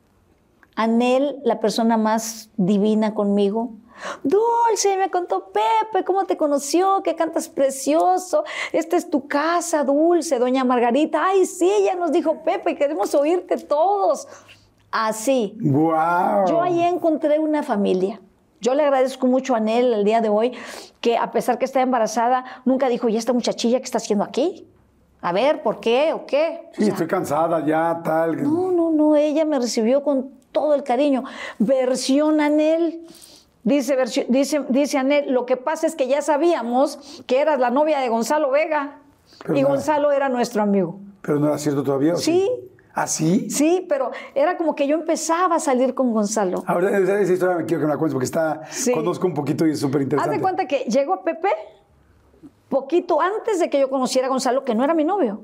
Anel, 0.75 1.39
la 1.45 1.61
persona 1.61 1.97
más 1.97 2.51
divina 2.57 3.15
conmigo. 3.15 3.71
Dulce, 4.25 4.97
me 4.97 5.11
contó 5.11 5.53
Pepe, 5.53 6.05
cómo 6.05 6.25
te 6.25 6.37
conoció, 6.37 7.03
que 7.03 7.15
cantas 7.15 7.49
precioso. 7.49 8.43
Esta 8.73 8.97
es 8.97 9.09
tu 9.11 9.29
casa, 9.29 9.85
Dulce, 9.85 10.39
doña 10.39 10.65
Margarita. 10.65 11.25
Ay, 11.25 11.47
sí, 11.47 11.71
ya 11.85 11.95
nos 11.95 12.11
dijo 12.11 12.43
Pepe, 12.43 12.75
queremos 12.75 13.15
oírte 13.15 13.57
todos. 13.59 14.27
Así. 14.91 15.57
¡Guau! 15.61 16.47
Yo 16.49 16.61
ahí 16.63 16.83
encontré 16.83 17.39
una 17.39 17.63
familia. 17.63 18.21
Yo 18.61 18.75
le 18.75 18.83
agradezco 18.85 19.27
mucho 19.27 19.55
a 19.55 19.59
Anel 19.59 19.93
el 19.93 20.05
día 20.05 20.21
de 20.21 20.29
hoy, 20.29 20.53
que 21.01 21.17
a 21.17 21.31
pesar 21.33 21.59
que 21.59 21.65
está 21.65 21.81
embarazada, 21.81 22.45
nunca 22.65 22.89
dijo, 22.89 23.09
¿y 23.09 23.17
esta 23.17 23.33
muchachilla 23.33 23.79
qué 23.79 23.85
está 23.85 23.99
haciendo 23.99 24.25
aquí? 24.25 24.69
A 25.21 25.33
ver, 25.33 25.63
¿por 25.63 25.81
qué 25.81 26.13
o 26.13 26.27
qué? 26.27 26.69
O 26.71 26.75
Sí, 26.75 26.85
sea, 26.85 26.93
estoy 26.93 27.07
cansada 27.07 27.65
ya, 27.65 28.01
tal. 28.05 28.43
no, 28.43 28.71
no, 28.73 28.91
no, 28.91 29.17
ella 29.17 29.45
me 29.45 29.59
recibió 29.59 30.03
con 30.03 30.31
todo 30.53 30.75
el 30.75 30.85
cariño. 30.85 31.25
Versión 31.59 32.41
Anel. 32.41 33.07
Dice, 33.65 33.97
dice, 34.29 34.63
dice 34.69 34.99
Anel, 34.99 35.33
lo 35.33 35.47
que 35.47 35.57
pasa 35.57 35.87
es 35.87 35.95
que 35.95 36.09
ya 36.09 36.21
sabíamos 36.21 37.23
que 37.27 37.41
eras 37.41 37.59
la 37.59 37.71
novia 37.71 37.99
de 38.01 38.09
Gonzalo 38.09 38.51
Vega. 38.51 38.99
Pero 39.45 39.57
y 39.57 39.63
nada. 39.63 39.75
Gonzalo 39.75 40.13
era 40.13 40.29
nuestro 40.29 40.63
amigo. 40.63 40.99
Pero 41.23 41.39
no 41.39 41.49
era 41.49 41.59
cierto 41.59 41.83
todavía. 41.83 42.15
¿o 42.15 42.17
Sí. 42.17 42.49
¿Ah, 42.95 43.07
sí? 43.07 43.49
Sí, 43.49 43.87
pero 43.89 44.11
era 44.35 44.59
como 44.59 44.75
que 44.75 44.87
yo 44.87 44.97
empezaba 44.97 45.57
a 45.57 45.61
salir 45.61 45.95
con 45.95 46.13
Gonzalo. 46.13 46.63
Ahora, 46.67 46.99
esa, 46.99 47.33
historia 47.33 47.57
me 47.57 47.65
quiero 47.65 47.81
que 47.81 47.87
me 47.87 47.93
la 47.95 47.99
cuentes 47.99 48.13
porque 48.13 48.27
está, 48.27 48.63
Sí. 48.71 48.93
conozco 48.93 49.27
un 49.27 49.33
poquito 49.33 49.67
y 49.67 49.71
es 49.71 49.81
súper 49.81 50.03
Haz 50.03 50.05
interesante. 50.05 50.37
de 50.37 50.43
cuenta 50.43 50.67
que 50.67 50.79
llegó 50.91 51.23
Pepe 51.25 51.49
poquito 52.69 53.21
antes 53.21 53.61
de 53.61 53.71
que 53.71 53.81
yo 53.81 53.89
conociera 53.89 54.27
a 54.27 54.31
Gonzalo, 54.31 54.65
que 54.65 54.75
no 54.75 54.85
era 54.85 54.93
mi 54.93 55.05
novio. 55.05 55.43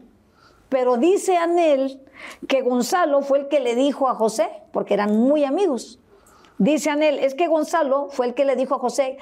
Pero 0.69 0.97
dice 0.97 1.37
Anel 1.37 2.01
que 2.47 2.63
Gonzalo 2.63 3.23
fue 3.23 3.39
el 3.41 3.49
que 3.49 3.61
le 3.61 3.75
dijo 3.75 4.09
a 4.09 4.15
José, 4.15 4.49
porque 4.73 4.95
eran 4.95 5.17
muy 5.17 5.45
amigos. 5.45 5.99
Dice 6.59 6.91
Anel, 6.91 7.19
es 7.21 7.35
que 7.35 7.47
Gonzalo 7.49 8.09
fue 8.11 8.27
el 8.27 8.35
que 8.35 8.45
le 8.45 8.57
dijo 8.57 8.75
a 8.75 8.79
José, 8.79 9.19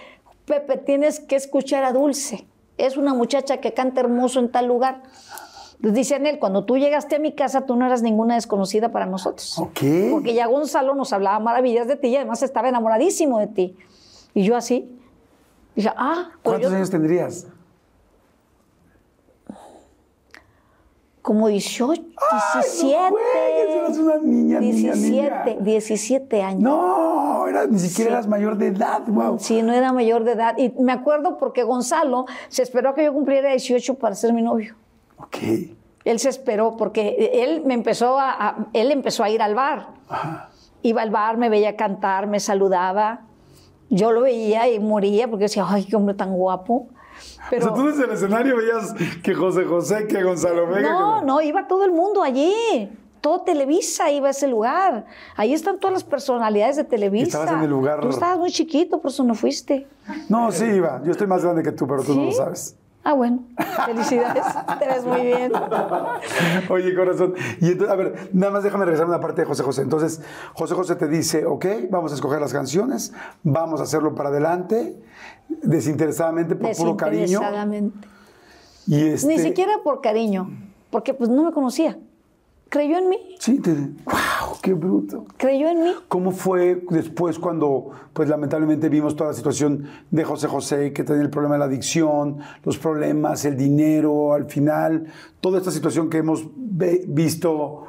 Pepe, 0.46 0.76
tienes 0.78 1.20
que 1.20 1.36
escuchar 1.36 1.84
a 1.84 1.92
Dulce. 1.92 2.46
Es 2.78 2.96
una 2.96 3.14
muchacha 3.14 3.58
que 3.58 3.72
canta 3.74 4.00
hermoso 4.00 4.38
en 4.40 4.50
tal 4.50 4.66
lugar. 4.66 5.02
Dice 5.78 6.14
Anel, 6.14 6.38
cuando 6.38 6.64
tú 6.64 6.78
llegaste 6.78 7.16
a 7.16 7.18
mi 7.18 7.32
casa, 7.32 7.66
tú 7.66 7.76
no 7.76 7.84
eras 7.86 8.00
ninguna 8.02 8.34
desconocida 8.36 8.90
para 8.90 9.04
nosotros. 9.06 9.58
Ok. 9.58 9.80
Porque 10.10 10.32
ya 10.34 10.46
Gonzalo 10.46 10.94
nos 10.94 11.12
hablaba 11.12 11.38
maravillas 11.38 11.86
de 11.86 11.96
ti 11.96 12.08
y 12.08 12.16
además 12.16 12.42
estaba 12.42 12.68
enamoradísimo 12.70 13.38
de 13.40 13.46
ti. 13.48 13.76
Y 14.34 14.44
yo 14.44 14.56
así, 14.56 14.98
dije, 15.74 15.90
ah, 15.96 16.30
pues 16.42 16.54
¿Cuántos 16.54 16.70
yo- 16.70 16.76
años 16.76 16.90
tendrías? 16.90 17.46
Como 21.26 21.48
18, 21.48 22.02
Ay, 22.30 22.40
17. 22.62 22.96
no 22.96 23.08
juegues, 23.10 23.76
eras 23.76 23.98
una 23.98 24.16
niña, 24.18 24.60
niña, 24.60 24.92
17, 24.92 25.50
niña. 25.50 25.60
17 25.64 26.42
años. 26.42 26.62
No, 26.62 27.48
era, 27.48 27.66
ni 27.66 27.80
siquiera 27.80 28.10
Sí. 28.10 28.14
eras 28.14 28.28
mayor 28.28 28.56
de 28.56 28.68
edad, 28.68 29.02
wow. 29.08 29.36
Sí, 29.40 29.60
no 29.60 29.72
era 29.72 29.92
mayor 29.92 30.22
de 30.22 30.32
edad. 30.32 30.56
Y 30.56 30.70
me 30.80 30.92
acuerdo 30.92 31.36
porque 31.36 31.64
Gonzalo 31.64 32.26
se 32.48 32.62
esperó 32.62 32.90
a 32.90 32.94
que 32.94 33.02
yo 33.02 33.12
cumpliera 33.12 33.50
18 33.50 33.94
para 33.94 34.14
ser 34.14 34.32
mi 34.32 34.42
novio. 34.42 34.76
Ok. 35.18 35.36
Él 36.04 36.20
se 36.20 36.28
esperó 36.28 36.76
porque 36.76 37.30
él 37.42 37.62
me 37.66 37.74
empezó 37.74 38.20
a, 38.20 38.30
a- 38.30 38.56
él 38.72 38.92
empezó 38.92 39.24
a 39.24 39.28
ir 39.28 39.42
al 39.42 39.56
bar. 39.56 39.88
Iba 40.82 41.02
al 41.02 41.10
bar, 41.10 41.38
me 41.38 41.48
veía 41.48 41.74
cantar, 41.74 42.28
me 42.28 42.38
saludaba. 42.38 43.22
Yo 43.90 44.12
lo 44.12 44.20
veía 44.20 44.68
y 44.68 44.78
moría 44.78 45.26
porque 45.28 45.46
decía, 45.46 45.64
ay, 45.68 45.84
qué 45.86 45.96
hombre 45.96 46.14
tan 46.14 46.32
guapo. 46.34 46.86
Pero 47.50 47.64
o 47.64 47.68
sea, 47.68 47.76
tú 47.76 47.86
desde 47.86 48.04
el 48.04 48.10
escenario 48.10 48.56
veías 48.56 48.94
que 49.22 49.34
José 49.34 49.64
José, 49.64 50.06
que 50.06 50.22
Gonzalo 50.22 50.66
Vega. 50.66 50.90
no, 50.92 51.20
que- 51.20 51.26
no, 51.26 51.40
iba 51.42 51.66
todo 51.68 51.84
el 51.84 51.92
mundo 51.92 52.22
allí. 52.22 52.52
Todo 53.20 53.40
Televisa 53.42 54.10
iba 54.10 54.28
a 54.28 54.30
ese 54.30 54.46
lugar. 54.46 55.06
Ahí 55.36 55.52
están 55.52 55.80
todas 55.80 55.94
las 55.94 56.04
personalidades 56.04 56.76
de 56.76 56.84
Televisa. 56.84 57.26
Estabas 57.40 57.52
en 57.52 57.62
el 57.64 57.70
lugar- 57.70 58.00
Tú 58.00 58.08
estabas 58.10 58.38
muy 58.38 58.50
chiquito, 58.52 59.00
por 59.00 59.10
eso 59.10 59.24
no 59.24 59.34
fuiste. 59.34 59.86
No, 60.28 60.52
sí, 60.52 60.64
iba. 60.64 61.00
Yo 61.04 61.10
estoy 61.12 61.26
más 61.26 61.42
grande 61.42 61.62
que 61.62 61.72
tú, 61.72 61.86
pero 61.88 62.02
tú 62.04 62.14
no 62.14 62.24
lo 62.24 62.32
sabes. 62.32 62.76
Ah, 63.08 63.12
bueno. 63.12 63.44
Felicidades. 63.86 64.44
Te 64.80 64.84
ves 64.84 65.04
muy 65.04 65.20
bien. 65.20 65.52
Oye, 66.68 66.92
corazón. 66.92 67.34
Y 67.60 67.70
entonces, 67.70 67.88
a 67.88 67.94
ver, 67.94 68.30
nada 68.32 68.52
más 68.52 68.64
déjame 68.64 68.84
regresar 68.84 69.06
a 69.06 69.10
una 69.10 69.20
parte 69.20 69.42
de 69.42 69.46
José 69.46 69.62
José. 69.62 69.82
Entonces, 69.82 70.20
José 70.54 70.74
José 70.74 70.96
te 70.96 71.06
dice, 71.06 71.46
ok, 71.46 71.66
vamos 71.88 72.10
a 72.10 72.16
escoger 72.16 72.40
las 72.40 72.52
canciones, 72.52 73.12
vamos 73.44 73.78
a 73.78 73.84
hacerlo 73.84 74.16
para 74.16 74.30
adelante, 74.30 75.00
desinteresadamente, 75.48 76.56
por 76.56 76.76
puro 76.76 76.96
cariño. 76.96 77.22
Desinteresadamente. 77.22 78.08
Y 78.88 79.06
este, 79.06 79.28
Ni 79.28 79.38
siquiera 79.38 79.74
por 79.84 80.00
cariño, 80.00 80.50
porque 80.90 81.14
pues 81.14 81.30
no 81.30 81.44
me 81.44 81.52
conocía. 81.52 81.96
Creyó 82.68 82.98
en 82.98 83.08
mí, 83.08 83.36
Sí, 83.38 83.60
te... 83.60 83.70
¡Qué 84.62 84.74
bruto! 84.74 85.24
creyó 85.36 85.68
en 85.68 85.82
mí. 85.82 85.94
¿Cómo 86.08 86.30
fue 86.32 86.82
después 86.90 87.38
cuando, 87.38 87.90
pues 88.12 88.28
lamentablemente 88.28 88.88
vimos 88.88 89.16
toda 89.16 89.30
la 89.30 89.36
situación 89.36 89.88
de 90.10 90.24
José 90.24 90.48
José, 90.48 90.92
que 90.92 91.04
tenía 91.04 91.22
el 91.22 91.30
problema 91.30 91.54
de 91.54 91.58
la 91.60 91.64
adicción, 91.66 92.38
los 92.64 92.78
problemas, 92.78 93.44
el 93.44 93.56
dinero, 93.56 94.32
al 94.32 94.46
final, 94.46 95.06
toda 95.40 95.58
esta 95.58 95.70
situación 95.70 96.10
que 96.10 96.18
hemos 96.18 96.44
visto 96.54 97.84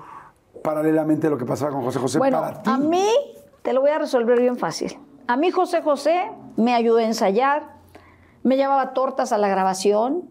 paralelamente 0.64 1.28
a 1.28 1.30
lo 1.30 1.38
que 1.38 1.46
pasaba 1.46 1.72
con 1.72 1.84
José 1.84 2.00
José 2.00 2.18
Bueno, 2.20 2.40
para 2.40 2.62
ti? 2.62 2.70
a 2.70 2.78
mí 2.78 3.08
te 3.62 3.74
lo 3.74 3.82
voy 3.82 3.92
a 3.92 4.00
resolver 4.00 4.40
bien 4.40 4.58
fácil. 4.58 4.98
A 5.28 5.36
mí 5.38 5.52
José 5.52 5.82
José 5.82 6.32
me 6.56 6.74
ayudó 6.74 6.98
a 6.98 7.04
ensayar, 7.04 7.78
me 8.44 8.56
llevaba 8.56 8.94
tortas 8.94 9.32
a 9.34 9.38
la 9.38 9.48
grabación. 9.50 10.30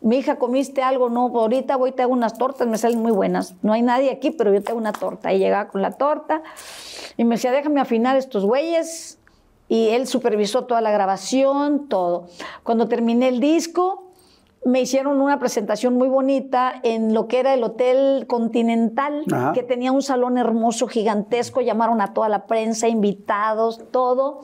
Mi 0.00 0.18
hija, 0.18 0.36
¿comiste 0.36 0.82
algo? 0.82 1.08
No, 1.08 1.26
ahorita 1.26 1.76
voy, 1.76 1.92
te 1.92 2.02
hago 2.02 2.12
unas 2.12 2.36
tortas, 2.38 2.68
me 2.68 2.78
salen 2.78 3.00
muy 3.00 3.12
buenas. 3.12 3.54
No 3.62 3.72
hay 3.72 3.82
nadie 3.82 4.10
aquí, 4.10 4.30
pero 4.30 4.52
yo 4.52 4.62
te 4.62 4.70
hago 4.70 4.78
una 4.78 4.92
torta. 4.92 5.32
Y 5.32 5.38
llegaba 5.38 5.68
con 5.68 5.82
la 5.82 5.92
torta 5.92 6.42
y 7.16 7.24
me 7.24 7.36
decía, 7.36 7.50
déjame 7.50 7.80
afinar 7.80 8.16
estos 8.16 8.44
güeyes. 8.44 9.18
Y 9.68 9.88
él 9.88 10.06
supervisó 10.06 10.64
toda 10.64 10.80
la 10.80 10.92
grabación, 10.92 11.88
todo. 11.88 12.26
Cuando 12.62 12.86
terminé 12.88 13.28
el 13.28 13.40
disco, 13.40 14.12
me 14.64 14.80
hicieron 14.80 15.20
una 15.20 15.38
presentación 15.38 15.94
muy 15.94 16.08
bonita 16.08 16.74
en 16.82 17.14
lo 17.14 17.26
que 17.26 17.40
era 17.40 17.54
el 17.54 17.64
Hotel 17.64 18.26
Continental, 18.28 19.24
Ajá. 19.32 19.52
que 19.52 19.62
tenía 19.62 19.92
un 19.92 20.02
salón 20.02 20.38
hermoso, 20.38 20.88
gigantesco, 20.88 21.60
llamaron 21.60 22.00
a 22.00 22.12
toda 22.12 22.28
la 22.28 22.46
prensa, 22.46 22.88
invitados, 22.88 23.80
todo. 23.90 24.42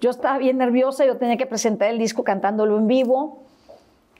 Yo 0.00 0.10
estaba 0.10 0.38
bien 0.38 0.58
nerviosa, 0.58 1.04
yo 1.04 1.16
tenía 1.16 1.36
que 1.36 1.46
presentar 1.46 1.90
el 1.90 1.98
disco 1.98 2.24
cantándolo 2.24 2.78
en 2.78 2.86
vivo. 2.86 3.47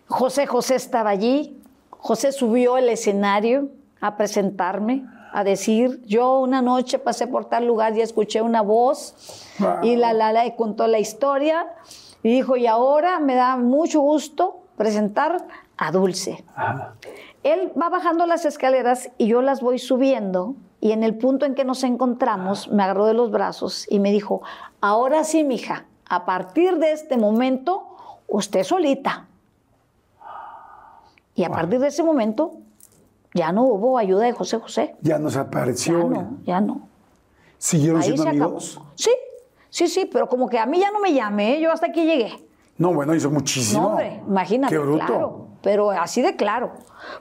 José 0.08 0.46
José 0.46 0.74
estaba 0.74 1.10
allí. 1.10 1.60
José 1.90 2.32
subió 2.32 2.76
al 2.76 2.88
escenario 2.88 3.68
a 4.00 4.16
presentarme, 4.16 5.04
a 5.32 5.44
decir, 5.44 6.00
yo 6.06 6.38
una 6.40 6.62
noche 6.62 6.98
pasé 6.98 7.26
por 7.26 7.46
tal 7.46 7.66
lugar 7.66 7.96
y 7.96 8.00
escuché 8.00 8.40
una 8.42 8.62
voz 8.62 9.44
Wow. 9.58 9.82
y 9.82 9.96
la 9.96 10.12
la 10.12 10.32
la 10.32 10.54
contó 10.54 10.86
la 10.86 11.00
historia 11.00 11.66
y 12.22 12.30
dijo, 12.30 12.56
y 12.56 12.66
ahora 12.68 13.18
me 13.18 13.34
da 13.34 13.56
mucho 13.56 14.00
gusto 14.00 14.60
presentar 14.76 15.46
a 15.76 15.90
Dulce. 15.90 16.44
Él 17.42 17.72
va 17.80 17.88
bajando 17.88 18.24
las 18.26 18.44
escaleras 18.44 19.10
y 19.18 19.26
yo 19.26 19.42
las 19.42 19.60
voy 19.60 19.78
subiendo 19.80 20.54
y 20.80 20.92
en 20.92 21.02
el 21.02 21.18
punto 21.18 21.44
en 21.44 21.54
que 21.56 21.64
nos 21.64 21.82
encontramos 21.82 22.68
me 22.68 22.84
agarró 22.84 23.06
de 23.06 23.14
los 23.14 23.30
brazos 23.32 23.84
y 23.90 23.98
me 23.98 24.12
dijo, 24.12 24.42
ahora 24.80 25.24
sí, 25.24 25.42
mija, 25.42 25.86
a 26.08 26.24
partir 26.24 26.78
de 26.78 26.92
este 26.92 27.16
momento, 27.16 27.84
usted 28.28 28.62
solita. 28.62 29.27
Y 31.38 31.44
a 31.44 31.50
partir 31.50 31.78
de 31.78 31.86
ese 31.86 32.02
momento 32.02 32.50
ya 33.32 33.52
no 33.52 33.62
hubo 33.62 33.96
ayuda 33.96 34.24
de 34.24 34.32
José 34.32 34.58
José. 34.58 34.96
Ya 35.02 35.20
no 35.20 35.30
se 35.30 35.36
Ya 35.36 35.42
apareció. 35.42 35.98
no, 36.08 36.38
ya 36.44 36.60
no. 36.60 36.88
¿Siguieron 37.58 37.98
Ahí 38.00 38.06
siendo 38.08 38.24
se 38.24 38.28
acabó. 38.30 38.44
amigos? 38.46 38.80
Sí, 38.96 39.10
sí, 39.70 39.86
sí, 39.86 40.08
pero 40.12 40.28
como 40.28 40.48
que 40.48 40.58
a 40.58 40.66
mí 40.66 40.80
ya 40.80 40.90
no 40.90 40.98
me 40.98 41.12
llamé, 41.14 41.60
yo 41.60 41.70
hasta 41.70 41.86
aquí 41.86 42.04
llegué. 42.04 42.32
No, 42.76 42.92
bueno, 42.92 43.14
hizo 43.14 43.30
muchísimo. 43.30 43.82
No, 43.82 43.88
hombre, 43.90 44.20
imagínate, 44.26 44.74
Qué 44.74 44.80
bruto. 44.80 45.06
claro, 45.06 45.46
pero 45.62 45.92
así 45.92 46.22
de 46.22 46.34
claro. 46.34 46.72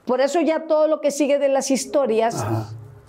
Por 0.05 0.19
eso 0.19 0.41
ya 0.41 0.65
todo 0.65 0.87
lo 0.87 0.99
que 0.99 1.11
sigue 1.11 1.37
de 1.37 1.49
las 1.49 1.69
historias, 1.69 2.43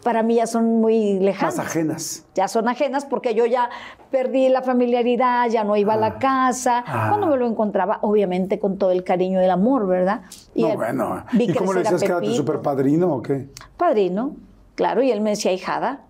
para 0.03 0.23
mí 0.23 0.37
ya 0.37 0.47
son 0.47 0.81
muy 0.81 1.19
lejanas. 1.19 1.57
Más 1.57 1.67
ajenas. 1.67 2.27
Ya 2.35 2.49
son 2.49 2.69
ajenas 2.69 3.05
porque 3.05 3.35
yo 3.35 3.47
ya 3.47 3.69
perdí 4.11 4.49
la 4.49 4.63
familiaridad, 4.63 5.49
ya 5.49 5.65
no 5.65 5.77
iba 5.77 5.95
a 5.95 5.97
la 5.97 6.19
casa. 6.19 6.85
Ah. 6.87 7.07
Cuando 7.09 7.27
me 7.27 7.37
lo 7.37 7.47
encontraba, 7.47 7.99
obviamente 8.03 8.59
con 8.59 8.79
todo 8.79 8.91
el 8.93 9.05
cariño 9.05 9.41
y 9.41 9.45
el 9.45 9.51
amor, 9.51 9.87
¿verdad? 9.87 10.23
no, 10.55 10.69
él- 10.69 10.77
bueno. 10.77 11.25
¿Y 11.33 11.53
cómo 11.53 11.73
le 11.73 11.81
decías 11.81 12.01
que 12.01 12.07
era 12.07 12.21
tu 12.21 12.33
super 12.33 12.61
padrino 12.61 13.13
o 13.13 13.23
qué? 13.23 13.49
Padrino, 13.77 14.37
claro, 14.77 15.03
y 15.03 15.11
él 15.11 15.21
me 15.21 15.31
decía, 15.31 15.53
hijada, 15.53 16.01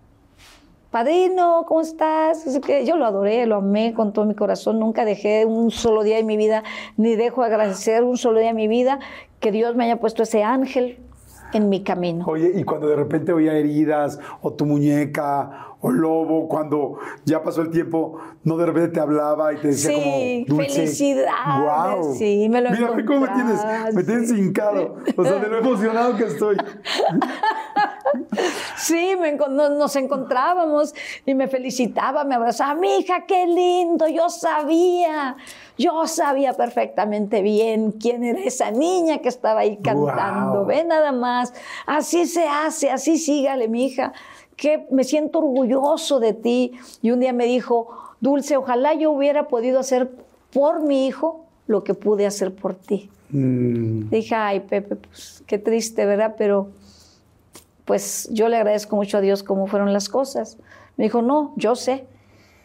padrino, 0.91 1.65
¿cómo 1.67 1.81
estás? 1.81 2.47
Así 2.47 2.61
que 2.61 2.85
Yo 2.85 2.95
lo 2.95 3.05
adoré, 3.05 3.45
lo 3.45 3.57
amé 3.57 3.93
con 3.93 4.13
todo 4.13 4.25
mi 4.25 4.35
corazón, 4.35 4.79
nunca 4.79 5.05
dejé 5.05 5.45
un 5.45 5.71
solo 5.71 6.03
día 6.03 6.17
en 6.19 6.25
mi 6.25 6.37
vida, 6.37 6.63
ni 6.97 7.15
dejo 7.15 7.41
de 7.41 7.47
agradecer 7.47 8.03
un 8.03 8.17
solo 8.17 8.39
día 8.39 8.49
en 8.49 8.55
mi 8.55 8.67
vida 8.67 8.99
que 9.39 9.51
Dios 9.51 9.75
me 9.75 9.85
haya 9.85 9.99
puesto 9.99 10.23
ese 10.23 10.43
ángel 10.43 10.99
en 11.51 11.69
mi 11.69 11.83
camino. 11.83 12.25
Oye, 12.27 12.51
y 12.55 12.63
cuando 12.63 12.87
de 12.87 12.95
repente 12.95 13.31
oía 13.33 13.53
heridas, 13.53 14.19
o 14.41 14.53
tu 14.53 14.65
muñeca, 14.65 15.67
o 15.81 15.91
lobo, 15.91 16.47
cuando 16.47 16.99
ya 17.25 17.41
pasó 17.41 17.61
el 17.61 17.69
tiempo, 17.69 18.19
no 18.43 18.57
de 18.57 18.65
repente 18.65 18.89
te 18.95 18.99
hablaba 18.99 19.53
y 19.53 19.57
te 19.57 19.67
decía 19.69 19.91
Sí, 19.91 20.45
como 20.47 20.61
dulce. 20.61 20.75
felicidades, 20.75 21.95
Wow. 22.05 22.15
sí, 22.15 22.47
me 22.49 22.61
lo 22.61 22.69
Mira, 22.71 22.87
cómo 23.05 23.21
me 23.21 23.27
tienes, 23.29 23.65
me 23.93 24.03
tienes 24.03 24.31
hincado. 24.31 24.97
O 25.15 25.23
sea, 25.23 25.35
de 25.39 25.47
lo 25.47 25.57
emocionado 25.59 26.15
que 26.17 26.25
estoy. 26.25 26.57
Sí, 28.75 29.13
me 29.19 29.33
nos 29.33 29.95
encontrábamos 29.95 30.95
y 31.25 31.35
me 31.35 31.47
felicitaba, 31.47 32.23
me 32.23 32.35
abrazaba. 32.35 32.73
Mi 32.79 32.97
hija, 32.99 33.25
qué 33.27 33.45
lindo, 33.45 34.07
yo 34.07 34.29
sabía, 34.29 35.35
yo 35.79 36.05
sabía 36.07 36.53
perfectamente 36.53 37.41
bien 37.41 37.93
quién 37.93 38.23
era 38.25 38.41
esa 38.41 38.69
niña 38.69 39.19
que 39.19 39.29
estaba 39.29 39.61
ahí 39.61 39.77
cantando. 39.77 40.65
Ve 40.65 40.83
nada 40.83 41.13
más, 41.13 41.53
así 41.85 42.25
se 42.25 42.45
hace, 42.47 42.91
así 42.91 43.17
sígale, 43.17 43.69
mi 43.69 43.85
hija, 43.85 44.11
que 44.57 44.85
me 44.91 45.05
siento 45.05 45.39
orgulloso 45.39 46.19
de 46.19 46.33
ti. 46.33 46.73
Y 47.01 47.11
un 47.11 47.21
día 47.21 47.31
me 47.31 47.45
dijo, 47.45 47.87
Dulce, 48.19 48.57
ojalá 48.57 48.93
yo 48.93 49.09
hubiera 49.11 49.47
podido 49.47 49.79
hacer 49.79 50.11
por 50.51 50.81
mi 50.81 51.07
hijo 51.07 51.45
lo 51.65 51.85
que 51.85 51.93
pude 51.93 52.25
hacer 52.25 52.53
por 52.53 52.75
ti. 52.75 53.09
Mm, 53.29 54.09
Dije, 54.09 54.35
ay, 54.35 54.59
Pepe, 54.59 54.97
pues 54.97 55.43
qué 55.47 55.57
triste, 55.59 56.05
¿verdad? 56.05 56.35
Pero 56.37 56.67
pues 57.85 58.27
yo 58.31 58.49
le 58.49 58.57
agradezco 58.57 58.97
mucho 58.97 59.17
a 59.17 59.21
Dios 59.21 59.43
cómo 59.43 59.65
fueron 59.65 59.93
las 59.93 60.09
cosas. 60.09 60.57
Me 60.97 61.05
dijo, 61.05 61.21
no, 61.21 61.53
yo 61.55 61.75
sé, 61.75 62.05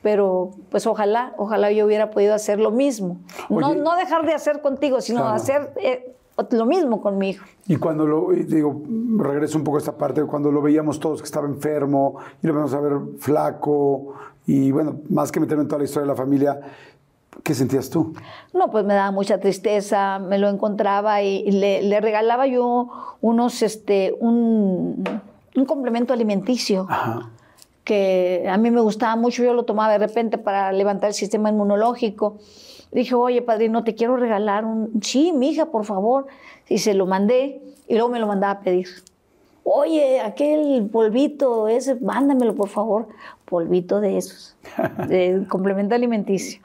pero 0.04 0.50
pues 0.70 0.86
ojalá, 0.86 1.32
ojalá 1.38 1.72
yo 1.72 1.86
hubiera 1.86 2.10
podido 2.10 2.34
hacer 2.34 2.60
lo 2.60 2.70
mismo. 2.70 3.16
No, 3.48 3.70
Oye. 3.70 3.80
no 3.80 3.96
dejar 3.96 4.26
de 4.26 4.34
hacer 4.34 4.60
contigo, 4.60 5.00
sino 5.00 5.20
Claro. 5.22 5.34
hacer 5.34 5.72
eh, 5.82 6.14
lo 6.50 6.66
mismo 6.66 7.00
con 7.00 7.16
mi 7.16 7.30
hijo. 7.30 7.46
Y 7.66 7.76
cuando 7.76 8.06
lo, 8.06 8.28
digo, 8.30 8.82
regreso 9.16 9.56
un 9.56 9.64
poco 9.64 9.78
a 9.78 9.80
esta 9.80 9.96
parte, 9.96 10.22
cuando 10.24 10.52
lo 10.52 10.60
veíamos 10.60 11.00
todos 11.00 11.22
que 11.22 11.24
estaba 11.24 11.46
enfermo 11.46 12.16
y 12.42 12.46
lo 12.46 12.52
vemos 12.54 12.74
a 12.74 12.80
ver 12.80 12.92
flaco 13.18 14.12
y 14.46 14.70
bueno, 14.72 14.96
más 15.08 15.32
que 15.32 15.40
meterme 15.40 15.62
en 15.62 15.68
toda 15.68 15.78
la 15.78 15.84
historia 15.86 16.02
de 16.02 16.08
la 16.12 16.16
familia, 16.16 16.60
¿qué 17.42 17.54
sentías 17.54 17.88
tú? 17.88 18.12
No, 18.52 18.70
pues 18.70 18.84
me 18.84 18.92
daba 18.92 19.10
mucha 19.10 19.40
tristeza, 19.40 20.18
me 20.18 20.36
lo 20.36 20.50
encontraba 20.50 21.22
y, 21.22 21.36
y 21.46 21.50
le, 21.52 21.80
le 21.82 21.98
regalaba 22.02 22.46
yo 22.46 22.90
unos, 23.22 23.62
este, 23.62 24.14
un, 24.20 25.02
un 25.56 25.64
complemento 25.64 26.12
alimenticio. 26.12 26.86
Ajá. 26.90 27.30
Que 27.84 28.46
a 28.48 28.56
mí 28.56 28.70
me 28.70 28.80
gustaba 28.80 29.14
mucho, 29.16 29.44
yo 29.44 29.54
lo 29.54 29.64
tomaba 29.64 29.92
de 29.92 29.98
repente 29.98 30.38
para 30.38 30.72
levantar 30.72 31.08
el 31.08 31.14
sistema 31.14 31.50
inmunológico. 31.50 32.38
Dije, 32.92 33.14
oye, 33.14 33.42
padrino, 33.42 33.84
te 33.84 33.94
quiero 33.94 34.16
regalar 34.16 34.64
un... 34.64 35.02
Sí, 35.02 35.32
mi 35.32 35.50
hija, 35.50 35.66
por 35.66 35.84
favor. 35.84 36.26
Y 36.68 36.78
se 36.78 36.94
lo 36.94 37.06
mandé 37.06 37.60
y 37.86 37.94
luego 37.94 38.08
me 38.08 38.18
lo 38.18 38.26
mandaba 38.26 38.54
a 38.54 38.60
pedir. 38.60 38.88
Oye, 39.64 40.20
aquel 40.20 40.88
polvito 40.92 41.68
ese, 41.68 41.96
mándamelo, 41.96 42.54
por 42.54 42.68
favor. 42.68 43.08
Polvito 43.44 44.00
de 44.00 44.18
esos, 44.18 44.56
de 45.08 45.44
complemento 45.48 45.94
alimenticio. 45.94 46.60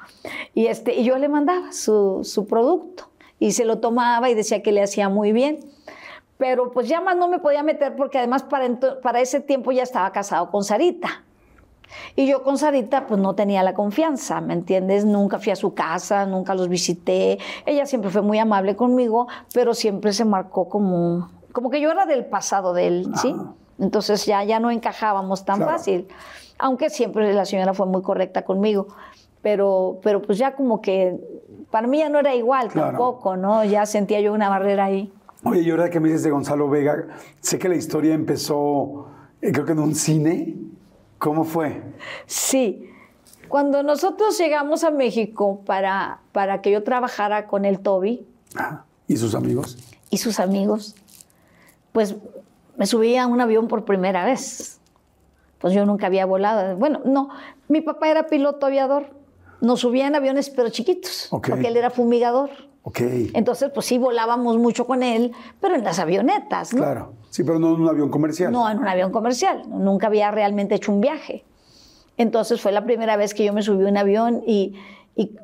Y, 0.53 0.67
este, 0.67 0.95
y 0.95 1.03
yo 1.03 1.17
le 1.17 1.29
mandaba 1.29 1.71
su, 1.71 2.21
su 2.23 2.45
producto 2.45 3.09
y 3.39 3.53
se 3.53 3.65
lo 3.65 3.79
tomaba 3.79 4.29
y 4.29 4.35
decía 4.35 4.61
que 4.61 4.71
le 4.71 4.83
hacía 4.83 5.09
muy 5.09 5.31
bien. 5.31 5.59
Pero 6.40 6.72
pues 6.72 6.88
ya 6.88 7.02
más 7.02 7.18
no 7.18 7.28
me 7.28 7.40
podía 7.40 7.64
meter 7.64 7.98
porque 7.98 8.18
además 8.18 8.44
para, 8.44 8.66
para 9.03 9.20
ese 9.20 9.41
tiempo 9.41 9.74
ya 9.74 9.84
estaba 9.84 10.10
casado 10.14 10.49
con 10.49 10.64
Sarita. 10.64 11.26
Y 12.16 12.28
yo 12.28 12.44
con 12.44 12.57
Sarita 12.57 13.07
pues 13.07 13.20
no 13.20 13.36
tenía 13.36 13.61
la 13.61 13.74
confianza, 13.74 14.40
¿me 14.40 14.53
entiendes? 14.53 15.03
Nunca 15.03 15.38
fui 15.40 15.52
a 15.52 15.57
su 15.57 15.74
casa, 15.74 16.26
nunca 16.26 16.56
los 16.56 16.70
visité. 16.70 17.40
Ella 17.66 17.86
siempre 17.86 18.10
fue 18.10 18.22
muy 18.22 18.40
amable 18.40 18.78
conmigo, 18.78 19.28
pero 19.53 19.74
siempre 19.74 20.14
se 20.14 20.24
marcó 20.24 20.70
como, 20.70 21.30
como 21.52 21.70
que 21.70 21.82
yo 21.82 21.91
era 21.91 22.06
del 22.06 22.26
pasado 22.26 22.72
de 22.74 22.88
él, 22.88 23.11
¿sí? 23.22 23.36
Entonces 23.78 24.26
ya, 24.26 24.41
ya 24.45 24.61
no 24.61 24.72
encajábamos 24.72 25.44
tan 25.44 25.57
Claro. 25.57 25.74
fácil. 25.74 26.07
Aunque 26.57 26.90
siempre 26.90 27.34
la 27.34 27.44
señora 27.44 27.74
fue 27.74 27.86
muy 27.86 28.02
correcta 28.02 28.44
conmigo. 28.44 28.88
Pero, 29.41 29.99
pero 30.03 30.22
pues 30.22 30.38
ya 30.38 30.56
como 30.56 30.82
que 30.82 31.18
para 31.70 31.86
mí 31.88 31.98
ya 31.99 32.07
no 32.07 32.20
era 32.20 32.34
igual 32.34 32.70
Claro. 32.70 32.90
tampoco, 32.91 33.36
¿no? 33.36 33.66
Ya 33.66 33.86
sentía 33.86 34.22
yo 34.22 34.32
una 34.34 34.48
barrera 34.49 34.86
ahí. 34.86 35.11
Oye, 35.44 35.61
y 35.61 35.70
ahora 35.70 35.90
que 35.90 35.99
me 35.99 36.10
dices 36.10 36.24
de 36.24 36.32
Gonzalo 36.32 36.70
Vega, 36.70 37.07
sé 37.40 37.57
que 37.60 37.70
la 37.70 37.76
historia 37.76 38.14
empezó, 38.14 39.07
eh, 39.41 39.52
creo 39.52 39.66
que 39.66 39.72
en 39.72 39.80
un 39.80 39.95
cine. 39.95 40.56
¿Cómo 41.18 41.44
fue? 41.44 41.82
Sí. 42.26 42.90
Cuando 43.49 43.84
nosotros 43.84 44.38
llegamos 44.38 44.84
a 44.84 44.91
México 44.91 45.61
para, 45.66 46.22
para 46.32 46.61
que 46.61 46.72
yo 46.72 46.84
trabajara 46.84 47.48
con 47.48 47.66
el 47.66 47.80
Toby 47.80 48.26
Ajá. 48.56 48.86
¿Y 49.07 49.18
sus 49.18 49.36
amigos? 49.36 49.78
y 50.10 50.18
sus 50.18 50.40
amigos, 50.40 50.95
pues 51.91 52.16
me 52.78 52.86
subí 52.86 53.16
a 53.16 53.28
un 53.28 53.41
avión 53.41 53.68
por 53.68 53.86
primera 53.86 54.26
vez. 54.26 54.80
Pues 55.60 55.74
yo 55.74 55.86
nunca 55.86 56.07
había 56.07 56.26
volado. 56.26 56.78
Bueno, 56.78 57.02
no, 57.06 57.30
mi 57.68 57.82
papá 57.82 58.10
era 58.10 58.28
piloto 58.28 58.66
aviador. 58.66 59.07
Nos 59.61 59.82
subía 59.82 60.07
en 60.07 60.16
aviones, 60.16 60.49
pero 60.49 60.70
chiquitos, 60.70 61.28
porque 61.30 61.68
él 61.68 61.76
era 61.76 61.90
fumigador. 61.90 62.49
Ok. 62.84 63.01
Entonces, 63.34 63.72
pues 63.73 63.85
sí, 63.85 63.97
volábamos 63.97 64.57
mucho 64.57 64.88
con 64.88 65.03
él, 65.03 65.34
pero 65.60 65.76
en 65.76 65.84
las 65.84 65.99
avionetas, 65.99 66.73
¿no? 66.73 66.81
Claro. 66.81 67.14
Sí, 67.30 67.43
pero 67.43 67.60
no 67.60 67.76
en 67.76 67.81
un 67.81 67.89
avión 67.89 68.10
comercial. 68.10 68.51
No, 68.51 68.69
en 68.69 68.80
un 68.80 68.88
avión 68.88 69.11
comercial. 69.11 69.64
Nunca 69.68 70.07
había 70.07 70.31
realmente 70.31 70.76
hecho 70.76 70.91
un 70.91 71.01
viaje. 71.01 71.45
Entonces 72.18 72.60
fue 72.60 72.72
la 72.72 72.84
primera 72.84 73.15
vez 73.15 73.34
que 73.34 73.45
yo 73.45 73.53
me 73.53 73.61
subí 73.61 73.85
a 73.85 73.89
un 73.89 73.97
avión 73.97 74.43
y, 74.45 74.73
y 75.15 75.38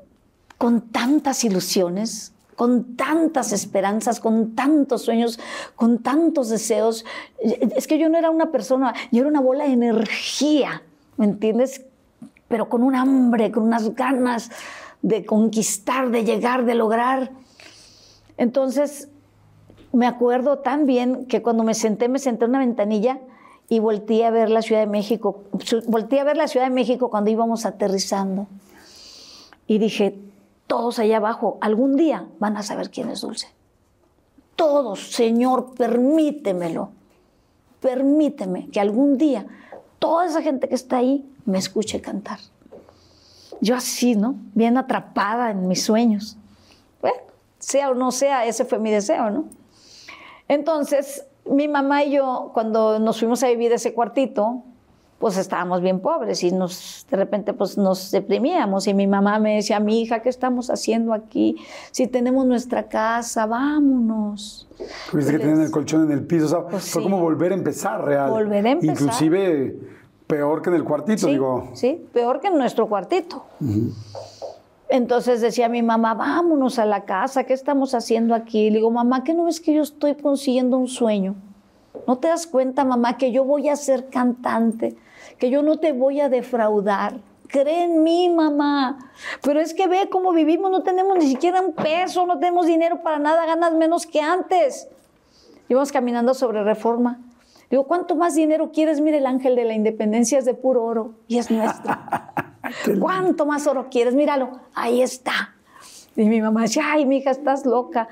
con 0.58 0.82
tantas 0.90 1.44
ilusiones, 1.44 2.34
con 2.56 2.96
tantas 2.96 3.52
esperanzas, 3.52 4.20
con 4.20 4.56
tantos 4.56 5.04
sueños, 5.04 5.40
con 5.76 6.00
tantos 6.00 6.50
deseos. 6.50 7.06
Es 7.40 7.88
que 7.88 7.98
yo 7.98 8.10
no 8.10 8.18
era 8.18 8.30
una 8.30 8.52
persona, 8.52 8.94
yo 9.12 9.22
era 9.22 9.30
una 9.30 9.42
bola 9.42 9.66
de 9.66 9.74
energía, 9.74 10.84
¿me 11.18 11.26
entiendes? 11.26 11.86
Pero 12.48 12.68
con 12.70 12.84
un 12.84 12.96
hambre, 12.96 13.52
con 13.52 13.64
unas 13.64 13.94
ganas 13.96 14.50
de 15.02 15.26
conquistar, 15.26 16.10
de 16.10 16.24
llegar, 16.24 16.66
de 16.66 16.76
lograr. 16.76 17.32
Entonces, 18.38 19.10
me 19.94 20.08
acuerdo 20.08 20.60
tan 20.60 20.86
bien 20.86 21.26
que 21.26 21.42
cuando 21.42 21.64
me 21.64 21.74
senté, 21.74 22.10
me 22.10 22.20
senté 22.20 22.46
en 22.46 22.52
una 22.52 22.60
ventanilla 22.60 23.20
y 23.70 23.80
volteé 23.80 24.26
a 24.26 24.32
ver 24.32 24.50
la 24.50 24.62
Ciudad 24.62 24.82
de 24.82 24.88
México. 24.88 25.44
Volteé 25.88 26.20
a 26.20 26.24
ver 26.24 26.38
la 26.38 26.48
Ciudad 26.48 26.66
de 26.66 26.74
México 26.74 27.10
cuando 27.10 27.32
íbamos 27.32 27.66
aterrizando. 27.66 28.48
Y 29.68 29.78
dije, 29.78 30.20
todos 30.68 31.00
allá 31.00 31.18
abajo, 31.18 31.58
algún 31.62 31.96
día 31.96 32.28
van 32.40 32.58
a 32.58 32.64
saber 32.64 32.90
quién 32.90 33.10
es 33.10 33.22
Dulce. 33.22 33.48
Todos, 34.56 35.12
Señor, 35.12 35.74
permítemelo. 35.76 36.90
Permíteme 37.80 38.70
que 38.70 38.80
algún 38.80 39.18
día 39.18 39.46
toda 40.00 40.26
esa 40.26 40.42
gente 40.42 40.68
que 40.68 40.76
está 40.76 40.98
ahí 40.98 41.26
me 41.46 41.58
escuche 41.58 42.02
cantar. 42.02 42.40
Yo 43.66 43.76
así, 43.76 44.16
¿no? 44.16 44.36
Bien 44.54 44.78
atrapada 44.78 45.50
en 45.50 45.68
mis 45.68 45.84
sueños. 45.84 46.38
Bueno, 47.02 47.18
sea 47.58 47.90
o 47.90 47.96
no 47.96 48.12
sea, 48.12 48.46
ese 48.46 48.64
fue 48.64 48.78
mi 48.78 48.92
deseo, 48.92 49.32
¿no? 49.32 49.46
Entonces, 50.48 51.26
mi 51.50 51.68
mamá 51.68 52.04
y 52.04 52.12
yo, 52.12 52.52
cuando 52.54 53.00
nos 53.00 53.18
fuimos 53.18 53.42
a 53.42 53.48
vivir 53.48 53.72
ese 53.72 53.96
cuartito, 53.96 54.62
pues 55.18 55.38
estábamos 55.38 55.82
bien 55.82 56.00
pobres 56.00 56.44
y 56.44 56.52
nos, 56.52 57.08
de 57.10 57.18
repente 57.18 57.54
pues 57.54 57.76
nos 57.76 58.12
deprimíamos 58.12 58.86
y 58.86 58.94
mi 58.94 59.08
mamá 59.08 59.40
me 59.40 59.56
decía, 59.56 59.80
mi 59.80 60.00
hija, 60.00 60.22
¿qué 60.22 60.30
estamos 60.30 60.70
haciendo 60.70 61.12
aquí? 61.12 61.56
Si 61.90 62.06
tenemos 62.06 62.46
nuestra 62.46 62.88
casa, 62.88 63.48
vámonos. 63.48 64.68
Tuviste 65.10 65.32
que 65.32 65.40
tener 65.40 65.60
el 65.60 65.72
colchón 65.72 66.04
en 66.04 66.12
el 66.12 66.28
piso, 66.28 66.46
o 66.46 66.50
sea, 66.50 66.68
Pues 66.68 66.92
fue 66.92 67.02
sí. 67.02 67.10
como 67.10 67.20
volver 67.20 67.52
a 67.52 67.56
empezar 67.56 68.06
real. 68.06 68.30
Volver 68.30 68.68
a 68.68 68.72
empezar. 68.72 68.96
Inclusive 68.96 69.76
peor 70.28 70.62
que 70.62 70.70
en 70.70 70.76
el 70.76 70.84
cuartito, 70.84 71.28
Sí, 71.28 71.32
digo. 71.34 71.70
sí, 71.74 72.08
peor 72.14 72.40
que 72.42 72.48
en 72.48 72.58
nuestro 72.58 72.88
cuartito. 72.88 73.46
Entonces 74.90 75.42
decía 75.42 75.68
mi 75.70 75.82
mamá, 75.82 76.14
vámonos 76.14 76.78
a 76.80 76.86
la 76.86 77.06
casa, 77.06 77.44
¿qué 77.46 77.54
estamos 77.54 77.94
haciendo 77.96 78.36
aquí? 78.36 78.70
Le 78.70 78.78
digo, 78.78 78.92
mamá, 78.92 79.24
¿qué 79.24 79.34
no 79.34 79.46
ves 79.46 79.60
que 79.60 79.74
yo 79.74 79.82
estoy 79.82 80.16
consiguiendo 80.16 80.78
un 80.78 80.88
sueño? 80.88 81.36
¿No 82.08 82.18
te 82.18 82.28
das 82.28 82.46
cuenta, 82.46 82.86
mamá, 82.86 83.18
que 83.18 83.32
yo 83.32 83.44
voy 83.46 83.70
a 83.70 83.76
ser 83.76 84.10
cantante? 84.10 84.96
Que 85.40 85.50
yo 85.50 85.64
no 85.64 85.80
te 85.80 85.92
voy 85.92 86.22
a 86.22 86.30
defraudar. 86.30 87.16
Cree 87.48 87.84
en 87.86 88.04
mí, 88.04 88.30
mamá. 88.30 88.98
Pero 89.42 89.60
es 89.60 89.74
que 89.74 89.88
ve 89.88 90.08
cómo 90.10 90.32
vivimos, 90.34 90.70
no 90.70 90.84
tenemos 90.84 91.18
ni 91.18 91.28
siquiera 91.28 91.62
un 91.62 91.74
peso, 91.74 92.26
no 92.26 92.38
tenemos 92.38 92.68
dinero 92.68 93.02
para 93.02 93.18
nada, 93.18 93.46
ganas 93.46 93.74
menos 93.74 94.06
que 94.06 94.20
antes. 94.22 94.88
Íbamos 95.68 95.92
caminando 95.92 96.34
sobre 96.36 96.64
reforma. 96.64 97.20
Digo, 97.70 97.86
¿cuánto 97.86 98.16
más 98.16 98.36
dinero 98.36 98.72
quieres? 98.72 99.02
Mire, 99.02 99.18
el 99.18 99.26
ángel 99.26 99.56
de 99.56 99.66
la 99.66 99.74
independencia 99.74 100.38
es 100.40 100.46
de 100.46 100.54
puro 100.54 100.84
oro 100.84 101.12
y 101.28 101.38
es 101.40 101.50
nuestro. 101.52 101.94
¿Cuánto 103.00 103.46
más 103.46 103.68
oro 103.68 103.88
quieres? 103.90 104.14
Míralo, 104.16 104.52
ahí 104.74 105.02
está. 105.02 105.56
Y 106.16 106.26
mi 106.26 106.42
mamá 106.42 106.62
decía, 106.64 106.84
ay, 106.92 107.06
mi 107.06 107.18
hija, 107.18 107.32
estás 107.32 107.66
loca. 107.66 108.08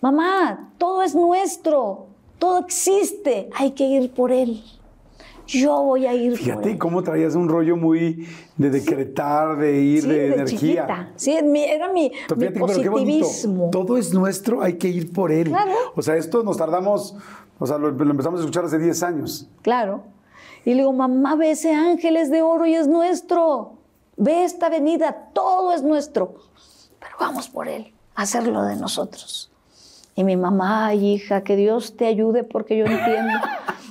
Mamá, 0.00 0.70
todo 0.78 1.02
es 1.02 1.14
nuestro, 1.14 2.06
todo 2.38 2.58
existe, 2.60 3.50
hay 3.56 3.72
que 3.72 3.84
ir 3.84 4.12
por 4.12 4.30
él. 4.30 4.62
Yo 5.48 5.82
voy 5.82 6.06
a 6.06 6.12
ir 6.14 6.32
por 6.32 6.38
Fíjate 6.40 6.70
él. 6.72 6.78
cómo 6.78 7.02
traías 7.02 7.34
un 7.34 7.48
rollo 7.48 7.76
muy 7.76 8.28
de 8.58 8.68
decretar, 8.70 9.56
de 9.56 9.80
ir, 9.80 10.02
Sí, 10.02 10.08
de, 10.08 10.14
de 10.14 10.26
energía. 10.34 10.58
chiquita. 10.86 11.12
Sí, 11.16 11.32
era 11.32 11.90
mi, 11.90 12.10
fíjate, 12.10 12.50
positivismo. 12.60 13.70
Todo 13.72 13.96
es 13.96 14.12
nuestro, 14.12 14.62
hay 14.62 14.74
que 14.74 14.88
ir 14.88 15.10
por 15.12 15.32
él. 15.32 15.48
Claro. 15.48 15.72
O 15.96 16.02
sea, 16.02 16.16
esto 16.16 16.42
nos 16.42 16.58
tardamos, 16.58 17.16
o 17.58 17.66
sea, 17.66 17.78
lo, 17.78 17.90
lo 17.90 18.10
empezamos 18.10 18.40
a 18.40 18.42
escuchar 18.42 18.64
hace 18.64 18.78
10 18.78 19.02
años. 19.02 19.48
Claro. 19.62 20.04
Y 20.64 20.70
le 20.70 20.78
digo, 20.78 20.92
mamá, 20.92 21.34
ve 21.34 21.52
ese 21.52 21.72
ángel 21.72 22.16
es 22.16 22.30
de 22.30 22.42
oro 22.42 22.66
y 22.66 22.74
es 22.74 22.86
nuestro. 22.86 23.78
Ve 24.16 24.44
esta 24.44 24.66
avenida, 24.66 25.30
todo 25.32 25.72
es 25.72 25.82
nuestro. 25.82 26.34
Pero 26.98 27.16
vamos 27.18 27.48
por 27.48 27.68
él, 27.68 27.92
a 28.14 28.22
hacerlo 28.22 28.62
de 28.64 28.76
nosotros. 28.76 29.50
Y 30.14 30.24
mi 30.24 30.36
mamá, 30.36 30.88
ay, 30.88 31.14
hija, 31.14 31.42
que 31.42 31.54
Dios 31.54 31.96
te 31.96 32.06
ayude 32.06 32.42
porque 32.42 32.76
yo 32.76 32.86
entiendo. 32.86 33.38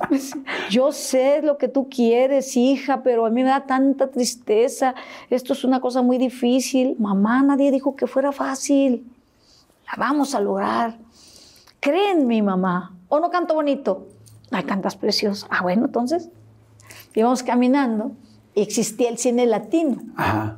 yo 0.69 0.91
sé 0.91 1.41
lo 1.41 1.57
que 1.57 1.69
tú 1.69 1.87
quieres, 1.89 2.57
hija, 2.57 3.01
pero 3.01 3.25
a 3.25 3.29
mí 3.29 3.43
me 3.43 3.49
da 3.49 3.65
tanta 3.65 4.11
tristeza. 4.11 4.93
Esto 5.29 5.53
es 5.53 5.63
una 5.63 5.79
cosa 5.79 6.01
muy 6.01 6.17
difícil. 6.17 6.97
Mamá, 6.99 7.43
nadie 7.43 7.71
dijo 7.71 7.95
que 7.95 8.07
fuera 8.07 8.33
fácil. 8.33 9.09
La 9.85 9.93
vamos 9.97 10.35
a 10.35 10.41
lograr. 10.41 10.97
Cree 11.79 12.11
en 12.11 12.27
mi 12.27 12.41
mamá. 12.41 12.96
¿O 13.09 13.19
no 13.19 13.29
canto 13.29 13.53
bonito? 13.53 14.07
Ay, 14.51 14.63
cantas 14.63 14.95
precioso. 14.95 15.47
Ah, 15.49 15.61
bueno, 15.61 15.85
entonces 15.85 16.29
íbamos 17.15 17.43
caminando 17.43 18.11
y 18.53 18.61
existía 18.61 19.09
el 19.09 19.17
cine 19.17 19.45
latino. 19.45 20.01
Ajá. 20.15 20.57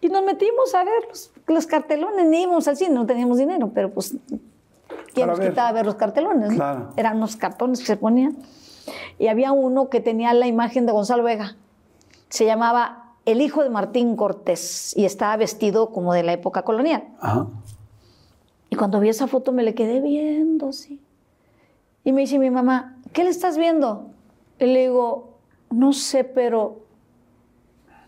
Y 0.00 0.08
nos 0.08 0.24
metimos 0.24 0.74
a 0.74 0.82
ver 0.84 1.04
los, 1.08 1.30
los 1.46 1.66
cartelones, 1.66 2.26
ni 2.26 2.42
íbamos 2.42 2.66
al 2.66 2.76
cine, 2.76 2.94
no 2.94 3.06
teníamos 3.06 3.38
dinero, 3.38 3.70
pero 3.72 3.92
pues, 3.92 4.16
¿quién 5.14 5.28
nos 5.28 5.38
ver. 5.38 5.50
quitaba 5.50 5.70
ver 5.72 5.86
los 5.86 5.94
cartelones? 5.94 6.50
no? 6.50 6.56
Claro. 6.56 6.88
Eran 6.96 7.18
unos 7.18 7.36
cartones 7.36 7.80
que 7.80 7.86
se 7.86 7.96
ponían. 7.96 8.36
Y 9.18 9.28
había 9.28 9.52
uno 9.52 9.88
que 9.90 10.00
tenía 10.00 10.34
la 10.34 10.48
imagen 10.48 10.86
de 10.86 10.92
Gonzalo 10.92 11.22
Vega. 11.22 11.56
Se 12.30 12.44
llamaba 12.44 13.14
El 13.26 13.40
hijo 13.40 13.62
de 13.62 13.70
Martín 13.70 14.16
Cortés 14.16 14.96
y 14.96 15.04
estaba 15.04 15.36
vestido 15.36 15.90
como 15.90 16.14
de 16.14 16.24
la 16.24 16.32
época 16.32 16.62
colonial. 16.62 17.04
Ajá. 17.20 17.46
Y 18.70 18.76
cuando 18.76 18.98
vi 19.00 19.10
esa 19.10 19.26
foto 19.28 19.52
me 19.52 19.62
le 19.62 19.74
quedé 19.74 20.00
viendo 20.00 20.70
así. 20.70 20.98
Y 22.04 22.12
me 22.12 22.22
dice 22.22 22.38
mi 22.38 22.50
mamá, 22.50 22.96
¿qué 23.12 23.24
le 23.24 23.30
estás 23.30 23.56
viendo? 23.56 24.10
Y 24.58 24.66
le 24.66 24.82
digo, 24.82 25.38
no 25.70 25.92
sé, 25.92 26.24
pero 26.24 26.80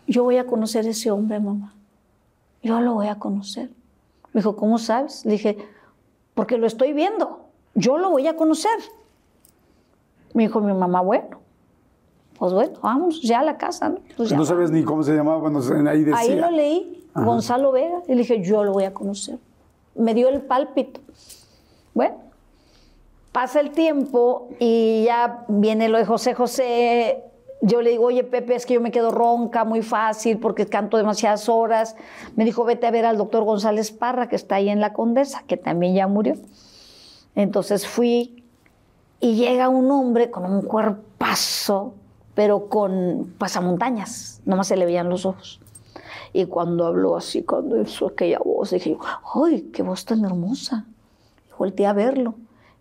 yo 0.07 0.23
voy 0.23 0.37
a 0.37 0.45
conocer 0.45 0.85
a 0.85 0.89
ese 0.89 1.11
hombre, 1.11 1.39
mamá. 1.39 1.73
Yo 2.61 2.81
lo 2.81 2.93
voy 2.95 3.07
a 3.07 3.15
conocer. 3.19 3.69
Me 4.33 4.41
dijo, 4.41 4.55
¿cómo 4.55 4.77
sabes? 4.77 5.25
Le 5.25 5.33
dije, 5.33 5.57
porque 6.33 6.57
lo 6.57 6.67
estoy 6.67 6.93
viendo. 6.93 7.45
Yo 7.73 7.97
lo 7.97 8.09
voy 8.09 8.27
a 8.27 8.35
conocer. 8.35 8.77
Me 10.33 10.43
dijo 10.43 10.59
mi 10.59 10.73
mamá, 10.73 11.01
bueno, 11.01 11.39
pues 12.37 12.51
bueno, 12.51 12.73
vamos 12.81 13.21
ya 13.21 13.39
a 13.39 13.43
la 13.43 13.57
casa. 13.57 13.89
¿no? 13.89 13.99
Pues 14.17 14.29
ya 14.29 14.37
no 14.37 14.45
sabes 14.45 14.71
ni 14.71 14.83
cómo 14.83 15.03
se 15.03 15.15
llamaba, 15.15 15.37
bueno, 15.37 15.59
ahí 15.89 16.03
decía. 16.03 16.17
Ahí 16.17 16.35
lo 16.35 16.51
leí, 16.51 17.07
Ajá. 17.13 17.25
Gonzalo 17.25 17.71
Vega, 17.71 18.01
y 18.07 18.11
le 18.11 18.17
dije, 18.17 18.41
yo 18.41 18.63
lo 18.63 18.73
voy 18.73 18.83
a 18.83 18.93
conocer. 18.93 19.39
Me 19.95 20.13
dio 20.13 20.27
el 20.27 20.41
pálpito. 20.41 20.99
Bueno, 21.93 22.15
pasa 23.35 23.59
el 23.59 23.71
tiempo 23.71 24.47
y 24.59 25.03
ya 25.07 25.43
viene 25.49 25.89
lo 25.89 25.97
de 25.97 26.05
José 26.05 26.33
José. 26.33 27.21
Yo 27.59 27.81
le 27.81 27.89
digo, 27.89 28.05
oye, 28.05 28.23
Pepe, 28.23 28.55
es 28.55 28.65
que 28.65 28.75
yo 28.75 28.79
me 28.79 28.91
quedo 28.91 29.11
ronca 29.11 29.65
muy 29.65 29.81
fácil 29.81 30.39
porque 30.39 30.65
canto 30.67 30.95
demasiadas 30.95 31.49
horas. 31.49 31.97
Me 32.37 32.45
dijo, 32.45 32.63
vete 32.63 32.87
a 32.87 32.91
ver 32.91 33.03
al 33.03 33.17
doctor 33.17 33.43
González 33.43 33.91
Parra, 33.91 34.29
que 34.29 34.37
está 34.37 34.55
ahí 34.55 34.69
en 34.69 34.79
la 34.79 34.93
Condesa, 34.93 35.43
que 35.47 35.57
también 35.57 35.95
ya 35.95 36.07
murió. 36.07 36.35
Entonces 37.35 37.85
fui 37.85 38.45
y 39.19 39.35
llega 39.35 39.67
un 39.67 39.91
hombre 39.91 40.31
con 40.31 40.45
un 40.45 40.61
cuerpazo, 40.61 41.93
pero 42.35 42.69
con 42.69 43.33
pasamontañas, 43.37 44.39
nomás 44.45 44.67
se 44.67 44.77
le 44.77 44.85
veían 44.85 45.09
los 45.09 45.25
ojos. 45.25 45.59
Y 46.31 46.45
cuando 46.45 46.85
habló 46.85 47.17
así, 47.17 47.43
cuando 47.43 47.81
hizo 47.81 48.07
aquella 48.07 48.39
voz, 48.39 48.69
dije 48.71 48.95
¡ay, 49.35 49.71
qué 49.73 49.83
voz 49.83 50.05
tan 50.05 50.23
hermosa! 50.23 50.85
Y 51.49 51.51
volteé 51.57 51.85
a 51.85 51.91
verlo 51.91 52.35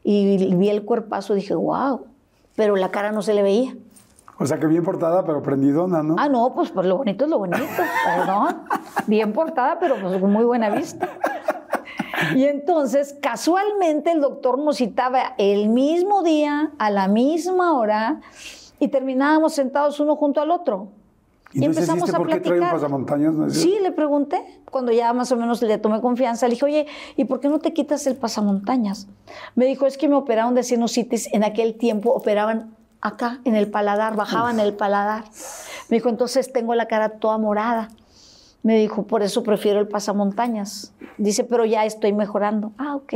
y 0.05 0.55
vi 0.55 0.69
el 0.69 0.85
cuerpazo, 0.85 1.35
dije, 1.35 1.55
wow, 1.55 2.07
pero 2.55 2.77
la 2.77 2.91
cara 2.91 3.11
no 3.11 3.23
se 3.23 3.35
le 3.35 3.43
veía. 3.43 3.75
O 4.39 4.47
sea, 4.47 4.59
que 4.59 4.67
bien 4.67 4.83
portada, 4.83 5.25
pero 5.25 5.43
prendidona, 5.43 6.03
¿no? 6.03 6.17
Ah, 6.19 6.29
no, 6.29 6.55
pues, 6.55 6.71
pues 6.71 6.87
lo 6.87 6.99
bonito 6.99 7.25
es 7.25 7.31
lo 7.31 7.39
bonito, 7.39 7.63
perdón. 8.05 8.63
Bien 9.07 9.33
portada, 9.33 9.79
pero 9.79 9.97
pues 10.01 10.21
con 10.21 10.33
muy 10.33 10.45
buena 10.45 10.71
vista. 10.71 11.09
Y 12.35 12.45
entonces, 12.45 13.17
casualmente, 13.21 14.11
el 14.11 14.21
doctor 14.21 14.59
nos 14.59 14.79
citaba 14.79 15.35
el 15.39 15.69
mismo 15.69 16.23
día, 16.23 16.73
a 16.79 16.91
la 16.91 17.07
misma 17.07 17.79
hora, 17.79 18.21
y 18.81 18.89
terminábamos 18.89 19.55
sentados 19.55 20.01
uno 20.01 20.17
junto 20.17 20.41
al 20.41 20.51
otro. 20.51 20.89
¿Y 21.55 21.69
no 21.69 21.75
sé 21.75 22.13
por 22.13 22.29
qué 22.29 22.41
trae 22.41 22.61
un 22.61 22.71
pasamontañas? 22.71 23.35
¿No 23.35 23.49
Sí, 23.49 23.79
le 23.81 23.93
pregunté. 23.93 24.63
Cuando 24.71 24.91
ya 24.91 25.13
más 25.13 25.31
o 25.31 25.37
menos 25.37 25.63
le 25.63 25.79
tomé 25.79 26.01
confianza, 26.01 26.47
le 26.49 26.55
dije, 26.55 26.65
oye, 26.65 26.87
¿y 27.17 27.25
por 27.25 27.39
qué 27.41 27.49
no 27.49 27.61
te 27.61 27.73
quitas 27.73 28.07
el 28.09 28.17
pasamontañas? 28.17 29.07
Me 29.55 29.65
dijo, 29.67 29.87
es 29.87 29.97
que 29.97 30.09
me 30.09 30.17
operaron 30.17 30.55
de 30.55 30.65
sinusitis. 30.65 31.33
En 31.33 31.45
aquel 31.45 31.75
tiempo 31.75 32.11
operaban 32.11 32.75
acá, 33.01 33.41
en 33.45 33.55
el 33.55 33.71
paladar, 33.71 34.17
bajaban 34.17 34.59
el 34.59 34.75
paladar. 34.75 35.25
Me 35.89 35.99
dijo, 35.99 36.09
entonces 36.09 36.53
tengo 36.53 36.75
la 36.75 36.89
cara 36.89 37.11
toda 37.21 37.39
morada. 37.39 37.89
Me 38.63 38.79
dijo, 38.79 39.05
por 39.05 39.23
eso 39.23 39.43
prefiero 39.45 39.79
el 39.79 39.87
pasamontañas. 39.87 40.93
Dice, 41.19 41.45
pero 41.45 41.65
ya 41.65 41.85
estoy 41.85 42.13
mejorando. 42.13 42.73
Ah, 42.79 42.97
ok. 42.97 43.15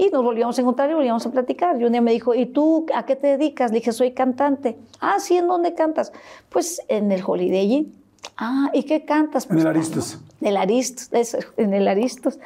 Y 0.00 0.08
nos 0.10 0.24
volvíamos 0.24 0.56
a 0.56 0.62
encontrar 0.62 0.90
y 0.90 0.94
volvíamos 0.94 1.26
a 1.26 1.30
platicar. 1.30 1.78
Y 1.78 1.84
un 1.84 1.92
día 1.92 2.00
me 2.00 2.12
dijo, 2.12 2.34
¿y 2.34 2.46
tú 2.46 2.86
a 2.94 3.04
qué 3.04 3.16
te 3.16 3.26
dedicas? 3.36 3.70
Le 3.70 3.80
dije, 3.80 3.92
soy 3.92 4.12
cantante. 4.12 4.78
Ah, 4.98 5.16
sí, 5.20 5.36
¿en 5.36 5.46
dónde 5.46 5.74
cantas? 5.74 6.10
Pues 6.48 6.80
en 6.88 7.12
el 7.12 7.22
Holiday 7.24 7.70
Inn. 7.70 7.94
Ah, 8.38 8.70
¿y 8.72 8.84
qué 8.84 9.04
cantas? 9.04 9.44
En 9.44 9.50
el 9.50 9.56
Pues, 9.64 9.66
Aristos. 9.66 10.18
del 10.40 10.56
Aristos, 10.56 11.08
eso, 11.12 11.36
en 11.58 11.74
el 11.74 11.86
Aristos. 11.86 12.38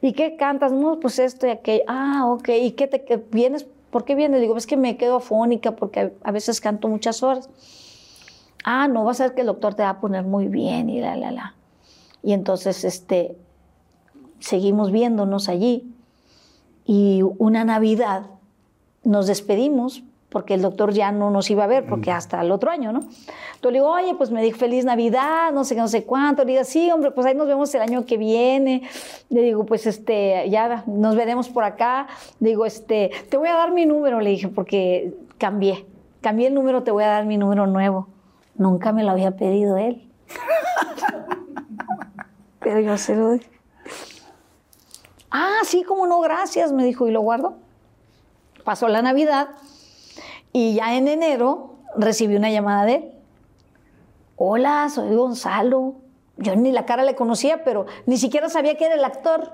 ¿Y 0.00 0.14
qué 0.14 0.36
cantas? 0.36 0.72
No, 0.72 1.00
pues 1.00 1.18
esto 1.18 1.46
y 1.46 1.50
aquello. 1.50 1.84
Ah, 1.86 2.24
ok. 2.28 2.48
¿Y 2.48 2.70
qué 2.72 2.86
te 2.86 3.04
qué 3.04 3.22
vienes? 3.30 3.66
¿Por 3.90 4.06
qué 4.06 4.14
vienes? 4.14 4.40
Digo, 4.40 4.56
es 4.56 4.66
que 4.66 4.78
me 4.78 4.96
quedo 4.96 5.16
afónica 5.16 5.76
porque 5.76 6.00
a, 6.00 6.10
a 6.24 6.32
veces 6.32 6.62
canto 6.62 6.88
muchas 6.88 7.22
horas. 7.22 7.50
Ah, 8.64 8.88
no, 8.88 9.04
vas 9.04 9.20
a 9.20 9.24
ver 9.24 9.34
que 9.34 9.42
el 9.42 9.48
doctor 9.48 9.74
te 9.74 9.82
va 9.82 9.90
a 9.90 10.00
poner 10.00 10.24
muy 10.24 10.48
bien 10.48 10.88
y 10.88 11.00
la, 11.02 11.14
la, 11.16 11.30
la. 11.30 11.54
Y 12.22 12.32
entonces, 12.32 12.84
este, 12.84 13.36
seguimos 14.38 14.90
viéndonos 14.92 15.50
allí. 15.50 15.92
Y 16.84 17.22
una 17.38 17.64
Navidad 17.64 18.26
nos 19.04 19.26
despedimos 19.26 20.02
porque 20.32 20.54
el 20.54 20.62
doctor 20.62 20.92
ya 20.92 21.12
no 21.12 21.30
nos 21.30 21.50
iba 21.50 21.64
a 21.64 21.66
ver, 21.66 21.86
porque 21.86 22.10
hasta 22.10 22.40
el 22.40 22.50
otro 22.50 22.70
año, 22.70 22.90
¿no? 22.90 23.00
Entonces 23.00 23.62
le 23.62 23.72
digo, 23.72 23.90
oye, 23.90 24.14
pues 24.16 24.30
me 24.30 24.42
dijo 24.42 24.58
feliz 24.58 24.84
Navidad, 24.84 25.52
no 25.52 25.62
sé 25.62 25.74
qué, 25.74 25.82
no 25.82 25.88
sé 25.88 26.04
cuánto. 26.04 26.44
Le 26.44 26.52
digo, 26.52 26.64
sí, 26.64 26.90
hombre, 26.90 27.10
pues 27.10 27.26
ahí 27.26 27.34
nos 27.34 27.46
vemos 27.46 27.72
el 27.74 27.82
año 27.82 28.06
que 28.06 28.16
viene. 28.16 28.82
Le 29.28 29.42
digo, 29.42 29.66
pues 29.66 29.86
este, 29.86 30.48
ya 30.48 30.84
nos 30.86 31.14
veremos 31.14 31.50
por 31.50 31.64
acá. 31.64 32.08
Le 32.40 32.48
digo, 32.48 32.64
este, 32.64 33.10
te 33.28 33.36
voy 33.36 33.48
a 33.48 33.52
dar 33.52 33.72
mi 33.72 33.84
número, 33.84 34.20
le 34.20 34.30
dije, 34.30 34.48
porque 34.48 35.14
cambié. 35.36 35.84
Cambié 36.22 36.48
el 36.48 36.54
número, 36.54 36.82
te 36.82 36.90
voy 36.90 37.04
a 37.04 37.08
dar 37.08 37.26
mi 37.26 37.36
número 37.36 37.66
nuevo. 37.66 38.08
Nunca 38.56 38.92
me 38.92 39.04
lo 39.04 39.10
había 39.10 39.32
pedido 39.32 39.76
él. 39.76 40.08
Pero 42.60 42.80
yo 42.80 42.96
se 42.96 43.16
lo 43.16 43.28
doy. 43.28 43.51
Ah, 45.32 45.60
sí, 45.64 45.82
como 45.82 46.06
no, 46.06 46.20
gracias, 46.20 46.72
me 46.72 46.84
dijo, 46.84 47.08
y 47.08 47.10
lo 47.10 47.22
guardo. 47.22 47.54
Pasó 48.64 48.86
la 48.88 49.00
Navidad 49.00 49.48
y 50.52 50.74
ya 50.74 50.94
en 50.94 51.08
enero 51.08 51.76
recibí 51.96 52.36
una 52.36 52.50
llamada 52.50 52.84
de 52.84 52.94
él. 52.96 53.12
Hola, 54.36 54.88
soy 54.90 55.14
Gonzalo. 55.14 55.94
Yo 56.36 56.54
ni 56.54 56.70
la 56.70 56.84
cara 56.84 57.02
le 57.02 57.14
conocía, 57.14 57.64
pero 57.64 57.86
ni 58.06 58.18
siquiera 58.18 58.48
sabía 58.50 58.76
que 58.76 58.84
era 58.86 58.94
el 58.94 59.04
actor. 59.04 59.52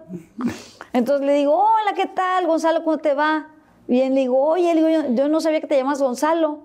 Entonces 0.93 1.25
le 1.25 1.35
digo, 1.35 1.55
hola, 1.55 1.95
¿qué 1.95 2.07
tal, 2.07 2.47
Gonzalo? 2.47 2.83
¿Cómo 2.83 2.99
te 2.99 3.15
va? 3.15 3.47
Bien, 3.87 4.15
le 4.15 4.21
digo, 4.23 4.39
oye, 4.41 4.75
le 4.75 4.85
digo, 4.85 4.89
yo, 4.89 5.15
yo 5.15 5.29
no 5.29 5.41
sabía 5.41 5.61
que 5.61 5.67
te 5.67 5.77
llamas 5.77 6.03
Gonzalo. 6.03 6.59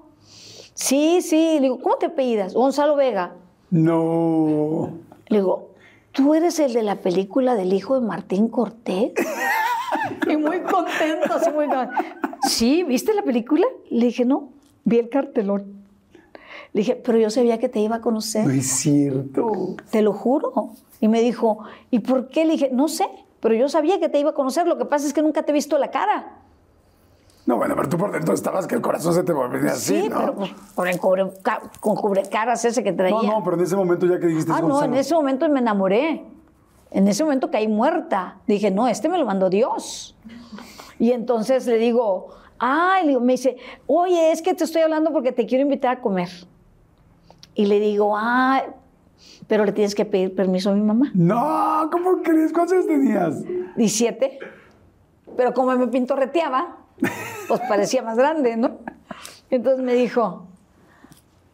Sí, 0.73 1.21
sí, 1.21 1.55
le 1.55 1.61
digo, 1.61 1.79
¿cómo 1.81 1.97
te 1.97 2.07
apellidas? 2.07 2.53
Gonzalo 2.53 2.95
Vega. 2.95 3.33
No. 3.69 4.89
Le 5.27 5.37
digo, 5.37 5.69
¿tú 6.13 6.33
eres 6.33 6.59
el 6.59 6.73
de 6.73 6.83
la 6.83 7.01
película 7.01 7.55
del 7.55 7.73
hijo 7.73 7.99
de 7.99 8.05
Martín 8.05 8.47
Cortés? 8.47 9.11
y 10.29 10.37
muy 10.37 10.61
contento, 10.61 11.33
así 11.33 11.51
muy 11.51 11.67
contento. 11.67 11.93
Sí, 12.47 12.83
¿viste 12.83 13.13
la 13.13 13.23
película? 13.23 13.65
Le 13.89 14.05
dije, 14.05 14.23
no, 14.23 14.49
vi 14.85 14.99
el 14.99 15.09
cartelón. 15.09 15.83
Le 16.73 16.81
dije, 16.81 16.95
pero 16.95 17.17
yo 17.17 17.29
sabía 17.29 17.59
que 17.59 17.69
te 17.69 17.79
iba 17.79 17.97
a 17.97 18.01
conocer. 18.01 18.45
No 18.45 18.51
es 18.51 18.67
cierto. 18.67 19.75
Te 19.91 20.01
lo 20.01 20.13
juro. 20.13 20.71
Y 20.99 21.07
me 21.07 21.21
dijo, 21.21 21.59
¿y 21.91 21.99
por 21.99 22.29
qué? 22.29 22.45
Le 22.45 22.53
dije, 22.53 22.69
no 22.71 22.87
sé, 22.87 23.07
pero 23.39 23.55
yo 23.55 23.69
sabía 23.69 23.99
que 23.99 24.09
te 24.09 24.19
iba 24.19 24.31
a 24.31 24.33
conocer. 24.33 24.67
Lo 24.67 24.77
que 24.77 24.85
pasa 24.85 25.05
es 25.05 25.13
que 25.13 25.21
nunca 25.21 25.43
te 25.43 25.51
he 25.51 25.53
visto 25.53 25.77
la 25.77 25.91
cara. 25.91 26.39
No, 27.45 27.57
bueno, 27.57 27.75
pero 27.75 27.89
tú 27.89 27.97
por 27.97 28.11
dentro 28.11 28.33
estabas 28.33 28.67
que 28.67 28.75
el 28.75 28.81
corazón 28.81 29.13
se 29.13 29.23
te 29.23 29.33
volvía 29.33 29.71
así, 29.71 30.03
sí, 30.03 30.09
¿no? 30.09 30.19
pero 30.19 30.35
pues, 30.35 30.51
con 30.75 30.87
el 30.87 30.97
cubre, 30.99 31.31
con 31.81 31.95
cubrecaras 31.95 32.63
ese 32.63 32.83
que 32.83 32.93
traía. 32.93 33.15
No, 33.15 33.23
no, 33.23 33.43
pero 33.43 33.57
en 33.57 33.63
ese 33.63 33.75
momento 33.75 34.05
ya 34.05 34.19
que 34.19 34.27
dijiste 34.27 34.51
Ah, 34.53 34.61
no, 34.61 34.81
en 34.81 34.93
ese 34.93 35.13
momento 35.13 35.47
me 35.49 35.59
enamoré. 35.59 36.25
En 36.91 37.07
ese 37.07 37.23
momento 37.23 37.51
caí 37.51 37.67
muerta. 37.67 38.37
Dije, 38.47 38.71
no, 38.71 38.87
este 38.87 39.09
me 39.09 39.17
lo 39.17 39.25
mandó 39.25 39.49
Dios. 39.49 40.15
Y 40.99 41.11
entonces 41.11 41.65
le 41.65 41.77
digo, 41.77 42.27
ay, 42.59 43.07
digo, 43.07 43.19
me 43.19 43.33
dice, 43.33 43.57
oye, 43.87 44.31
es 44.31 44.41
que 44.41 44.53
te 44.53 44.63
estoy 44.63 44.83
hablando 44.83 45.11
porque 45.11 45.31
te 45.31 45.45
quiero 45.45 45.63
invitar 45.63 45.97
a 45.97 46.01
comer. 46.01 46.29
Y 47.55 47.65
le 47.65 47.79
digo, 47.79 48.15
ay, 48.17 48.61
pero 49.47 49.65
le 49.65 49.71
tienes 49.71 49.95
que 49.95 50.05
pedir 50.05 50.35
permiso 50.35 50.69
a 50.69 50.73
mi 50.73 50.81
mamá. 50.81 51.11
No, 51.13 51.89
¿cómo 51.91 52.21
crees? 52.21 52.53
¿Cuántos 52.53 52.73
años 52.73 52.87
tenías? 52.87 53.43
17. 53.75 54.39
Pero 55.35 55.53
como 55.53 55.75
me 55.75 55.87
pintorreteaba, 55.87 56.77
pues 57.47 57.61
parecía 57.67 58.01
más 58.01 58.17
grande, 58.17 58.57
¿no? 58.57 58.77
Entonces 59.49 59.83
me 59.83 59.93
dijo, 59.93 60.47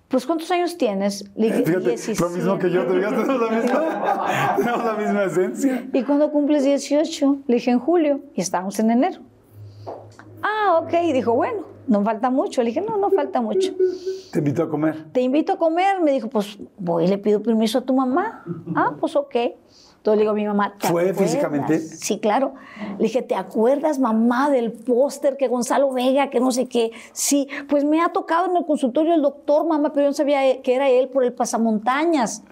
pues 0.08 0.26
¿cuántos 0.26 0.50
años 0.52 0.78
tienes? 0.78 1.30
Le 1.36 1.48
dije, 1.48 1.64
Fíjate, 1.64 1.90
17. 1.90 2.22
lo 2.24 2.30
mismo 2.30 2.60
que 2.60 2.72
yo, 2.72 2.86
te 2.86 2.94
digas, 2.96 3.12
tenemos 3.12 3.42
la 3.42 3.58
misma, 3.60 4.56
tenemos 4.58 4.86
la 4.86 4.94
misma 4.94 5.24
esencia. 5.24 5.88
¿Y 5.94 6.04
cuándo 6.04 6.32
cumples 6.32 6.64
18? 6.64 7.38
Le 7.48 7.56
dije 7.56 7.72
en 7.72 7.80
julio 7.80 8.22
y 8.36 8.42
estábamos 8.42 8.80
en 8.80 8.92
enero. 8.92 9.22
Ah, 10.42 10.80
ok. 10.82 10.94
Y 11.04 11.14
dijo, 11.14 11.34
bueno, 11.34 11.66
no 11.88 12.04
falta 12.04 12.30
mucho. 12.30 12.62
Le 12.64 12.70
dije, 12.70 12.82
no, 12.82 12.98
no 12.98 13.10
falta 13.12 13.42
mucho. 13.42 13.74
Te 14.32 14.40
invito 14.40 14.64
a 14.64 14.70
comer. 14.70 15.12
Te 15.12 15.22
invito 15.22 15.54
a 15.54 15.58
comer. 15.58 16.00
Me 16.02 16.12
dijo, 16.12 16.30
pues 16.30 16.58
voy 16.78 17.06
y 17.06 17.08
le 17.08 17.18
pido 17.18 17.42
permiso 17.44 17.80
a 17.80 17.82
tu 17.82 17.94
mamá. 17.94 18.44
Ah, 18.76 18.94
pues 19.00 19.16
ok. 19.16 19.36
Entonces 20.00 20.18
le 20.18 20.22
digo 20.22 20.32
a 20.32 20.36
mi 20.36 20.46
mamá, 20.46 20.76
¿te 20.80 20.88
¿Fue 20.88 21.02
acuerdas? 21.02 21.18
físicamente? 21.30 21.80
Sí, 21.80 22.20
claro. 22.20 22.54
Le 22.98 23.04
dije, 23.04 23.22
¿te 23.22 23.36
acuerdas, 23.36 24.00
mamá, 24.00 24.50
del 24.50 24.72
póster 24.72 25.36
que 25.36 25.50
Gonzalo 25.50 25.92
Vega, 25.92 26.30
que 26.30 26.40
no 26.40 26.52
sé 26.52 26.68
qué? 26.68 26.92
Sí, 27.12 27.50
pues 27.68 27.84
me 27.84 28.02
ha 28.02 28.10
tocado 28.10 28.50
en 28.50 28.56
el 28.56 28.66
consultorio 28.66 29.14
el 29.14 29.22
doctor, 29.22 29.68
mamá, 29.68 29.92
pero 29.92 30.06
yo 30.06 30.10
no 30.12 30.14
sabía 30.14 30.62
que 30.62 30.74
era 30.74 30.90
él 30.90 31.10
por 31.10 31.26
el 31.26 31.34
pasamontañas. 31.34 32.44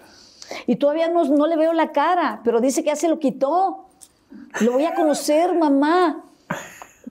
Y 0.66 0.76
todavía 0.76 1.08
no, 1.08 1.24
no 1.24 1.46
le 1.46 1.56
veo 1.56 1.72
la 1.72 1.90
cara, 1.92 2.42
pero 2.44 2.60
dice 2.60 2.82
que 2.82 2.88
ya 2.88 2.96
se 2.96 3.08
lo 3.08 3.18
quitó. 3.18 3.86
Lo 4.60 4.72
voy 4.72 4.84
a 4.84 4.94
conocer, 4.94 5.54
mamá. 5.54 6.22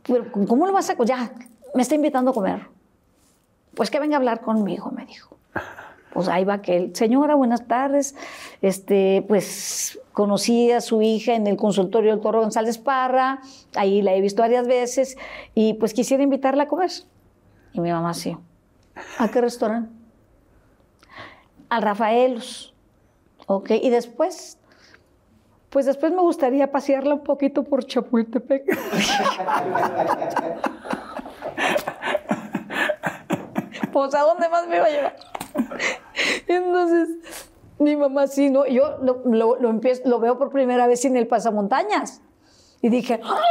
Pero, 0.03 0.31
¿cómo 0.47 0.68
lo 0.68 0.72
vas 0.72 0.91
a...? 0.91 0.95
Ya, 1.03 1.31
me 1.73 1.81
está 1.81 1.95
invitando 1.95 2.30
a 2.30 2.34
comer. 2.35 2.61
Pues 3.73 3.89
que 3.89 3.99
venga 3.99 4.15
a 4.15 4.19
hablar 4.19 4.41
conmigo, 4.41 4.91
me 4.91 5.03
dijo. 5.05 5.35
Pues 6.18 6.27
ahí 6.30 6.45
va 6.45 6.56
aquel. 6.56 6.95
Señora, 6.95 7.35
buenas 7.35 7.68
tardes. 7.68 8.15
Este, 8.64 9.23
pues 9.27 9.99
conocí 10.14 10.72
a 10.72 10.81
su 10.81 11.03
hija 11.03 11.35
en 11.35 11.45
el 11.45 11.57
consultorio 11.57 12.10
del 12.10 12.22
Toro 12.22 12.41
González 12.41 12.80
Parra. 12.80 13.39
Ahí 13.76 14.02
la 14.02 14.15
he 14.15 14.22
visto 14.22 14.41
varias 14.41 14.65
veces. 14.65 15.15
Y 15.53 15.76
pues 15.76 15.94
quisiera 15.94 16.23
invitarla 16.23 16.64
a 16.64 16.68
comer. 16.68 16.89
Y 17.72 17.81
mi 17.81 17.91
mamá 17.91 18.15
sí. 18.15 18.35
¿A 19.19 19.27
qué 19.27 19.41
restaurante? 19.41 19.91
Al 21.69 21.84
Rafaelos. 21.84 22.73
Ok. 23.45 23.69
Y 23.80 23.91
después, 23.91 24.57
pues 25.69 25.85
después 25.85 26.11
me 26.11 26.22
gustaría 26.22 26.72
pasearla 26.72 27.14
un 27.14 27.23
poquito 27.23 27.64
por 27.64 27.85
Chapultepec. 27.85 28.65
pues 33.94 34.15
a 34.15 34.22
dónde 34.22 34.49
más 34.49 34.68
me 34.68 34.77
iba 34.77 34.85
a 34.85 34.89
llevar. 34.89 35.36
Entonces, 36.47 37.09
mi 37.79 37.95
mamá 37.95 38.27
sí, 38.27 38.49
¿no? 38.49 38.65
Yo 38.65 38.97
lo, 39.01 39.21
lo- 39.25 39.57
lo 39.59 39.69
empiezo, 39.69 40.03
lo 40.05 40.19
veo 40.19 40.38
por 40.38 40.51
primera 40.51 40.88
vez 40.88 41.05
en 41.05 41.15
el 41.17 41.27
pasamontañas. 41.27 42.21
Y 42.81 42.89
dije, 42.89 43.19
¡Ah! 43.23 43.41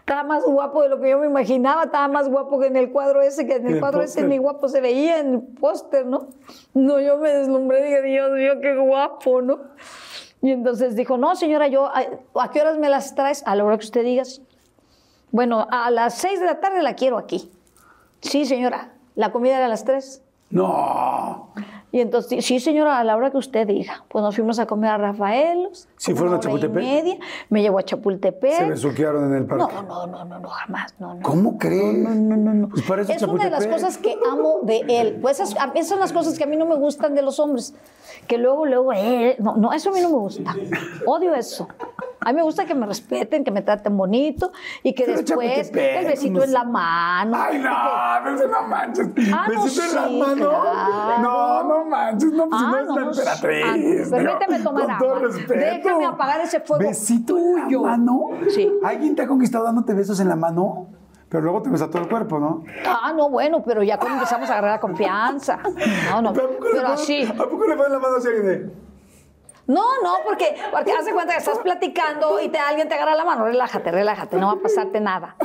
estaba 0.00 0.24
más 0.24 0.44
guapo 0.44 0.82
de 0.82 0.88
lo 0.88 1.00
que 1.00 1.08
yo 1.10 1.18
me 1.18 1.26
imaginaba, 1.26 1.84
estaba 1.84 2.08
más 2.08 2.28
guapo 2.28 2.58
que 2.58 2.66
en 2.66 2.76
el 2.76 2.90
cuadro 2.90 3.22
ese, 3.22 3.46
que 3.46 3.54
en 3.56 3.66
el 3.68 3.74
el 3.74 3.80
cuadro 3.80 4.02
ese 4.02 4.24
ni 4.24 4.38
guapo 4.38 4.68
se 4.68 4.80
veía 4.80 5.20
en 5.20 5.34
el 5.34 5.40
póster, 5.40 6.04
¿no? 6.04 6.30
No, 6.74 6.98
yo 7.00 7.16
me 7.18 7.30
deslumbré, 7.32 7.82
dije, 7.84 8.02
Dios 8.02 8.32
mío, 8.32 8.54
qué 8.60 8.74
guapo, 8.76 9.40
¿no? 9.40 9.60
Y 10.42 10.50
entonces 10.50 10.96
dijo, 10.96 11.16
no, 11.16 11.36
señora, 11.36 11.68
yo, 11.68 11.86
¿a, 11.86 12.02
a 12.34 12.50
qué 12.50 12.60
horas 12.60 12.76
me 12.78 12.88
las 12.88 13.14
traes? 13.14 13.44
A 13.46 13.54
la 13.54 13.64
hora 13.64 13.78
que 13.78 13.84
usted 13.84 14.02
diga. 14.02 14.24
Bueno, 15.30 15.66
a 15.70 15.90
las 15.92 16.14
seis 16.14 16.40
de 16.40 16.46
la 16.46 16.58
tarde 16.60 16.82
la 16.82 16.94
quiero 16.96 17.16
aquí. 17.18 17.52
Sí, 18.20 18.44
señora, 18.46 18.92
la 19.14 19.30
comida 19.30 19.56
era 19.56 19.66
a 19.66 19.68
las 19.68 19.84
tres. 19.84 20.21
No. 20.52 21.48
Y 21.92 22.00
entonces, 22.00 22.44
sí, 22.44 22.58
señora, 22.58 22.98
a 22.98 23.04
la 23.04 23.14
hora 23.16 23.30
que 23.30 23.36
usted 23.36 23.66
diga. 23.66 24.04
Pues 24.08 24.22
nos 24.24 24.34
fuimos 24.34 24.58
a 24.58 24.64
comer 24.66 24.90
a 24.90 24.96
Rafaelos. 24.96 25.88
¿Sí 25.98 26.14
fueron 26.14 26.34
a 26.34 26.36
hora 26.38 26.40
y 26.40 26.44
Chapultepec? 26.44 26.82
media. 26.82 27.16
Me 27.50 27.60
llevó 27.60 27.78
a 27.78 27.82
Chapultepec. 27.82 28.52
Se 28.56 28.64
besuquearon 28.70 29.26
en 29.26 29.34
el 29.34 29.44
parque. 29.44 29.74
No, 29.74 29.82
no, 29.82 30.06
no, 30.06 30.24
no, 30.24 30.38
no, 30.38 30.48
jamás, 30.48 30.94
no, 30.98 31.14
no. 31.14 31.22
¿Cómo 31.22 31.58
crees? 31.58 31.98
No, 31.98 32.14
no, 32.14 32.36
no, 32.36 32.54
no. 32.54 32.68
Pues 32.70 32.82
para 32.82 33.02
eso 33.02 33.12
es 33.12 33.22
una 33.22 33.44
de 33.44 33.50
las 33.50 33.64
Chapultepec. 33.64 33.72
cosas 33.72 33.98
que 33.98 34.16
amo 34.30 34.60
de 34.62 34.84
él. 34.88 35.18
Pues 35.20 35.38
esas, 35.38 35.54
esas 35.74 35.88
son 35.88 36.00
las 36.00 36.14
cosas 36.14 36.38
que 36.38 36.44
a 36.44 36.46
mí 36.46 36.56
no 36.56 36.64
me 36.64 36.76
gustan 36.76 37.14
de 37.14 37.20
los 37.20 37.38
hombres. 37.38 37.74
Que 38.26 38.38
luego, 38.38 38.64
luego, 38.64 38.92
eh, 38.94 39.36
no, 39.38 39.56
no, 39.56 39.72
eso 39.74 39.90
a 39.90 39.92
mí 39.92 40.00
no 40.00 40.08
me 40.08 40.16
gusta. 40.16 40.56
Odio 41.06 41.34
eso. 41.34 41.68
A 42.24 42.30
mí 42.30 42.36
me 42.36 42.42
gusta 42.42 42.64
que 42.66 42.74
me 42.74 42.86
respeten, 42.86 43.42
que 43.42 43.50
me 43.50 43.62
traten 43.62 43.96
bonito 43.96 44.52
y 44.84 44.92
que 44.94 45.04
Pero 45.04 45.18
después 45.18 45.48
Chapultepec, 45.50 45.96
el 46.02 46.06
besito 46.06 46.38
no 46.38 46.44
en 46.44 46.52
la 46.52 46.64
mano. 46.64 47.36
Ay, 47.36 47.58
no, 47.58 47.70
pero 48.24 48.48
no 48.48 48.62
manches. 48.68 49.08
Ah, 49.32 49.48
no, 49.52 49.64
¿Besito 49.64 49.82
en 49.88 49.94
la 50.20 50.26
mano? 50.26 50.48
claro. 50.50 51.22
No, 51.22 51.62
no 51.64 51.81
manches. 51.84 52.32
No, 52.32 52.48
pues 52.48 52.60
si 52.60 52.66
Ah, 52.66 52.82
no 52.86 52.94
no, 52.96 53.10
es 53.10 53.18
ah, 53.18 53.32
emperatriz. 53.34 54.10
permíteme 54.10 54.58
tomar 54.60 54.86
Con 54.86 54.98
todo 54.98 55.14
respeto. 55.20 55.52
Déjame 55.54 56.04
apagar 56.06 56.40
ese 56.40 56.60
fuego 56.60 56.82
¿Besito 56.84 57.38
en 57.38 57.62
tuyo. 57.64 57.82
la 57.82 57.88
mano? 57.96 58.20
Sí. 58.48 58.72
¿Alguien 58.84 59.14
te 59.16 59.22
ha 59.22 59.26
conquistado 59.26 59.64
dándote 59.64 59.94
besos 59.94 60.18
en 60.20 60.28
la 60.28 60.36
mano? 60.36 60.86
Pero 61.28 61.44
luego 61.44 61.62
te 61.62 61.70
besa 61.70 61.88
todo 61.88 62.02
el 62.02 62.08
cuerpo, 62.08 62.38
¿no? 62.38 62.62
Ah, 62.86 63.12
no, 63.16 63.30
bueno, 63.30 63.62
pero 63.62 63.82
ya 63.82 63.96
cuando 63.98 64.16
empezamos 64.18 64.50
a 64.50 64.52
agarrar 64.52 64.72
la 64.72 64.80
confianza. 64.80 65.58
No, 66.10 66.20
no, 66.20 66.28
¿A 66.30 66.32
pero 66.34 66.58
ponen- 66.58 66.86
así. 66.86 67.22
¿A 67.24 67.32
poco 67.48 67.66
le 67.66 67.74
ponen 67.76 67.92
la 67.92 67.98
mano 67.98 68.16
así 68.18 68.26
a 68.28 68.30
alguien 68.32 68.46
de- 68.46 68.70
No, 69.66 69.80
no, 70.02 70.16
porque, 70.26 70.54
porque 70.70 70.92
haz 70.92 71.06
de 71.06 71.12
cuenta 71.14 71.32
que 71.32 71.38
estás 71.38 71.58
platicando 71.60 72.38
y 72.38 72.50
te, 72.50 72.58
alguien 72.58 72.86
te 72.88 72.94
agarra 72.96 73.14
la 73.14 73.24
mano. 73.24 73.46
Relájate, 73.46 73.90
relájate, 73.90 74.36
no 74.36 74.48
va 74.48 74.52
a 74.54 74.56
pasarte 74.62 75.00
nada. 75.00 75.36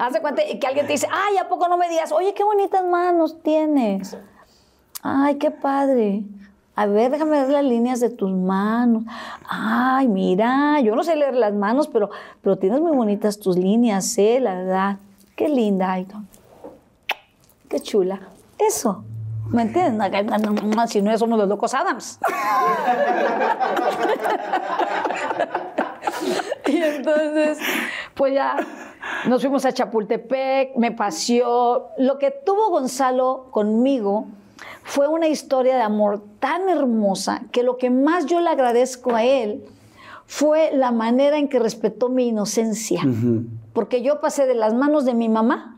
Haz 0.00 0.14
de 0.14 0.20
cuenta 0.20 0.42
que 0.60 0.66
alguien 0.66 0.86
te 0.86 0.92
dice, 0.94 1.06
ay, 1.12 1.36
¿a 1.36 1.48
poco 1.48 1.68
no 1.68 1.76
me 1.76 1.88
digas? 1.88 2.10
Oye, 2.10 2.34
qué 2.34 2.42
bonitas 2.42 2.84
manos 2.84 3.40
tienes. 3.42 4.16
Ay, 5.02 5.36
qué 5.36 5.50
padre. 5.50 6.22
A 6.76 6.86
ver, 6.86 7.10
déjame 7.10 7.40
ver 7.40 7.50
las 7.50 7.64
líneas 7.64 8.00
de 8.00 8.10
tus 8.10 8.30
manos. 8.30 9.04
Ay, 9.48 10.08
mira, 10.08 10.80
yo 10.80 10.94
no 10.94 11.02
sé 11.02 11.16
leer 11.16 11.34
las 11.34 11.52
manos, 11.52 11.88
pero, 11.88 12.10
pero 12.42 12.56
tienes 12.56 12.80
muy 12.80 12.96
bonitas 12.96 13.38
tus 13.38 13.56
líneas, 13.56 14.16
¿eh? 14.18 14.38
La 14.40 14.54
verdad. 14.54 14.96
Qué 15.36 15.48
linda. 15.48 15.98
No. 15.98 16.24
Qué 17.68 17.80
chula. 17.80 18.20
Eso. 18.58 19.04
¿Me 19.48 19.62
entiendes? 19.62 20.10
Si 20.88 21.02
no 21.02 21.16
somos 21.18 21.38
los 21.38 21.48
locos 21.48 21.74
Adams. 21.74 22.18
Y 26.66 26.76
entonces, 26.76 27.58
pues 28.14 28.34
ya 28.34 28.56
nos 29.26 29.40
fuimos 29.40 29.64
a 29.64 29.72
Chapultepec, 29.72 30.76
me 30.76 30.92
paseó. 30.92 31.88
Lo 31.98 32.18
que 32.18 32.30
tuvo 32.30 32.70
Gonzalo 32.70 33.48
conmigo 33.50 34.26
fue 34.84 35.08
una 35.08 35.28
historia 35.28 35.76
de 35.76 35.82
amor 35.82 36.22
tan 36.40 36.68
hermosa 36.68 37.42
que 37.52 37.62
lo 37.62 37.76
que 37.76 37.90
más 37.90 38.26
yo 38.26 38.40
le 38.40 38.48
agradezco 38.50 39.14
a 39.14 39.24
él 39.24 39.62
fue 40.26 40.70
la 40.72 40.90
manera 40.92 41.38
en 41.38 41.48
que 41.48 41.58
respetó 41.58 42.08
mi 42.08 42.28
inocencia. 42.28 43.02
Porque 43.72 44.02
yo 44.02 44.20
pasé 44.20 44.46
de 44.46 44.54
las 44.54 44.74
manos 44.74 45.04
de 45.04 45.14
mi 45.14 45.28
mamá 45.28 45.76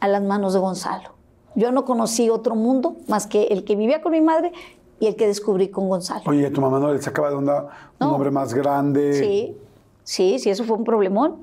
a 0.00 0.08
las 0.08 0.22
manos 0.22 0.52
de 0.54 0.58
Gonzalo. 0.60 1.10
Yo 1.54 1.72
no 1.72 1.84
conocí 1.84 2.30
otro 2.30 2.54
mundo 2.54 2.96
más 3.08 3.26
que 3.26 3.44
el 3.44 3.64
que 3.64 3.76
vivía 3.76 4.00
con 4.02 4.12
mi 4.12 4.20
madre 4.20 4.52
y 5.00 5.06
el 5.06 5.16
que 5.16 5.26
descubrí 5.26 5.68
con 5.68 5.88
Gonzalo. 5.88 6.22
Oye, 6.26 6.50
tu 6.50 6.60
mamá 6.60 6.78
no 6.78 6.92
le 6.92 7.00
sacaba 7.02 7.28
de 7.30 7.36
onda 7.36 7.68
un 7.98 8.06
No. 8.08 8.14
hombre 8.14 8.30
más 8.30 8.54
grande. 8.54 9.14
Sí, 9.14 9.56
sí, 10.04 10.38
sí, 10.38 10.50
eso 10.50 10.64
fue 10.64 10.76
un 10.76 10.84
problemón. 10.84 11.36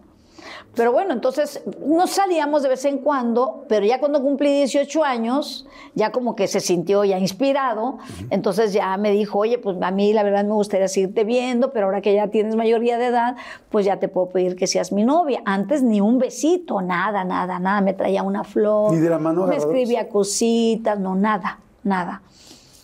Pero 0.77 0.91
bueno, 0.91 1.11
entonces 1.11 1.63
nos 1.83 2.11
salíamos 2.11 2.61
de 2.61 2.69
vez 2.69 2.85
en 2.85 2.99
cuando, 2.99 3.65
pero 3.67 3.83
ya 3.83 3.99
cuando 3.99 4.21
cumplí 4.21 4.53
18 4.53 5.03
años, 5.03 5.65
ya 5.95 6.11
como 6.11 6.35
que 6.35 6.47
se 6.47 6.59
sintió 6.59 7.03
ya 7.03 7.17
inspirado, 7.17 7.97
entonces 8.29 8.73
ya 8.73 8.95
me 8.97 9.09
dijo, 9.09 9.39
oye, 9.39 9.57
pues 9.57 9.75
a 9.81 9.89
mí 9.89 10.13
la 10.13 10.21
verdad 10.21 10.45
me 10.45 10.53
gustaría 10.53 10.87
seguirte 10.87 11.23
viendo, 11.23 11.71
pero 11.71 11.87
ahora 11.87 12.01
que 12.01 12.13
ya 12.13 12.27
tienes 12.27 12.55
mayoría 12.55 12.99
de 12.99 13.07
edad, 13.07 13.37
pues 13.71 13.87
ya 13.87 13.99
te 13.99 14.07
puedo 14.07 14.29
pedir 14.29 14.55
que 14.55 14.67
seas 14.67 14.91
mi 14.91 15.03
novia. 15.03 15.41
Antes 15.45 15.81
ni 15.81 15.99
un 15.99 16.19
besito, 16.19 16.79
nada, 16.81 17.23
nada, 17.23 17.57
nada, 17.57 17.81
me 17.81 17.95
traía 17.95 18.21
una 18.21 18.43
flor, 18.43 18.93
Ni 18.93 18.99
de 18.99 19.09
la 19.09 19.17
mano 19.17 19.47
me 19.47 19.55
escribía 19.55 20.07
cositas, 20.07 20.99
no, 20.99 21.15
nada, 21.15 21.59
nada. 21.83 22.21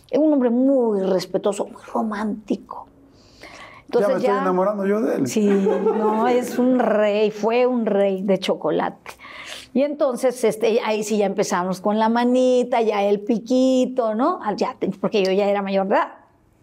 Es 0.09 0.17
un 0.17 0.33
hombre 0.33 0.49
muy 0.49 0.99
respetuoso, 1.01 1.65
muy 1.65 1.81
romántico. 1.93 2.87
Ya 4.01 4.07
me 4.07 4.13
estoy 4.15 4.29
enamorando 4.41 4.85
yo 4.85 5.01
de 5.01 5.15
él. 5.15 5.27
Sí, 5.27 5.45
no, 5.47 6.27
es 6.27 6.57
un 6.59 6.79
rey, 6.79 7.31
fue 7.31 7.65
un 7.67 7.85
rey 7.85 8.21
de 8.21 8.37
chocolate. 8.39 9.11
Y 9.73 9.81
entonces, 9.81 10.43
este, 10.43 10.79
ahí 10.85 11.03
sí 11.03 11.17
ya 11.17 11.25
empezamos 11.25 11.81
con 11.81 11.97
la 11.97 12.07
manita, 12.09 12.81
ya 12.81 13.01
el 13.03 13.21
piquito, 13.21 14.13
¿no? 14.13 14.39
Ya, 14.55 14.75
porque 15.01 15.23
yo 15.23 15.31
ya 15.31 15.49
era 15.49 15.61
mayor 15.61 15.87
de 15.87 15.95
edad. 15.95 16.07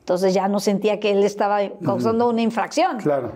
Entonces 0.00 0.32
ya 0.34 0.48
no 0.48 0.60
sentía 0.60 0.98
que 0.98 1.10
él 1.12 1.22
estaba 1.24 1.58
causando 1.84 2.28
una 2.28 2.42
infracción. 2.42 2.98
Claro. 2.98 3.32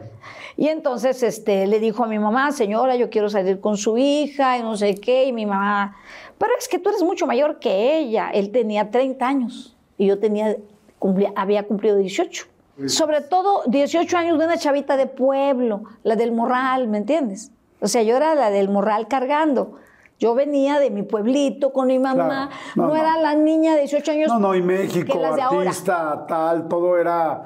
Y 0.56 0.68
entonces 0.68 1.22
este, 1.22 1.66
le 1.66 1.78
dijo 1.80 2.04
a 2.04 2.06
mi 2.08 2.18
mamá, 2.18 2.52
señora, 2.52 2.96
yo 2.96 3.10
quiero 3.10 3.28
salir 3.28 3.60
con 3.60 3.76
su 3.76 3.98
hija 3.98 4.58
y 4.58 4.62
no 4.62 4.76
sé 4.76 4.94
qué. 4.94 5.24
Y 5.26 5.32
mi 5.32 5.46
mamá, 5.46 5.96
pero 6.38 6.52
es 6.58 6.68
que 6.68 6.78
tú 6.78 6.88
eres 6.90 7.02
mucho 7.02 7.26
mayor 7.26 7.58
que 7.58 7.98
ella. 7.98 8.30
Él 8.32 8.50
tenía 8.50 8.90
30 8.90 9.26
años 9.26 9.76
y 9.98 10.06
yo 10.06 10.18
tenía, 10.18 10.56
cumplía- 10.98 11.32
había 11.36 11.64
cumplido 11.64 11.96
18. 11.98 12.46
Sobre 12.86 13.20
todo 13.20 13.62
18 13.66 14.16
años 14.18 14.38
de 14.38 14.44
una 14.44 14.58
chavita 14.58 14.96
de 14.96 15.06
pueblo, 15.06 15.82
la 16.02 16.16
del 16.16 16.32
morral, 16.32 16.88
¿me 16.88 16.98
entiendes? 16.98 17.50
O 17.80 17.86
sea, 17.88 18.02
yo 18.02 18.16
era 18.16 18.34
la 18.34 18.50
del 18.50 18.68
morral 18.68 19.06
cargando. 19.08 19.76
Yo 20.18 20.34
venía 20.34 20.78
de 20.78 20.90
mi 20.90 21.02
pueblito 21.02 21.72
con 21.72 21.86
mi 21.88 21.98
mamá. 21.98 22.48
Claro. 22.48 22.50
No, 22.76 22.82
No, 22.84 22.88
no. 22.88 22.96
era 22.96 23.16
la 23.18 23.34
niña 23.34 23.74
de 23.74 23.80
18 23.80 24.10
años. 24.12 24.28
No, 24.32 24.38
no, 24.38 24.54
y 24.54 24.62
México, 24.62 25.18
de 25.18 25.26
ahora. 25.42 25.68
artista, 25.70 26.24
tal, 26.26 26.66
todo 26.68 26.96
era 26.98 27.44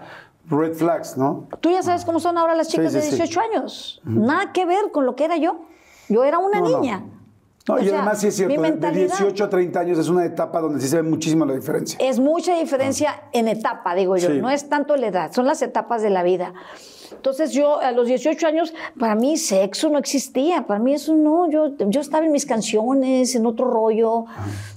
red 0.48 0.74
flags, 0.74 1.16
¿no? 1.16 1.46
Tú 1.60 1.70
ya 1.70 1.82
sabes 1.82 2.04
cómo 2.04 2.20
son 2.20 2.38
ahora 2.38 2.54
las 2.54 2.68
chicas 2.68 2.92
Sí, 2.92 3.00
sí, 3.00 3.04
de 3.06 3.10
sí. 3.10 3.16
18 3.16 3.40
años. 3.40 4.00
Nada 4.04 4.52
que 4.52 4.64
ver 4.64 4.90
con 4.92 5.04
lo 5.06 5.14
que 5.16 5.24
era 5.24 5.36
yo. 5.36 5.60
Yo 6.08 6.24
era 6.24 6.38
una 6.38 6.60
no. 6.60 6.68
niña. 6.80 7.04
No, 7.68 7.74
O 7.74 7.78
y 7.78 7.88
sea, 7.88 7.98
además 7.98 8.20
sí 8.20 8.28
es 8.28 8.36
cierto, 8.36 8.54
de- 8.60 8.62
de 8.66 8.70
mentalidad 8.72 9.06
18 9.18 9.44
a 9.44 9.48
30 9.50 9.80
años 9.80 9.98
es 9.98 10.08
una 10.08 10.24
etapa 10.24 10.60
donde 10.60 10.80
sí 10.80 10.88
se 10.88 10.96
ve 10.96 11.02
muchísimo 11.02 11.44
la 11.44 11.54
diferencia. 11.54 11.98
Es 12.00 12.18
mucha 12.18 12.54
diferencia 12.58 13.24
en 13.32 13.46
etapa, 13.48 13.94
digo 13.94 14.16
yo. 14.16 14.28
Sí. 14.30 14.40
No 14.40 14.48
es 14.50 14.68
tanto 14.68 14.96
la 14.96 15.06
edad, 15.08 15.32
son 15.32 15.46
las 15.46 15.60
etapas 15.62 16.00
de 16.02 16.10
la 16.10 16.22
vida. 16.22 16.54
Entonces 17.12 17.52
yo 17.52 17.80
a 17.80 17.90
los 17.92 18.06
18 18.06 18.46
años, 18.46 18.72
para 18.98 19.14
mí 19.14 19.36
sexo 19.36 19.88
no 19.90 19.98
existía, 19.98 20.66
para 20.66 20.78
mí 20.80 20.94
eso 20.94 21.14
no, 21.14 21.50
yo, 21.50 21.72
yo 21.78 22.00
estaba 22.00 22.24
en 22.26 22.32
mis 22.32 22.46
canciones, 22.46 23.34
en 23.34 23.46
otro 23.46 23.70
rollo. 23.70 24.24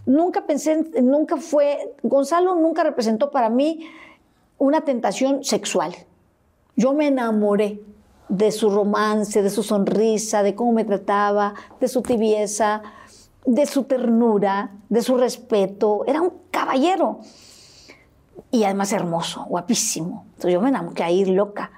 Nunca 0.06 0.46
pensé, 0.46 0.72
en- 0.94 1.10
nunca 1.10 1.38
fue, 1.38 1.94
Gonzalo 2.04 2.56
nunca 2.56 2.84
representó 2.84 3.32
para 3.32 3.50
mí 3.50 3.86
una 4.58 4.82
tentación 4.82 5.44
sexual. 5.44 5.94
Yo 6.76 6.94
me 6.94 7.08
enamoré 7.08 7.82
de 8.32 8.54
su 8.54 8.70
romance, 8.70 9.44
de 9.44 9.50
su 9.50 9.62
sonrisa, 9.62 10.42
de 10.42 10.56
cómo 10.56 10.72
me 10.72 10.86
trataba, 10.86 11.54
de 11.82 11.90
su 11.90 12.02
tibieza, 12.02 12.82
de 13.46 13.66
su 13.66 13.84
ternura, 13.84 14.72
de 14.88 15.02
su 15.02 15.18
respeto. 15.18 16.06
Era 16.08 16.22
un 16.22 16.32
caballero. 16.50 17.20
Y 18.50 18.64
además 18.64 18.94
hermoso, 18.94 19.44
guapísimo. 19.50 20.24
Entonces 20.28 20.54
yo 20.54 20.62
me 20.62 20.70
enamoré, 20.70 21.04
ahí 21.04 21.26
loca. 21.26 21.72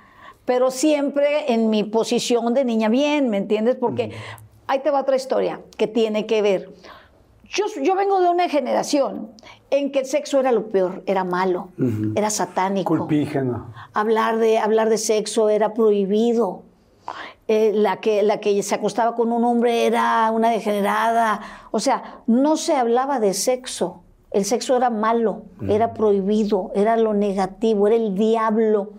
Pero 0.46 0.70
siempre 0.70 1.52
en 1.52 1.72
mi 1.72 1.84
posición 1.84 2.54
de 2.54 2.66
niña 2.66 2.88
bien, 2.88 3.30
¿me 3.30 3.38
entiendes? 3.38 3.76
Porque 3.76 4.12
ahí 4.68 4.80
te 4.80 4.92
va 4.92 5.02
otra 5.02 5.16
historia 5.16 5.60
que 5.76 5.88
tiene 5.88 6.28
que 6.28 6.44
ver. 6.44 6.70
Yo, 7.54 7.66
yo 7.82 7.96
vengo 7.96 8.20
de 8.20 8.30
una 8.30 8.50
generación 8.50 9.30
en 9.70 9.92
que 9.92 10.00
el 10.00 10.06
sexo 10.06 10.40
era 10.40 10.52
lo 10.52 10.70
peor, 10.70 11.04
era 11.06 11.24
malo, 11.24 11.70
era 12.16 12.30
satánico 12.30 12.98
Culpígeno. 12.98 13.72
hablar 13.94 14.38
de, 14.38 14.58
hablar 14.58 14.90
de 14.90 14.98
sexo 14.98 15.50
era 15.50 15.74
prohibido. 15.74 16.64
Eh, 17.50 17.74
la, 17.76 17.98
que, 17.98 18.24
la 18.24 18.40
que 18.40 18.64
se 18.64 18.74
acostaba 18.74 19.16
con 19.16 19.32
un 19.32 19.44
hombre 19.44 19.86
era 19.86 20.32
una 20.32 20.50
degenerada. 20.50 21.42
O 21.72 21.80
sea, 21.80 22.22
no 22.26 22.56
se 22.56 22.76
hablaba 22.76 23.20
de 23.20 23.34
sexo. 23.34 24.02
El 24.32 24.46
sexo 24.46 24.76
era 24.76 24.90
malo, 24.90 25.44
era 25.70 25.94
prohibido, 25.94 26.72
era 26.74 26.98
lo 26.98 27.14
negativo, 27.14 27.86
era 27.86 27.96
el 27.96 28.16
diablo. 28.16 28.94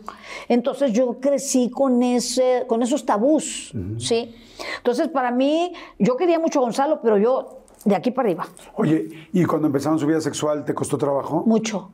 Entonces 0.48 0.92
yo 0.92 1.18
crecí 1.18 1.70
con, 1.70 2.04
ese, 2.04 2.64
con 2.68 2.84
esos 2.84 3.04
tabús, 3.04 3.74
¿sí? 3.98 4.32
Entonces 4.76 5.08
para 5.08 5.32
mí, 5.32 5.72
yo 5.98 6.16
quería 6.16 6.38
mucho 6.38 6.60
a 6.60 6.62
Gonzalo, 6.62 7.00
pero 7.02 7.18
yo 7.18 7.63
de 7.84 7.94
aquí 7.94 8.10
para 8.10 8.28
arriba, 8.28 8.46
Oye, 8.76 9.28
¿y 9.32 9.44
cuando 9.44 9.66
empezaron 9.66 9.98
su 9.98 10.06
vida 10.06 10.20
sexual 10.20 10.64
te 10.64 10.74
costó 10.74 10.96
trabajo? 10.98 11.42
mucho, 11.46 11.90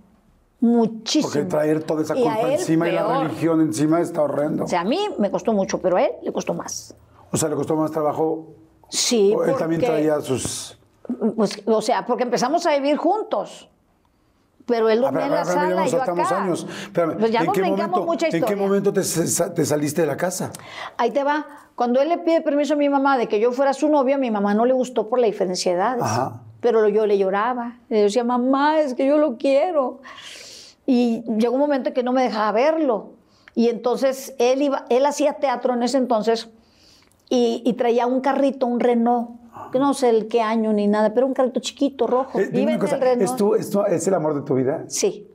muchísimo. 0.60 1.32
Porque 1.32 1.48
traer 1.48 1.82
toda 1.82 2.02
esa 2.02 2.14
culpa 2.14 2.52
encima 2.52 2.88
y 2.88 2.92
la 2.92 3.22
religión 3.22 3.60
encima 3.60 4.00
está 4.00 4.22
horrendo. 4.22 4.64
O 4.64 4.68
sea, 4.68 4.80
a 4.80 4.84
mí 4.84 5.00
me 5.18 5.30
costó 5.30 5.52
mucho, 5.52 5.80
pero 5.80 5.96
a 5.96 6.02
él 6.02 6.12
le 6.22 6.32
costó 6.32 6.54
más. 6.54 6.94
O 7.32 7.36
sea, 7.36 7.48
le 7.48 7.56
costó 7.56 7.76
más 7.76 7.90
trabajo. 7.90 8.48
Sí, 8.88 9.32
o 9.36 9.44
él 9.44 9.54
también 9.56 9.80
traía 9.80 10.20
sus. 10.20 10.78
Pues, 11.36 11.62
o 11.66 11.82
sea, 11.82 12.06
porque 12.06 12.24
empezamos 12.24 12.66
a 12.66 12.72
vivir 12.74 12.96
juntos. 12.96 13.68
Pero 14.70 14.88
él 14.88 15.00
dormía 15.00 15.26
en 15.26 15.30
la 15.32 15.44
sala 15.44 15.86
y 15.86 15.90
yo 15.90 16.02
acá. 16.02 16.42
años. 16.42 16.66
Espérame, 16.82 17.16
Pues 17.18 17.30
ya 17.32 17.40
¿en, 17.40 17.46
nos 17.46 17.54
qué 17.54 17.62
momento, 17.62 18.04
mucha 18.04 18.26
¿En 18.28 18.44
qué 18.44 18.56
momento 18.56 18.92
te, 18.92 19.02
sa- 19.04 19.52
te 19.52 19.64
saliste 19.66 20.00
de 20.02 20.06
la 20.06 20.16
casa? 20.16 20.50
Ahí 20.96 21.10
te 21.10 21.22
va. 21.24 21.46
Cuando 21.74 22.00
él 22.00 22.08
le 22.08 22.18
pide 22.18 22.40
permiso 22.42 22.74
a 22.74 22.76
mi 22.76 22.88
mamá 22.88 23.16
de 23.18 23.26
que 23.26 23.40
yo 23.40 23.52
fuera 23.52 23.72
su 23.72 23.88
novia, 23.88 24.16
a 24.16 24.18
mi 24.18 24.30
mamá 24.30 24.54
no 24.54 24.64
le 24.64 24.72
gustó 24.72 25.08
por 25.08 25.18
la 25.18 25.26
diferencia 25.26 25.72
de 25.72 25.78
edades. 25.78 26.02
Ajá. 26.02 26.40
Pero 26.60 26.86
yo 26.88 27.06
le 27.06 27.16
lloraba. 27.18 27.76
Le 27.88 28.02
decía, 28.02 28.22
mamá, 28.24 28.80
es 28.80 28.94
que 28.94 29.06
yo 29.06 29.16
lo 29.18 29.36
quiero. 29.38 30.00
Y 30.86 31.22
llegó 31.38 31.54
un 31.54 31.60
momento 31.60 31.88
en 31.88 31.94
que 31.94 32.02
no 32.02 32.12
me 32.12 32.22
dejaba 32.22 32.52
verlo. 32.52 33.12
Y 33.54 33.68
entonces 33.68 34.34
él, 34.38 34.62
iba, 34.62 34.84
él 34.90 35.06
hacía 35.06 35.34
teatro 35.34 35.74
en 35.74 35.82
ese 35.82 35.98
entonces 35.98 36.48
y, 37.30 37.62
y 37.64 37.72
traía 37.72 38.06
un 38.06 38.20
carrito, 38.20 38.66
un 38.66 38.78
Renault. 38.80 39.30
Que 39.72 39.78
no 39.78 39.94
sé 39.94 40.08
el 40.10 40.26
qué 40.28 40.42
año 40.42 40.72
ni 40.72 40.86
nada, 40.88 41.14
pero 41.14 41.26
un 41.26 41.32
carrito 41.34 41.60
chiquito, 41.60 42.06
rojo. 42.06 42.38
Eh, 42.38 42.48
dime 42.52 42.72
una 42.72 42.80
cosa, 42.80 42.96
el 42.96 43.00
Renault. 43.02 43.40
¿es, 43.58 43.74
¿es 43.92 44.06
el 44.08 44.14
amor 44.14 44.34
de 44.34 44.42
tu 44.42 44.54
vida? 44.54 44.84
Sí. 44.88 45.26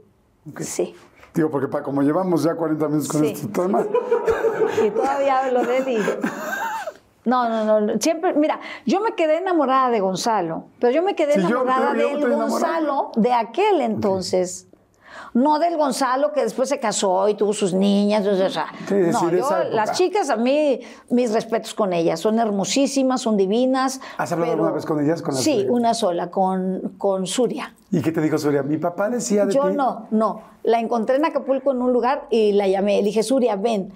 Sí. 0.59 0.93
Digo, 1.33 1.49
porque 1.49 1.67
para 1.67 1.83
como 1.83 2.01
llevamos 2.01 2.43
ya 2.43 2.53
40 2.55 2.87
minutos 2.87 3.07
con 3.09 3.21
Sí. 3.21 3.31
este 3.33 3.47
tema. 3.47 3.85
Y 4.85 4.89
todavía 4.89 5.39
hablo 5.45 5.63
de 5.63 5.77
él 5.77 5.87
y... 5.87 5.97
No, 7.29 7.49
no, 7.49 7.81
no. 7.81 7.99
Siempre, 7.99 8.33
mira, 8.33 8.59
yo 8.85 8.99
me 8.99 9.15
quedé 9.15 9.37
enamorada 9.37 9.89
de 9.89 9.99
Gonzalo, 9.99 10.65
pero 10.79 10.93
yo 10.93 11.01
me 11.01 11.15
quedé 11.15 11.33
Sí, 11.33 11.39
enamorada 11.39 11.93
yo- 11.93 12.01
yo 12.01 12.07
del 12.09 12.17
enamorado. 12.23 12.49
Gonzalo 12.49 13.11
de 13.15 13.33
aquel 13.33 13.81
entonces. 13.81 14.67
No 15.35 15.59
del 15.59 15.75
Gonzalo 15.75 16.31
que 16.31 16.41
después 16.41 16.69
se 16.69 16.79
casó 16.79 17.27
y 17.27 17.33
tuvo 17.35 17.51
sus 17.51 17.73
niñas. 17.73 18.25
o 18.25 18.35
sea, 18.37 18.67
Sí, 18.87 18.95
sí, 19.03 19.11
no, 19.11 19.29
yo, 19.31 19.49
las 19.69 19.91
chicas, 19.91 20.29
a 20.29 20.37
mí, 20.37 20.79
mis 21.09 21.33
respetos 21.33 21.73
con 21.73 21.91
ellas. 21.91 22.21
Son 22.21 22.39
hermosísimas, 22.39 23.21
son 23.21 23.35
divinas. 23.35 23.99
¿Has 24.17 24.31
hablado 24.31 24.53
pero- 24.53 24.63
alguna 24.63 24.75
vez 24.75 24.85
con 24.85 25.03
ellas? 25.03 25.21
Con 25.21 25.35
sí, 25.35 25.65
una 25.69 25.93
sola, 25.93 26.31
con, 26.31 26.93
con 26.97 27.27
Suria. 27.27 27.75
¿Y 27.91 28.01
qué 28.01 28.13
te 28.13 28.21
dijo 28.21 28.37
Surya? 28.37 28.63
Mi 28.63 28.77
papá 28.77 29.09
decía 29.09 29.45
de 29.45 29.53
Yo 29.53 29.67
ti. 29.69 29.75
no, 29.75 30.07
no. 30.09 30.41
La 30.63 30.79
encontré 30.79 31.17
en 31.17 31.25
Acapulco 31.25 31.73
en 31.73 31.81
un 31.81 31.91
lugar 31.91 32.27
y 32.29 32.53
la 32.53 32.69
llamé. 32.69 32.97
Le 32.99 33.03
dije, 33.03 33.21
Suria, 33.21 33.57
ven. 33.57 33.91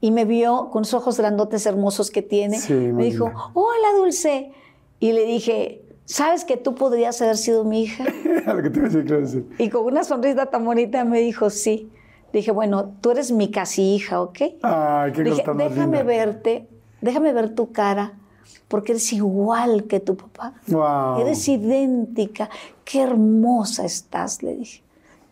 Y 0.00 0.12
me 0.12 0.24
vio 0.24 0.70
con 0.70 0.82
esos 0.82 0.94
ojos 1.02 1.18
grandotes 1.18 1.66
hermosos 1.66 2.12
que 2.12 2.22
tiene. 2.22 2.56
Sí, 2.60 2.72
me 2.72 3.02
dijo, 3.04 3.24
hola, 3.54 3.88
Dulce. 3.96 4.52
Y 5.00 5.10
le 5.10 5.24
dije, 5.24 5.82
¿sabes 6.08 6.44
que 6.44 6.56
tú 6.56 6.74
podrías 6.74 7.20
haber 7.22 7.36
sido 7.36 7.64
mi 7.64 7.82
hija? 7.82 8.04
Lo 8.46 8.62
que 8.62 8.70
te 8.70 8.80
a 8.80 8.82
decir, 8.84 9.04
claro, 9.04 9.26
sí. 9.26 9.46
Y 9.58 9.68
con 9.68 9.84
una 9.84 10.02
sonrisa 10.02 10.46
tan 10.46 10.64
bonita 10.64 11.04
me 11.04 11.20
dijo, 11.20 11.50
sí. 11.50 11.90
Dije, 12.32 12.50
bueno, 12.50 12.92
tú 13.00 13.10
eres 13.10 13.30
mi 13.30 13.50
casi 13.50 13.94
hija, 13.94 14.20
¿ok? 14.20 14.38
Ay, 14.62 15.12
qué 15.12 15.22
Dije, 15.22 15.44
déjame 15.56 15.98
linda. 15.98 16.02
verte, 16.02 16.68
déjame 17.00 17.32
ver 17.32 17.54
tu 17.54 17.72
cara, 17.72 18.14
porque 18.68 18.92
eres 18.92 19.12
igual 19.12 19.84
que 19.84 20.00
tu 20.00 20.16
papá. 20.16 20.54
Wow. 20.66 21.20
Eres 21.20 21.46
idéntica. 21.48 22.50
Qué 22.84 23.02
hermosa 23.02 23.84
estás, 23.84 24.42
le 24.42 24.56
dije. 24.56 24.82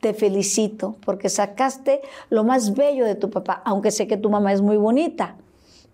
Te 0.00 0.14
felicito 0.14 0.96
porque 1.04 1.28
sacaste 1.28 2.00
lo 2.30 2.44
más 2.44 2.74
bello 2.74 3.04
de 3.04 3.14
tu 3.14 3.30
papá, 3.30 3.62
aunque 3.64 3.90
sé 3.90 4.06
que 4.06 4.16
tu 4.16 4.30
mamá 4.30 4.52
es 4.52 4.60
muy 4.60 4.76
bonita, 4.76 5.36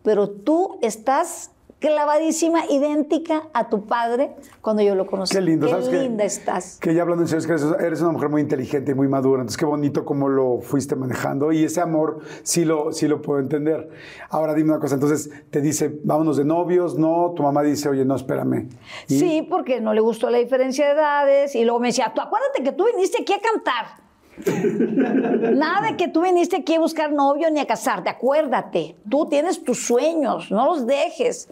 pero 0.03 0.29
tú 0.29 0.79
estás 0.83 1.52
clavadísima, 1.83 2.65
idéntica 2.71 3.49
a 3.53 3.69
tu 3.69 3.85
padre 3.87 4.35
cuando 4.63 4.83
yo 4.83 4.95
lo 4.95 5.07
conocí. 5.07 5.35
Qué 5.35 5.41
lindo, 5.43 5.67
Qué 5.67 5.99
linda 5.99 6.25
estás. 6.25 6.79
Que 6.81 6.95
ya 6.95 7.03
hablando 7.03 7.25
en 7.25 7.29
serio, 7.29 7.41
es 7.41 7.47
que 7.47 7.53
eres, 7.53 7.81
eres 7.85 8.01
una 8.01 8.13
mujer 8.13 8.29
muy 8.31 8.41
inteligente 8.41 8.93
y 8.93 8.95
muy 8.95 9.09
madura. 9.09 9.43
Entonces, 9.43 9.59
qué 9.59 9.65
bonito 9.67 10.05
cómo 10.05 10.29
lo 10.29 10.61
fuiste 10.61 10.97
manejando. 10.97 11.53
Y 11.53 11.65
ese 11.65 11.81
amor 11.81 12.21
sí 12.45 12.65
lo, 12.65 12.93
sí 12.93 13.09
lo 13.09 13.21
puedo 13.21 13.41
entender. 13.41 13.91
Ahora, 14.31 14.55
dime 14.55 14.71
una 14.71 14.81
cosa. 14.81 14.95
Entonces, 14.95 15.29
te 15.51 15.61
dice, 15.61 16.01
vámonos 16.05 16.37
de 16.39 16.45
novios. 16.45 16.97
No, 16.97 17.33
tu 17.37 17.43
mamá 17.43 17.63
dice, 17.63 17.89
oye, 17.89 18.05
no, 18.05 18.15
espérame. 18.17 18.69
Y- 19.09 19.19
Sí, 19.19 19.47
porque 19.51 19.81
no 19.81 19.93
le 19.93 20.01
gustó 20.01 20.31
la 20.31 20.39
diferencia 20.39 20.87
de 20.87 20.93
edades 20.93 21.55
y 21.55 21.65
luego 21.65 21.81
me 21.81 21.89
decía, 21.89 22.13
tú 22.15 22.21
acuérdate 22.21 22.63
que 22.63 22.73
tú 22.73 22.87
viniste 22.87 23.23
aquí 23.23 23.33
a 23.33 23.41
cantar. 23.41 24.03
Nada 24.37 25.97
que 25.97 26.09
tú 26.09 26.23
viniste 26.23 26.57
aquí 26.57 26.75
a 26.75 26.81
buscar 26.81 27.13
novio 27.13 27.51
ni 27.51 27.61
a 27.61 27.67
casarte, 27.67 28.09
acuérdate. 28.09 28.97
Tú 29.09 29.29
tienes 29.29 29.63
tus 29.63 29.87
sueños, 29.87 30.51
no 30.51 30.67
los 30.67 30.87
dejes. 30.87 31.49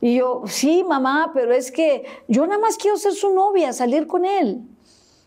Y 0.00 0.16
yo, 0.16 0.42
sí, 0.46 0.84
mamá, 0.84 1.30
pero 1.32 1.52
es 1.52 1.70
que 1.70 2.04
yo 2.26 2.46
nada 2.46 2.60
más 2.60 2.76
quiero 2.76 2.96
ser 2.96 3.12
su 3.12 3.32
novia, 3.34 3.72
salir 3.72 4.06
con 4.06 4.24
él. 4.24 4.62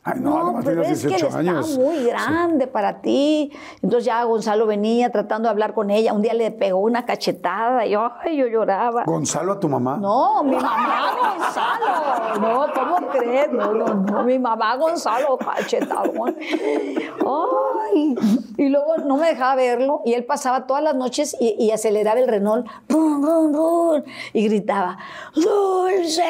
Ay, 0.07 0.19
no, 0.19 0.37
además 0.37 0.65
pero 0.65 0.83
es 0.83 1.01
que 1.01 1.07
él 1.07 1.13
18 1.15 1.35
años. 1.35 1.67
está 1.67 1.81
muy 1.81 2.03
grande 2.05 2.67
para 2.67 3.01
ti. 3.01 3.51
Entonces 3.81 4.05
ya 4.05 4.23
Gonzalo 4.23 4.67
venía 4.67 5.11
tratando 5.11 5.47
de 5.47 5.51
hablar 5.51 5.73
con 5.73 5.89
ella. 5.89 6.13
Un 6.13 6.21
día 6.21 6.35
le 6.35 6.51
pegó 6.51 6.77
una 6.77 7.05
cachetada 7.05 7.87
y 7.87 7.91
yo, 7.91 8.11
ay, 8.23 8.37
yo 8.37 8.45
lloraba. 8.45 9.03
Gonzalo 9.05 9.53
a 9.53 9.59
tu 9.59 9.67
mamá. 9.67 9.97
No, 9.97 10.43
mi 10.43 10.57
mamá 10.57 11.11
Gonzalo. 11.39 12.39
No, 12.39 12.67
¿cómo 12.71 13.07
crees? 13.09 13.51
No, 13.51 13.73
no, 13.73 13.87
no, 13.95 14.23
mi 14.23 14.37
mamá 14.37 14.75
Gonzalo, 14.75 15.39
cachetadón. 15.39 16.35
Ay. 16.37 18.15
Y 18.57 18.69
luego 18.69 18.97
no 18.97 19.17
me 19.17 19.29
dejaba 19.29 19.55
verlo 19.55 20.01
y 20.05 20.13
él 20.13 20.23
pasaba 20.25 20.67
todas 20.67 20.83
las 20.83 20.93
noches 20.95 21.35
y, 21.39 21.55
y 21.57 21.71
aceleraba 21.71 22.19
el 22.19 22.27
Renault. 22.27 22.67
Rum, 22.89 23.25
rum, 23.25 23.53
rum, 23.53 24.03
y 24.33 24.47
gritaba, 24.47 24.99
Dulce, 25.33 26.21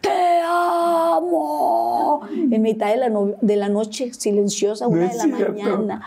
te 0.00 0.40
amo. 0.46 2.22
En 2.54 2.62
mitad 2.62 2.86
de 2.88 2.96
la, 2.96 3.08
no- 3.08 3.32
de 3.40 3.56
la 3.56 3.68
noche, 3.68 4.12
silenciosa, 4.14 4.86
una 4.86 5.08
de 5.08 5.16
la 5.16 5.22
cierto. 5.24 5.52
mañana. 5.62 6.02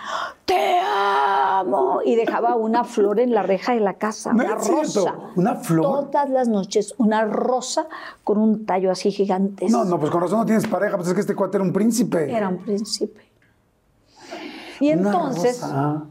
Te 0.45 0.80
amo. 0.80 1.99
Y 2.06 2.15
dejaba 2.15 2.56
una 2.56 2.84
flor 2.84 3.19
en 3.19 3.34
la 3.34 3.44
reja 3.44 3.74
de 3.74 3.82
la 3.82 3.95
casa, 3.95 4.32
No 4.34 4.44
una 4.45 4.60
cierto. 4.60 4.82
rosa. 4.82 5.15
¿Una 5.36 5.56
flor? 5.56 6.10
Todas 6.10 6.30
las 6.30 6.48
noches, 6.48 6.94
una 6.98 7.26
rosa 7.26 7.88
con 8.24 8.38
un 8.38 8.65
tallo 8.65 8.91
así 8.91 9.11
gigante. 9.11 9.68
No, 9.69 9.84
no, 9.84 9.99
pues 9.99 10.10
con 10.11 10.22
razón 10.22 10.40
no 10.40 10.45
tienes 10.45 10.68
pareja, 10.68 10.95
pues 10.95 11.10
es 11.10 11.14
que 11.14 11.19
este 11.22 11.36
cuate 11.36 11.57
era 11.57 11.64
un 11.65 11.74
príncipe. 11.74 12.32
Era 12.34 12.48
un 12.49 12.60
príncipe. 12.60 13.22
Y 14.80 14.94
Una 14.94 15.10
entonces, 15.10 15.61
rosa. 15.61 16.03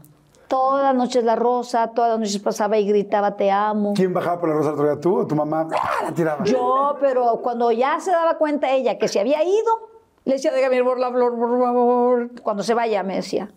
Todas 0.47 0.83
las 0.83 0.95
noches 0.95 1.23
la 1.25 1.35
rosa, 1.35 1.87
todas 1.93 2.11
las 2.11 2.19
noches 2.19 2.39
pasaba 2.39 2.77
y 2.77 2.87
gritaba, 2.87 3.35
te 3.35 3.51
amo. 3.51 3.93
¿Quién 3.95 4.13
bajaba 4.13 4.39
por 4.39 4.47
la 4.49 4.55
rosa 4.55 4.71
otro 4.71 4.85
día? 4.85 4.99
¿Tú 5.01 5.17
o 5.19 5.27
tu 5.27 5.35
mamá? 5.35 5.67
¡Ah, 5.73 6.03
la 6.05 6.11
tiraba. 6.13 6.45
Yo, 6.45 6.95
pero 7.01 7.39
cuando 7.43 7.69
ya 7.73 7.99
se 7.99 8.11
daba 8.11 8.37
cuenta 8.37 8.71
ella 8.71 8.97
que 8.97 9.09
se 9.09 9.19
había 9.19 9.43
ido, 9.43 9.89
le 10.27 10.33
decía, 10.33 10.51
déjame 10.51 10.77
ir 10.77 10.83
por 10.83 10.99
la 10.99 11.11
flor, 11.11 11.37
por 11.37 11.59
favor. 11.59 12.41
Cuando 12.41 12.63
se 12.63 12.73
vaya, 12.73 13.03
me 13.03 13.15
decía. 13.15 13.49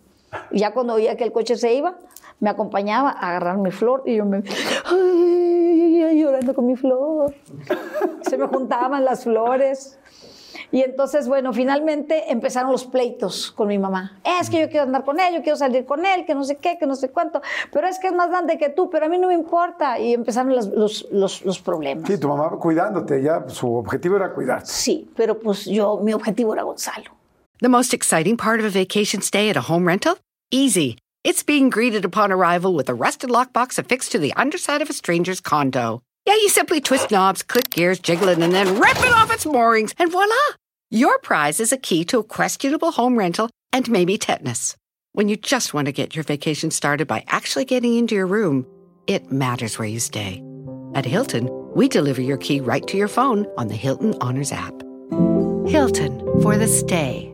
Y 0.51 0.61
ya 0.61 0.73
cuando 0.73 0.95
oía 0.95 1.17
que 1.17 1.25
el 1.25 1.33
coche 1.33 1.57
se 1.57 1.75
iba, 1.75 1.97
me 2.39 2.51
acompañaba 2.51 3.11
a 3.11 3.31
agarrar 3.31 3.59
mi 3.59 3.71
flor 3.71 4.03
y 4.07 4.17
yo 4.17 4.25
me... 4.25 4.43
Ay, 4.87 6.21
llorando 6.21 6.55
con 6.55 6.67
mi 6.67 6.77
flor. 6.77 7.35
Se 8.23 8.39
me 8.39 8.47
juntaban 8.47 9.05
las 9.05 9.25
flores. 9.25 10.00
Y 10.73 10.83
entonces, 10.83 11.27
bueno, 11.27 11.53
finalmente 11.53 12.31
empezaron 12.31 12.71
los 12.71 12.85
pleitos 12.85 13.51
con 13.53 13.69
mi 13.69 13.79
mamá. 13.79 14.19
Es 14.41 14.49
que 14.51 14.61
yo 14.61 14.69
quiero 14.69 14.85
andar 14.85 15.05
con 15.05 15.19
él, 15.19 15.35
yo 15.35 15.43
quiero 15.43 15.57
salir 15.57 15.85
con 15.85 16.07
él, 16.07 16.25
que 16.25 16.35
no 16.35 16.45
sé 16.45 16.57
qué, 16.57 16.77
que 16.79 16.87
no 16.87 16.95
sé 16.95 17.11
cuánto. 17.11 17.43
Pero 17.73 17.87
es 17.89 17.99
que 17.99 18.07
es 18.09 18.13
más 18.15 18.29
grande 18.29 18.57
que 18.59 18.69
tú, 18.69 18.89
pero 18.91 19.07
a 19.07 19.09
mí 19.09 19.19
no 19.19 19.29
me 19.29 19.35
importa. 19.35 19.99
Y 19.99 20.15
empezaron 20.15 20.55
las- 20.55 20.69
los, 20.69 21.07
los, 21.11 21.45
los 21.45 21.59
problemas. 21.61 22.07
Sí, 22.09 22.19
tu 22.19 22.29
mamá 22.29 22.51
cuidándote, 22.51 23.23
ya 23.23 23.45
su 23.49 23.75
objetivo 23.75 24.17
era 24.17 24.33
cuidarte. 24.33 24.67
Sí, 24.67 25.11
pero 25.17 25.39
pues 25.39 25.65
yo, 25.65 25.99
mi 26.03 26.13
objetivo 26.13 26.55
era 26.55 26.63
Gonzalo. 26.63 27.11
The 27.61 27.69
most 27.69 27.93
exciting 27.93 28.37
part 28.37 28.61
of 28.61 28.67
a 28.67 28.71
vacation 28.71 29.21
stay 29.23 29.51
at 29.51 29.57
a 29.57 29.63
home 29.71 29.87
rental? 29.87 30.19
Easy. 30.51 30.97
It's 31.25 31.43
being 31.43 31.69
greeted 31.69 32.05
upon 32.07 32.33
arrival 32.33 32.75
with 32.75 32.89
a 32.89 32.95
rusted 32.95 33.29
lockbox 33.29 33.79
affixed 33.79 34.13
to 34.13 34.19
the 34.19 34.33
underside 34.37 34.81
of 34.81 34.89
a 34.89 34.95
stranger's 34.95 35.41
condo. 35.41 36.01
Yeah, 36.27 36.35
you 36.37 36.49
simply 36.49 36.81
twist 36.81 37.11
knobs, 37.11 37.43
click 37.43 37.71
gears, 37.71 37.99
jiggle 37.99 38.29
it, 38.29 38.39
and 38.39 38.55
then 38.55 38.79
rip 38.81 38.97
it 39.05 39.13
off 39.13 39.31
its 39.33 39.45
moorings, 39.45 39.93
and 39.99 40.11
voila! 40.11 40.35
Your 40.93 41.21
prize 41.21 41.61
is 41.61 41.73
a 41.73 41.77
key 41.77 42.05
to 42.07 42.19
a 42.19 42.25
questionable 42.25 42.91
home 42.91 43.17
rental 43.17 43.49
and 43.73 43.89
maybe 43.89 44.19
tetanus. 44.19 44.75
When 45.13 45.29
you 45.29 45.37
just 45.37 45.73
want 45.73 45.87
to 45.87 45.93
get 45.93 46.17
your 46.17 46.25
vacation 46.25 46.73
started 46.73 47.07
by 47.07 47.23
actually 47.29 47.65
getting 47.65 47.97
into 47.97 48.17
your 48.17 48.27
room, 48.27 48.67
it 49.07 49.31
matters 49.31 49.79
where 49.79 49.87
you 49.87 50.01
stay. 50.01 50.43
At 50.97 51.05
Hilton, 51.05 51.49
we 51.77 51.87
deliver 51.87 52.21
your 52.21 52.39
key 52.39 52.61
right 52.61 52.85
to 52.89 52.97
your 52.97 53.07
phone 53.07 53.47
on 53.57 53.69
the 53.69 53.77
Hilton 53.77 54.17
Honors 54.21 54.51
app. 54.51 54.75
Hilton 55.69 56.19
for 56.43 56.59
the 56.59 56.67
stay. 56.67 57.33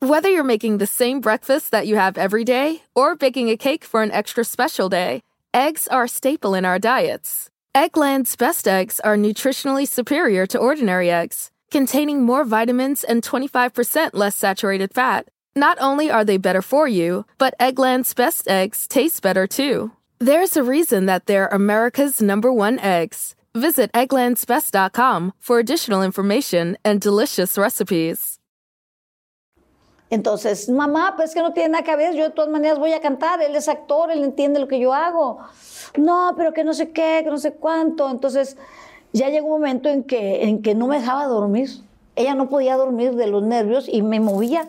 Whether 0.00 0.30
you're 0.30 0.42
making 0.42 0.78
the 0.78 0.86
same 0.86 1.20
breakfast 1.20 1.70
that 1.72 1.86
you 1.86 1.96
have 1.96 2.16
every 2.16 2.44
day 2.44 2.82
or 2.94 3.14
baking 3.14 3.50
a 3.50 3.58
cake 3.58 3.84
for 3.84 4.02
an 4.02 4.10
extra 4.10 4.42
special 4.42 4.88
day, 4.88 5.20
eggs 5.52 5.86
are 5.88 6.04
a 6.04 6.08
staple 6.08 6.54
in 6.54 6.64
our 6.64 6.78
diets. 6.78 7.50
Eggland's 7.74 8.36
best 8.36 8.66
eggs 8.66 9.00
are 9.00 9.18
nutritionally 9.18 9.86
superior 9.86 10.46
to 10.46 10.56
ordinary 10.56 11.10
eggs, 11.10 11.50
containing 11.70 12.22
more 12.22 12.44
vitamins 12.44 13.04
and 13.04 13.22
25% 13.22 14.10
less 14.14 14.36
saturated 14.36 14.92
fat. 14.92 15.28
Not 15.54 15.78
only 15.80 16.10
are 16.10 16.24
they 16.24 16.36
better 16.36 16.62
for 16.62 16.86
you, 16.86 17.24
but 17.38 17.54
Eggland's 17.58 18.12
best 18.14 18.46
eggs 18.48 18.86
taste 18.86 19.22
better 19.22 19.46
too. 19.46 19.90
There's 20.18 20.56
a 20.56 20.62
reason 20.62 21.06
that 21.06 21.26
they're 21.26 21.48
America's 21.48 22.20
number 22.20 22.52
one 22.52 22.78
eggs. 22.78 23.34
Visit 23.54 23.90
egglandsbest.com 23.92 25.32
for 25.40 25.58
additional 25.58 26.02
information 26.02 26.76
and 26.84 27.00
delicious 27.00 27.56
recipes. 27.56 28.38
Entonces, 30.10 30.68
mamá, 30.68 31.14
pues 31.16 31.34
que 31.34 31.42
no 31.42 31.52
tiene 31.52 31.70
nada 31.70 31.84
que 31.84 31.96
ver, 31.96 32.14
yo 32.14 32.24
de 32.24 32.30
todas 32.30 32.50
maneras 32.50 32.78
voy 32.78 32.92
a 32.92 33.00
cantar, 33.00 33.42
él 33.42 33.56
es 33.56 33.68
actor, 33.68 34.10
él 34.10 34.22
entiende 34.22 34.60
lo 34.60 34.68
que 34.68 34.78
yo 34.78 34.94
hago. 34.94 35.40
No, 35.96 36.34
pero 36.36 36.52
que 36.52 36.62
no 36.62 36.74
sé 36.74 36.92
qué, 36.92 37.22
que 37.24 37.30
no 37.30 37.38
sé 37.38 37.54
cuánto. 37.54 38.08
Entonces, 38.08 38.56
ya 39.16 39.28
llegó 39.30 39.46
un 39.46 39.52
momento 39.60 39.88
en 39.88 40.02
que, 40.04 40.44
en 40.44 40.62
que 40.62 40.74
no 40.74 40.86
me 40.86 40.98
dejaba 41.00 41.26
dormir. 41.26 41.70
Ella 42.14 42.34
no 42.34 42.48
podía 42.48 42.76
dormir 42.76 43.14
de 43.14 43.26
los 43.26 43.42
nervios 43.42 43.88
y 43.90 44.02
me 44.02 44.20
movía. 44.20 44.66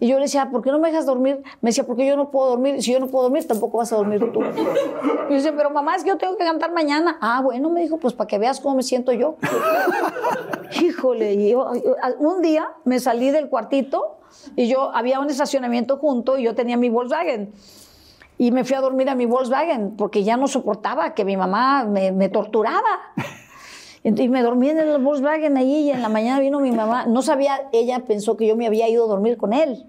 Y 0.00 0.08
yo 0.08 0.16
le 0.16 0.22
decía, 0.22 0.50
¿por 0.50 0.62
qué 0.62 0.72
no 0.72 0.80
me 0.80 0.90
dejas 0.90 1.06
dormir? 1.06 1.44
Me 1.60 1.70
decía, 1.70 1.84
porque 1.84 2.04
yo 2.04 2.16
no 2.16 2.32
puedo 2.32 2.48
dormir. 2.50 2.82
Si 2.82 2.92
yo 2.92 2.98
no 2.98 3.06
puedo 3.06 3.22
dormir, 3.24 3.46
tampoco 3.46 3.78
vas 3.78 3.92
a 3.92 3.96
dormir 3.96 4.32
tú. 4.32 4.40
Y 4.42 5.28
yo 5.30 5.34
decía, 5.36 5.54
pero 5.56 5.70
mamá, 5.70 5.94
es 5.94 6.02
que 6.02 6.08
yo 6.08 6.18
tengo 6.18 6.36
que 6.36 6.42
cantar 6.44 6.72
mañana. 6.72 7.18
Ah, 7.20 7.40
bueno, 7.40 7.70
me 7.70 7.82
dijo, 7.82 7.98
pues 7.98 8.12
para 8.12 8.26
que 8.26 8.36
veas 8.38 8.58
cómo 8.58 8.74
me 8.74 8.82
siento 8.82 9.12
yo. 9.12 9.36
Híjole, 10.80 11.34
y 11.34 11.50
yo- 11.50 11.70
un 12.18 12.42
día 12.42 12.68
me 12.84 12.98
salí 12.98 13.30
del 13.30 13.48
cuartito 13.48 14.16
y 14.56 14.66
yo 14.68 14.90
había 14.94 15.20
un 15.20 15.30
estacionamiento 15.30 15.98
junto 15.98 16.36
y 16.38 16.42
yo 16.44 16.54
tenía 16.56 16.76
mi 16.76 16.88
Volkswagen. 16.88 17.52
Y 18.38 18.50
me 18.50 18.64
fui 18.64 18.74
a 18.74 18.80
dormir 18.80 19.08
a 19.08 19.14
mi 19.14 19.26
Volkswagen 19.26 19.94
porque 19.96 20.24
ya 20.24 20.36
no 20.36 20.48
soportaba 20.48 21.14
que 21.14 21.24
mi 21.24 21.36
mamá 21.36 21.84
me, 21.84 22.10
me 22.10 22.28
torturaba. 22.28 22.82
Y 24.04 24.28
me 24.28 24.42
dormí 24.42 24.68
en 24.68 24.80
el 24.80 24.98
Volkswagen 24.98 25.56
allí 25.56 25.82
y 25.82 25.90
en 25.90 26.02
la 26.02 26.08
mañana 26.08 26.40
vino 26.40 26.58
mi 26.58 26.72
mamá. 26.72 27.06
No 27.06 27.22
sabía, 27.22 27.68
ella 27.72 28.00
pensó 28.00 28.36
que 28.36 28.46
yo 28.46 28.56
me 28.56 28.66
había 28.66 28.88
ido 28.88 29.04
a 29.04 29.08
dormir 29.08 29.36
con 29.36 29.52
él. 29.52 29.86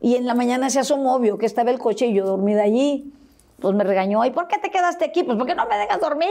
Y 0.00 0.16
en 0.16 0.26
la 0.26 0.34
mañana 0.34 0.68
se 0.70 0.80
asomó, 0.80 1.18
vio 1.18 1.38
que 1.38 1.46
estaba 1.46 1.70
el 1.70 1.78
coche 1.78 2.06
y 2.06 2.14
yo 2.14 2.26
dormida 2.26 2.62
allí. 2.62 3.12
Pues 3.60 3.74
me 3.74 3.82
regañó, 3.84 4.24
¿y 4.24 4.30
por 4.30 4.46
qué 4.46 4.58
te 4.58 4.70
quedaste 4.70 5.04
aquí? 5.04 5.22
Pues 5.22 5.36
porque 5.36 5.54
no 5.54 5.66
me 5.66 5.76
dejas 5.76 6.00
dormir. 6.00 6.28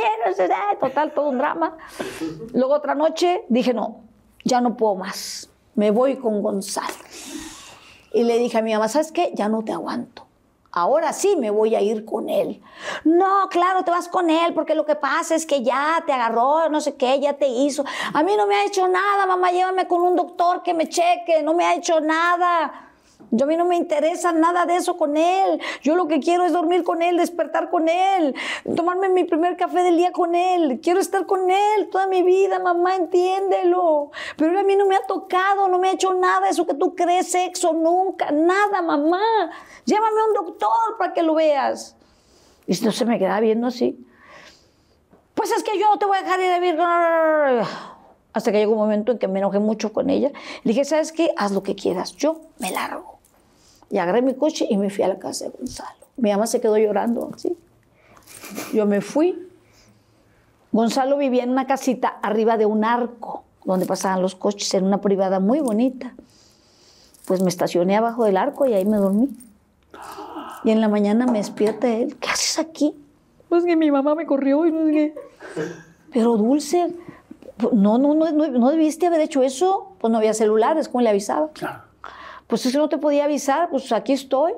Total, 0.79 1.13
todo 1.13 1.29
un 1.29 1.37
drama. 1.37 1.77
Luego 2.53 2.73
otra 2.73 2.95
noche 2.95 3.43
dije, 3.49 3.73
no, 3.73 4.01
ya 4.43 4.61
no 4.61 4.77
puedo 4.77 4.95
más. 4.95 5.49
Me 5.75 5.91
voy 5.91 6.15
con 6.15 6.41
Gonzalo. 6.41 6.93
Y 8.13 8.23
le 8.23 8.37
dije 8.37 8.57
a 8.57 8.61
mi 8.61 8.73
mamá, 8.73 8.87
¿sabes 8.87 9.11
qué? 9.11 9.31
Ya 9.35 9.49
no 9.49 9.63
te 9.63 9.73
aguanto. 9.73 10.26
Ahora 10.77 11.11
sí 11.11 11.35
me 11.35 11.49
voy 11.49 11.73
a 11.73 11.81
ir 11.81 12.05
con 12.05 12.29
él. 12.29 12.61
No, 13.03 13.49
claro, 13.49 13.83
te 13.83 13.89
vas 13.89 14.07
con 14.07 14.29
él, 14.29 14.53
porque 14.53 14.75
lo 14.75 14.85
que 14.85 14.93
pasa 14.93 15.33
es 15.33 15.47
que 15.47 15.63
ya 15.63 16.03
te 16.05 16.13
agarró, 16.13 16.69
no 16.69 16.81
sé 16.81 16.95
qué, 16.95 17.19
ya 17.19 17.33
te 17.33 17.47
hizo. 17.47 17.83
A 18.13 18.21
mí 18.21 18.35
no 18.37 18.45
me 18.45 18.55
ha 18.55 18.65
hecho 18.65 18.87
nada, 18.87 19.25
mamá, 19.25 19.51
llévame 19.51 19.87
con 19.87 20.01
un 20.01 20.15
doctor 20.15 20.61
que 20.61 20.75
me 20.75 20.87
cheque, 20.87 21.41
no 21.41 21.55
me 21.55 21.65
ha 21.65 21.73
hecho 21.73 21.99
nada. 21.99 22.86
Yo 23.29 23.43
a 23.43 23.47
mí 23.47 23.57
no 23.57 23.65
me 23.65 23.75
interesa 23.75 24.31
nada 24.31 24.65
de 24.65 24.77
eso 24.77 24.95
con 24.95 25.17
él. 25.17 25.59
Yo 25.81 25.95
lo 25.95 26.07
que 26.07 26.19
quiero 26.19 26.45
es 26.45 26.53
dormir 26.53 26.83
con 26.83 27.01
él, 27.01 27.17
despertar 27.17 27.69
con 27.69 27.89
él, 27.89 28.33
tomarme 28.75 29.09
mi 29.09 29.25
primer 29.25 29.57
café 29.57 29.83
del 29.83 29.97
día 29.97 30.13
con 30.13 30.33
él. 30.33 30.79
Quiero 30.81 31.01
estar 31.01 31.25
con 31.25 31.51
él 31.51 31.89
toda 31.91 32.07
mi 32.07 32.23
vida, 32.23 32.59
mamá, 32.59 32.95
entiéndelo. 32.95 34.11
Pero 34.37 34.51
él 34.51 34.57
a 34.57 34.63
mí 34.63 34.77
no 34.77 34.85
me 34.85 34.95
ha 34.95 35.05
tocado, 35.05 35.67
no 35.67 35.77
me 35.77 35.89
ha 35.89 35.91
hecho 35.93 36.13
nada, 36.13 36.47
eso 36.47 36.65
que 36.65 36.73
tú 36.73 36.95
crees, 36.95 37.29
sexo, 37.29 37.73
nunca, 37.73 38.31
nada, 38.31 38.81
mamá. 38.81 39.51
Llévame 39.83 40.21
a 40.21 40.25
un 40.25 40.33
doctor 40.33 40.97
para 40.97 41.13
que 41.13 41.21
lo 41.21 41.35
veas. 41.35 41.97
Y 42.65 42.71
esto 42.71 42.91
se 42.93 43.05
me 43.05 43.19
quedaba 43.19 43.41
viendo 43.41 43.67
así. 43.67 44.05
Pues 45.33 45.51
es 45.51 45.63
que 45.63 45.77
yo 45.77 45.87
no 45.87 45.99
te 45.99 46.05
voy 46.05 46.17
a 46.17 46.21
dejar 46.21 46.39
ir 46.39 46.51
a 46.51 46.59
vivir. 46.59 46.79
Hasta 48.37 48.51
que 48.51 48.59
llegó 48.59 48.73
un 48.73 48.77
momento 48.77 49.13
en 49.13 49.17
que 49.17 49.27
me 49.27 49.39
enojé 49.39 49.57
mucho 49.57 49.91
con 49.91 50.11
ella. 50.11 50.31
Le 50.63 50.71
dije, 50.71 50.85
¿sabes 50.85 51.11
qué? 51.11 51.31
Haz 51.37 51.51
lo 51.51 51.63
que 51.63 51.73
quieras. 51.73 52.15
Yo 52.17 52.41
me 52.59 52.69
largo. 52.69 53.17
Y 53.89 53.97
agarré 53.97 54.21
mi 54.21 54.35
coche 54.35 54.67
y 54.69 54.77
me 54.77 54.91
fui 54.91 55.03
a 55.03 55.07
la 55.07 55.17
casa 55.17 55.45
de 55.45 55.51
Gonzalo. 55.57 56.05
Mi 56.17 56.29
mamá 56.29 56.45
se 56.45 56.61
quedó 56.61 56.77
llorando 56.77 57.31
así. 57.33 57.57
Yo 58.73 58.85
me 58.85 59.01
fui. 59.01 59.49
Gonzalo 60.71 61.17
vivía 61.17 61.43
en 61.43 61.49
una 61.49 61.65
casita 61.65 62.09
arriba 62.21 62.57
de 62.57 62.67
un 62.67 62.85
arco 62.85 63.43
donde 63.65 63.87
pasaban 63.87 64.21
los 64.21 64.35
coches, 64.35 64.71
en 64.75 64.83
una 64.83 65.01
privada 65.01 65.39
muy 65.39 65.59
bonita. 65.59 66.13
Pues 67.25 67.41
me 67.41 67.49
estacioné 67.49 67.97
abajo 67.97 68.23
del 68.25 68.37
arco 68.37 68.67
y 68.67 68.73
ahí 68.75 68.85
me 68.85 68.97
dormí. 68.97 69.29
Y 70.63 70.69
en 70.69 70.79
la 70.79 70.89
mañana 70.89 71.25
me 71.25 71.39
despierta 71.39 71.87
él. 71.87 72.15
¿Qué 72.17 72.29
haces 72.29 72.59
aquí? 72.59 72.93
Pues 73.49 73.65
que 73.65 73.75
mi 73.75 73.89
mamá 73.89 74.13
me 74.13 74.27
corrió 74.27 74.67
y 74.67 74.71
no 74.71 74.85
sé 74.85 74.91
qué. 74.91 75.15
Pero 76.13 76.37
Dulce, 76.37 76.87
pues, 76.87 77.07
no, 77.73 77.97
no, 77.97 78.13
no, 78.13 78.31
no, 78.31 78.47
no 78.47 78.69
debiste 78.69 79.07
haber 79.07 79.21
hecho 79.21 79.43
eso. 79.43 79.93
Pues 79.99 80.11
no 80.11 80.17
había 80.17 80.33
celulares, 80.33 80.89
¿cómo 80.89 81.01
le 81.01 81.09
avisaba? 81.09 81.49
Pues 82.47 82.65
es 82.65 82.71
que 82.71 82.77
no 82.77 82.89
te 82.89 82.97
podía 82.97 83.25
avisar, 83.25 83.69
pues 83.69 83.91
aquí 83.91 84.13
estoy. 84.13 84.53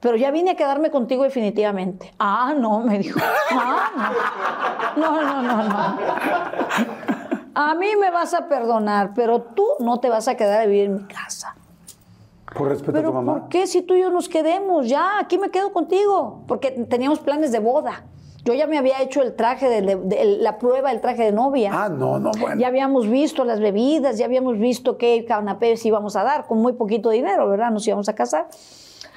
Pero 0.00 0.16
ya 0.16 0.32
vine 0.32 0.50
a 0.50 0.56
quedarme 0.56 0.90
contigo 0.90 1.22
definitivamente. 1.22 2.12
Ah, 2.18 2.54
no, 2.56 2.80
me 2.80 2.98
dijo. 2.98 3.20
Ah, 3.50 4.92
no. 4.96 5.00
No, 5.00 5.22
no, 5.22 5.42
no, 5.42 5.62
no. 5.62 5.98
A 7.54 7.74
mí 7.74 7.94
me 8.00 8.10
vas 8.10 8.34
a 8.34 8.48
perdonar, 8.48 9.12
pero 9.14 9.42
tú 9.42 9.64
no 9.78 10.00
te 10.00 10.08
vas 10.08 10.26
a 10.26 10.36
quedar 10.36 10.62
a 10.62 10.66
vivir 10.66 10.86
en 10.86 10.96
mi 10.96 11.04
casa. 11.04 11.54
Por 12.52 12.68
respeto 12.68 12.98
a 12.98 13.02
tu 13.02 13.12
mamá. 13.12 13.32
¿por 13.40 13.48
qué 13.48 13.66
si 13.66 13.82
tú 13.82 13.94
y 13.94 14.00
yo 14.00 14.10
nos 14.10 14.28
quedemos? 14.28 14.88
Ya, 14.88 15.18
aquí 15.18 15.38
me 15.38 15.50
quedo 15.50 15.72
contigo. 15.72 16.42
Porque 16.48 16.70
teníamos 16.70 17.20
planes 17.20 17.52
de 17.52 17.60
boda. 17.60 18.04
Yo 18.44 18.54
ya 18.54 18.66
me 18.66 18.76
había 18.76 19.00
hecho 19.00 19.22
el 19.22 19.34
traje, 19.36 19.68
de, 19.68 19.82
de- 19.82 19.96
de- 19.96 20.24
la 20.38 20.58
prueba 20.58 20.90
del 20.90 21.00
traje 21.00 21.22
de 21.22 21.32
novia. 21.32 21.70
Ah, 21.72 21.88
no, 21.88 22.18
no, 22.18 22.32
bueno. 22.40 22.60
Ya 22.60 22.66
habíamos 22.68 23.08
visto 23.08 23.44
las 23.44 23.60
bebidas, 23.60 24.18
ya 24.18 24.24
habíamos 24.24 24.58
visto 24.58 24.98
qué 24.98 25.24
canapés 25.24 25.84
íbamos 25.86 26.16
a 26.16 26.24
dar, 26.24 26.46
con 26.46 26.58
muy 26.60 26.72
poquito 26.72 27.10
dinero, 27.10 27.48
¿verdad? 27.48 27.70
Nos 27.70 27.86
íbamos 27.86 28.08
a 28.08 28.14
casar. 28.14 28.48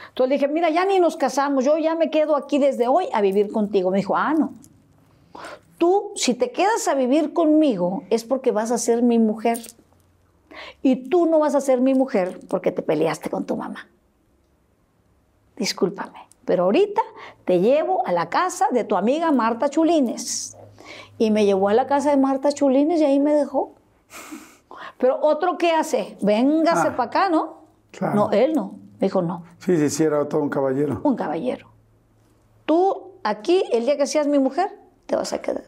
Entonces 0.10 0.30
le 0.30 0.35
dije, 0.35 0.47
mira, 0.47 0.69
ya 0.69 0.85
ni 0.85 0.99
nos 0.99 1.18
casamos, 1.18 1.65
yo 1.65 1.77
ya 1.77 1.95
me 1.95 2.10
quedo 2.11 2.35
aquí 2.35 2.60
desde 2.60 2.88
hoy 2.88 3.07
a 3.14 3.22
vivir 3.22 3.52
contigo. 3.52 3.89
Me 3.91 3.97
dijo, 3.97 4.15
ah, 4.15 4.34
no. 4.34 4.53
Tú, 5.77 6.11
si 6.15 6.35
te 6.35 6.52
quedas 6.52 6.88
a 6.88 6.93
vivir 6.93 7.34
conmigo, 7.34 8.03
es 8.10 8.23
porque 8.23 8.52
vas 8.52 8.72
a 8.72 8.77
ser 8.77 9.02
mi 9.02 9.18
mujer. 9.19 9.60
Y 10.81 11.10
tú 11.10 11.26
no 11.26 11.39
vas 11.39 11.53
a 11.56 11.61
ser 11.61 11.81
mi 11.81 11.93
mujer 11.95 12.39
porque 12.47 12.72
te 12.72 12.81
peleaste 12.81 13.30
con 13.30 13.45
tu 13.45 13.57
mamá. 13.57 13.88
Discúlpame, 15.57 16.19
pero 16.45 16.63
ahorita 16.63 17.01
te 17.43 17.59
llevo 17.59 18.05
a 18.07 18.11
la 18.11 18.30
casa 18.30 18.67
de 18.72 18.84
tu 18.84 18.95
amiga 18.95 19.31
Marta 19.31 19.69
Chulines. 19.69 20.55
Y 21.17 21.31
me 21.31 21.45
llevó 21.45 21.69
a 21.69 21.73
la 21.73 21.88
casa 21.88 22.11
de 22.11 22.17
Marta 22.17 22.51
Chulines 22.51 22.99
y 23.01 23.05
ahí 23.05 23.19
me 23.19 23.34
dejó. 23.34 23.73
Pero 24.97 25.19
otro 25.22 25.57
que 25.57 25.72
hace, 25.72 26.17
véngase 26.22 26.89
Ah, 26.89 26.95
para 26.95 27.07
acá, 27.09 27.30
¿no? 27.30 27.61
claro. 27.91 28.15
No, 28.15 28.31
él 28.31 28.53
no. 28.53 28.76
Me 28.99 29.07
dijo, 29.07 29.22
no, 29.22 29.43
Sí, 29.59 29.76
sí, 29.77 29.89
sí, 29.89 30.03
era 30.03 30.27
todo 30.30 30.41
un 30.41 30.49
caballero. 30.49 31.01
un 31.03 31.15
caballero. 31.15 31.67
Tú 32.65 33.11
aquí, 33.23 33.63
el 33.72 33.85
día 33.85 33.97
que 33.97 34.07
seas 34.07 34.27
mi 34.27 34.39
mujer, 34.39 34.69
te 35.05 35.15
vas 35.15 35.34
a 35.34 35.41
quedar. 35.41 35.63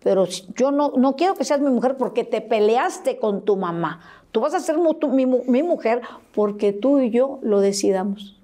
Pero 0.00 0.26
yo 0.26 0.70
no, 0.70 0.92
no 0.96 1.16
quiero 1.16 1.34
que 1.34 1.44
seas 1.44 1.60
mi 1.60 1.70
mujer 1.70 1.96
porque 1.96 2.24
te 2.24 2.40
peleaste 2.40 3.18
con 3.18 3.44
tu 3.44 3.56
mamá. 3.56 4.00
Tú 4.32 4.40
vas 4.40 4.54
a 4.54 4.60
ser 4.60 4.76
mi 4.78 5.62
mujer 5.62 6.02
porque 6.34 6.72
tú 6.72 6.98
y 7.00 7.10
yo 7.10 7.38
lo 7.42 7.60
decidamos. 7.60 8.38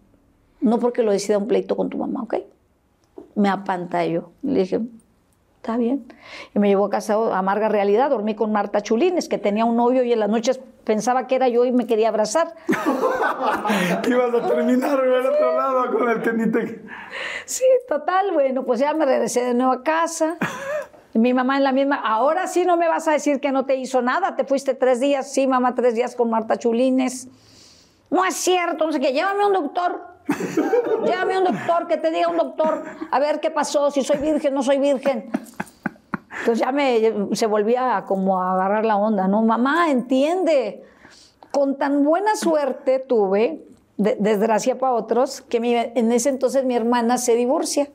No 0.60 0.78
porque 0.78 1.02
lo 1.02 1.12
decida 1.12 1.38
un 1.38 1.46
pleito 1.46 1.76
con 1.76 1.88
tu 1.88 1.98
mamá, 1.98 2.22
¿ok? 2.22 2.36
Me 3.34 3.48
apantalló. 3.48 4.30
Le 4.42 4.60
dije, 4.60 4.80
está 5.56 5.76
bien. 5.76 6.12
Y 6.54 6.58
me 6.58 6.68
llevó 6.68 6.86
a 6.86 6.90
casa 6.90 7.14
a 7.14 7.38
amarga 7.38 7.68
realidad. 7.68 8.10
Dormí 8.10 8.34
con 8.34 8.52
Marta 8.52 8.80
Chulines, 8.80 9.28
que 9.28 9.38
tenía 9.38 9.64
un 9.64 9.76
novio 9.76 10.02
y 10.02 10.12
en 10.12 10.20
las 10.20 10.28
noches 10.28 10.60
pensaba 10.84 11.26
que 11.26 11.34
era 11.36 11.48
yo 11.48 11.66
y 11.66 11.72
me 11.72 11.86
quería 11.86 12.08
abrazar. 12.08 12.54
Ibas 14.08 14.34
a 14.34 14.48
terminar 14.48 14.98
al 14.98 15.26
otro 15.26 15.56
lado 15.56 15.92
con 15.92 16.08
el 16.08 16.22
que 16.22 16.32
ni 16.32 16.50
te... 16.50 16.82
Sí, 17.44 17.64
total, 17.86 18.32
bueno, 18.32 18.64
pues 18.64 18.80
ya 18.80 18.94
me 18.94 19.04
regresé 19.04 19.44
de 19.44 19.52
nuevo 19.54 19.72
a 19.72 19.82
casa. 19.82 20.38
Mi 21.12 21.34
mamá 21.34 21.58
en 21.58 21.64
la 21.64 21.72
misma, 21.72 21.96
ahora 21.96 22.46
sí 22.46 22.64
no 22.64 22.78
me 22.78 22.88
vas 22.88 23.06
a 23.06 23.12
decir 23.12 23.38
que 23.40 23.52
no 23.52 23.66
te 23.66 23.76
hizo 23.76 24.00
nada, 24.00 24.36
te 24.36 24.44
fuiste 24.44 24.74
tres 24.74 25.00
días, 25.00 25.30
sí, 25.30 25.46
mamá, 25.46 25.74
tres 25.74 25.94
días 25.94 26.16
con 26.16 26.30
Marta 26.30 26.56
Chulines. 26.56 27.28
No 28.08 28.24
es 28.24 28.34
cierto, 28.34 28.86
no 28.86 28.92
sé 28.92 29.00
qué, 29.00 29.12
llévame 29.12 29.42
a 29.42 29.46
un 29.46 29.52
doctor. 29.52 30.07
Llévame 31.04 31.34
a 31.34 31.38
un 31.38 31.44
doctor, 31.44 31.86
que 31.86 31.96
te 31.96 32.10
diga 32.10 32.28
un 32.28 32.36
doctor, 32.36 32.84
a 33.10 33.18
ver 33.18 33.40
qué 33.40 33.50
pasó, 33.50 33.90
si 33.90 34.02
soy 34.02 34.18
virgen, 34.18 34.54
no 34.54 34.62
soy 34.62 34.78
virgen. 34.78 35.30
Entonces 36.40 36.58
ya 36.60 36.70
me, 36.72 37.12
se 37.32 37.46
volvía 37.46 38.04
como 38.06 38.40
a 38.40 38.52
agarrar 38.52 38.84
la 38.84 38.96
onda, 38.96 39.26
¿no? 39.28 39.42
Mamá, 39.42 39.90
entiende. 39.90 40.84
Con 41.50 41.76
tan 41.76 42.04
buena 42.04 42.36
suerte 42.36 42.98
tuve, 43.00 43.64
de- 43.96 44.16
desgracia 44.20 44.78
para 44.78 44.92
otros, 44.92 45.40
que 45.40 45.56
en 45.94 46.12
ese 46.12 46.28
entonces 46.28 46.64
mi 46.64 46.76
hermana 46.76 47.18
se 47.18 47.34
divorcia 47.34 47.88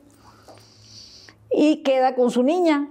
y 1.50 1.76
queda 1.82 2.14
con 2.14 2.30
su 2.30 2.42
niña. 2.42 2.88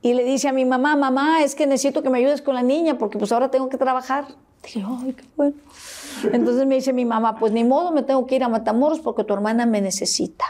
Y 0.00 0.14
le 0.14 0.22
dice 0.24 0.48
a 0.48 0.52
mi 0.52 0.64
mamá, 0.64 0.94
mamá, 0.96 1.42
es 1.42 1.54
que 1.56 1.66
necesito 1.66 2.02
que 2.02 2.10
me 2.10 2.18
ayudes 2.18 2.40
con 2.40 2.54
la 2.54 2.62
niña 2.62 2.96
porque 2.98 3.18
pues 3.18 3.32
ahora 3.32 3.50
tengo 3.50 3.68
que 3.68 3.76
trabajar. 3.76 4.26
Dije, 4.62 4.84
ay, 4.86 5.12
qué 5.12 5.24
bueno. 5.36 5.54
Entonces 6.24 6.66
me 6.66 6.76
dice 6.76 6.92
mi 6.92 7.04
mamá, 7.04 7.36
pues 7.36 7.52
ni 7.52 7.64
modo, 7.64 7.92
me 7.92 8.02
tengo 8.02 8.26
que 8.26 8.36
ir 8.36 8.44
a 8.44 8.48
Matamoros 8.48 9.00
porque 9.00 9.24
tu 9.24 9.34
hermana 9.34 9.66
me 9.66 9.80
necesita. 9.80 10.44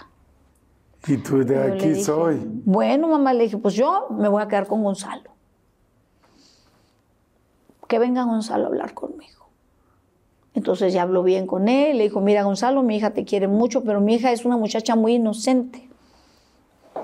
Y 1.07 1.19
tú 1.19 1.45
de 1.45 1.63
aquí 1.63 1.89
dije, 1.89 2.05
soy. 2.05 2.41
Bueno, 2.65 3.09
mamá, 3.09 3.33
le 3.33 3.45
dije, 3.45 3.59
pues 3.59 3.75
yo 3.75 4.09
me 4.11 4.29
voy 4.29 4.43
a 4.43 4.49
quedar 4.49 4.67
con 4.67 4.83
Gonzalo. 4.83 5.31
Que 7.87 7.99
venga 7.99 8.25
Gonzalo 8.25 8.65
a 8.65 8.67
hablar 8.69 8.95
conmigo. 8.95 9.47
Entonces 10.55 10.93
ya 10.93 11.03
habló 11.03 11.23
bien 11.23 11.47
con 11.47 11.69
él, 11.69 11.99
le 11.99 12.05
dijo, 12.05 12.21
mira 12.21 12.43
Gonzalo, 12.43 12.83
mi 12.83 12.97
hija 12.97 13.11
te 13.11 13.25
quiere 13.25 13.47
mucho, 13.47 13.85
pero 13.85 14.01
mi 14.01 14.15
hija 14.15 14.33
es 14.33 14.45
una 14.45 14.57
muchacha 14.57 14.97
muy 14.97 15.15
inocente. 15.15 15.87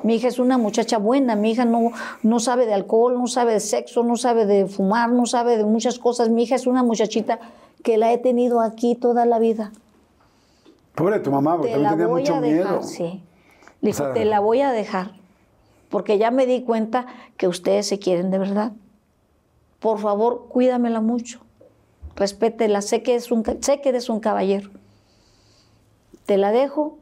Mi 0.03 0.17
hija 0.17 0.29
es 0.29 0.39
una 0.39 0.59
muchacha 0.59 0.99
buena, 0.99 1.37
mi 1.37 1.53
hija 1.53 1.65
no, 1.65 1.93
no 2.23 2.41
sabe 2.41 2.67
de 2.67 2.75
alcohol, 2.75 3.15
no 3.19 3.27
sabe 3.27 3.53
de 3.53 3.61
sexo, 3.61 4.03
no 4.03 4.17
sabe 4.17 4.47
de 4.47 4.67
fumar, 4.67 5.11
no 5.13 5.27
sabe 5.27 5.59
de 5.59 5.65
muchas 5.65 5.99
cosas. 5.99 6.29
Mi 6.29 6.45
hija 6.45 6.57
es 6.57 6.67
una 6.67 6.83
muchachita 6.83 7.39
que 7.83 7.97
la 7.99 8.13
he 8.13 8.19
tenido 8.19 8.61
aquí 8.61 8.95
toda 8.95 9.27
la 9.27 9.39
vida 9.39 9.73
Pobre 10.95 11.21
tu 11.21 11.31
mamá, 11.31 11.57
porque 11.57 11.73
te 11.73 11.79
la 11.79 11.91
tenía 11.91 12.07
voy 12.07 12.21
mucho 12.21 12.35
a 12.35 12.41
dejar, 12.41 12.71
miedo. 12.73 12.83
sí. 12.83 13.23
Le 13.81 13.91
dijo, 13.91 14.03
O 14.03 14.07
sea- 14.07 14.15
te 14.15 14.25
la 14.27 14.41
voy 14.41 14.61
a 14.61 14.71
dejar, 14.73 15.13
porque 15.89 16.19
ya 16.19 16.31
me 16.31 16.47
di 16.47 16.63
cuenta 16.63 17.07
que 17.37 17.49
ustedes 17.49 17.87
se 17.89 17.99
quieren 17.99 18.31
de 18.31 18.39
verdad. 18.39 18.73
Por 19.81 19.99
favor, 19.99 20.47
cuídamela 20.49 21.01
mucho, 21.01 21.41
respétela, 22.15 22.83
sé 22.83 23.03
que, 23.03 23.15
es 23.15 23.33
un, 23.33 23.43
sé 23.63 23.81
que 23.81 23.89
eres 23.89 24.09
un 24.11 24.21
caballero. 24.21 24.71
Te 26.27 26.37
la 26.37 26.53
dejo 26.53 26.99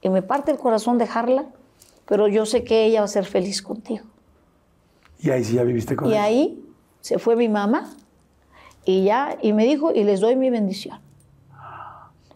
y 0.00 0.08
me 0.08 0.22
parte 0.22 0.50
el 0.50 0.58
corazón 0.58 0.98
dejarla, 0.98 1.46
pero 2.06 2.28
yo 2.28 2.46
sé 2.46 2.64
que 2.64 2.86
ella 2.86 3.00
va 3.00 3.04
a 3.04 3.08
ser 3.08 3.24
feliz 3.26 3.62
contigo. 3.62 4.04
Y 5.20 5.30
ahí 5.30 5.44
sí 5.44 5.54
ya 5.54 5.64
viviste 5.64 5.94
con 5.96 6.08
Y 6.08 6.12
él. 6.14 6.18
ahí 6.18 6.64
se 7.02 7.18
fue 7.18 7.36
mi 7.36 7.48
mamá 7.48 7.92
y 8.88 9.04
ya, 9.04 9.36
y 9.42 9.52
me 9.52 9.66
dijo, 9.66 9.92
y 9.92 10.02
les 10.02 10.20
doy 10.20 10.34
mi 10.34 10.48
bendición. 10.48 10.98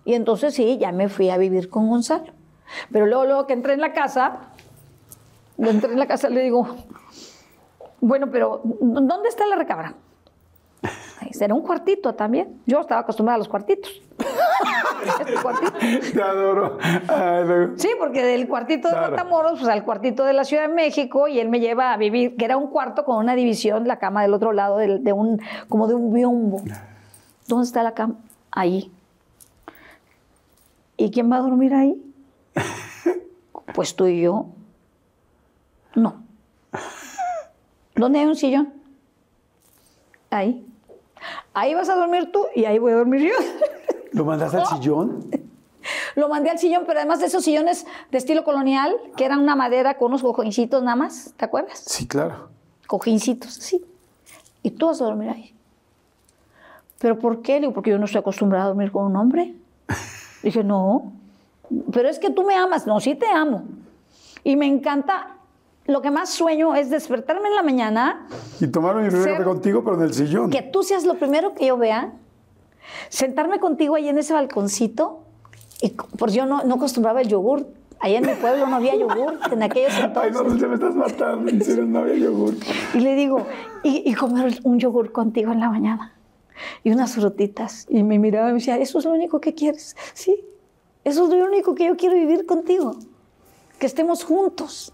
Y 0.05 0.13
entonces 0.13 0.53
sí, 0.53 0.77
ya 0.77 0.93
me 0.93 1.09
fui 1.09 1.31
a 1.31 1.39
vivir 1.39 1.71
con 1.71 1.89
Gonzalo. 1.89 2.31
Pero 2.91 3.07
luego, 3.07 3.25
luego 3.25 3.47
que 3.47 3.55
entré 3.55 3.73
en 3.73 3.81
la 3.81 3.95
casa, 3.95 4.51
entré 5.57 5.95
en 5.95 5.99
la 5.99 6.07
casa, 6.07 6.29
le 6.29 6.43
digo, 6.43 6.77
bueno, 8.03 8.31
pero 8.31 8.61
¿dónde 8.63 9.31
está 9.31 9.47
la 9.47 9.57
recámara? 9.57 9.95
Será 11.31 11.55
un 11.55 11.63
cuartito 11.63 12.15
también. 12.15 12.61
Yo 12.67 12.81
estaba 12.81 13.01
acostumbrada 13.01 13.37
a 13.37 13.39
los 13.39 13.49
cuartitos. 13.49 14.03
Cuartito. 15.43 15.73
Te 16.13 16.23
adoro. 16.23 16.79
Ay, 17.09 17.45
Sí, 17.77 17.91
porque 17.99 18.25
del 18.25 18.49
cuartito 18.49 18.89
de 18.89 18.95
Claro. 18.95 19.11
Matamoros 19.11 19.59
pues, 19.59 19.69
al 19.71 19.85
cuartito 19.85 20.25
de 20.25 20.33
la 20.33 20.45
Ciudad 20.45 20.69
de 20.69 20.75
México 20.75 21.29
y 21.29 21.41
él 21.41 21.49
me 21.49 21.61
lleva 21.61 21.93
a 21.93 21.97
vivir, 21.97 22.37
que 22.37 22.45
era 22.45 22.57
un 22.57 22.69
cuarto 22.69 23.05
con 23.05 23.17
una 23.17 23.35
división, 23.35 23.87
la 23.89 23.99
cama 23.99 24.23
del 24.23 24.35
otro 24.35 24.53
lado 24.53 24.77
de, 24.79 25.13
un, 25.13 25.41
como 25.69 25.89
de 25.89 25.95
un 25.95 26.13
biombo. 26.13 26.63
¿Dónde 27.49 27.67
está 27.67 27.83
la 27.83 27.95
cama? 27.95 28.15
Ahí. 28.51 28.91
¿Y 30.97 31.11
quién 31.11 31.31
va 31.31 31.37
a 31.37 31.41
dormir 31.41 31.75
ahí? 31.75 32.01
Pues 33.75 33.97
tú 33.97 34.07
y 34.07 34.21
yo. 34.21 34.49
No. 35.95 36.23
¿Dónde 37.95 38.19
hay 38.19 38.27
un 38.27 38.37
sillón? 38.37 38.71
Ahí. 40.31 40.67
Ahí 41.55 41.73
vas 41.73 41.89
a 41.89 41.95
dormir 41.95 42.31
tú 42.31 42.47
y 42.55 42.67
ahí 42.67 42.79
voy 42.79 42.93
a 42.93 42.97
dormir 42.97 43.31
yo. 43.31 43.35
¿Lo 44.13 44.25
mandaste 44.25 44.59
al 44.59 44.67
sillón? 44.67 45.27
Lo 46.15 46.29
mandé 46.29 46.51
al 46.51 46.59
sillón, 46.59 46.85
pero 46.87 47.01
además 47.01 47.21
de 47.21 47.27
esos 47.27 47.43
sillones 47.43 47.87
de 48.11 48.19
estilo 48.19 48.45
colonial, 48.45 48.95
que 49.17 49.25
eran 49.25 49.41
una 49.41 49.57
madera 49.57 49.99
con 49.99 50.09
unos 50.09 50.23
cojincitos 50.23 50.83
nada 50.83 50.97
más, 50.97 51.35
¿te 51.37 51.45
acuerdas? 51.45 51.83
Sí, 51.87 52.07
claro. 52.07 52.49
Cojincitos, 52.87 53.55
sí. 53.55 53.85
Y 54.63 54.71
tú 54.71 54.87
vas 54.87 55.01
a 55.01 55.05
dormir 55.05 55.31
ahí. 55.31 55.55
¿Pero 57.01 57.19
por 57.19 57.43
qué? 57.43 57.55
Le 57.55 57.61
digo, 57.61 57.73
porque 57.73 57.91
yo 57.91 57.99
no 57.99 58.05
estoy 58.05 58.21
acostumbrada 58.21 58.67
a 58.67 58.69
dormir 58.69 58.93
con 58.93 59.05
un 59.07 59.17
hombre. 59.17 59.55
Dije, 60.43 60.63
no. 60.63 61.13
Pero 61.93 62.09
es 62.09 62.19
que 62.19 62.31
tú 62.31 62.45
me 62.45 62.55
amas. 62.55 62.87
No, 62.87 63.01
sí 63.01 63.15
te 63.17 63.27
amo. 63.27 63.65
Y 64.45 64.55
me 64.57 64.67
encanta. 64.67 65.29
Lo 65.87 66.01
que 66.01 66.13
más 66.13 66.31
sueño 66.31 66.77
es 66.77 66.91
despertarme 66.91 67.49
en 67.49 67.57
la 67.57 67.63
mañana, 67.65 68.29
Y 68.61 68.69
tomaron 68.69 69.03
mi 69.05 69.11
café 69.11 69.43
contigo, 69.43 69.83
pero 69.83 69.97
en 69.97 70.03
el 70.03 70.15
sillón. 70.15 70.49
que 70.49 70.63
tú 70.63 70.85
seas 70.85 71.05
lo 71.05 71.15
primero 71.15 71.55
que 71.55 71.67
yo 71.67 71.77
vea, 71.77 72.13
sentarme 73.09 73.59
contigo 73.61 73.95
ahí 73.95 74.09
en 74.09 74.19
ese 74.19 74.33
balconcito, 74.33 75.21
y 75.81 75.91
co- 75.91 76.09
porque 76.19 76.35
yo 76.37 76.47
no, 76.47 76.63
no 76.65 76.75
acostumbraba 76.77 77.21
el 77.21 77.29
yogur. 77.29 77.67
Allá 78.01 78.19
en 78.19 78.27
mi 78.27 78.35
pueblo 78.35 78.67
no 78.67 78.75
había 78.77 78.97
yogur 78.97 79.39
en 79.53 79.63
aquellos 79.63 79.93
Ay, 79.97 80.05
entonces. 80.07 80.33
no, 80.33 80.43
Dulce, 80.43 80.67
me 80.67 80.75
estás 80.75 80.95
matando. 80.97 81.49
En 81.51 81.63
serio, 81.65 81.85
no 81.85 82.01
había 82.01 82.17
yogur. 82.17 82.55
Y 82.95 82.99
le 82.99 83.15
digo, 83.15 83.47
y, 83.85 84.03
y 84.11 84.15
comer 84.15 84.59
un 84.65 84.81
yogur 84.81 85.13
contigo 85.13 85.53
en 85.53 85.61
la 85.61 85.71
mañana. 85.71 86.15
Y 86.83 86.91
unas 86.91 87.13
frutitas. 87.15 87.87
Y 87.89 88.03
me 88.03 88.19
miraba 88.19 88.49
y 88.49 88.53
me 88.55 88.59
decía, 88.59 88.77
¿eso 88.79 88.99
es 88.99 89.05
lo 89.05 89.13
único 89.13 89.41
que 89.41 89.55
quieres? 89.55 89.97
Sí, 90.15 90.45
eso 91.05 91.25
es 91.25 91.31
lo 91.33 91.45
único 91.45 91.75
que 91.77 91.87
yo 91.87 91.97
quiero 91.97 92.17
vivir 92.17 92.45
contigo. 92.45 92.97
Que 93.79 93.87
estemos 93.87 94.25
juntos. 94.25 94.93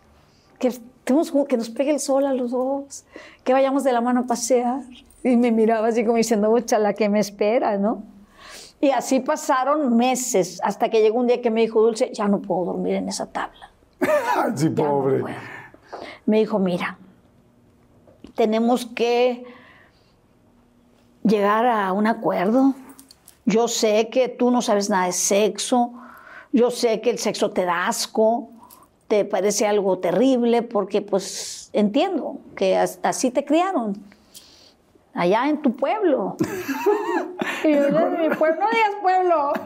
Que, 0.59 0.69
estemos, 0.69 1.33
que 1.49 1.57
nos 1.57 1.71
pegue 1.71 1.91
el 1.93 2.01
sol 2.01 2.27
a 2.27 2.35
los 2.35 2.51
dos. 2.51 3.05
Que 3.43 3.55
vayamos 3.55 3.85
de 3.85 3.93
la 3.93 4.01
mano 4.03 4.21
a 4.21 4.27
pasear. 4.27 4.83
Y 5.25 5.37
me 5.37 5.51
miraba 5.53 5.89
así 5.89 6.05
como 6.05 6.17
diciendo, 6.17 6.55
la 6.79 6.95
que 6.95 7.09
me 7.09 7.19
espera, 7.21 7.77
¿no? 7.79 8.03
Y 8.81 8.91
así 8.91 9.19
pasaron 9.21 9.97
meses 9.97 10.61
hasta 10.63 10.89
que 10.89 11.01
llegó 11.03 11.19
un 11.19 11.27
día 11.27 11.43
que 11.43 11.51
me 11.51 11.61
dijo, 11.63 11.83
Dulce, 11.83 12.13
ya 12.15 12.29
no 12.29 12.41
puedo 12.41 12.67
dormir 12.67 12.95
en 12.95 13.09
esa 13.09 13.27
tabla. 13.27 13.71
Ay, 14.01 14.53
sí, 14.55 14.65
Ya 14.75 14.85
no 14.85 14.91
pobre. 14.91 15.21
puedo. 15.21 15.35
Me 16.27 16.39
dijo, 16.39 16.59
mira, 16.61 16.99
tenemos 18.35 18.87
que 18.87 19.45
llegar 21.25 21.67
a 21.67 21.93
un 21.93 22.07
acuerdo. 22.07 22.75
Yo 23.45 23.67
sé 23.69 24.09
que 24.11 24.29
tú 24.29 24.51
no 24.51 24.63
sabes 24.63 24.91
nada 24.91 25.07
de 25.07 25.13
sexo, 25.13 25.93
yo 26.53 26.71
sé 26.71 27.01
que 27.01 27.11
el 27.11 27.19
sexo 27.19 27.51
te 27.51 27.65
da 27.65 27.87
asco, 27.89 28.51
te 29.09 29.25
parece 29.25 29.67
algo 29.67 29.99
terrible, 29.99 30.63
porque 30.63 31.01
pues 31.03 31.71
entiendo 31.73 32.37
que 32.55 32.77
as- 32.77 32.99
así 33.03 33.31
te 33.31 33.45
criaron, 33.45 33.97
allá 35.19 35.49
en 35.49 35.61
tu 35.61 35.75
pueblo. 35.75 36.37
y 37.65 37.73
yo, 37.75 37.83
"De 37.83 38.29
mi 38.29 38.35
pueblo, 38.35 38.61
no 38.61 38.71
digas 38.71 38.95
pueblo. 39.03 39.53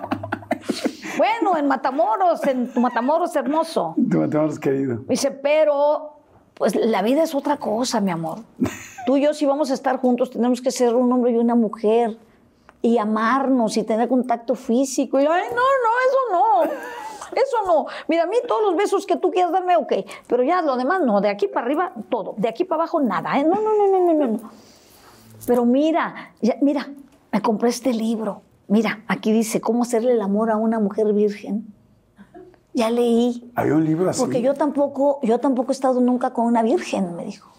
Bueno, 1.19 1.59
en 1.59 1.69
Matamoros, 1.69 2.43
en 2.47 2.73
tu 2.73 2.81
Matamoros 2.81 3.37
hermoso. 3.37 3.95
Te 4.11 4.17
matamos, 4.17 4.59
querido. 4.59 5.01
Dice, 5.07 5.31
pero 5.31 6.15
pues 6.55 6.75
la 6.75 7.03
vida 7.03 7.23
es 7.23 7.35
otra 7.35 7.59
cosa, 7.59 8.01
mi 8.01 8.11
amor. 8.11 8.39
Tú 9.05 9.19
y 9.19 9.23
yo 9.23 9.35
si 9.35 9.45
vamos 9.45 9.71
a 9.71 9.75
estar 9.75 9.99
juntos 9.99 10.31
tenemos 10.31 10.63
que 10.63 10.71
ser 10.71 10.95
un 10.95 11.13
hombre 11.13 11.33
y 11.33 11.37
una 11.37 11.55
mujer 11.55 12.17
y 12.81 12.97
amarnos 12.97 13.77
y 13.77 13.83
tener 13.83 14.09
contacto 14.09 14.55
físico. 14.55 15.21
Y 15.21 15.25
yo, 15.25 15.33
ay, 15.33 15.49
no, 15.51 15.57
no, 15.57 15.91
eso 16.09 16.19
no. 16.33 16.73
Eso 17.35 17.57
no. 17.67 17.87
Mira, 18.09 18.23
a 18.23 18.27
mí 18.27 18.37
todos 18.49 18.63
los 18.63 18.77
besos 18.77 19.05
que 19.05 19.17
tú 19.17 19.31
quieras 19.31 19.53
darme, 19.53 19.77
ok. 19.77 19.93
Pero 20.27 20.43
ya 20.45 20.63
lo 20.63 20.77
demás 20.77 21.03
no. 21.03 21.21
De 21.21 21.29
aquí 21.29 21.47
para 21.47 21.67
arriba, 21.67 21.93
todo. 22.09 22.35
De 22.39 22.49
aquí 22.49 22.65
para 22.65 22.83
abajo, 22.85 23.01
nada. 23.01 23.39
¿eh? 23.39 23.45
No, 23.45 23.57
no, 23.61 23.75
no, 23.77 23.87
no, 23.87 24.15
no, 24.15 24.27
no. 24.29 24.51
Pero 25.47 25.65
mira, 25.65 26.33
ya- 26.41 26.57
mira, 26.61 26.89
me 27.33 27.41
compré 27.43 27.69
este 27.71 27.93
libro. 27.93 28.43
Mira, 28.69 29.03
aquí 29.09 29.33
dice 29.33 29.61
cómo 29.61 29.83
hacerle 29.83 30.13
el 30.13 30.21
amor 30.21 30.51
a 30.51 30.57
una 30.57 30.79
mujer 30.79 31.13
virgen. 31.13 31.67
Ya 32.75 32.91
leí. 32.91 33.51
Había 33.55 33.75
un 33.75 33.85
libro 33.85 34.09
así. 34.09 34.21
Porque 34.21 34.41
yo 34.41 34.55
tampoco, 34.55 35.19
yo 35.23 35.39
tampoco 35.39 35.73
he 35.73 35.75
estado 35.75 36.01
nunca 36.01 36.33
con 36.33 36.47
una 36.47 36.63
virgen, 36.63 37.15
me 37.17 37.25
dijo. 37.25 37.51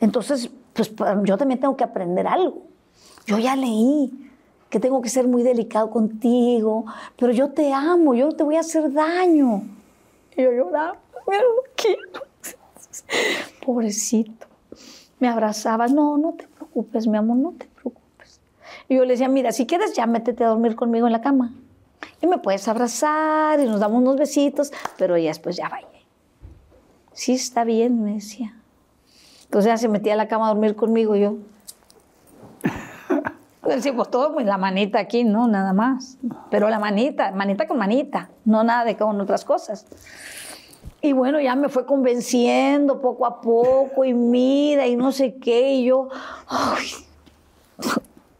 Entonces, 0.00 0.50
pues 0.74 0.92
yo 1.24 1.36
también 1.36 1.58
tengo 1.58 1.76
que 1.76 1.84
aprender 1.84 2.26
algo. 2.26 2.62
Yo 3.26 3.38
ya 3.38 3.56
leí 3.56 4.12
que 4.70 4.78
tengo 4.80 5.02
que 5.02 5.08
ser 5.08 5.26
muy 5.26 5.42
delicado 5.42 5.90
contigo, 5.90 6.84
pero 7.16 7.32
yo 7.32 7.50
te 7.50 7.72
amo, 7.72 8.14
yo 8.14 8.26
no 8.26 8.32
te 8.32 8.42
voy 8.44 8.56
a 8.56 8.60
hacer 8.60 8.92
daño. 8.92 9.62
Y 10.36 10.42
yo 10.42 10.52
lloraba, 10.52 10.96
pero 11.26 11.42
no 11.56 11.62
quiero. 11.76 12.22
Pobrecito. 13.64 14.46
Me 15.20 15.28
abrazaba, 15.28 15.88
no, 15.88 16.16
no 16.16 16.32
te 16.34 16.46
preocupes, 16.72 17.06
mi 17.06 17.18
amor, 17.18 17.36
no 17.36 17.52
te 17.52 17.66
preocupes. 17.66 18.40
Y 18.88 18.96
yo 18.96 19.04
le 19.04 19.12
decía, 19.12 19.28
mira, 19.28 19.52
si 19.52 19.66
quieres 19.66 19.92
ya 19.94 20.06
métete 20.06 20.44
a 20.44 20.48
dormir 20.48 20.74
conmigo 20.74 21.06
en 21.06 21.12
la 21.12 21.20
cama. 21.20 21.52
Y 22.20 22.26
me 22.26 22.38
puedes 22.38 22.66
abrazar 22.68 23.60
y 23.60 23.64
nos 23.64 23.80
damos 23.80 24.00
unos 24.00 24.16
besitos, 24.16 24.72
pero 24.96 25.16
ya 25.16 25.28
después 25.28 25.56
ya 25.56 25.68
vaya. 25.68 25.86
Sí, 27.12 27.34
está 27.34 27.64
bien, 27.64 28.02
me 28.02 28.14
decía. 28.14 28.54
Entonces 29.44 29.70
ya 29.70 29.76
se 29.76 29.88
metía 29.88 30.14
a 30.14 30.16
la 30.16 30.28
cama 30.28 30.46
a 30.46 30.48
dormir 30.48 30.76
conmigo 30.76 31.16
y 31.16 31.20
yo. 31.20 31.36
Pues 33.62 33.84
sí, 33.84 33.92
pues 33.92 34.10
todo 34.10 34.34
con 34.34 34.44
la 34.44 34.58
manita 34.58 34.98
aquí, 34.98 35.22
¿no? 35.22 35.46
Nada 35.46 35.72
más. 35.72 36.18
Pero 36.50 36.68
la 36.68 36.80
manita, 36.80 37.30
manita 37.30 37.68
con 37.68 37.78
manita, 37.78 38.28
no 38.44 38.64
nada 38.64 38.84
de 38.84 38.96
con 38.96 39.20
otras 39.20 39.44
cosas. 39.44 39.86
Y 41.02 41.12
bueno, 41.12 41.40
ya 41.40 41.56
me 41.56 41.68
fue 41.68 41.84
convenciendo 41.84 43.00
poco 43.00 43.26
a 43.26 43.40
poco 43.40 44.04
y 44.04 44.14
mira 44.14 44.86
y 44.86 44.94
no 44.94 45.10
sé 45.10 45.34
qué. 45.36 45.72
Y 45.74 45.84
yo, 45.86 46.08
ay. 46.46 46.86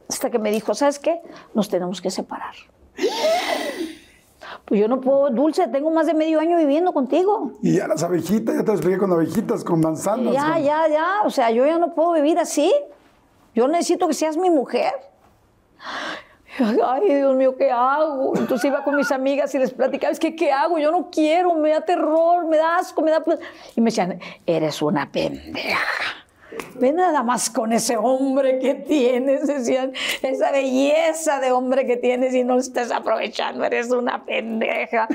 hasta 0.08 0.30
que 0.30 0.38
me 0.38 0.52
dijo, 0.52 0.72
¿sabes 0.74 0.98
qué? 1.00 1.20
Nos 1.54 1.68
tenemos 1.68 2.00
que 2.00 2.10
separar. 2.10 2.54
Pues 4.64 4.80
yo 4.80 4.86
no 4.86 5.00
puedo, 5.00 5.28
Dulce, 5.30 5.66
tengo 5.68 5.90
más 5.90 6.06
de 6.06 6.14
medio 6.14 6.38
año 6.38 6.56
viviendo 6.56 6.92
contigo. 6.92 7.52
Y 7.62 7.76
ya 7.78 7.88
las 7.88 8.02
abejitas, 8.04 8.54
ya 8.54 8.64
te 8.64 8.70
expliqué 8.72 8.96
con 8.96 9.10
abejitas, 9.12 9.64
con 9.64 9.80
manzanas. 9.80 10.32
Ya, 10.32 10.52
con- 10.52 10.62
ya, 10.62 10.88
ya. 10.88 11.06
O 11.24 11.30
sea, 11.30 11.50
yo 11.50 11.66
ya 11.66 11.78
no 11.78 11.94
puedo 11.94 12.12
vivir 12.12 12.38
así. 12.38 12.72
Yo 13.54 13.66
necesito 13.66 14.06
que 14.06 14.14
seas 14.14 14.36
mi 14.36 14.50
mujer. 14.50 14.92
Ay, 16.84 17.14
Dios 17.14 17.34
mío, 17.34 17.56
¿qué 17.56 17.70
hago? 17.70 18.36
Entonces 18.36 18.66
iba 18.66 18.84
con 18.84 18.96
mis 18.96 19.10
amigas 19.10 19.54
y 19.54 19.58
les 19.58 19.72
platicaba, 19.72 20.12
es 20.12 20.20
que 20.20 20.36
¿qué 20.36 20.52
hago? 20.52 20.78
Yo 20.78 20.90
no 20.90 21.10
quiero, 21.10 21.54
me 21.54 21.70
da 21.70 21.80
terror, 21.80 22.46
me 22.46 22.56
da 22.56 22.76
asco, 22.76 23.00
me 23.02 23.10
da... 23.10 23.20
pla-". 23.20 23.38
Y 23.74 23.80
me 23.80 23.86
decían, 23.86 24.18
eres 24.46 24.82
una 24.82 25.10
pendeja. 25.10 25.78
Ve 26.74 26.92
nada 26.92 27.22
más 27.22 27.48
con 27.48 27.72
ese 27.72 27.96
hombre 27.96 28.58
que 28.58 28.74
tienes, 28.74 29.46
decían, 29.46 29.92
esa 30.20 30.50
belleza 30.50 31.40
de 31.40 31.50
hombre 31.50 31.86
que 31.86 31.96
tienes 31.96 32.34
y 32.34 32.44
no 32.44 32.54
lo 32.54 32.60
estés 32.60 32.90
aprovechando, 32.90 33.64
eres 33.64 33.90
una 33.90 34.24
pendeja. 34.24 35.08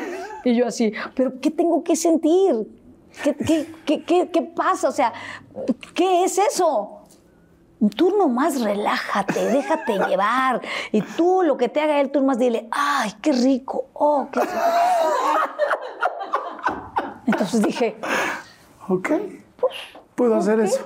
Y 0.43 0.55
yo 0.55 0.65
así, 0.67 0.91
¿pero 1.13 1.39
qué 1.39 1.51
tengo 1.51 1.83
que 1.83 1.95
sentir? 1.95 2.67
¿Qué, 3.23 3.35
qué, 3.35 3.67
qué, 3.85 4.03
qué, 4.03 4.29
qué 4.29 4.41
pasa? 4.41 4.89
O 4.89 4.91
sea, 4.91 5.13
¿qué 5.93 6.23
es 6.23 6.39
eso? 6.39 7.01
Tú 7.95 8.15
nomás 8.17 8.59
relájate, 8.61 9.39
déjate 9.45 9.99
llevar. 10.09 10.61
Y 10.91 11.01
tú 11.01 11.43
lo 11.43 11.57
que 11.57 11.69
te 11.69 11.79
haga 11.81 11.99
él, 12.01 12.11
tú 12.11 12.19
nomás 12.21 12.39
dile, 12.39 12.67
ay, 12.71 13.13
qué 13.21 13.31
rico, 13.31 13.85
oh, 13.93 14.27
qué 14.31 14.39
rico. 14.41 14.53
Entonces 17.25 17.61
dije, 17.61 17.97
Ok, 18.89 19.09
puedo 20.15 20.35
hacer 20.37 20.59
eso. 20.61 20.79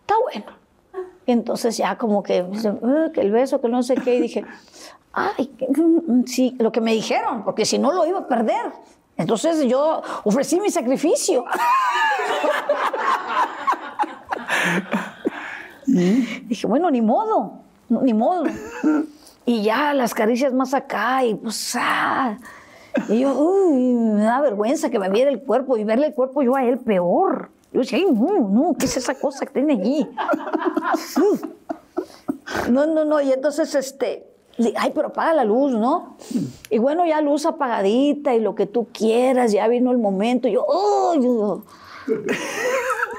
está 0.00 0.14
bueno. 0.20 0.46
Y 1.26 1.32
entonces 1.32 1.76
ya 1.76 1.96
como 1.96 2.22
que, 2.22 2.38
"Eh, 2.38 3.10
que 3.14 3.20
el 3.20 3.30
beso, 3.30 3.60
que 3.60 3.68
no 3.68 3.82
sé 3.82 3.94
qué, 3.94 4.16
y 4.16 4.20
dije, 4.20 4.44
ay, 5.12 5.46
que- 5.56 5.68
mm, 5.68 6.24
sí, 6.26 6.54
lo 6.58 6.70
que 6.72 6.80
me 6.82 6.92
dijeron, 6.92 7.44
porque 7.44 7.64
si 7.64 7.78
no 7.78 7.92
lo 7.92 8.04
iba 8.04 8.18
a 8.18 8.26
perder. 8.28 8.72
Entonces 9.16 9.64
yo 9.66 10.02
ofrecí 10.24 10.60
mi 10.60 10.70
sacrificio. 10.70 11.44
Dije, 15.94 16.66
bueno, 16.66 16.90
ni 16.90 17.00
modo, 17.00 17.60
ni 17.88 18.14
modo. 18.14 18.44
Y 19.46 19.62
ya 19.62 19.92
las 19.92 20.14
caricias 20.14 20.54
más 20.54 20.72
acá, 20.72 21.22
y 21.22 21.34
pues, 21.34 21.76
ah. 21.78 22.38
Y 23.10 23.20
yo, 23.20 23.38
uy, 23.38 23.92
me 23.92 24.22
da 24.22 24.40
vergüenza 24.40 24.88
que 24.88 24.98
me 24.98 25.10
viera 25.10 25.30
el 25.30 25.42
cuerpo 25.42 25.76
y 25.76 25.84
verle 25.84 26.06
el 26.06 26.14
cuerpo 26.14 26.42
yo 26.42 26.56
a 26.56 26.64
él 26.64 26.78
peor. 26.78 27.50
Yo 27.70 27.80
decía, 27.80 27.98
ay, 27.98 28.06
no, 28.10 28.48
no, 28.48 28.74
¿qué 28.78 28.86
es 28.86 28.96
esa 28.96 29.14
cosa 29.14 29.44
que 29.44 29.52
tiene 29.52 29.74
allí? 29.74 30.08
No, 32.70 32.86
no, 32.86 33.04
no. 33.04 33.20
Y 33.20 33.32
entonces, 33.32 33.74
este, 33.74 34.26
ay, 34.76 34.92
pero 34.94 35.08
apaga 35.08 35.32
la 35.32 35.44
luz, 35.44 35.72
¿no? 35.72 36.16
Y 36.70 36.78
bueno, 36.78 37.06
ya 37.06 37.20
luz 37.20 37.46
apagadita 37.46 38.34
y 38.34 38.40
lo 38.40 38.54
que 38.54 38.66
tú 38.66 38.88
quieras, 38.92 39.52
ya 39.52 39.66
vino 39.68 39.90
el 39.90 39.98
momento. 39.98 40.46
Y 40.46 40.52
yo, 40.52 40.66
¡ay! 40.70 41.22
yo, 41.22 41.62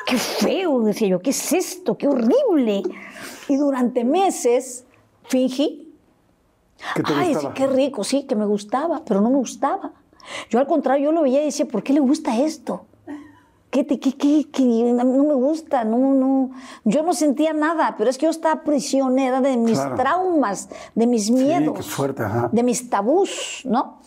qué 0.06 0.18
feo, 0.18 0.82
decía 0.82 1.08
yo, 1.10 1.20
¿qué 1.22 1.32
es 1.32 1.54
esto? 1.54 1.98
¡Qué 1.98 2.08
horrible! 2.08 2.84
Y 3.50 3.56
durante 3.58 4.04
meses 4.04 4.86
fingí. 5.24 5.94
¿Qué 6.96 7.04
te 7.04 7.14
Ay, 7.14 7.36
sí, 7.36 7.48
qué 7.56 7.68
rico, 7.68 8.04
sí, 8.04 8.24
que 8.24 8.36
me 8.36 8.46
gustaba, 8.46 9.04
pero 9.06 9.22
no 9.22 9.30
me 9.30 9.38
gustaba. 9.38 9.94
Yo 10.50 10.60
al 10.60 10.68
contrario, 10.68 11.06
yo 11.06 11.12
lo 11.12 11.22
veía 11.24 11.42
y 11.42 11.46
decía, 11.46 11.66
¿por 11.68 11.84
qué 11.84 11.94
le 11.94 12.00
gusta 12.00 12.38
esto? 12.38 12.86
¿Qué, 13.70 13.84
te- 13.84 14.00
qué, 14.00 14.14
qué, 14.14 14.48
qué? 14.52 14.64
No 14.64 15.04
me 15.04 15.34
gusta, 15.34 15.84
no, 15.84 15.98
no. 16.14 16.52
Yo 16.86 17.04
no 17.04 17.14
sentía 17.14 17.52
nada, 17.54 17.96
pero 17.98 18.10
es 18.10 18.18
que 18.18 18.26
yo 18.26 18.30
estaba 18.30 18.64
prisionera 18.64 19.42
de 19.42 19.58
mis 19.58 19.78
Claro. 19.80 19.96
traumas, 19.96 20.70
de 20.96 21.08
mis 21.08 21.30
miedos, 21.30 21.76
qué 21.76 21.84
fuerte, 21.84 22.24
de 22.52 22.64
mis 22.64 22.90
tabús, 22.90 23.64
¿no? 23.66 24.00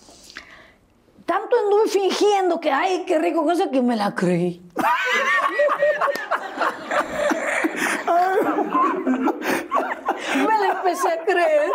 Tanto 1.29 1.57
anduve 1.63 1.91
fingiendo 1.91 2.59
que, 2.59 2.73
ay, 2.73 3.05
qué 3.07 3.19
rico, 3.19 3.45
cosa 3.45 3.71
que 3.71 3.83
me 3.83 3.97
la 3.97 4.15
creí. 4.15 4.63
me 10.37 10.59
la 10.59 10.73
empecé 10.79 11.09
a 11.11 11.19
creer. 11.25 11.71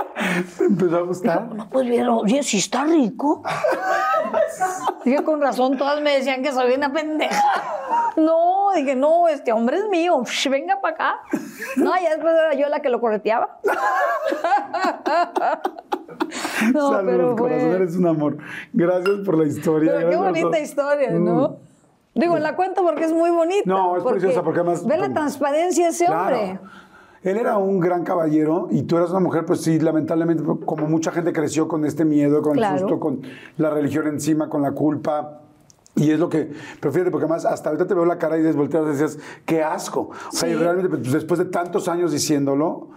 ¿Te 0.58 0.66
empezó 0.66 0.98
a 0.98 1.02
gustar? 1.02 1.46
No, 1.54 1.70
pues 1.70 1.88
bien, 1.88 2.08
oye, 2.10 2.44
sí 2.44 2.58
está 2.58 2.84
rico. 2.86 3.44
Dije, 5.06 5.24
con 5.24 5.42
razón, 5.42 5.78
todas 5.78 6.02
me 6.02 6.16
decían 6.18 6.42
que 6.44 6.52
soy 6.52 6.74
una 6.74 6.92
pendeja. 6.92 7.42
No, 8.16 8.72
dije, 8.76 8.96
no, 8.96 9.28
este 9.28 9.52
hombre 9.52 9.78
es 9.78 9.88
mío, 9.90 10.24
Sh, 10.26 10.50
venga 10.50 10.80
para 10.82 10.94
acá. 10.94 11.16
No, 11.76 11.92
ya 12.02 12.12
después 12.12 12.34
era 12.34 12.54
yo 12.54 12.68
la 12.70 12.82
que 12.82 12.90
lo 12.90 13.00
correteaba. 13.00 13.60
No, 16.74 16.92
Salud, 16.92 17.12
pero 17.12 17.36
corazón, 17.36 17.68
fue... 17.68 17.76
eres 17.76 17.96
un 17.98 18.08
amor. 18.08 18.38
Gracias 18.72 19.20
por 19.26 19.38
la 19.38 19.46
historia. 19.46 19.94
Pero 19.98 20.10
qué 20.10 20.16
bonita 20.16 20.48
por- 20.50 20.58
historia, 20.58 21.10
Mm. 21.12 21.26
¿no? 21.26 21.58
Digo, 22.16 22.38
la 22.38 22.56
cuento 22.56 22.84
porque 22.84 23.06
es 23.06 23.12
muy 23.12 23.30
bonita. 23.32 23.64
No, 23.66 23.98
es 23.98 24.04
preciosa, 24.04 24.44
porque 24.44 24.60
además- 24.62 24.86
Ve 24.86 24.98
la 24.98 25.12
transparencia 25.12 25.86
de 25.86 25.90
ese 25.92 26.06
Claro. 26.06 26.38
hombre. 26.38 26.60
Él 27.24 27.38
era 27.38 27.58
un 27.58 27.80
gran 27.80 28.04
caballero 28.04 28.68
y 28.70 28.84
tú 28.84 28.98
eras 28.98 29.12
una 29.12 29.22
mujer, 29.22 29.46
pues 29.46 29.62
sí, 29.62 29.80
lamentablemente, 29.80 30.44
como 30.66 30.88
mucha 30.88 31.12
gente 31.12 31.32
creció 31.32 31.68
con 31.68 31.86
este 31.86 32.04
miedo, 32.06 32.42
con 32.42 32.54
Claro. 32.58 32.74
el 32.76 32.80
susto, 32.82 33.00
con 33.00 33.22
la 33.58 33.70
religión 33.70 34.08
encima, 34.08 34.50
con 34.50 34.62
la 34.62 34.72
culpa. 34.74 35.40
Y 35.96 36.10
es 36.12 36.20
lo 36.20 36.28
que, 36.28 36.52
pero 36.82 36.92
fíjate, 36.92 37.12
porque 37.12 37.26
además 37.26 37.46
hasta 37.46 37.70
ahorita 37.70 37.88
te 37.88 37.94
veo 37.94 38.04
la 38.04 38.18
cara 38.18 38.38
y 38.38 38.42
desvolteas 38.42 38.84
y 38.84 38.88
decías, 38.90 39.20
qué 39.46 39.64
asco. 39.64 40.10
O 40.12 40.36
sea, 40.36 40.50
y 40.50 40.54
Sí. 40.54 40.58
realmente, 40.58 40.90
pues, 40.90 41.12
después 41.12 41.38
de 41.38 41.46
tantos 41.46 41.88
años 41.88 42.12
diciéndolo, 42.12 42.90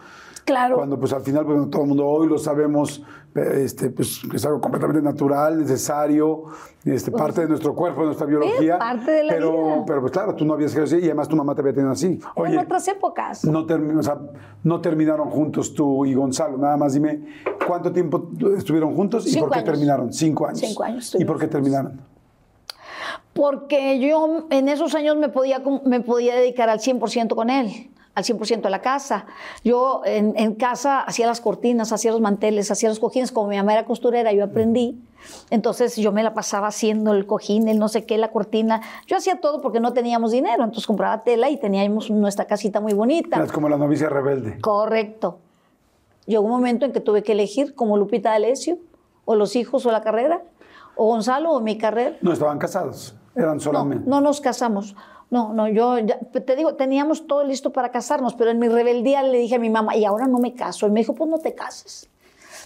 Claro. 0.47 0.77
Cuando 0.77 0.99
pues 0.99 1.13
al 1.13 1.23
final 1.23 1.45
pues, 1.45 1.71
todo 1.71 1.83
el 1.83 1.89
mundo 1.89 2.07
hoy 2.07 2.29
lo 2.29 2.39
sabemos, 2.39 3.03
eh, 3.35 3.63
este, 3.65 3.91
pues 3.91 4.23
es 4.33 4.47
algo 4.47 4.61
completamente 4.61 5.03
natural, 5.03 5.59
necesario, 5.59 6.45
este, 6.85 7.11
parte 7.11 7.41
de 7.41 7.49
nuestro 7.49 7.75
cuerpo, 7.75 8.03
de 8.03 8.07
nuestra 8.07 8.27
biología. 8.29 8.79
parte 8.79 9.11
de 9.11 9.25
la 9.25 9.33
pero, 9.35 9.53
vida. 9.53 9.85
pero 9.89 10.01
pues 10.03 10.13
claro, 10.13 10.37
tú 10.37 10.45
no 10.45 10.55
habías 10.55 10.73
crecido 10.73 10.85
así 10.99 11.05
y 11.05 11.09
además 11.09 11.29
tu 11.29 11.35
mamá 11.35 11.53
te 11.57 11.63
había 11.63 11.73
tenido 11.75 11.91
así. 11.91 12.21
Oye, 12.37 12.57
otras 12.59 12.87
épocas. 12.87 13.45
no, 13.45 13.67
termi- 13.67 13.99
o 13.99 14.03
sea, 14.05 14.19
no 14.63 14.81
terminaron 14.81 15.31
juntos 15.31 15.75
tú 15.75 16.07
y 16.07 16.15
Gonzalo. 16.15 16.57
Nada 16.59 16.77
más 16.77 16.93
dime, 16.95 17.27
¿cuánto 17.67 17.91
tiempo 17.93 18.29
estuvieron 18.57 18.95
juntos 18.95 19.27
y 19.27 19.31
Cinco 19.31 19.47
por 19.47 19.53
qué 19.55 19.59
años. 19.59 19.71
terminaron? 19.73 20.13
Cinco 20.13 20.47
años. 20.47 20.61
Cinco 20.61 20.85
años 20.85 21.17
¿Y 21.19 21.25
por 21.25 21.41
qué 21.41 21.49
terminaron? 21.49 22.01
Porque 23.33 23.99
yo 24.01 24.47
en 24.51 24.69
esos 24.69 24.95
años 24.95 25.17
me 25.17 25.29
podía, 25.29 25.61
me 25.85 26.01
podía 26.01 26.35
dedicar 26.37 26.69
al 26.71 26.79
100% 26.79 27.35
con 27.35 27.51
él, 27.51 27.91
al 28.17 28.25
100% 28.25 28.63
de 28.63 28.71
la 28.71 28.81
casa. 28.81 29.27
Yo 29.63 30.01
en, 30.07 30.33
en 30.37 30.55
casa 30.55 31.01
hacía 31.03 31.27
las 31.27 31.41
cortinas, 31.43 31.93
hacía 31.93 32.11
los 32.13 32.21
manteles, 32.23 32.71
hacía 32.71 32.89
los 32.89 32.99
cojines. 32.99 33.31
Como 33.31 33.49
mi 33.49 33.57
mamá 33.59 33.75
era 33.75 33.85
costurera, 33.85 34.33
yo 34.33 34.43
aprendí. 34.43 34.99
Entonces 35.51 35.97
yo 35.97 36.13
me 36.13 36.23
la 36.23 36.33
pasaba 36.33 36.69
haciendo 36.69 37.13
el 37.13 37.27
cojín, 37.27 37.69
el 37.69 37.79
no 37.79 37.89
sé 37.89 38.07
qué, 38.07 38.17
la 38.17 38.33
cortina. 38.33 38.81
Yo 39.07 39.19
hacía 39.19 39.41
todo 39.41 39.61
porque 39.61 39.81
no 39.81 39.93
teníamos 39.93 40.33
dinero. 40.33 40.65
Entonces 40.65 40.87
compraba 40.87 41.23
tela 41.25 41.51
y 41.51 41.59
teníamos 41.59 42.11
nuestra 42.11 42.47
casita 42.47 42.81
muy 42.81 42.95
bonita. 42.95 43.43
Es 43.45 43.53
como 43.53 43.69
la 43.69 43.77
novicia 43.77 44.09
rebelde. 44.09 44.59
Correcto. 44.63 45.39
Llegó 46.25 46.43
un 46.45 46.51
momento 46.51 46.87
en 46.87 46.93
que 46.93 47.01
tuve 47.01 47.23
que 47.23 47.33
elegir 47.33 47.75
como 47.75 47.99
Lupita 47.99 48.31
D'Alessio, 48.31 48.79
o 49.27 49.35
los 49.35 49.55
hijos 49.57 49.85
o 49.85 49.93
la 49.93 50.01
carrera, 50.01 50.43
o 50.97 51.07
Gonzalo 51.07 51.53
o 51.53 51.61
mi 51.61 51.77
carrera. 51.77 52.17
No 52.23 52.33
estaban 52.33 52.59
casados, 52.59 53.15
eran 53.37 53.57
No, 53.57 53.61
solamente. 53.61 54.09
no 54.09 54.21
nos 54.23 54.41
casamos. 54.41 54.97
No, 55.31 55.53
no, 55.53 55.69
yo 55.69 55.99
ya- 55.99 56.19
te 56.19 56.57
digo, 56.57 56.75
teníamos 56.75 57.27
todo 57.27 57.43
listo 57.45 57.73
para 57.73 57.91
casarnos, 57.91 58.35
pero 58.35 58.51
en 58.51 58.59
mi 58.59 58.69
rebeldía 58.69 59.23
le 59.23 59.39
dije 59.39 59.57
a 59.57 59.59
mi 59.59 59.71
mamá, 59.71 59.97
y 59.97 60.05
ahora 60.05 60.27
no 60.27 60.39
me 60.39 60.55
caso. 60.55 60.87
Y 60.87 60.91
me 60.91 61.01
dijo, 61.01 61.15
pues 61.15 61.29
no 61.29 61.39
te 61.39 61.55
cases. 61.55 62.09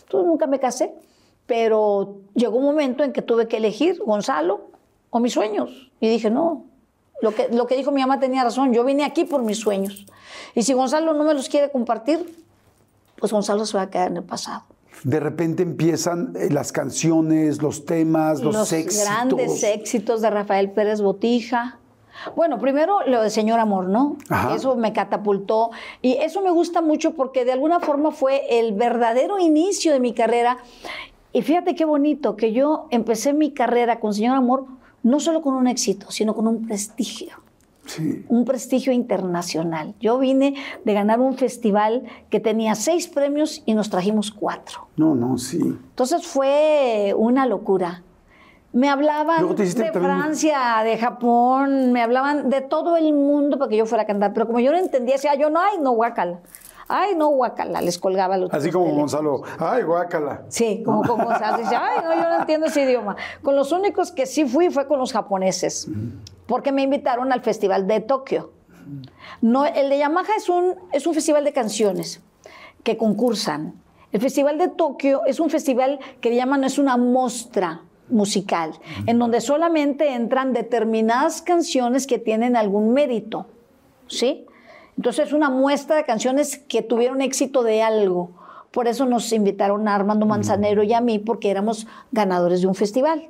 Entonces 0.02 0.28
nunca 0.28 0.46
me 0.46 0.58
casé, 0.58 0.92
pero 1.46 2.16
llegó 2.34 2.58
un 2.58 2.64
momento 2.64 3.02
en 3.02 3.12
que 3.12 3.22
tuve 3.22 3.48
que 3.48 3.56
elegir 3.56 3.98
Gonzalo 4.04 4.70
o 5.10 5.20
mis 5.20 5.32
sueños. 5.32 5.90
Y 6.00 6.08
dije, 6.08 6.30
no, 6.30 6.66
lo 7.22 7.34
que, 7.34 7.48
lo 7.48 7.66
que 7.66 7.76
dijo 7.76 7.90
mi 7.92 8.00
mamá 8.00 8.20
tenía 8.20 8.44
razón, 8.44 8.72
yo 8.72 8.84
vine 8.84 9.04
aquí 9.04 9.24
por 9.24 9.42
mis 9.42 9.58
sueños. 9.58 10.06
Y 10.54 10.62
si 10.62 10.72
Gonzalo 10.72 11.12
no 11.14 11.24
me 11.24 11.34
los 11.34 11.48
quiere 11.48 11.70
compartir, 11.70 12.44
pues 13.16 13.32
Gonzalo 13.32 13.66
se 13.66 13.76
va 13.76 13.84
a 13.84 13.90
quedar 13.90 14.10
en 14.10 14.18
el 14.18 14.24
pasado. 14.24 14.64
De 15.04 15.18
repente 15.18 15.62
empiezan 15.62 16.34
eh, 16.36 16.50
las 16.50 16.72
canciones, 16.72 17.62
los 17.62 17.84
temas, 17.84 18.42
los, 18.42 18.72
éxitos. 18.72 19.04
grandes 19.04 19.62
éxitos 19.62 20.20
de 20.20 20.30
Rafael 20.30 20.70
Pérez 20.70 21.00
Botija. 21.00 21.78
Bueno, 22.36 22.58
primero 22.58 22.98
lo 23.06 23.22
de 23.22 23.30
Señor 23.30 23.60
Amor, 23.60 23.88
¿no? 23.88 24.16
Ajá. 24.28 24.54
Eso 24.54 24.76
me 24.76 24.92
catapultó 24.92 25.70
y 26.02 26.14
eso 26.14 26.40
me 26.42 26.50
gusta 26.50 26.80
mucho 26.82 27.14
porque 27.14 27.44
de 27.44 27.52
alguna 27.52 27.80
forma 27.80 28.10
fue 28.10 28.42
el 28.58 28.72
verdadero 28.74 29.38
inicio 29.38 29.92
de 29.92 30.00
mi 30.00 30.12
carrera. 30.12 30.58
Y 31.32 31.42
fíjate 31.42 31.74
qué 31.74 31.84
bonito 31.84 32.36
que 32.36 32.52
yo 32.52 32.86
empecé 32.90 33.32
mi 33.32 33.52
carrera 33.52 34.00
con 34.00 34.14
Señor 34.14 34.36
Amor 34.36 34.66
no 35.02 35.20
solo 35.20 35.40
con 35.42 35.54
un 35.54 35.66
éxito, 35.66 36.10
sino 36.10 36.34
con 36.34 36.46
un 36.46 36.66
prestigio 36.66 37.36
Sí. 37.86 38.24
un 38.28 38.44
prestigio 38.44 38.92
internacional. 38.92 39.94
Yo 40.00 40.18
vine 40.18 40.54
de 40.84 40.94
ganar 40.94 41.18
un 41.18 41.34
festival 41.36 42.04
que 42.28 42.38
tenía 42.38 42.76
seis 42.76 43.08
premios 43.08 43.62
y 43.66 43.74
nos 43.74 43.90
trajimos 43.90 44.30
cuatro. 44.30 44.86
No, 44.96 45.16
no, 45.16 45.38
sí. 45.38 45.58
Entonces 45.58 46.24
fue 46.24 47.14
una 47.16 47.46
locura. 47.46 48.04
Me 48.72 48.88
hablaban 48.88 49.56
de 49.56 49.92
Francia, 49.92 50.82
de 50.84 50.96
Japón, 50.96 51.90
me 51.92 52.02
hablaban 52.02 52.50
de 52.50 52.60
todo 52.60 52.96
el 52.96 53.12
mundo 53.12 53.58
para 53.58 53.68
que 53.68 53.76
yo 53.76 53.84
fuera 53.84 54.04
a 54.04 54.06
cantar, 54.06 54.32
pero 54.32 54.46
como 54.46 54.60
yo 54.60 54.70
no 54.70 54.78
entendía, 54.78 55.16
decía 55.16 55.34
yo, 55.34 55.50
no, 55.50 55.60
ay, 55.60 55.78
no, 55.80 55.90
guácala. 55.92 56.38
Ay, 56.86 57.14
no, 57.16 57.28
guácala, 57.28 57.80
les 57.80 57.98
colgaba 57.98 58.36
los 58.36 58.52
Así 58.52 58.70
como 58.70 58.86
teléfonos. 58.86 59.12
Gonzalo, 59.12 59.42
ay, 59.58 59.82
guácala. 59.82 60.42
Sí, 60.48 60.82
como 60.84 61.02
con 61.02 61.24
Gonzalo. 61.24 61.58
Dice, 61.58 61.76
ay, 61.76 61.98
no, 62.04 62.14
yo 62.14 62.28
no 62.28 62.40
entiendo 62.40 62.66
ese 62.66 62.82
idioma. 62.82 63.16
Con 63.42 63.56
los 63.56 63.72
únicos 63.72 64.12
que 64.12 64.26
sí 64.26 64.44
fui 64.44 64.70
fue 64.70 64.86
con 64.86 64.98
los 64.98 65.12
japoneses, 65.12 65.88
porque 66.46 66.70
me 66.70 66.82
invitaron 66.82 67.32
al 67.32 67.42
Festival 67.42 67.88
de 67.88 68.00
Tokio. 68.00 68.52
No, 69.40 69.66
el 69.66 69.88
de 69.88 69.98
Yamaha 69.98 70.36
es 70.36 70.48
un, 70.48 70.74
es 70.92 71.06
un 71.06 71.14
festival 71.14 71.44
de 71.44 71.52
canciones 71.52 72.22
que 72.84 72.96
concursan. 72.96 73.74
El 74.12 74.20
Festival 74.20 74.58
de 74.58 74.68
Tokio 74.68 75.22
es 75.26 75.38
un 75.38 75.50
festival 75.50 76.00
que 76.20 76.34
llaman, 76.34 76.64
es 76.64 76.78
una 76.78 76.96
mostra 76.96 77.82
musical, 78.10 78.72
en 79.06 79.18
donde 79.18 79.40
solamente 79.40 80.14
entran 80.14 80.52
determinadas 80.52 81.42
canciones 81.42 82.06
que 82.06 82.18
tienen 82.18 82.56
algún 82.56 82.92
mérito. 82.92 83.46
¿Sí? 84.06 84.46
Entonces 84.96 85.28
es 85.28 85.32
una 85.32 85.50
muestra 85.50 85.96
de 85.96 86.04
canciones 86.04 86.58
que 86.68 86.82
tuvieron 86.82 87.20
éxito 87.22 87.62
de 87.62 87.82
algo. 87.82 88.30
Por 88.70 88.86
eso 88.86 89.06
nos 89.06 89.32
invitaron 89.32 89.88
a 89.88 89.94
Armando 89.94 90.26
Manzanero 90.26 90.82
y 90.82 90.92
a 90.92 91.00
mí, 91.00 91.18
porque 91.18 91.50
éramos 91.50 91.86
ganadores 92.12 92.60
de 92.60 92.66
un 92.66 92.74
festival. 92.74 93.28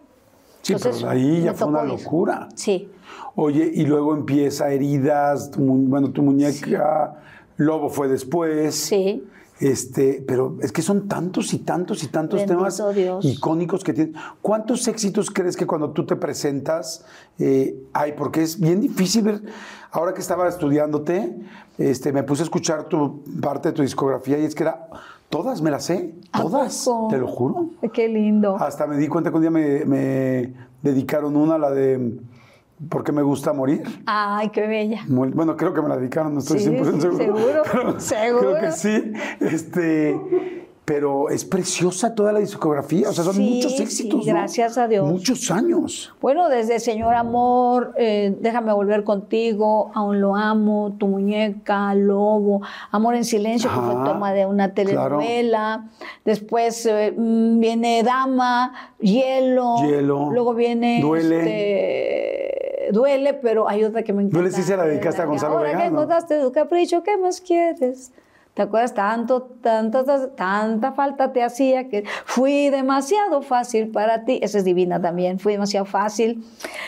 Sí, 0.62 0.74
Entonces, 0.74 1.02
pero 1.02 1.12
ahí 1.12 1.42
ya 1.42 1.54
fue 1.54 1.68
una 1.68 1.82
ir. 1.82 1.88
locura. 1.88 2.48
Sí. 2.54 2.88
Oye, 3.36 3.70
y 3.72 3.84
luego 3.86 4.14
empieza 4.14 4.70
heridas, 4.70 5.50
tu 5.50 5.60
bueno, 5.60 6.10
tu 6.10 6.22
muñeca, 6.22 7.16
Lobo 7.56 7.88
fue 7.88 8.08
después. 8.08 8.74
Sí. 8.74 9.24
Este, 9.60 10.24
pero 10.26 10.56
es 10.62 10.72
que 10.72 10.80
son 10.80 11.06
tantos 11.06 11.52
y 11.52 11.58
tantos 11.58 12.02
y 12.02 12.06
tantos 12.08 12.40
Bendito 12.40 12.58
temas 12.58 12.94
Dios. 12.94 13.24
icónicos 13.26 13.84
que 13.84 13.92
tienen. 13.92 14.14
¿Cuántos 14.40 14.88
éxitos 14.88 15.30
crees 15.30 15.54
que 15.54 15.66
cuando 15.66 15.90
tú 15.90 16.06
te 16.06 16.16
presentas 16.16 17.04
eh, 17.38 17.76
hay? 17.92 18.12
Porque 18.12 18.42
es 18.42 18.58
bien 18.58 18.80
difícil 18.80 19.22
ver. 19.22 19.42
Ahora 19.92 20.14
que 20.14 20.20
estaba 20.22 20.48
estudiándote, 20.48 21.36
este, 21.76 22.10
me 22.12 22.22
puse 22.22 22.42
a 22.42 22.44
escuchar 22.44 22.84
tu 22.84 23.22
parte 23.40 23.68
de 23.68 23.74
tu 23.74 23.82
discografía 23.82 24.38
y 24.38 24.44
es 24.46 24.54
que 24.54 24.62
era 24.62 24.88
todas 25.28 25.60
me 25.60 25.70
las 25.70 25.84
sé, 25.84 26.14
¿A 26.32 26.40
todas, 26.42 26.84
poco? 26.84 27.08
te 27.08 27.18
lo 27.18 27.28
juro. 27.28 27.70
Qué 27.92 28.08
lindo. 28.08 28.56
Hasta 28.56 28.86
me 28.86 28.96
di 28.96 29.08
cuenta 29.08 29.30
que 29.30 29.36
un 29.36 29.42
día 29.42 29.50
me, 29.50 29.84
me 29.84 30.52
dedicaron 30.82 31.36
una, 31.36 31.58
la 31.58 31.70
de 31.70 32.18
¿Por 32.88 33.04
qué 33.04 33.12
me 33.12 33.22
gusta 33.22 33.52
morir? 33.52 33.82
Ay, 34.06 34.48
qué 34.50 34.66
bella. 34.66 35.02
Muy- 35.06 35.28
bueno, 35.30 35.56
creo 35.56 35.74
que 35.74 35.82
me 35.82 35.88
la 35.88 35.96
dedicaron, 35.98 36.32
no 36.34 36.40
estoy 36.40 36.60
Sí, 36.60 36.70
100% 36.70 37.00
seguro. 37.00 37.18
seguro, 37.18 37.62
pero 37.72 38.00
seguro. 38.00 38.40
Creo 38.40 38.60
que 38.60 38.72
sí. 38.72 39.12
Este, 39.40 40.59
pero 40.90 41.30
es 41.30 41.44
preciosa 41.44 42.16
toda 42.16 42.32
la 42.32 42.40
discografía, 42.40 43.10
o 43.10 43.12
sea, 43.12 43.22
son 43.22 43.34
Sí, 43.34 43.48
muchos 43.54 43.76
sí, 43.76 43.82
éxitos. 43.84 44.26
¿no? 44.26 44.32
gracias 44.32 44.76
a 44.76 44.88
Dios. 44.88 45.06
Muchos 45.06 45.48
años. 45.52 46.12
Bueno, 46.20 46.48
desde 46.48 46.80
Señor 46.80 47.14
Amor, 47.14 47.94
eh, 47.96 48.36
Déjame 48.40 48.72
volver 48.72 49.04
contigo, 49.04 49.92
Aún 49.94 50.20
lo 50.20 50.34
amo, 50.34 50.96
Tu 50.98 51.06
muñeca, 51.06 51.94
Lobo, 51.94 52.62
Amor 52.90 53.14
en 53.14 53.24
silencio, 53.24 53.70
que 53.70 53.76
fue 53.76 53.94
toma 54.04 54.32
de 54.32 54.46
una 54.46 54.72
claro. 54.74 55.18
telenovela. 55.18 55.84
Después 56.24 56.84
eh, 56.86 57.14
mm, 57.16 57.60
viene 57.60 58.02
Dama, 58.02 58.72
Hielo. 58.98 59.76
Hielo. 59.86 60.30
Luego 60.32 60.54
viene 60.54 60.98
Duele. 61.00 61.38
este, 62.80 62.92
Duele, 62.92 63.34
pero 63.34 63.68
hay 63.68 63.84
otra 63.84 64.02
que 64.02 64.12
me 64.12 64.22
encanta. 64.22 64.38
Duele 64.38 64.52
sí 64.52 64.64
se 64.64 64.76
la 64.76 64.86
dedicaste 64.86 65.22
a 65.22 65.26
Gonzalo 65.26 65.58
Ahora 65.58 65.78
que 65.78 65.88
¿no? 65.88 65.98
contaste 65.98 66.40
tu 66.40 66.50
capricho, 66.50 67.04
¿qué 67.04 67.16
más 67.16 67.40
quieres? 67.40 68.10
¿Te 68.54 68.62
acuerdas? 68.62 68.94
Tanto, 68.94 69.42
tanta 69.42 70.92
falta 70.92 71.32
te 71.32 71.42
hacía 71.42 71.88
que 71.88 72.04
fui 72.24 72.68
demasiado 72.68 73.42
fácil 73.42 73.88
para 73.88 74.24
ti. 74.24 74.40
Esa 74.42 74.58
es 74.58 74.64
divina 74.64 75.00
también, 75.00 75.38
fui 75.38 75.52
demasiado 75.52 75.86
fácil. 75.86 76.44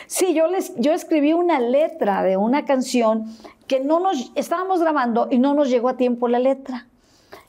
Sí, 0.07 0.33
yo, 0.33 0.47
les, 0.47 0.75
yo 0.75 0.91
escribí 0.91 1.33
una 1.33 1.59
letra 1.59 2.21
de 2.21 2.37
una 2.37 2.65
canción 2.65 3.25
que 3.67 3.79
no 3.79 3.99
nos, 3.99 4.31
estábamos 4.35 4.81
grabando 4.81 5.29
y 5.31 5.39
no 5.39 5.53
nos 5.53 5.69
llegó 5.69 5.89
a 5.89 5.97
tiempo 5.97 6.27
la 6.27 6.39
letra. 6.39 6.87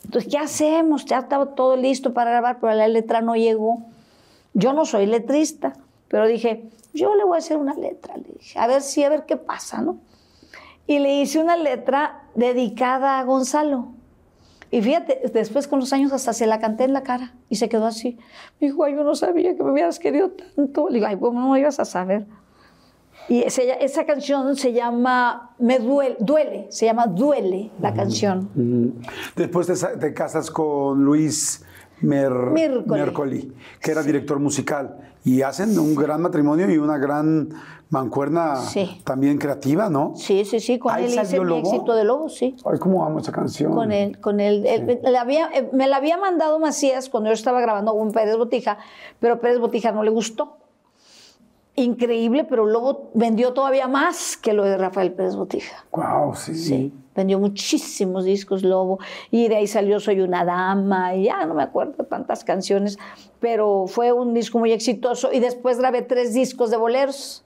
Entonces, 0.04 0.30
¿qué 0.30 0.38
hacemos? 0.38 1.04
Ya 1.06 1.18
estaba 1.18 1.54
todo 1.54 1.76
listo 1.76 2.14
para 2.14 2.30
grabar, 2.30 2.58
pero 2.60 2.72
la 2.74 2.88
letra 2.88 3.20
no 3.20 3.34
llegó. 3.34 3.82
Yo 4.52 4.72
no 4.72 4.84
soy 4.84 5.06
letrista, 5.06 5.72
pero 6.08 6.28
dije, 6.28 6.70
yo 6.92 7.14
le 7.16 7.24
voy 7.24 7.36
a 7.36 7.38
hacer 7.38 7.56
una 7.56 7.74
letra, 7.74 8.16
le 8.16 8.34
dije, 8.38 8.58
a 8.58 8.68
ver 8.68 8.82
si, 8.82 9.02
a 9.02 9.08
ver 9.08 9.26
qué 9.26 9.36
pasa, 9.36 9.82
¿no? 9.82 9.98
Y 10.86 11.00
le 11.00 11.20
hice 11.20 11.40
una 11.40 11.56
letra 11.56 12.22
dedicada 12.34 13.18
a 13.18 13.24
Gonzalo. 13.24 13.88
Y 14.74 14.82
fíjate, 14.82 15.20
después 15.32 15.68
con 15.68 15.78
los 15.78 15.92
años 15.92 16.12
hasta 16.12 16.32
se 16.32 16.48
la 16.48 16.58
canté 16.58 16.82
en 16.82 16.92
la 16.92 17.04
cara 17.04 17.32
y 17.48 17.54
se 17.54 17.68
quedó 17.68 17.86
así. 17.86 18.18
Me 18.60 18.66
dijo, 18.66 18.82
ay, 18.82 18.94
yo 18.96 19.04
no 19.04 19.14
sabía 19.14 19.54
que 19.56 19.62
me 19.62 19.70
hubieras 19.70 20.00
querido 20.00 20.32
tanto. 20.32 20.88
Le 20.88 20.94
digo, 20.94 21.06
ay, 21.06 21.16
¿cómo 21.16 21.38
no 21.40 21.56
ibas 21.56 21.78
a 21.78 21.84
saber? 21.84 22.26
Y 23.28 23.42
ese- 23.42 23.84
esa 23.84 24.04
canción 24.04 24.56
se 24.56 24.72
llama 24.72 25.54
Me 25.60 25.78
duele, 25.78 26.16
duele, 26.18 26.66
se 26.70 26.86
llama 26.86 27.06
Duele 27.06 27.70
la 27.80 27.94
canción. 27.94 28.50
Después 29.36 29.68
te, 29.68 29.76
sa- 29.76 29.96
te 29.96 30.12
casas 30.12 30.50
con 30.50 31.04
Luis 31.04 31.64
Mer-. 32.00 32.50
Mércoli, 32.98 33.52
que 33.80 33.92
era 33.92 34.02
director 34.02 34.40
musical. 34.40 35.13
Y 35.24 35.40
hacen 35.42 35.78
un 35.78 35.94
gran 35.94 36.20
matrimonio 36.20 36.70
y 36.70 36.76
una 36.76 36.98
gran 36.98 37.48
mancuerna 37.88 38.56
Sí. 38.56 39.00
también 39.04 39.38
creativa, 39.38 39.88
¿no? 39.88 40.12
Sí, 40.16 40.44
sí, 40.44 40.60
sí, 40.60 40.78
con 40.78 40.94
él 40.98 41.06
hice 41.06 41.38
mi 41.40 41.46
Lobo. 41.46 41.60
éxito 41.60 41.94
de 41.94 42.04
Lobo, 42.04 42.28
sí. 42.28 42.56
Ay, 42.70 42.78
cómo 42.78 43.04
amo 43.06 43.20
esa 43.20 43.32
canción. 43.32 43.72
Con 43.72 43.90
él, 43.92 44.20
con 44.20 44.40
él. 44.40 44.66
Había- 45.18 45.48
eh, 45.54 45.68
me 45.72 45.86
la 45.86 45.96
había 45.96 46.18
mandado 46.18 46.58
Macías 46.58 47.08
cuando 47.08 47.30
yo 47.30 47.34
estaba 47.34 47.60
grabando 47.60 47.92
con 47.96 48.12
Pérez 48.12 48.36
Botija, 48.36 48.78
pero 49.20 49.40
Pérez 49.40 49.58
Botija 49.58 49.92
no 49.92 50.02
le 50.02 50.10
gustó. 50.10 50.58
increíble, 51.76 52.44
pero 52.44 52.66
luego 52.66 53.10
vendió 53.14 53.52
todavía 53.52 53.88
más 53.88 54.36
que 54.36 54.52
lo 54.52 54.62
de 54.62 54.76
Rafael 54.78 55.12
Pérez 55.12 55.34
Botija. 55.34 55.84
Wow, 55.90 56.34
sí. 56.36 56.54
Sí, 56.54 56.92
vendió 57.14 57.38
muchísimos 57.38 58.24
discos 58.24 58.62
Lobo 58.62 58.98
y 59.30 59.48
de 59.48 59.56
ahí 59.56 59.66
salió 59.66 60.00
Soy 60.00 60.20
una 60.20 60.44
dama 60.44 61.14
y 61.14 61.24
ya 61.24 61.46
no 61.46 61.54
me 61.54 61.62
acuerdo 61.62 62.04
tantas 62.04 62.44
canciones, 62.44 62.98
pero 63.40 63.86
fue 63.86 64.12
un 64.12 64.34
disco 64.34 64.58
muy 64.58 64.72
exitoso 64.72 65.32
y 65.32 65.40
después 65.40 65.78
grabé 65.78 66.02
tres 66.02 66.34
discos 66.34 66.70
de 66.70 66.76
boleros, 66.76 67.44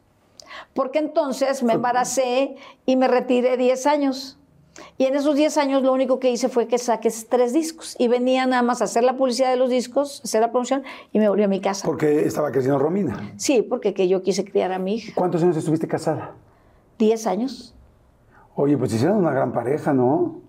porque 0.75 0.99
entonces 0.99 1.63
me 1.63 1.75
embaracé 1.75 2.57
y 2.87 2.97
me 2.97 3.09
retiré 3.09 3.57
10 3.57 3.87
años. 3.87 4.39
Y 4.97 5.07
en 5.07 5.17
esos 5.17 5.35
10 5.35 5.59
años 5.59 5.83
lo 5.83 5.93
único 5.93 6.21
que 6.21 6.31
hice 6.31 6.49
fue 6.49 6.69
que 6.69 6.79
saqué 6.79 7.11
tres 7.29 7.53
discos 7.53 7.97
y 7.99 8.07
venía 8.07 8.47
nada 8.47 8.63
más 8.63 8.81
a 8.81 8.85
hacer 8.85 9.03
la 9.03 9.17
publicidad 9.17 9.51
de 9.51 9.57
los 9.57 9.71
discos, 9.71 10.21
hacer 10.25 10.41
la 10.41 10.51
promoción 10.51 10.85
y 11.13 11.19
me 11.19 11.29
volví 11.29 11.43
a 11.43 11.49
mi 11.49 11.61
casa. 11.61 11.85
Porque 11.85 12.25
estaba 12.25 12.53
creciendo 12.53 12.79
Romina. 12.79 13.33
Sí, 13.37 13.63
porque 13.63 13.95
que 13.95 14.09
yo 14.09 14.23
quise 14.23 14.45
criar 14.45 14.73
a 14.73 14.79
mi 14.79 14.95
hija. 14.95 15.13
¿Cuántos 15.15 15.43
años 15.43 15.57
estuviste 15.57 15.89
casada? 15.89 16.35
10 16.99 17.27
años. 17.27 17.75
Oye, 18.61 18.77
pues 18.77 18.93
hicieron 18.93 19.19
una 19.19 19.31
gran 19.31 19.53
pareja, 19.53 19.93
¿no? 19.93 20.41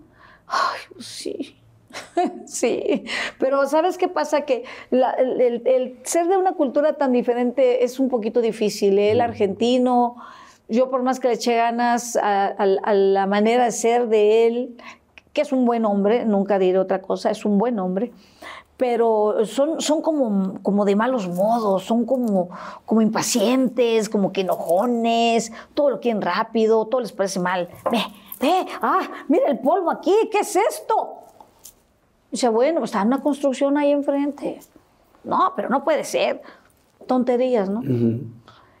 Ay, 0.48 0.80
pues 0.92 1.06
sí. 1.06 1.56
Sí, 2.44 3.04
pero 3.38 3.66
¿sabes 3.68 3.96
qué 3.96 4.08
pasa? 4.08 4.40
Que 4.42 4.64
la- 4.90 5.12
el, 5.12 5.40
el- 5.40 5.62
el 5.66 5.98
ser 6.02 6.26
de 6.26 6.36
una 6.36 6.52
cultura 6.54 6.94
tan 6.94 7.12
diferente 7.12 7.84
es 7.84 8.00
un 8.00 8.08
poquito 8.08 8.40
difícil. 8.40 8.98
¿eh? 8.98 9.12
El 9.12 9.20
argentino, 9.20 10.16
yo 10.68 10.90
por 10.90 11.04
más 11.04 11.20
que 11.20 11.28
le 11.28 11.34
eché 11.34 11.54
ganas 11.54 12.16
a, 12.16 12.46
a- 12.46 12.66
a 12.82 12.94
la 12.94 13.26
manera 13.26 13.64
de 13.66 13.70
ser 13.70 14.08
de 14.08 14.46
él, 14.48 14.76
que 15.32 15.42
es 15.42 15.52
un 15.52 15.64
buen 15.64 15.84
hombre, 15.84 16.24
nunca 16.24 16.58
diré 16.58 16.78
otra 16.78 17.00
cosa, 17.00 17.30
es 17.30 17.44
un 17.44 17.58
buen 17.58 17.78
hombre, 17.78 18.10
pero 18.80 19.44
son, 19.44 19.82
son 19.82 20.00
como, 20.00 20.54
como 20.62 20.86
de 20.86 20.96
malos 20.96 21.28
modos, 21.28 21.84
son 21.84 22.06
como, 22.06 22.48
como 22.86 23.02
impacientes, 23.02 24.08
como 24.08 24.32
que 24.32 24.40
enojones, 24.40 25.52
todo 25.74 25.90
lo 25.90 26.00
quieren 26.00 26.22
rápido, 26.22 26.86
todo 26.86 27.02
les 27.02 27.12
parece 27.12 27.40
mal. 27.40 27.68
Ve, 27.92 27.98
ve, 28.40 28.66
ah, 28.80 29.02
mira 29.28 29.48
el 29.48 29.58
polvo 29.58 29.90
aquí, 29.90 30.14
¿qué 30.32 30.38
es 30.38 30.56
esto? 30.56 31.18
Dice, 32.30 32.48
bueno, 32.48 32.80
pues 32.80 32.88
está 32.88 33.02
una 33.02 33.20
construcción 33.20 33.76
ahí 33.76 33.90
enfrente. 33.90 34.60
No, 35.24 35.52
pero 35.54 35.68
no 35.68 35.84
puede 35.84 36.02
ser. 36.02 36.40
Tonterías, 37.06 37.68
¿no? 37.68 37.82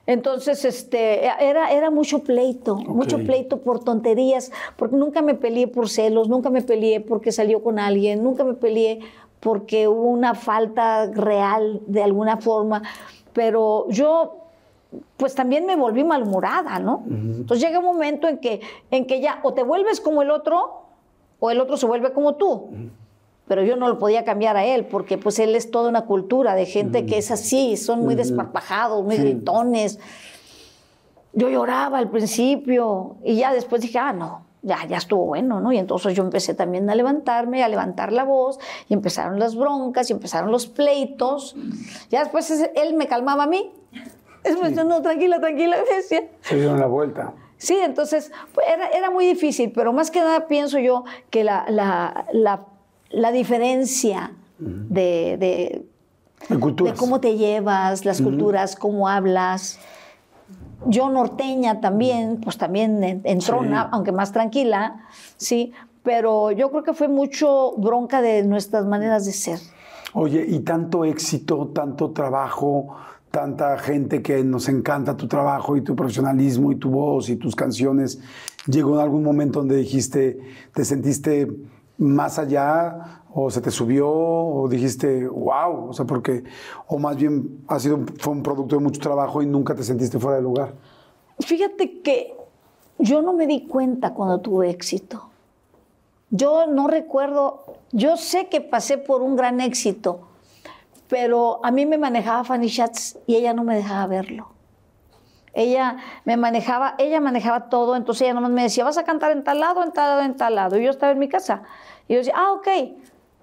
Entonces, 0.06 0.64
este, 0.64 1.26
era, 1.26 1.70
era 1.70 1.90
mucho 1.90 2.24
pleito, 2.24 2.74
mucho 2.74 3.18
pleito 3.18 3.58
por 3.58 3.84
tonterías, 3.84 4.50
porque 4.76 4.96
nunca 4.96 5.22
me 5.22 5.34
peleé 5.34 5.68
por 5.68 5.88
celos, 5.88 6.28
nunca 6.28 6.50
me 6.50 6.62
peleé 6.62 7.00
porque 7.00 7.30
salió 7.30 7.62
con 7.62 7.78
alguien, 7.78 8.24
nunca 8.24 8.42
me 8.42 8.54
peleé 8.54 9.00
porque 9.40 9.88
hubo 9.88 10.08
una 10.08 10.34
falta 10.34 11.06
real 11.06 11.80
de 11.86 12.02
alguna 12.02 12.36
forma, 12.36 12.82
pero 13.32 13.86
yo 13.88 14.36
pues 15.16 15.34
también 15.34 15.66
me 15.66 15.76
volví 15.76 16.04
malhumorada, 16.04 16.78
¿no? 16.78 17.04
Entonces 17.08 17.60
llega 17.60 17.78
un 17.78 17.84
momento 17.84 18.28
en 18.28 18.38
que, 18.38 18.60
en 18.90 19.06
que 19.06 19.20
ya 19.20 19.40
o 19.42 19.54
te 19.54 19.62
vuelves 19.62 20.00
como 20.00 20.22
el 20.22 20.30
otro 20.30 20.82
o 21.38 21.50
el 21.50 21.60
otro 21.60 21.76
se 21.76 21.86
vuelve 21.86 22.12
como 22.12 22.34
tú. 22.34 22.70
Pero 23.46 23.64
yo 23.64 23.76
no 23.76 23.88
lo 23.88 23.98
podía 23.98 24.24
cambiar 24.24 24.56
a 24.56 24.64
él 24.64 24.86
porque 24.86 25.16
pues 25.16 25.38
él 25.38 25.54
es 25.54 25.70
toda 25.70 25.88
una 25.88 26.06
cultura 26.06 26.54
de 26.54 26.66
gente 26.66 27.06
que 27.06 27.18
es 27.18 27.30
así, 27.30 27.76
son 27.76 28.00
muy 28.00 28.14
desparpajados, 28.14 29.04
muy 29.04 29.16
gritones. 29.16 29.98
Yo 31.32 31.48
lloraba 31.48 31.98
al 31.98 32.10
principio 32.10 33.16
y 33.24 33.36
ya 33.36 33.52
después 33.52 33.82
dije, 33.82 33.98
ah, 33.98 34.12
no, 34.12 34.44
ya, 34.62 34.86
ya 34.86 34.98
estuvo 34.98 35.26
bueno, 35.26 35.60
¿no? 35.60 35.72
Y 35.72 35.78
entonces 35.78 36.14
yo 36.14 36.22
empecé 36.22 36.54
también 36.54 36.88
a 36.90 36.94
levantarme, 36.94 37.62
a 37.62 37.68
levantar 37.68 38.12
la 38.12 38.24
voz 38.24 38.58
y 38.88 38.94
empezaron 38.94 39.38
las 39.38 39.56
broncas 39.56 40.10
y 40.10 40.12
empezaron 40.12 40.50
los 40.50 40.66
pleitos. 40.66 41.56
Ya 42.10 42.20
después 42.20 42.50
él 42.50 42.94
me 42.94 43.06
calmaba 43.06 43.44
a 43.44 43.46
mí. 43.46 43.72
Después 44.44 44.74
yo, 44.74 44.84
no, 44.84 45.02
tranquila, 45.02 45.40
tranquila, 45.40 45.76
me 45.88 45.96
decía. 45.96 46.28
Se 46.40 46.56
dieron 46.56 46.80
la 46.80 46.86
vuelta. 46.86 47.34
Sí, 47.58 47.76
entonces 47.82 48.32
pues, 48.54 48.66
era, 48.68 48.88
era 48.88 49.10
muy 49.10 49.26
difícil, 49.26 49.70
pero 49.72 49.92
más 49.92 50.10
que 50.10 50.20
nada 50.20 50.46
pienso 50.46 50.78
yo 50.78 51.04
que 51.28 51.44
la, 51.44 51.66
la, 51.68 52.26
la, 52.32 52.66
la 53.10 53.32
diferencia 53.32 54.32
de, 54.58 55.36
de, 55.38 55.86
De 56.48 56.58
culturas. 56.58 56.94
de 56.94 56.98
cómo 56.98 57.20
te 57.20 57.36
llevas, 57.36 58.04
las 58.06 58.22
culturas, 58.22 58.76
cómo 58.76 59.08
hablas. 59.08 59.78
Yo 60.86 61.10
norteña 61.10 61.80
también, 61.80 62.40
pues 62.42 62.56
también 62.58 63.02
en- 63.04 63.20
entrona, 63.24 63.82
Sí. 63.84 63.88
aunque 63.92 64.12
más 64.12 64.32
tranquila, 64.32 65.02
sí, 65.36 65.72
pero 66.02 66.50
yo 66.52 66.70
creo 66.70 66.82
que 66.82 66.94
fue 66.94 67.08
mucho 67.08 67.72
bronca 67.76 68.22
de 68.22 68.42
nuestras 68.44 68.86
maneras 68.86 69.26
de 69.26 69.32
ser. 69.32 69.58
Oye, 70.14 70.44
y 70.48 70.60
tanto 70.60 71.04
éxito, 71.04 71.68
tanto 71.74 72.10
trabajo, 72.12 72.96
tanta 73.30 73.78
gente 73.78 74.22
que 74.22 74.42
nos 74.42 74.68
encanta 74.68 75.16
tu 75.16 75.28
trabajo 75.28 75.76
y 75.76 75.82
tu 75.82 75.94
profesionalismo 75.94 76.72
y 76.72 76.76
tu 76.76 76.90
voz 76.90 77.28
y 77.28 77.36
tus 77.36 77.54
canciones. 77.54 78.18
¿Llegó 78.66 78.94
en 78.94 79.00
algún 79.00 79.22
momento 79.22 79.60
donde 79.60 79.76
dijiste, 79.76 80.38
te 80.74 80.84
sentiste 80.84 81.46
más 81.98 82.38
allá 82.38 83.19
o 83.32 83.50
se 83.50 83.60
te 83.60 83.70
subió 83.70 84.08
o 84.08 84.68
dijiste, 84.68 85.26
wow? 85.26 85.90
O 85.90 85.92
sea, 85.92 86.04
porque, 86.04 86.44
o 86.86 86.98
más 86.98 87.16
bien 87.16 87.64
ha 87.68 87.78
sido, 87.78 88.00
fue 88.18 88.32
un 88.32 88.42
producto 88.42 88.76
de 88.76 88.82
mucho 88.82 89.00
trabajo 89.00 89.42
y 89.42 89.46
nunca 89.46 89.74
te 89.74 89.82
sentiste 89.82 90.18
fuera 90.18 90.36
de 90.36 90.42
lugar. 90.42 90.74
Fíjate 91.38 92.00
que 92.00 92.36
yo 92.98 93.22
no 93.22 93.32
me 93.32 93.46
di 93.46 93.66
cuenta 93.66 94.12
cuando 94.14 94.40
tuve 94.40 94.70
éxito. 94.70 95.30
Yo 96.30 96.66
no 96.66 96.86
recuerdo, 96.86 97.64
yo 97.92 98.16
sé 98.16 98.48
que 98.48 98.60
pasé 98.60 98.98
por 98.98 99.22
un 99.22 99.36
gran 99.36 99.60
éxito, 99.60 100.28
pero 101.08 101.60
a 101.64 101.70
mí 101.70 101.86
me 101.86 101.98
manejaba 101.98 102.44
Fanny 102.44 102.68
Schatz 102.68 103.18
y 103.26 103.36
ella 103.36 103.52
no 103.52 103.64
me 103.64 103.74
dejaba 103.74 104.06
verlo. 104.06 104.48
Ella 105.52 105.96
me 106.24 106.36
manejaba, 106.36 106.94
ella 106.98 107.20
manejaba 107.20 107.68
todo, 107.68 107.96
entonces 107.96 108.22
ella 108.22 108.34
nomás 108.34 108.52
me 108.52 108.62
decía, 108.62 108.84
vas 108.84 108.98
a 108.98 109.04
cantar 109.04 109.32
en 109.32 109.42
tal 109.42 109.58
lado, 109.58 109.82
en 109.82 109.92
tal 109.92 110.10
lado, 110.10 110.22
en 110.22 110.36
tal 110.36 110.54
lado. 110.54 110.78
Y 110.78 110.84
yo 110.84 110.90
estaba 110.90 111.10
en 111.10 111.18
mi 111.18 111.28
casa. 111.28 111.62
Y 112.06 112.12
yo 112.12 112.18
decía, 112.18 112.34
ah, 112.36 112.52
ok. 112.52 112.68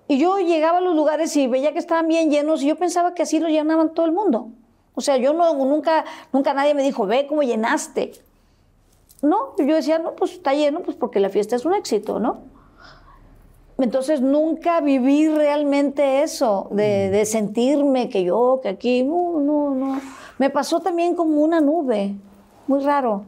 Y 0.08 0.18
yo 0.18 0.38
llegaba 0.40 0.78
a 0.78 0.82
los 0.82 0.96
lugares 0.96 1.36
y 1.36 1.48
veía 1.48 1.74
que 1.74 1.80
estaban 1.80 2.08
bien 2.08 2.30
llenos 2.30 2.64
y 2.64 2.68
yo 2.68 2.78
pensaba 2.78 3.14
que 3.14 3.24
así 3.24 3.40
los 3.40 3.50
llenaban 3.50 3.94
todo 3.94 4.06
el 4.06 4.14
mundo. 4.14 4.50
O 4.96 5.02
sea, 5.02 5.18
yo 5.18 5.34
no, 5.34 5.54
nunca, 5.54 6.06
nunca 6.32 6.54
nadie 6.54 6.74
me 6.74 6.82
dijo, 6.82 7.06
ve 7.06 7.28
cómo 7.28 7.44
llenaste. 7.44 8.14
No, 9.22 9.56
yo 9.58 9.76
decía, 9.76 10.00
no, 10.00 10.16
pues 10.16 10.34
está 10.34 10.54
lleno, 10.54 10.82
pues 10.82 10.96
porque 10.96 11.20
la 11.20 11.30
fiesta 11.30 11.56
es 11.56 11.66
un 11.66 11.74
éxito, 11.74 12.20
¿no? 12.20 12.40
Entonces 13.80 14.22
nunca 14.22 14.82
viví 14.82 15.28
realmente 15.28 16.24
eso, 16.24 16.68
de, 16.72 17.10
de 17.10 17.26
sentirme 17.26 18.10
que 18.10 18.24
yo, 18.24 18.60
que 18.64 18.70
aquí, 18.70 19.04
no, 19.04 19.40
no, 19.40 19.76
no. 19.76 20.02
Me 20.40 20.50
pasó 20.50 20.80
también 20.80 21.16
como 21.16 21.42
una 21.42 21.62
nube, 21.62 22.16
muy 22.66 22.84
raro. 22.84 23.26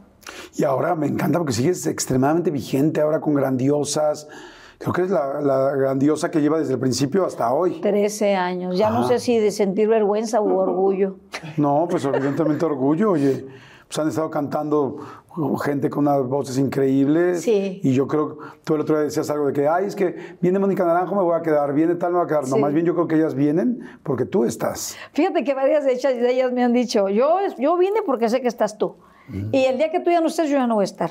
Y 0.56 0.64
ahora 0.64 0.94
me 0.94 1.06
encanta 1.06 1.38
porque 1.38 1.52
sigues 1.52 1.86
extremadamente 1.86 2.50
vigente, 2.50 3.00
ahora 3.00 3.20
con 3.20 3.34
grandiosas. 3.34 4.28
Creo 4.80 4.94
que 4.94 5.02
es 5.02 5.10
la, 5.10 5.42
la 5.42 5.76
grandiosa 5.76 6.30
que 6.30 6.40
lleva 6.40 6.58
desde 6.58 6.72
el 6.72 6.78
principio 6.80 7.26
hasta 7.26 7.52
hoy. 7.52 7.82
13 7.82 8.34
años, 8.34 8.78
ya 8.78 8.88
no 8.88 9.06
sé 9.06 9.18
si 9.18 9.38
de 9.38 9.50
sentir 9.50 9.88
vergüenza 9.88 10.40
u 10.40 10.48
orgullo. 10.58 11.16
No, 11.58 11.86
pues 11.90 12.06
evidentemente 12.06 12.64
orgullo, 12.64 13.10
oye. 13.10 13.46
Pues 13.86 13.98
han 13.98 14.08
estado 14.08 14.30
cantando 14.30 14.98
gente 15.62 15.90
con 15.90 16.06
unas 16.06 16.26
voces 16.26 16.56
increíbles. 16.56 17.42
Sí. 17.42 17.80
Y 17.82 17.92
yo 17.92 18.06
creo, 18.06 18.38
tú 18.64 18.76
el 18.76 18.80
otro 18.80 18.94
día 18.94 19.04
decías 19.04 19.28
algo 19.28 19.48
de 19.48 19.52
que, 19.52 19.68
ay, 19.68 19.84
es 19.84 19.94
que 19.94 20.16
viene 20.40 20.58
Mónica 20.58 20.84
Naranjo, 20.86 21.14
me 21.14 21.22
voy 21.22 21.36
a 21.36 21.42
quedar, 21.42 21.74
viene 21.74 21.96
tal, 21.96 22.12
me 22.12 22.18
voy 22.18 22.24
a 22.24 22.28
quedar. 22.28 22.48
No, 22.48 22.56
más 22.56 22.72
bien 22.72 22.86
yo 22.86 22.94
creo 22.94 23.06
que 23.06 23.16
ellas 23.16 23.34
vienen 23.34 23.80
porque 24.02 24.24
tú 24.24 24.44
estás. 24.44 24.96
Fíjate 25.12 25.44
que 25.44 25.52
varias 25.52 25.84
de 25.84 25.92
ellas, 25.92 26.52
me 26.52 26.64
han 26.64 26.72
dicho, 26.72 27.10
yo, 27.10 27.36
yo 27.58 27.76
vine 27.76 28.00
porque 28.06 28.30
sé 28.30 28.40
que 28.40 28.48
estás 28.48 28.78
tú. 28.78 28.96
Y 29.52 29.64
el 29.64 29.76
día 29.76 29.90
que 29.90 30.00
tú 30.00 30.10
ya 30.10 30.20
no 30.20 30.28
estés, 30.28 30.48
yo 30.48 30.56
ya 30.56 30.66
no 30.66 30.76
voy 30.76 30.82
a 30.82 30.86
estar. 30.86 31.10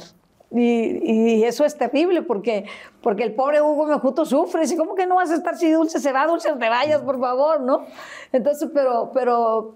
Y, 0.51 1.39
y 1.39 1.43
eso 1.43 1.63
es 1.63 1.77
terrible 1.77 2.23
porque, 2.23 2.65
porque 3.01 3.23
el 3.23 3.35
pobre 3.35 3.61
Hugo 3.61 3.85
Mejuto 3.85 4.26
sufre. 4.26 4.63
Y 4.65 4.76
¿cómo 4.76 4.95
que 4.95 5.05
no 5.05 5.15
vas 5.15 5.30
a 5.31 5.35
estar 5.35 5.57
si 5.57 5.71
Dulce 5.71 5.99
se 5.99 6.11
va? 6.11 6.26
Dulce, 6.26 6.51
te 6.53 6.69
vayas, 6.69 7.01
por 7.01 7.19
favor, 7.19 7.61
¿no? 7.61 7.85
Entonces, 8.31 8.69
pero, 8.73 9.11
pero 9.13 9.76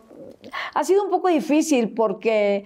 ha 0.73 0.83
sido 0.83 1.03
un 1.03 1.11
poco 1.11 1.27
difícil 1.27 1.93
porque 1.93 2.65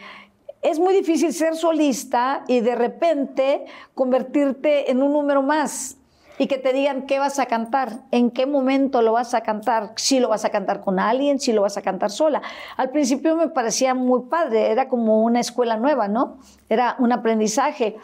es 0.62 0.80
muy 0.80 0.94
difícil 0.94 1.34
ser 1.34 1.56
solista 1.56 2.44
y 2.48 2.62
de 2.62 2.76
repente 2.76 3.66
convertirte 3.94 4.90
en 4.90 5.04
un 5.04 5.14
número 5.14 5.42
más 5.42 5.97
y 6.40 6.48
que 6.48 6.58
te 6.58 6.74
digan 6.74 7.06
qué 7.06 7.20
vas 7.20 7.40
a 7.40 7.48
cantar, 7.48 8.02
en 8.12 8.32
qué 8.32 8.46
momento 8.46 9.02
lo 9.02 9.14
vas 9.14 9.34
a 9.34 9.42
cantar, 9.42 9.94
si 9.96 10.20
lo 10.20 10.30
vas 10.30 10.46
a 10.46 10.50
cantar 10.50 10.82
con 10.82 11.00
alguien, 11.00 11.40
si 11.40 11.54
lo 11.54 11.64
vas 11.64 11.78
a 11.78 11.82
cantar 11.82 12.12
sola. 12.12 12.42
Al 12.78 12.90
principio 12.90 13.36
me 13.36 13.50
parecía 13.50 13.94
muy 13.94 14.24
padre, 14.24 14.72
era 14.72 14.88
como 14.88 15.24
una 15.24 15.40
escuela 15.40 15.78
nueva, 15.78 16.08
¿no? 16.08 16.38
Era 16.70 16.96
un 17.00 17.12
aprendizaje 17.12 17.98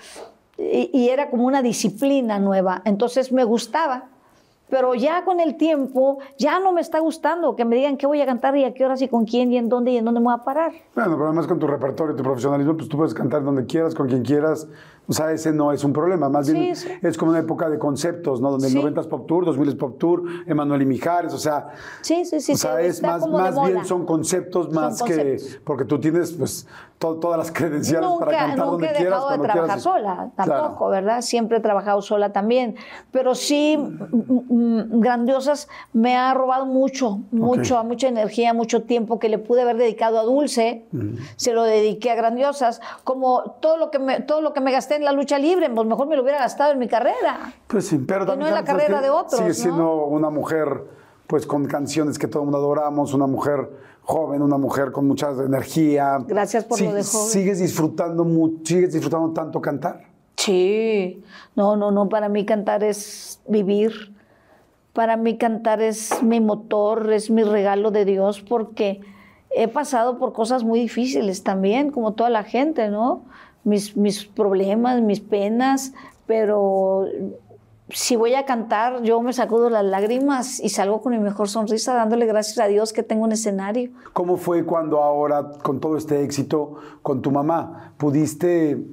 y, 0.57 1.10
era 1.10 1.30
como 1.30 1.45
una 1.45 1.61
disciplina 1.61 2.39
nueva, 2.39 2.81
entonces 2.85 3.31
me 3.31 3.43
gustaba. 3.43 4.05
Pero 4.69 4.95
ya 4.95 5.23
con 5.23 5.39
el 5.39 5.55
tiempo, 5.55 6.18
ya 6.39 6.60
no 6.60 6.72
me 6.72 6.81
está 6.81 6.97
gustando 6.97 7.55
que 7.55 7.64
me 7.64 7.76
digan 7.76 7.95
qué 7.95 8.07
voy 8.07 8.22
a 8.22 8.26
cantar 8.26 8.57
y 8.57 8.64
a 8.64 8.73
qué 8.73 8.84
horas 8.84 9.03
y 9.03 9.07
con 9.07 9.26
quién 9.26 9.51
y 9.51 9.57
en 9.57 9.69
dónde 9.69 9.91
y 9.91 9.97
en 9.97 10.05
dónde 10.05 10.19
me 10.19 10.23
voy 10.23 10.34
a 10.34 10.43
parar. 10.43 10.72
Bueno, 10.95 11.11
pero 11.11 11.26
además 11.26 11.45
con 11.45 11.60
tu 11.60 11.68
repertorio 11.68 12.14
y 12.14 12.18
tu 12.18 12.23
profesionalismo, 12.23 12.76
pues 12.76 12.89
tú 12.89 12.97
puedes 12.97 13.14
cantar 13.14 13.43
donde 13.43 13.68
quieras, 13.68 13.93
con 13.93 14.07
quien 14.07 14.23
quieras, 14.23 14.68
O 15.07 15.11
sea, 15.13 15.31
ese 15.31 15.51
no 15.51 15.71
es 15.71 15.84
un 15.84 15.91
problema, 15.91 16.30
más 16.30 16.49
bien 16.51 16.75
Sí, 16.75 16.88
sí. 16.88 16.93
es 17.01 17.17
como 17.17 17.31
una 17.31 17.39
época 17.41 17.69
de 17.69 17.77
conceptos, 17.77 18.39
¿no? 18.39 18.51
Donde 18.51 18.67
Sí. 18.69 18.73
el 18.75 18.81
90 18.81 19.01
es 19.01 19.07
Pop 19.07 19.27
Tour, 19.27 19.45
2000 19.45 19.69
es 19.69 19.75
Pop 19.75 19.97
Tour, 19.97 20.23
Emanuel 20.47 20.81
y 20.81 20.85
Mijares, 20.85 21.34
o 21.34 21.38
sea, 21.38 21.69
Sí, 22.01 22.23
sí, 22.25 22.39
sí. 22.39 22.53
o 22.53 22.57
sea, 22.57 22.80
es 22.81 23.01
más, 23.01 23.27
más 23.27 23.61
bien 23.65 23.84
son 23.85 24.05
conceptos 24.05 24.67
Son 24.67 24.75
más 24.75 24.99
conceptos. 24.99 25.53
que 25.55 25.59
porque 25.61 25.85
tú 25.85 25.99
tienes 25.99 26.31
pues 26.31 26.67
to- 26.99 27.15
todas 27.15 27.38
las 27.38 27.51
credenciales 27.51 28.09
Nunca, 28.09 28.25
para 28.25 28.38
cantar 28.38 28.57
nunca 28.59 28.71
donde 28.71 28.85
he 28.88 28.93
quieras, 28.93 29.13
dejado 29.13 29.30
de 29.31 29.38
trabajar 29.39 29.63
quieras. 29.65 29.84
sola, 29.84 30.31
tampoco, 30.38 30.77
Claro. 30.77 30.89
¿verdad? 30.89 31.21
Siempre 31.21 31.57
he 31.57 31.61
trabajado 31.61 32.01
sola 32.01 32.31
también. 32.31 32.75
Pero 33.11 33.35
sí, 33.35 33.77
mm, 33.77 34.53
mm, 34.53 34.99
Grandiosas 35.01 35.67
me 35.91 36.15
ha 36.15 36.34
robado 36.34 36.65
mucho, 36.65 37.19
mucho, 37.31 37.84
mucha 37.84 38.07
energía, 38.07 38.53
mucho 38.53 38.84
tiempo 38.84 39.19
que 39.19 39.27
le 39.27 39.38
pude 39.38 39.63
haber 39.63 39.75
dedicado 39.77 40.17
a 40.19 40.23
Dulce. 40.23 40.85
Se 41.35 41.51
lo 41.53 41.63
dediqué 41.63 42.09
a 42.11 42.15
Grandiosas. 42.15 42.80
Como 43.03 43.57
todo 43.59 43.75
lo, 43.77 43.91
que 43.91 43.99
me, 43.99 44.21
todo 44.21 44.41
lo 44.41 44.53
que 44.53 44.61
me 44.61 44.71
gasté 44.71 44.93
en 44.95 45.03
la 45.03 45.11
lucha 45.11 45.38
libre, 45.38 45.70
pues 45.70 45.88
mejor 45.88 46.07
me 46.07 46.15
lo 46.15 46.24
hubiera 46.24 46.40
gastado 46.40 46.72
en 46.72 46.80
mi 46.80 46.88
carrera. 46.88 47.53
Pues 47.68 47.88
sí, 47.88 47.98
pero 47.98 48.24
Y 48.24 48.28
también 48.28 48.52
no 48.52 48.57
en 48.57 48.64
la 48.64 48.64
carrera 48.64 49.02
de 49.02 49.10
otros, 49.10 49.38
Sigue 49.40 49.49
¿no? 49.49 49.53
siendo 49.53 50.06
una 50.06 50.30
mujer 50.30 50.84
pues 51.28 51.45
con 51.45 51.65
canciones 51.65 52.20
que 52.20 52.28
todo 52.28 52.44
el 52.44 52.45
mundo 52.45 52.60
adoramos, 52.60 53.14
una 53.14 53.28
mujer 53.28 53.70
joven, 54.03 54.41
una 54.41 54.57
mujer 54.57 54.91
con 54.91 55.07
mucha 55.07 55.32
energía. 55.32 56.20
Gracias 56.28 56.65
por 56.65 56.80
lo 56.80 56.94
de 56.94 57.03
joven. 57.03 57.28
Sigues 57.28 57.60
disfrutando 57.60 58.26
sigues 58.64 58.94
disfrutando 58.94 59.32
tanto 59.32 59.61
cantar. 59.61 60.02
Sí, 60.38 61.24
no, 61.56 61.76
no, 61.76 61.91
no, 61.91 62.10
para 62.10 62.30
mí 62.30 62.45
cantar 62.45 62.84
es 62.84 63.40
vivir. 63.48 64.14
Para 64.94 65.18
mí 65.18 65.38
cantar 65.38 65.82
es 65.82 66.22
mi 66.22 66.40
motor, 66.40 67.11
es 67.14 67.32
mi 67.32 67.44
regalo 67.44 67.90
de 67.90 68.06
Dios 68.06 68.41
porque 68.41 69.02
he 69.49 69.68
pasado 69.68 70.20
por 70.20 70.34
cosas 70.34 70.64
muy 70.64 70.80
difíciles 70.80 71.44
también, 71.44 71.91
como 71.91 72.14
toda 72.14 72.30
la 72.30 72.44
gente, 72.44 72.90
¿no? 72.90 73.24
Mis, 73.64 73.95
mis 73.95 74.26
problemas, 74.26 75.02
mis 75.02 75.22
penas, 75.22 75.94
pero 76.27 77.07
si 77.90 78.15
voy 78.15 78.34
a 78.34 78.45
cantar, 78.45 79.03
yo 79.03 79.22
me 79.22 79.34
sacudo 79.34 79.69
las 79.69 79.84
lágrimas 79.84 80.60
y 80.60 80.69
salgo 80.69 81.02
con 81.02 81.11
mi 81.11 81.19
mejor 81.19 81.49
sonrisa 81.49 81.94
dándole 81.94 82.26
gracias 82.26 82.60
a 82.60 82.68
Dios 82.68 82.94
que 82.94 83.03
tengo 83.03 83.23
un 83.23 83.31
escenario. 83.31 83.91
¿Cómo 84.14 84.38
fue 84.38 84.65
cuando 84.65 85.02
ahora, 85.03 85.52
con 85.61 85.80
todo 85.80 85.98
este 85.98 86.23
éxito, 86.23 86.76
con 87.02 87.22
tu 87.22 87.31
mamá, 87.31 87.94
pudiste 87.98 88.84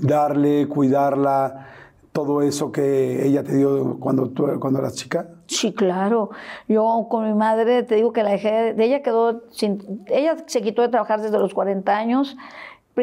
darle, 0.00 0.68
cuidarla, 0.68 1.66
todo 2.12 2.42
eso 2.42 2.72
que 2.72 3.24
ella 3.26 3.44
te 3.44 3.54
dio 3.56 3.98
cuando, 4.00 4.30
tú, 4.30 4.46
cuando 4.58 4.80
eras 4.80 4.94
chica? 4.94 5.28
Sí, 5.46 5.72
claro. 5.72 6.30
Yo 6.68 7.06
con 7.10 7.26
mi 7.26 7.34
madre, 7.34 7.82
te 7.82 7.96
digo 7.96 8.12
que 8.12 8.22
la 8.22 8.30
dejé, 8.30 8.74
de 8.74 8.84
ella 8.84 9.02
quedó 9.02 9.42
sin, 9.50 10.04
ella 10.06 10.36
se 10.46 10.62
quitó 10.62 10.82
de 10.82 10.88
trabajar 10.88 11.20
desde 11.20 11.38
los 11.38 11.54
40 11.54 11.96
años. 11.96 12.36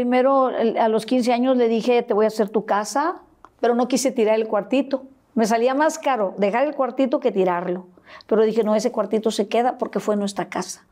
Primero, 0.07 0.51
a 0.79 0.87
los 0.89 1.07
15 1.07 1.33
años 1.33 1.57
le 1.57 1.67
dije, 1.67 2.03
te 2.03 2.13
voy 2.13 2.25
a 2.25 2.27
hacer 2.27 2.49
tu 2.49 2.65
casa, 2.65 3.15
pero 3.59 3.73
no 3.73 3.87
quise 3.87 4.11
tirar 4.11 4.35
el 4.35 4.47
cuartito. 4.47 5.05
Me 5.33 5.47
salía 5.47 5.73
más 5.73 5.97
caro 5.97 6.35
dejar 6.37 6.67
el 6.67 6.75
cuartito 6.75 7.19
que 7.19 7.31
tirarlo. 7.31 7.87
Pero 8.27 8.43
dije, 8.43 8.63
no, 8.63 8.75
ese 8.75 8.91
cuartito 8.91 9.31
se 9.31 9.47
queda 9.47 9.79
porque 9.79 9.99
fue 9.99 10.15
nuestra 10.15 10.49
casa. 10.49 10.85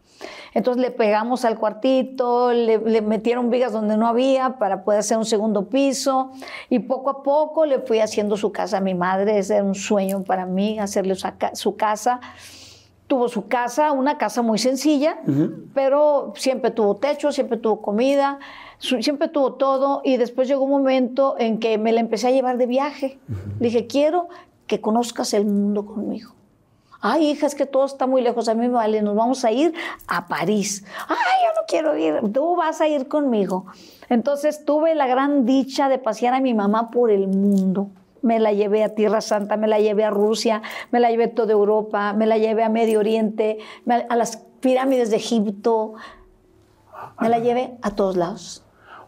Entonces 0.55 0.81
le 0.81 0.89
pegamos 0.89 1.45
al 1.45 1.59
cuartito, 1.59 2.51
le, 2.51 2.79
le 2.79 3.01
metieron 3.03 3.51
vigas 3.51 3.73
donde 3.73 3.95
no 3.95 4.07
había 4.07 4.57
para 4.57 4.83
poder 4.83 5.01
hacer 5.01 5.19
un 5.19 5.25
segundo 5.25 5.69
piso 5.69 6.31
y 6.71 6.79
poco 6.79 7.11
a 7.11 7.21
poco 7.21 7.67
le 7.67 7.77
fui 7.81 7.99
haciendo 7.99 8.37
su 8.37 8.51
casa 8.51 8.77
a 8.77 8.81
mi 8.81 8.95
madre. 8.95 9.37
Ese 9.37 9.57
era 9.57 9.63
un 9.63 9.75
sueño 9.75 10.23
para 10.23 10.47
mí, 10.47 10.79
hacerle 10.79 11.13
su, 11.13 11.27
ca- 11.37 11.53
su 11.53 11.75
casa. 11.75 12.21
Tuvo 13.05 13.29
su 13.29 13.47
casa, 13.47 13.91
una 13.91 14.17
casa 14.17 14.41
muy 14.41 14.57
sencilla, 14.57 15.19
pero 15.75 16.33
siempre 16.35 16.71
tuvo 16.71 16.95
techo, 16.95 17.31
siempre 17.31 17.55
tuvo 17.59 17.79
comida, 17.79 18.39
siempre 18.79 19.27
tuvo 19.27 19.53
todo. 19.53 20.01
Y 20.03 20.17
después 20.17 20.47
llegó 20.47 20.63
un 20.63 20.71
momento 20.71 21.35
en 21.37 21.59
que 21.59 21.77
me 21.77 21.91
la 21.91 21.99
empecé 21.99 22.27
a 22.27 22.31
llevar 22.31 22.57
de 22.57 22.67
viaje. 22.67 23.19
Le 23.59 23.67
dije, 23.67 23.87
quiero 23.87 24.27
que 24.67 24.81
conozcas 24.81 25.33
el 25.33 25.45
mundo 25.45 25.85
conmigo. 25.85 26.35
Ay, 27.07 27.29
hija, 27.29 27.45
es 27.45 27.53
que 27.53 27.67
todo 27.67 27.85
está 27.85 28.07
muy 28.07 28.23
lejos. 28.23 28.49
A 28.49 28.55
mí 28.55 28.61
me 28.61 28.73
vale, 28.73 29.01
nos 29.03 29.15
vamos 29.15 29.45
a 29.45 29.51
ir 29.51 29.75
a 30.07 30.27
París. 30.27 30.83
Ay, 31.07 31.15
yo 31.45 31.61
no 31.61 31.67
quiero 31.67 31.95
ir. 31.95 32.33
Tú 32.33 32.55
vas 32.55 32.81
a 32.81 32.87
ir 32.87 33.07
conmigo. 33.07 33.67
Entonces 34.09 34.65
tuve 34.65 34.95
la 34.95 35.05
gran 35.05 35.45
dicha 35.45 35.87
de 35.87 35.99
pasear 35.99 36.33
a 36.33 36.39
mi 36.41 36.55
mamá 36.55 36.89
por 36.89 37.11
el 37.11 37.27
mundo. 37.27 37.89
Me 38.23 38.39
la 38.39 38.53
llevé 38.53 38.83
a 38.83 38.95
Tierra 38.95 39.21
Santa, 39.21 39.55
me 39.55 39.67
la 39.67 39.79
llevé 39.79 40.03
a 40.03 40.09
Rusia, 40.09 40.63
me 40.89 40.99
la 40.99 41.11
llevé 41.11 41.25
a 41.25 41.35
toda 41.35 41.51
Europa, 41.51 42.13
me 42.13 42.25
la 42.25 42.39
llevé 42.39 42.63
a 42.63 42.69
Medio 42.69 42.99
Oriente, 42.99 43.59
a 43.87 44.15
las 44.15 44.37
pirámides 44.61 45.11
de 45.11 45.17
Egipto. 45.17 45.93
Me 47.19 47.29
la 47.29 47.37
llevé 47.37 47.77
a 47.83 47.91
todos 47.91 48.17
lados. 48.17 48.64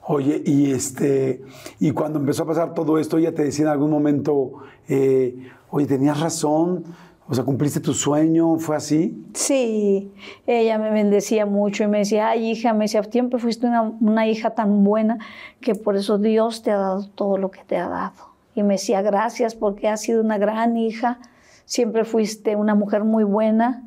Oye, 0.09 0.41
y 0.45 0.71
este, 0.71 1.41
y 1.81 1.91
cuando 1.91 2.17
empezó 2.17 2.43
a 2.43 2.45
pasar 2.45 2.73
todo 2.73 2.97
esto, 2.97 3.17
ella 3.17 3.35
te 3.35 3.43
decía 3.43 3.65
en 3.65 3.71
algún 3.71 3.91
momento, 3.91 4.53
eh, 4.87 5.35
oye, 5.69 5.85
tenías 5.85 6.21
razón, 6.21 6.85
o 7.27 7.35
sea, 7.35 7.43
cumpliste 7.43 7.81
tu 7.81 7.93
sueño, 7.93 8.57
¿fue 8.57 8.77
así? 8.77 9.21
Sí, 9.33 10.09
ella 10.45 10.77
me 10.77 10.91
bendecía 10.91 11.45
mucho 11.45 11.83
y 11.83 11.87
me 11.87 11.99
decía, 11.99 12.29
ay 12.29 12.51
hija, 12.51 12.71
me 12.71 12.85
decía, 12.85 13.03
siempre 13.03 13.37
fuiste 13.37 13.67
una, 13.67 13.81
una 13.81 14.25
hija 14.27 14.51
tan 14.51 14.85
buena 14.85 15.17
que 15.59 15.75
por 15.75 15.97
eso 15.97 16.17
Dios 16.17 16.63
te 16.63 16.71
ha 16.71 16.77
dado 16.77 17.09
todo 17.09 17.37
lo 17.37 17.51
que 17.51 17.65
te 17.65 17.75
ha 17.75 17.89
dado. 17.89 18.29
Y 18.55 18.63
me 18.63 18.75
decía, 18.75 19.01
gracias 19.01 19.55
porque 19.55 19.89
has 19.89 19.99
sido 19.99 20.21
una 20.21 20.37
gran 20.37 20.77
hija, 20.77 21.19
siempre 21.65 22.05
fuiste 22.05 22.55
una 22.55 22.75
mujer 22.75 23.03
muy 23.03 23.25
buena 23.25 23.83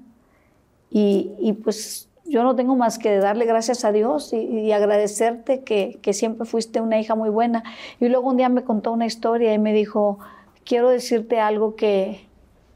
y, 0.91 1.33
y 1.41 1.55
pues 1.55 2.10
yo 2.31 2.45
no 2.45 2.55
tengo 2.55 2.77
más 2.77 2.99
que 2.99 3.19
darle 3.19 3.45
gracias 3.45 3.85
a 3.85 3.91
Dios 3.91 4.33
y, 4.33 4.37
y 4.37 4.73
agradecerte 4.73 5.63
que, 5.65 5.99
que 6.01 6.13
siempre 6.13 6.47
fuiste 6.47 6.81
una 6.81 7.01
hija 7.01 7.17
muy 7.17 7.29
buena. 7.29 7.65
Y 7.99 8.09
luego 8.09 8.31
un 8.31 8.37
día 8.37 8.49
me 8.49 8.63
contó 8.63 8.93
una 8.93 9.05
historia 9.05 9.53
y 9.53 9.59
me 9.59 9.73
dijo, 9.73 10.21
quiero 10.65 10.91
decirte 10.91 11.41
algo 11.41 11.75
que, 11.75 12.25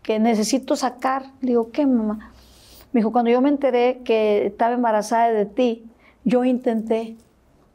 que 0.02 0.18
necesito 0.18 0.74
sacar. 0.74 1.26
Digo, 1.40 1.70
¿qué, 1.70 1.86
mamá? 1.86 2.32
Me 2.92 2.98
dijo, 3.00 3.12
cuando 3.12 3.30
yo 3.30 3.40
me 3.40 3.48
enteré 3.48 4.00
que 4.04 4.46
estaba 4.46 4.74
embarazada 4.74 5.30
de 5.30 5.46
ti, 5.46 5.84
yo 6.24 6.44
intenté 6.44 7.16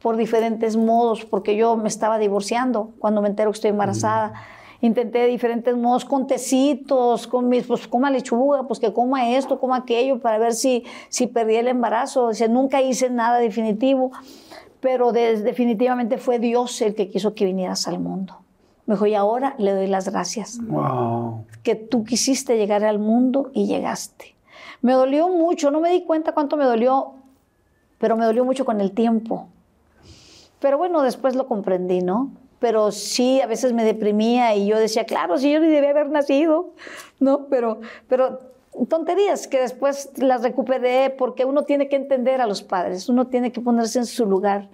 por 0.01 0.18
diferentes 0.18 0.76
modos, 0.76 1.26
porque 1.26 1.56
yo 1.56 1.77
me 1.77 1.88
estaba 1.88 2.19
divorciando 2.19 2.91
cuando 2.99 3.22
me 3.22 3.30
entero 3.30 3.51
que 3.51 3.56
estoy 3.56 3.72
embarazada. 3.72 4.34
Intenté 4.81 5.19
de 5.19 5.27
diferentes 5.27 5.76
modos, 5.76 6.06
con 6.06 6.26
tecitos, 6.26 7.27
con 7.27 7.49
mis, 7.49 7.65
pues 7.68 7.88
coma 7.88 8.10
lechuga, 8.10 8.64
pues 8.65 8.80
que 8.80 8.93
coma 8.93 9.31
esto, 9.35 9.60
coma 9.60 9.77
aquello, 9.77 10.19
para 10.19 10.38
ver 10.38 10.53
si, 10.53 10.85
si 11.10 11.27
perdí 11.27 11.56
el 11.56 11.68
embarazo. 11.68 12.30
Dice, 12.30 12.47
nunca 12.47 12.81
hice 12.81 13.10
nada 13.10 13.39
definitivo, 13.39 14.11
pero 14.80 15.11
de- 15.11 15.41
definitivamente 15.41 16.18
fue 16.18 16.39
Dios 16.39 16.81
el 16.81 16.95
que 16.95 17.10
quiso 17.10 17.34
que 17.35 17.43
vinieras 17.45 17.88
al 17.89 17.99
mundo. 17.99 18.38
Me 18.85 18.95
dijo, 18.95 19.06
y 19.06 19.15
ahora 19.15 19.53
le 19.57 19.73
doy 19.73 19.88
las 19.88 20.07
gracias 20.10 20.57
Wow. 20.65 21.43
que 21.61 21.76
tú 21.76 22.06
quisiste 22.06 22.57
llegar 22.57 22.84
al 22.85 22.99
mundo 22.99 23.51
y 23.53 23.68
llegaste. 23.68 24.35
Me 24.81 24.93
dolió 24.93 25.27
mucho, 25.27 25.72
no 25.72 25.81
me 25.81 25.91
di 25.91 26.06
cuenta 26.06 26.31
cuánto 26.34 26.56
me 26.56 26.64
dolió, 26.64 27.11
pero 27.97 28.15
me 28.15 28.23
dolió 28.26 28.45
mucho 28.45 28.64
con 28.64 28.80
el 28.80 28.91
tiempo. 28.93 29.47
Pero 30.61 30.77
bueno, 30.77 31.01
después 31.01 31.35
lo 31.35 31.47
comprendí, 31.47 31.99
¿no? 31.99 32.31
Pero 32.60 32.91
sí, 32.91 33.41
a 33.41 33.48
veces 33.48 33.73
me 33.73 33.84
deprimía 33.84 34.56
y 34.56 34.68
yo 34.68 34.77
decía, 34.77 35.06
claro, 35.06 35.38
si 35.38 35.52
yo 35.52 35.60
ni 35.60 35.68
debía 35.68 35.91
haber 35.91 36.10
nacido, 36.10 36.73
¿no? 37.19 37.45
Pero, 37.48 37.80
pero 38.07 38.40
tonterías 38.88 39.48
que 39.48 39.60
después 39.60 40.11
las 40.18 40.44
recuperé 40.44 41.10
porque 41.10 41.45
uno 41.45 41.64
tiene 41.64 41.88
que 41.88 41.95
entender 41.95 42.41
a 42.41 42.48
los 42.48 42.61
padres, 42.61 43.10
uno 43.10 43.27
tiene 43.27 43.52
que 43.52 43.61
ponerse 43.61 43.99
en 43.99 44.06
su 44.06 44.26
lugar. 44.26 44.69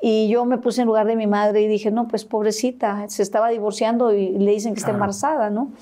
Y 0.00 0.28
yo 0.28 0.44
me 0.44 0.58
puse 0.58 0.82
en 0.82 0.86
lugar 0.86 1.06
de 1.06 1.16
mi 1.16 1.26
madre 1.26 1.62
y 1.62 1.66
dije, 1.66 1.90
no, 1.90 2.06
pues 2.06 2.24
pobrecita, 2.24 3.08
se 3.08 3.22
estaba 3.22 3.48
divorciando 3.48 4.12
y 4.12 4.30
le 4.30 4.52
dicen 4.52 4.74
que 4.74 4.78
está 4.78 4.92
embarazada, 4.92 5.50
¿no? 5.50 5.72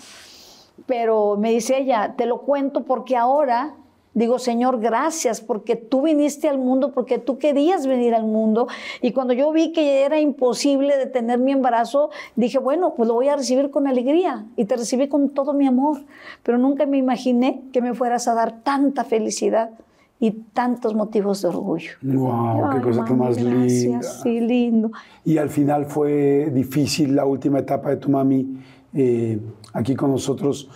Pero 0.86 1.36
me 1.36 1.50
dice 1.50 1.78
ella, 1.78 2.14
te 2.16 2.26
lo 2.26 2.40
cuento 2.40 2.84
porque 2.84 3.16
ahora 3.16 3.74
digo, 4.16 4.38
Señor, 4.38 4.80
gracias 4.80 5.42
porque 5.42 5.76
tú 5.76 6.02
viniste 6.02 6.48
al 6.48 6.58
mundo, 6.58 6.90
porque 6.92 7.18
tú 7.18 7.38
querías 7.38 7.86
venir 7.86 8.14
al 8.14 8.24
mundo. 8.24 8.66
Y 9.02 9.12
cuando 9.12 9.34
yo 9.34 9.52
vi 9.52 9.72
que 9.72 10.02
era 10.04 10.18
imposible 10.18 10.96
detener 10.96 11.38
mi 11.38 11.52
embarazo, 11.52 12.08
dije, 12.34 12.58
bueno, 12.58 12.94
pues 12.94 13.06
lo 13.06 13.14
voy 13.14 13.28
a 13.28 13.36
recibir 13.36 13.70
con 13.70 13.86
alegría 13.86 14.46
y 14.56 14.64
te 14.64 14.76
recibí 14.76 15.08
con 15.08 15.28
todo 15.28 15.52
mi 15.52 15.66
amor. 15.66 15.98
Pero 16.42 16.56
nunca 16.56 16.86
me 16.86 16.96
imaginé 16.96 17.62
que 17.72 17.82
me 17.82 17.92
fueras 17.94 18.26
a 18.26 18.34
dar 18.34 18.62
tanta 18.62 19.04
felicidad 19.04 19.70
y 20.18 20.30
tantos 20.30 20.94
motivos 20.94 21.42
de 21.42 21.48
orgullo. 21.48 21.90
Wow, 22.00 22.70
qué 22.70 22.76
Ay, 22.78 22.82
cosa 22.82 23.02
mami, 23.02 23.16
más 23.16 23.36
linda. 23.36 23.60
gracias, 23.60 24.20
Sí, 24.22 24.40
lindo. 24.40 24.92
Y 25.26 25.36
al 25.36 25.50
final 25.50 25.84
fue 25.84 26.50
difícil 26.54 27.14
la 27.14 27.26
última 27.26 27.58
etapa 27.58 27.90
de 27.90 27.98
tu 27.98 28.10
mami 28.10 28.58
eh, 28.94 29.38
aquí 29.74 29.94
con 29.94 30.10
nosotros, 30.10 30.70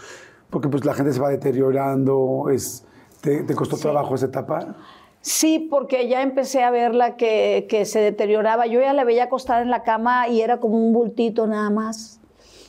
porque 0.50 0.68
pues 0.68 0.84
la 0.84 0.92
gente 0.92 1.14
se 1.14 1.20
va 1.20 1.30
deteriorando. 1.30 2.50
Es, 2.52 2.84
¿te, 3.20 3.42
te 3.42 3.54
costó 3.54 3.76
trabajo 3.76 4.14
esa 4.14 4.26
etapa? 4.26 4.76
Sí, 5.22 5.68
porque 5.70 6.08
ya 6.08 6.22
empecé 6.22 6.62
a 6.62 6.70
verla 6.70 7.16
que, 7.16 7.66
que 7.68 7.84
se 7.84 8.00
deterioraba. 8.00 8.66
Yo 8.66 8.80
ya 8.80 8.94
la 8.94 9.04
veía 9.04 9.24
acostada 9.24 9.60
en 9.60 9.70
la 9.70 9.82
cama 9.82 10.28
y 10.28 10.40
era 10.40 10.60
como 10.60 10.78
un 10.78 10.92
bultito 10.92 11.46
nada 11.46 11.68
más. 11.68 12.20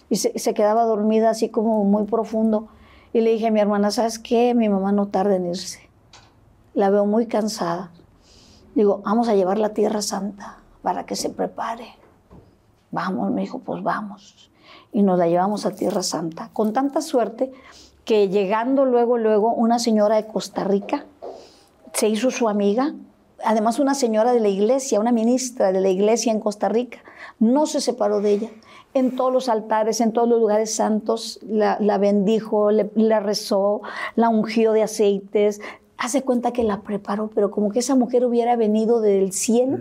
Y 0.10 0.18
se, 0.18 0.38
se 0.38 0.53
quedaba 0.53 0.84
dormida 0.84 1.30
así 1.30 1.49
como 1.49 1.86
muy 1.86 2.03
profundo. 2.03 2.68
Y 3.14 3.22
le 3.22 3.32
dije 3.32 3.48
a 3.48 3.52
mi 3.52 3.61
hermana, 3.61 3.91
¿sabes 3.91 4.19
qué? 4.19 4.53
Mi 4.53 4.68
mamá 4.68 4.91
no 4.91 5.07
tarda 5.07 5.36
en 5.36 5.48
irse. 5.48 5.90
La 6.73 6.90
veo 6.90 7.06
muy 7.06 7.28
cansada. 7.28 7.91
Digo, 8.76 9.02
vamos 9.03 9.30
a 9.30 9.36
llevarla 9.36 9.68
a 9.68 9.73
Tierra 9.73 10.02
Santa 10.02 10.60
para 10.82 11.06
que 11.06 11.15
se 11.15 11.30
prepare. 11.30 11.88
Vamos, 12.91 13.32
me 13.32 13.41
dijo, 13.41 13.60
pues 13.60 13.82
vamos. 13.84 14.52
Y 14.91 15.03
nos 15.03 15.18
la 15.18 15.28
llevamos 15.28 15.65
a 15.65 15.72
Tierra 15.72 16.03
Santa, 16.03 16.49
con 16.52 16.73
tanta 16.73 17.02
suerte 17.02 17.52
que 18.06 18.30
llegando 18.30 18.86
luego, 18.86 19.18
luego, 19.18 19.53
una 19.53 19.80
señora 19.80 20.15
de 20.15 20.28
Costa 20.28 20.64
Rica 20.64 21.06
se 21.94 22.10
hizo 22.10 22.32
su 22.32 22.49
amiga, 22.49 22.94
además 23.44 23.80
una 23.80 23.95
señora 23.95 24.34
de 24.34 24.40
la 24.40 24.49
iglesia, 24.49 24.99
una 24.99 25.11
ministra 25.11 25.72
de 25.72 25.82
la 25.82 25.90
iglesia 25.90 26.32
en 26.32 26.40
Costa 26.40 26.69
Rica, 26.69 26.99
no 27.40 27.65
se 27.65 27.82
separó 27.82 28.22
de 28.22 28.32
ella. 28.34 28.49
En 28.94 29.15
todos 29.15 29.32
los 29.32 29.48
altares, 29.48 30.02
en 30.02 30.11
todos 30.11 30.28
los 30.28 30.40
lugares 30.40 30.76
santos, 30.76 31.40
la, 31.44 31.78
la 31.80 31.98
bendijo, 31.98 32.72
le, 32.72 32.91
la 32.95 33.22
rezó, 33.22 33.82
la 34.15 34.28
ungió 34.30 34.73
de 34.73 34.84
aceites. 34.84 35.61
Hace 35.98 36.23
cuenta 36.23 36.52
que 36.52 36.64
la 36.64 36.82
preparó, 36.82 37.30
pero 37.34 37.52
como 37.52 37.72
que 37.72 37.80
esa 37.80 37.95
mujer 37.95 38.26
hubiera 38.26 38.57
venido 38.57 38.99
del 38.99 39.32
cielo 39.32 39.78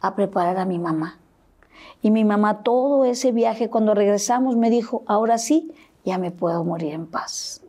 a 0.00 0.16
preparar 0.16 0.56
a 0.56 0.64
mi 0.64 0.78
mamá. 0.78 1.18
Y 2.02 2.10
mi 2.10 2.24
mamá 2.24 2.62
todo 2.62 3.04
ese 3.04 3.32
viaje, 3.32 3.70
cuando 3.70 3.94
regresamos, 3.94 4.56
me 4.56 4.70
dijo, 4.70 5.02
ahora 5.06 5.38
sí, 5.38 5.72
ya 6.04 6.18
me 6.18 6.30
puedo 6.30 6.64
morir 6.64 6.94
en 6.94 7.06
paz. 7.06 7.62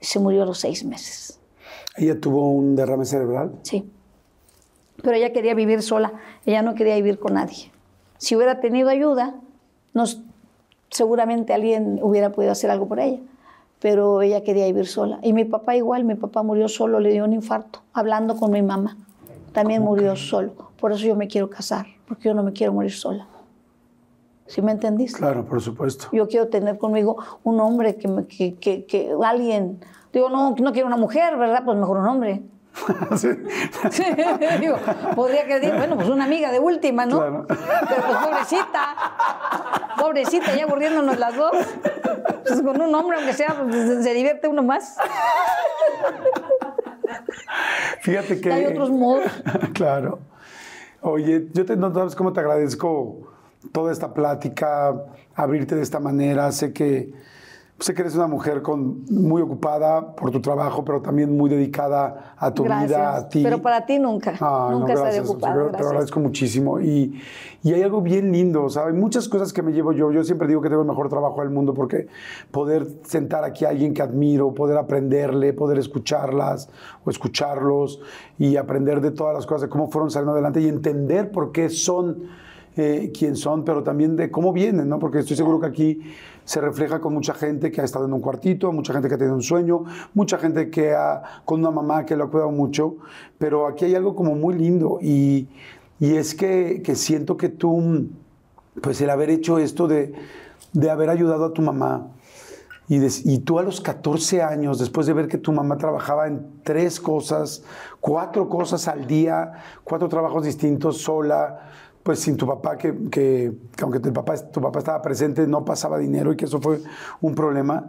Se 0.00 0.18
murió 0.18 0.42
a 0.42 0.46
los 0.46 0.58
seis 0.58 0.84
meses. 0.84 1.38
¿Ella 1.96 2.20
tuvo 2.20 2.50
un 2.50 2.76
derrame 2.76 3.04
cerebral? 3.04 3.52
Sí. 3.62 3.90
Pero 5.02 5.16
ella 5.16 5.32
quería 5.32 5.54
vivir 5.54 5.82
sola, 5.82 6.12
ella 6.46 6.62
no 6.62 6.74
quería 6.74 6.94
vivir 6.96 7.18
con 7.18 7.34
nadie. 7.34 7.70
Si 8.18 8.36
hubiera 8.36 8.60
tenido 8.60 8.90
ayuda, 8.90 9.34
nos, 9.94 10.20
seguramente 10.90 11.54
alguien 11.54 11.98
hubiera 12.02 12.32
podido 12.32 12.52
hacer 12.52 12.70
algo 12.70 12.86
por 12.86 13.00
ella, 13.00 13.18
pero 13.80 14.20
ella 14.22 14.42
quería 14.42 14.66
vivir 14.66 14.86
sola. 14.86 15.18
Y 15.22 15.32
mi 15.32 15.44
papá 15.44 15.74
igual, 15.76 16.04
mi 16.04 16.14
papá 16.14 16.42
murió 16.42 16.68
solo, 16.68 17.00
le 17.00 17.10
dio 17.12 17.24
un 17.24 17.32
infarto, 17.32 17.80
hablando 17.92 18.36
con 18.36 18.50
mi 18.50 18.62
mamá. 18.62 18.96
También 19.52 19.82
murió 19.82 20.14
solo. 20.16 20.52
Por 20.78 20.92
eso 20.92 21.06
yo 21.06 21.16
me 21.16 21.28
quiero 21.28 21.50
casar, 21.50 21.86
porque 22.06 22.28
yo 22.28 22.34
no 22.34 22.42
me 22.42 22.52
quiero 22.52 22.72
morir 22.72 22.92
sola. 22.92 23.26
¿Sí 24.50 24.62
me 24.62 24.72
entendiste? 24.72 25.16
Claro, 25.16 25.44
por 25.44 25.60
supuesto. 25.60 26.08
Yo 26.10 26.26
quiero 26.26 26.48
tener 26.48 26.76
conmigo 26.76 27.16
un 27.44 27.60
hombre 27.60 27.94
que, 27.94 28.08
me, 28.08 28.26
que, 28.26 28.56
que, 28.56 28.84
que 28.84 29.14
alguien... 29.24 29.78
Digo, 30.12 30.28
no, 30.28 30.56
no 30.58 30.72
quiero 30.72 30.88
una 30.88 30.96
mujer, 30.96 31.36
¿verdad? 31.36 31.62
Pues 31.64 31.78
mejor 31.78 31.98
un 31.98 32.06
hombre. 32.06 32.42
Sí. 33.16 33.28
Digo, 34.60 34.76
podría 35.14 35.46
que 35.46 35.60
diga, 35.60 35.76
bueno, 35.76 35.94
pues 35.96 36.08
una 36.08 36.24
amiga 36.24 36.50
de 36.50 36.58
última, 36.58 37.06
¿no? 37.06 37.18
Claro. 37.18 37.46
Pero 37.48 38.02
pues 38.06 38.18
pobrecita, 38.18 38.96
pobrecita, 39.98 40.56
ya 40.56 40.64
aburriéndonos 40.64 41.18
las 41.18 41.36
dos. 41.36 41.52
Pues 42.42 42.62
con 42.62 42.80
un 42.80 42.94
hombre, 42.94 43.18
aunque 43.18 43.34
sea, 43.34 43.56
pues, 43.56 43.74
se, 43.74 44.02
se 44.02 44.14
divierte 44.14 44.48
uno 44.48 44.64
más. 44.64 44.96
Fíjate 48.00 48.40
que... 48.40 48.52
Hay 48.52 48.66
otros 48.66 48.90
modos. 48.90 49.30
claro. 49.74 50.18
Oye, 51.02 51.46
yo 51.52 51.64
te, 51.64 51.76
no 51.76 51.94
sabes 51.94 52.16
cómo 52.16 52.32
te 52.32 52.40
agradezco 52.40 53.29
toda 53.72 53.92
esta 53.92 54.14
plática, 54.14 54.94
abrirte 55.34 55.74
de 55.76 55.82
esta 55.82 56.00
manera. 56.00 56.50
Sé 56.52 56.72
que, 56.72 57.12
sé 57.78 57.94
que 57.94 58.02
eres 58.02 58.14
una 58.14 58.26
mujer 58.26 58.62
con, 58.62 59.04
muy 59.10 59.40
ocupada 59.42 60.14
por 60.14 60.30
tu 60.30 60.40
trabajo, 60.40 60.84
pero 60.84 61.00
también 61.02 61.36
muy 61.36 61.48
dedicada 61.50 62.34
a 62.36 62.52
tu 62.52 62.64
Gracias. 62.64 62.88
vida, 62.88 63.16
a 63.16 63.28
ti. 63.28 63.42
Pero 63.42 63.62
para 63.62 63.86
ti 63.86 63.98
nunca. 63.98 64.34
Ah, 64.40 64.68
no, 64.70 64.80
nunca 64.80 64.92
estaré 64.94 65.12
gracias. 65.16 65.30
ocupada. 65.30 65.52
Te 65.54 65.58
lo- 65.58 65.64
Te 65.66 65.66
lo 65.66 65.70
gracias. 65.72 65.90
agradezco 65.90 66.20
muchísimo. 66.20 66.80
Y, 66.80 67.20
y 67.62 67.72
hay 67.74 67.82
algo 67.82 68.00
bien 68.00 68.32
lindo, 68.32 68.68
¿sabes? 68.70 68.94
Muchas 68.94 69.28
cosas 69.28 69.52
que 69.52 69.62
me 69.62 69.72
llevo 69.72 69.92
yo. 69.92 70.10
Yo 70.10 70.24
siempre 70.24 70.48
digo 70.48 70.62
que 70.62 70.68
tengo 70.70 70.80
el 70.82 70.88
mejor 70.88 71.08
trabajo 71.10 71.40
del 71.42 71.50
mundo 71.50 71.74
porque 71.74 72.06
poder 72.50 72.86
sentar 73.04 73.44
aquí 73.44 73.66
a 73.66 73.68
alguien 73.68 73.92
que 73.94 74.00
admiro, 74.02 74.54
poder 74.54 74.78
aprenderle, 74.78 75.52
poder 75.52 75.78
escucharlas 75.78 76.70
o 77.04 77.10
escucharlos 77.10 78.00
y 78.38 78.56
aprender 78.56 79.00
de 79.02 79.10
todas 79.10 79.34
las 79.34 79.44
cosas, 79.46 79.62
de 79.62 79.68
cómo 79.68 79.90
fueron 79.90 80.10
saliendo 80.10 80.32
adelante 80.32 80.60
y 80.62 80.68
entender 80.68 81.30
por 81.30 81.52
qué 81.52 81.68
son 81.68 82.22
eh, 82.80 83.12
quién 83.16 83.36
son, 83.36 83.64
pero 83.64 83.82
también 83.82 84.16
de 84.16 84.30
cómo 84.30 84.52
vienen, 84.52 84.88
¿no? 84.88 84.98
Porque 84.98 85.18
estoy 85.20 85.36
seguro 85.36 85.60
que 85.60 85.66
aquí 85.66 86.00
se 86.44 86.60
refleja 86.60 87.00
con 87.00 87.14
mucha 87.14 87.34
gente 87.34 87.70
que 87.70 87.80
ha 87.80 87.84
estado 87.84 88.06
en 88.06 88.12
un 88.12 88.20
cuartito, 88.20 88.72
mucha 88.72 88.92
gente 88.92 89.08
que 89.08 89.14
ha 89.14 89.18
tenido 89.18 89.36
un 89.36 89.42
sueño, 89.42 89.84
mucha 90.14 90.38
gente 90.38 90.70
que 90.70 90.92
ha, 90.94 91.22
con 91.44 91.60
una 91.60 91.70
mamá 91.70 92.04
que 92.06 92.16
lo 92.16 92.24
ha 92.24 92.30
cuidado 92.30 92.50
mucho, 92.50 92.96
pero 93.38 93.66
aquí 93.68 93.84
hay 93.84 93.94
algo 93.94 94.14
como 94.14 94.34
muy 94.34 94.54
lindo 94.54 94.98
y, 95.00 95.46
y 96.00 96.14
es 96.16 96.34
que, 96.34 96.80
que 96.84 96.96
siento 96.96 97.36
que 97.36 97.50
tú, 97.50 98.08
pues 98.80 99.00
el 99.00 99.10
haber 99.10 99.30
hecho 99.30 99.58
esto 99.58 99.86
de, 99.86 100.12
de 100.72 100.90
haber 100.90 101.10
ayudado 101.10 101.44
a 101.44 101.52
tu 101.52 101.62
mamá, 101.62 102.08
y, 102.88 102.98
des- 102.98 103.24
y 103.24 103.38
tú 103.38 103.60
a 103.60 103.62
los 103.62 103.80
14 103.80 104.42
años, 104.42 104.80
después 104.80 105.06
de 105.06 105.12
ver 105.12 105.28
que 105.28 105.38
tu 105.38 105.52
mamá 105.52 105.76
trabajaba 105.78 106.26
en 106.26 106.44
tres 106.64 106.98
cosas, 106.98 107.62
cuatro 108.00 108.48
cosas 108.48 108.88
al 108.88 109.06
día, 109.06 109.52
cuatro 109.84 110.08
trabajos 110.08 110.44
distintos 110.44 110.98
sola, 110.98 111.69
pues 112.02 112.20
sin 112.20 112.36
tu 112.36 112.46
papá, 112.46 112.76
que, 112.78 112.94
que- 113.10 113.52
que 113.76 113.82
aunque 113.84 114.00
tu 114.00 114.12
papá, 114.12 114.34
tu 114.36 114.60
papá 114.60 114.78
estaba 114.78 115.02
presente, 115.02 115.46
no 115.46 115.64
pasaba 115.64 115.98
dinero 115.98 116.32
y 116.32 116.36
que 116.36 116.46
eso 116.46 116.60
fue 116.60 116.80
un 117.20 117.34
problema, 117.34 117.86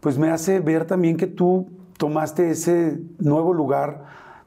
pues 0.00 0.18
me 0.18 0.30
hace 0.30 0.60
ver 0.60 0.84
también 0.86 1.16
que 1.16 1.26
tú 1.26 1.68
tomaste 1.96 2.50
ese 2.50 2.98
nuevo 3.18 3.52
lugar 3.52 4.02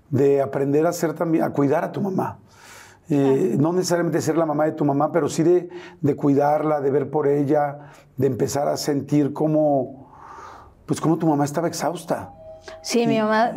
de 0.09 0.41
aprender 0.41 0.85
a 0.85 0.93
ser 0.93 1.13
también, 1.13 1.43
a 1.43 1.51
cuidar 1.51 1.83
a 1.83 1.91
tu 1.91 2.01
mamá. 2.01 2.39
Eh, 3.09 3.55
no 3.57 3.71
necesariamente 3.71 4.19
ser 4.21 4.37
la 4.37 4.45
mamá 4.45 4.65
de 4.65 4.73
tu 4.73 4.83
mamá, 4.83 5.11
pero 5.13 5.29
sí 5.29 5.41
de, 5.41 5.69
de 6.01 6.15
cuidarla, 6.17 6.81
de 6.81 6.91
ver 6.91 7.09
por 7.09 7.27
ella, 7.27 7.91
de 8.17 8.27
empezar 8.27 8.67
a 8.67 8.75
sentir 8.75 9.31
como, 9.31 10.09
pues 10.85 10.99
como 10.99 11.17
tu 11.17 11.25
mamá 11.25 11.45
estaba 11.45 11.69
exhausta. 11.69 12.33
Sí, 12.81 13.07
mi 13.07 13.17
mamá, 13.17 13.51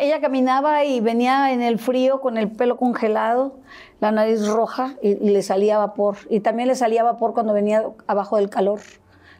ella 0.00 0.20
caminaba 0.20 0.84
y 0.84 1.00
venía 1.00 1.52
en 1.52 1.60
el 1.60 1.80
frío 1.80 2.20
con 2.20 2.36
el 2.38 2.52
pelo 2.52 2.76
congelado, 2.76 3.56
la 4.04 4.12
nariz 4.12 4.46
roja 4.46 4.94
y, 5.02 5.10
y 5.10 5.30
le 5.30 5.42
salía 5.42 5.78
vapor. 5.78 6.16
Y 6.30 6.40
también 6.40 6.68
le 6.68 6.74
salía 6.74 7.02
vapor 7.02 7.32
cuando 7.34 7.52
venía 7.52 7.82
abajo 8.06 8.36
del 8.36 8.48
calor. 8.50 8.80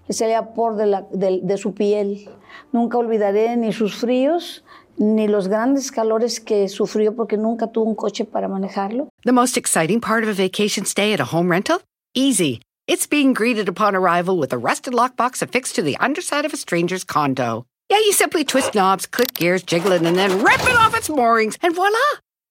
Le 0.08 0.14
salía 0.14 0.40
vapor 0.40 0.76
de, 0.76 0.86
la- 0.86 1.06
de- 1.12 1.40
de 1.42 1.56
su 1.56 1.72
piel. 1.74 2.28
Nunca 2.72 2.98
olvidaré 2.98 3.56
ni 3.56 3.72
sus 3.72 3.94
fríos 3.96 4.64
ni 4.96 5.26
los 5.26 5.48
grandes 5.48 5.90
calores 5.90 6.38
que 6.40 6.68
sufrió 6.68 7.14
porque 7.16 7.36
nunca 7.36 7.66
tuvo 7.66 7.84
un 7.86 7.94
coche 7.96 8.24
para 8.24 8.46
manejarlo. 8.48 9.08
The 9.24 9.32
most 9.32 9.56
exciting 9.56 10.00
part 10.00 10.22
of 10.24 10.28
a 10.30 10.34
vacation 10.42 10.84
stay 10.86 11.12
at 11.12 11.20
a 11.20 11.24
home 11.34 11.50
rental? 11.50 11.78
Easy. 12.14 12.60
It's 12.86 13.06
being 13.08 13.32
greeted 13.34 13.68
upon 13.68 13.96
arrival 13.96 14.38
with 14.38 14.52
a 14.52 14.58
rusted 14.58 14.92
lockbox 14.94 15.42
affixed 15.42 15.74
to 15.76 15.82
the 15.82 15.96
underside 15.98 16.44
of 16.46 16.52
a 16.52 16.56
stranger's 16.56 17.02
condo. 17.04 17.64
Yeah, 17.90 17.98
you 17.98 18.12
simply 18.12 18.44
twist 18.44 18.74
knobs, 18.74 19.06
click 19.06 19.34
gears, 19.34 19.62
jiggle 19.62 19.92
it, 19.92 20.02
and 20.02 20.16
then 20.16 20.42
rip 20.44 20.62
it 20.62 20.76
off 20.76 20.94
its 20.96 21.08
moorings, 21.10 21.56
and 21.62 21.74
voila! 21.74 21.98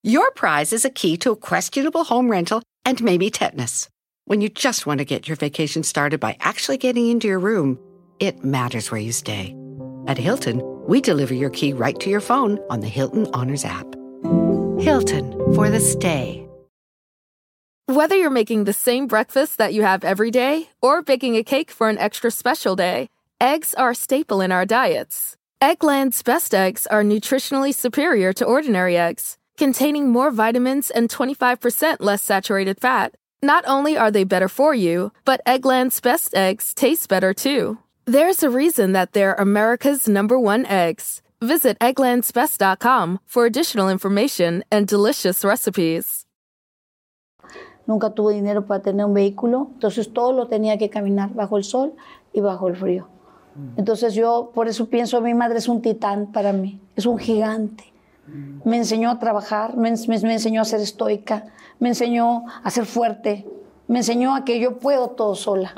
Your 0.06 0.30
prize 0.32 0.74
is 0.74 0.84
a 0.84 0.90
key 0.90 1.16
to 1.20 1.32
a 1.32 1.38
questionable 1.38 2.04
home 2.04 2.30
rental 2.30 2.62
and 2.84 3.02
maybe 3.02 3.30
tetanus. 3.30 3.88
When 4.26 4.42
you 4.42 4.50
just 4.50 4.86
want 4.86 4.98
to 4.98 5.06
get 5.06 5.30
your 5.30 5.38
vacation 5.38 5.82
started 5.82 6.20
by 6.20 6.36
actually 6.42 6.76
getting 6.76 7.08
into 7.08 7.30
your 7.30 7.40
room, 7.40 7.80
it 8.20 8.44
matters 8.44 8.92
where 8.92 9.00
you 9.00 9.14
stay. 9.14 9.56
At 10.06 10.18
Hilton, 10.18 10.62
we 10.90 11.00
deliver 11.00 11.34
your 11.34 11.50
key 11.52 11.72
right 11.72 11.98
to 12.02 12.10
your 12.10 12.20
phone 12.20 12.60
on 12.70 12.82
the 12.82 12.90
Hilton 12.90 13.28
Honors 13.34 13.64
app. 13.64 13.86
Hilton 14.78 15.32
for 15.56 15.70
the 15.70 15.80
stay. 15.80 16.46
Whether 17.86 18.18
you're 18.18 18.30
making 18.30 18.66
the 18.66 18.74
same 18.74 19.08
breakfast 19.08 19.58
that 19.58 19.74
you 19.74 19.84
have 19.84 20.04
every 20.04 20.32
day 20.32 20.70
or 20.82 21.02
baking 21.02 21.38
a 21.38 21.46
cake 21.46 21.72
for 21.72 21.88
an 21.88 21.98
extra 21.98 22.30
special 22.30 22.76
day, 22.76 23.08
eggs 23.40 23.74
are 23.76 23.92
a 23.92 23.96
staple 23.96 24.42
in 24.42 24.52
our 24.52 24.66
diets. 24.66 25.38
Eggland's 25.62 26.22
best 26.24 26.54
eggs 26.54 26.88
are 26.88 27.04
nutritionally 27.04 27.74
superior 27.74 28.34
to 28.34 28.44
ordinary 28.44 28.98
eggs, 28.98 29.38
containing 29.58 30.10
more 30.10 30.32
vitamins 30.32 30.90
and 30.90 31.10
25% 31.10 31.98
less 32.00 32.22
saturated 32.22 32.80
fat. 32.80 33.16
Not 33.42 33.64
only 33.68 33.98
are 33.98 34.10
they 34.10 34.24
better 34.24 34.48
for 34.48 34.74
you, 34.74 35.12
but 35.26 35.42
Eggland's 35.46 36.00
best 36.00 36.34
eggs 36.34 36.74
taste 36.74 37.10
better 37.10 37.34
too. 37.34 37.78
There's 38.06 38.44
a 38.44 38.50
reason 38.50 38.94
that 38.94 39.14
they're 39.14 39.36
America's 39.36 40.08
number 40.08 40.40
one 40.40 40.66
eggs. 40.66 41.22
Visit 41.42 41.78
egglandsbest.com 41.80 43.20
for 43.26 43.46
additional 43.46 43.90
information 43.90 44.64
and 44.72 44.88
delicious 44.88 45.44
recipes. 45.44 46.26
Nunca 47.86 48.10
tuvo 48.12 48.32
dinero 48.32 48.66
para 48.66 48.82
tener 48.82 49.06
un 49.06 49.14
vehículo, 49.14 49.72
entonces 49.74 50.14
todo 50.14 50.32
lo 50.32 50.48
tenía 50.48 50.78
que 50.78 50.90
caminar 50.90 51.34
bajo 51.34 51.58
el 51.58 51.66
sol 51.66 51.94
y 52.34 52.40
bajo 52.40 52.70
el 52.70 52.78
frío. 52.78 53.08
Mm. 53.56 53.80
Entonces 53.80 54.14
yo 54.16 54.52
por 54.54 54.68
eso 54.70 54.86
pienso, 54.88 55.20
mi 55.20 55.34
madre 55.34 55.58
es 55.58 55.68
un 55.68 55.82
titán 55.82 56.32
para 56.32 56.54
mí, 56.54 56.80
es 56.96 57.06
un 57.06 57.18
gigante. 57.18 57.93
Me 58.28 58.78
enseñó 58.78 59.12
a 59.12 59.20
trabajar, 59.20 59.76
me, 59.76 59.92
ens- 59.92 60.08
me- 60.08 60.20
me 60.26 60.34
enseñó 60.34 60.62
a 60.62 60.66
ser 60.66 60.80
estoica, 60.80 61.46
me 61.80 61.90
enseñó 61.90 62.46
a 62.64 62.70
ser 62.70 62.86
fuerte, 62.86 63.46
me 63.88 64.00
enseñó 64.00 64.34
a 64.36 64.46
que 64.46 64.60
yo 64.60 64.80
puedo 64.80 65.10
todo 65.10 65.36
sola, 65.36 65.74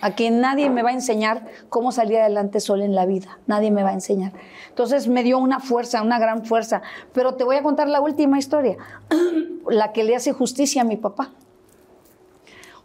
a 0.00 0.14
que 0.14 0.30
nadie 0.30 0.70
me 0.70 0.82
va 0.82 0.90
a 0.90 0.92
enseñar 0.94 1.46
cómo 1.68 1.90
salir 1.90 2.18
adelante 2.18 2.60
sola 2.60 2.84
en 2.84 2.94
la 2.94 3.06
vida, 3.06 3.38
nadie 3.48 3.70
me 3.72 3.82
va 3.82 3.90
a 3.90 3.94
enseñar. 3.94 4.32
Entonces 4.68 5.08
me 5.08 5.24
dio 5.24 5.38
una 5.38 5.58
fuerza, 5.58 6.00
una 6.02 6.18
gran 6.20 6.44
fuerza. 6.44 6.80
Pero 7.12 7.34
te 7.34 7.42
voy 7.44 7.56
a 7.56 7.62
contar 7.62 7.88
la 7.88 8.00
última 8.00 8.38
historia, 8.38 8.76
la 9.68 9.92
que 9.92 10.04
le 10.04 10.14
hace 10.14 10.32
justicia 10.32 10.82
a 10.82 10.84
mi 10.84 10.96
papá. 10.96 11.30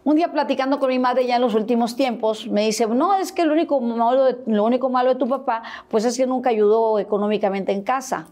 Un 0.04 0.16
día 0.16 0.30
platicando 0.32 0.78
con 0.78 0.88
mi 0.88 0.98
madre 0.98 1.26
ya 1.26 1.36
en 1.36 1.42
los 1.42 1.54
últimos 1.54 1.96
tiempos, 1.96 2.46
me 2.48 2.64
dice, 2.66 2.86
no, 2.86 3.14
es 3.14 3.32
que 3.32 3.44
lo 3.44 3.52
único 3.54 3.80
malo 3.80 4.24
de, 4.24 4.36
lo 4.46 4.64
único 4.64 4.88
malo 4.90 5.10
de 5.10 5.16
tu 5.16 5.28
papá, 5.28 5.62
pues 5.88 6.04
es 6.04 6.16
que 6.16 6.26
nunca 6.26 6.50
ayudó 6.50 6.98
económicamente 6.98 7.72
en 7.72 7.82
casa. 7.82 8.28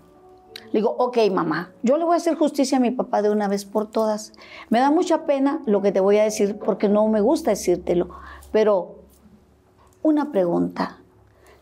Le 0.75 0.81
digo, 0.81 0.97
ok, 0.99 1.19
mamá, 1.31 1.71
yo 1.85 1.99
le 1.99 2.05
voy 2.05 2.15
a 2.15 2.17
hacer 2.17 2.35
justicia 2.35 2.79
a 2.79 2.81
mi 2.81 2.91
papá 2.91 3.23
de 3.23 3.31
una 3.31 3.47
vez 3.47 3.65
por 3.65 3.87
todas. 3.87 4.33
Me 4.71 4.81
da 4.81 4.91
mucha 4.91 5.25
pena 5.25 5.63
lo 5.67 5.81
que 5.83 5.93
te 5.93 6.01
voy 6.01 6.19
a 6.19 6.25
decir 6.25 6.59
porque 6.59 6.89
no 6.89 7.07
me 7.07 7.21
gusta 7.21 7.51
decírtelo, 7.51 8.11
pero 8.51 8.97
una 10.03 10.33
pregunta. 10.33 10.99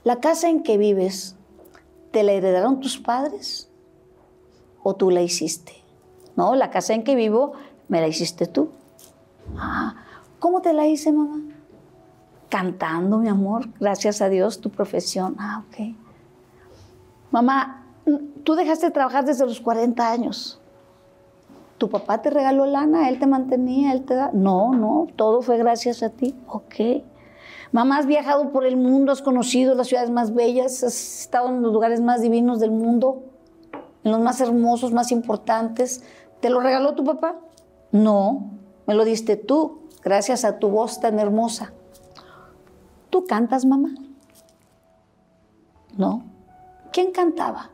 ¿La 0.03 0.17
casa 0.21 0.49
en 0.49 0.63
que 0.63 0.79
vives, 0.79 1.37
te 2.11 2.23
la 2.23 2.33
heredaron 2.33 2.81
tus 2.81 2.99
padres 2.99 3.69
o 4.83 4.95
tú 4.95 5.11
la 5.11 5.21
hiciste? 5.21 5.75
No, 6.35 6.55
la 6.55 6.71
casa 6.71 6.95
en 6.95 7.05
que 7.05 7.15
vivo 7.15 7.53
me 7.89 8.01
la 8.01 8.09
hiciste 8.09 8.47
tú. 8.47 8.71
Ah, 9.59 9.95
¿Cómo 10.39 10.63
te 10.63 10.73
la 10.73 10.87
hice, 10.87 11.13
mamá? 11.13 11.39
Cantando, 12.49 13.19
mi 13.19 13.29
amor, 13.29 13.69
gracias 13.79 14.23
a 14.23 14.31
Dios, 14.31 14.63
tu 14.63 14.71
profesión. 14.71 15.37
Ah, 15.39 15.65
ok. 15.69 15.95
Mamá, 17.31 17.82
tú 18.45 18.55
dejaste 18.55 18.87
de 18.87 18.93
trabajar 18.93 19.25
desde 19.25 19.47
los 19.47 19.61
40 19.61 20.11
años. 20.11 20.61
¿Tu 21.79 21.89
papá 21.89 22.23
te 22.23 22.31
regaló 22.31 22.65
lana? 22.65 23.09
¿Él 23.09 23.19
te 23.19 23.27
mantenía? 23.27 23.93
¿Él 23.93 24.05
te 24.05 24.15
da? 24.15 24.31
No, 24.33 24.73
no, 24.73 25.09
todo 25.17 25.43
fue 25.43 25.59
gracias 25.59 26.03
a 26.03 26.11
ti. 26.11 26.35
Ok. 26.47 27.03
Mamá, 27.73 27.99
has 27.99 28.07
viajado 28.07 28.53
por 28.53 28.67
el 28.67 28.77
mundo, 28.77 29.11
has 29.11 29.23
conocido 29.23 29.75
las 29.75 29.89
ciudades 29.89 30.11
más 30.11 30.33
bellas, 30.33 30.85
has 30.85 31.23
estado 31.23 31.49
en 31.49 31.63
los 31.63 31.73
lugares 31.73 32.01
más 32.01 32.21
divinos 32.21 32.61
del 32.61 32.71
mundo, 32.71 33.25
en 34.05 34.13
los 34.13 34.21
más 34.21 34.41
hermosos, 34.41 34.93
más 34.93 35.11
importantes. 35.11 36.05
¿Te 36.41 36.51
lo 36.51 36.61
regaló 36.61 36.95
tu 36.95 37.03
papá? 37.03 37.41
No, 37.91 38.51
me 38.87 38.95
lo 38.95 39.05
diste 39.05 39.37
tú, 39.37 39.81
gracias 40.05 40.45
a 40.45 40.59
tu 40.59 40.69
voz 40.69 41.01
tan 41.01 41.19
hermosa. 41.19 41.73
¿Tú 43.11 43.25
cantas, 43.25 43.65
mamá? 43.65 43.89
No. 45.97 46.23
¿Quién 46.93 47.11
cantaba? 47.11 47.72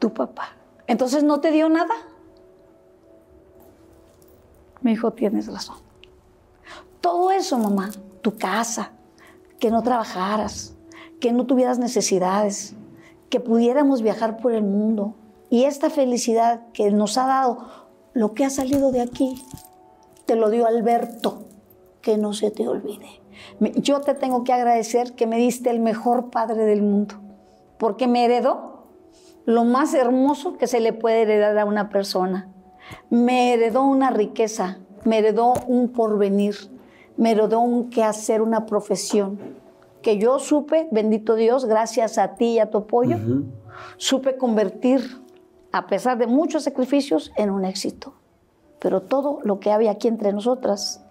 Tu 0.00 0.12
papá. 0.12 0.56
Entonces 0.88 1.22
no 1.22 1.40
te 1.40 1.52
dio 1.52 1.68
nada. 1.68 1.94
Mi 4.80 4.92
hijo, 4.92 5.12
tienes 5.12 5.46
razón. 5.46 5.76
Todo 7.00 7.30
eso, 7.30 7.58
mamá, 7.58 7.90
tu 8.22 8.36
casa, 8.36 8.90
que 9.60 9.70
no 9.70 9.82
trabajaras, 9.82 10.74
que 11.20 11.32
no 11.32 11.46
tuvieras 11.46 11.78
necesidades, 11.78 12.74
que 13.28 13.38
pudiéramos 13.38 14.02
viajar 14.02 14.38
por 14.38 14.52
el 14.52 14.62
mundo. 14.62 15.14
Y 15.48 15.64
esta 15.64 15.90
felicidad 15.90 16.62
que 16.72 16.90
nos 16.90 17.16
ha 17.18 17.26
dado 17.26 17.68
lo 18.12 18.32
que 18.32 18.44
ha 18.44 18.50
salido 18.50 18.90
de 18.90 19.02
aquí, 19.02 19.44
te 20.26 20.34
lo 20.34 20.50
dio 20.50 20.66
Alberto, 20.66 21.44
que 22.00 22.18
no 22.18 22.32
se 22.32 22.50
te 22.50 22.66
olvide. 22.66 23.20
Yo 23.76 24.00
te 24.00 24.14
tengo 24.14 24.44
que 24.44 24.52
agradecer 24.52 25.14
que 25.14 25.26
me 25.26 25.36
diste 25.36 25.70
el 25.70 25.80
mejor 25.80 26.30
padre 26.30 26.64
del 26.64 26.82
mundo, 26.82 27.16
porque 27.78 28.06
me 28.06 28.24
heredó 28.24 28.79
lo 29.46 29.64
más 29.64 29.94
hermoso 29.94 30.56
que 30.56 30.66
se 30.66 30.80
le 30.80 30.92
puede 30.92 31.22
heredar 31.22 31.58
a 31.58 31.64
una 31.64 31.88
persona. 31.88 32.48
Me 33.08 33.54
heredó 33.54 33.84
una 33.84 34.10
riqueza, 34.10 34.78
me 35.04 35.18
heredó 35.18 35.54
un 35.66 35.90
porvenir, 35.90 36.56
me 37.16 37.32
heredó 37.32 37.60
un 37.60 37.90
quehacer, 37.90 38.42
una 38.42 38.66
profesión, 38.66 39.38
que 40.02 40.18
yo 40.18 40.38
supe, 40.38 40.88
bendito 40.90 41.34
Dios, 41.34 41.66
gracias 41.66 42.18
a 42.18 42.34
ti 42.34 42.52
y 42.52 42.58
a 42.58 42.70
tu 42.70 42.78
apoyo, 42.78 43.18
supe 43.96 44.36
convertir, 44.36 45.20
a 45.72 45.86
pesar 45.86 46.18
de 46.18 46.26
muchos 46.26 46.64
sacrificios, 46.64 47.32
en 47.36 47.50
un 47.50 47.64
éxito. 47.64 48.14
Pero 48.80 49.02
todo 49.02 49.40
lo 49.44 49.60
que 49.60 49.70
había 49.70 49.92
aquí 49.92 50.08
entre 50.08 50.32
nosotras, 50.32 51.04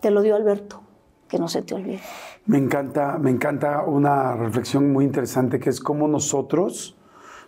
te 0.00 0.10
lo 0.10 0.22
dio 0.22 0.36
Alberto, 0.36 0.82
que 1.28 1.38
no 1.38 1.48
se 1.48 1.62
te 1.62 1.74
olvide. 1.74 2.00
Me 2.46 2.58
encanta, 2.58 3.18
me 3.18 3.30
encanta 3.30 3.82
una 3.82 4.34
reflexión 4.34 4.92
muy 4.92 5.04
interesante 5.04 5.58
que 5.58 5.70
es 5.70 5.80
cómo 5.80 6.06
nosotros, 6.08 6.96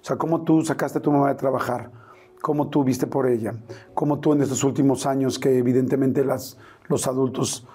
o 0.00 0.04
sea, 0.04 0.16
cómo 0.16 0.42
tú 0.42 0.62
sacaste 0.62 0.98
a 0.98 1.02
tu 1.02 1.12
mamá 1.12 1.28
de 1.28 1.34
trabajar, 1.34 1.90
cómo 2.40 2.68
tú 2.68 2.84
viste 2.84 3.06
por 3.06 3.26
ella, 3.26 3.54
cómo 3.94 4.18
tú 4.18 4.32
en 4.32 4.42
estos 4.42 4.64
últimos 4.64 5.06
años 5.06 5.38
que 5.38 5.58
evidentemente 5.58 6.24
las, 6.24 6.56
los 6.88 7.06
adultos, 7.06 7.66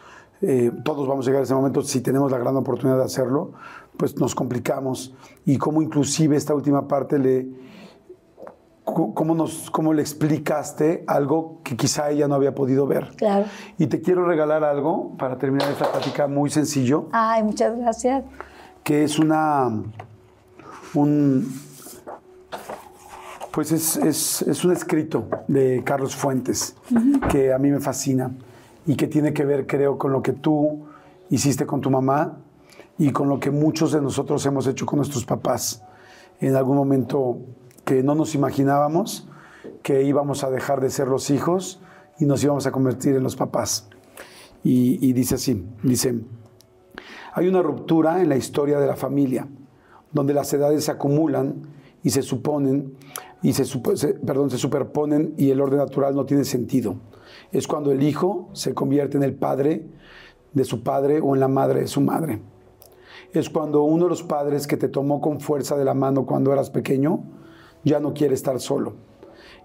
eh, 0.42 0.72
todos 0.84 1.08
vamos 1.08 1.26
a 1.26 1.30
llegar 1.30 1.42
a 1.42 1.44
ese 1.44 1.54
momento, 1.56 1.82
si 1.82 2.02
tenemos 2.02 2.32
la 2.32 2.38
gran 2.38 2.56
oportunidad 2.56 2.98
de 2.98 3.06
hacerlo, 3.06 3.54
pues 3.98 4.18
nos 4.18 4.36
complicamos 4.36 5.14
y 5.46 5.58
cómo 5.58 5.82
inclusive 5.82 6.36
esta 6.36 6.54
última 6.54 6.88
parte 6.88 7.20
le, 7.20 7.48
cómo, 8.86 9.36
nos, 9.36 9.70
cómo 9.72 9.94
le 9.94 10.02
explicaste 10.02 11.04
algo 11.08 11.60
que 11.64 11.76
quizá 11.76 12.10
ella 12.12 12.28
no 12.28 12.36
había 12.36 12.54
podido 12.54 12.86
ver. 12.88 13.12
Claro. 13.18 13.46
Y 13.78 13.88
te 13.88 14.02
quiero 14.02 14.26
regalar 14.26 14.64
algo 14.64 15.16
para 15.18 15.38
terminar 15.38 15.70
esta 15.72 15.92
plática 15.92 16.28
muy 16.28 16.50
sencillo, 16.50 17.08
Ay, 17.12 17.44
muchas 17.44 17.78
gracias. 17.78 18.24
que 18.84 19.04
es 19.04 19.18
una, 19.18 19.70
un, 20.94 21.65
pues 23.52 23.72
es, 23.72 23.98
es- 23.98 24.42
es 24.44 24.66
un 24.66 24.72
escrito 24.72 25.28
de 25.48 25.82
Carlos 25.86 26.16
Fuentes 26.16 26.76
que 27.30 27.54
a 27.54 27.58
mí 27.58 27.72
me 27.72 27.80
fascina 27.80 28.32
y 28.86 28.96
que 28.96 29.08
tiene 29.08 29.34
que 29.34 29.46
ver, 29.46 29.66
creo, 29.66 29.98
con 29.98 30.12
lo 30.12 30.22
que 30.22 30.34
tú 30.34 30.86
hiciste 31.30 31.66
con 31.66 31.82
tu 31.82 31.90
mamá 31.90 32.38
y 32.98 33.12
con 33.12 33.30
lo 33.30 33.40
que 33.40 33.52
muchos 33.52 33.92
de 33.92 34.02
nosotros 34.02 34.46
hemos 34.46 34.68
hecho 34.68 34.86
con 34.86 34.98
nuestros 34.98 35.26
papás 35.26 35.82
en 36.40 36.56
algún 36.56 36.76
momento 36.78 37.38
que 37.86 38.04
no 38.04 38.14
nos 38.16 38.36
imaginábamos 38.36 39.28
que 39.82 40.04
íbamos 40.04 40.44
a 40.44 40.50
dejar 40.52 40.82
de 40.82 40.90
ser 40.90 41.08
los 41.08 41.30
hijos 41.30 41.80
y 42.20 42.26
nos 42.26 42.44
íbamos 42.44 42.66
a 42.68 42.72
convertir 42.72 43.16
en 43.16 43.24
los 43.24 43.36
papás. 43.36 43.88
Y, 44.64 45.06
y 45.08 45.14
dice 45.14 45.36
así, 45.36 45.66
dice, 45.84 46.16
hay 47.34 47.48
una 47.48 47.62
ruptura 47.62 48.22
en 48.22 48.30
la 48.30 48.36
historia 48.36 48.80
de 48.80 48.88
la 48.88 48.96
familia, 48.96 49.48
donde 50.12 50.34
las 50.34 50.52
edades 50.54 50.86
se 50.86 50.92
acumulan 50.92 51.56
y 52.06 52.12
se 52.12 52.22
suponen, 52.22 52.94
y 53.42 53.54
se, 53.54 53.66
perdón, 54.14 54.52
se 54.52 54.60
superponen 54.60 55.34
y 55.38 55.50
el 55.50 55.60
orden 55.60 55.80
natural 55.80 56.14
no 56.14 56.28
tiene 56.28 56.46
sentido. 56.46 56.98
Es 57.52 57.68
cuando 57.68 57.92
el 57.92 58.04
hijo 58.04 58.48
se 58.54 58.76
convierte 58.76 59.18
en 59.18 59.24
el 59.24 59.34
padre 59.34 59.88
de 60.54 60.64
su 60.66 60.84
padre 60.84 61.20
o 61.20 61.34
en 61.34 61.40
la 61.40 61.48
madre 61.48 61.82
de 61.82 61.88
su 61.88 62.02
madre. 62.02 62.44
Es 63.34 63.50
cuando 63.50 63.82
uno 63.82 64.04
de 64.04 64.12
los 64.12 64.22
padres 64.22 64.68
que 64.68 64.78
te 64.78 64.88
tomó 64.88 65.20
con 65.20 65.40
fuerza 65.40 65.76
de 65.78 65.84
la 65.84 65.96
mano 65.96 66.28
cuando 66.28 66.54
eras 66.54 66.70
pequeño 66.70 67.24
ya 67.84 68.00
no 68.00 68.14
quiere 68.14 68.36
estar 68.36 68.60
solo. 68.60 68.94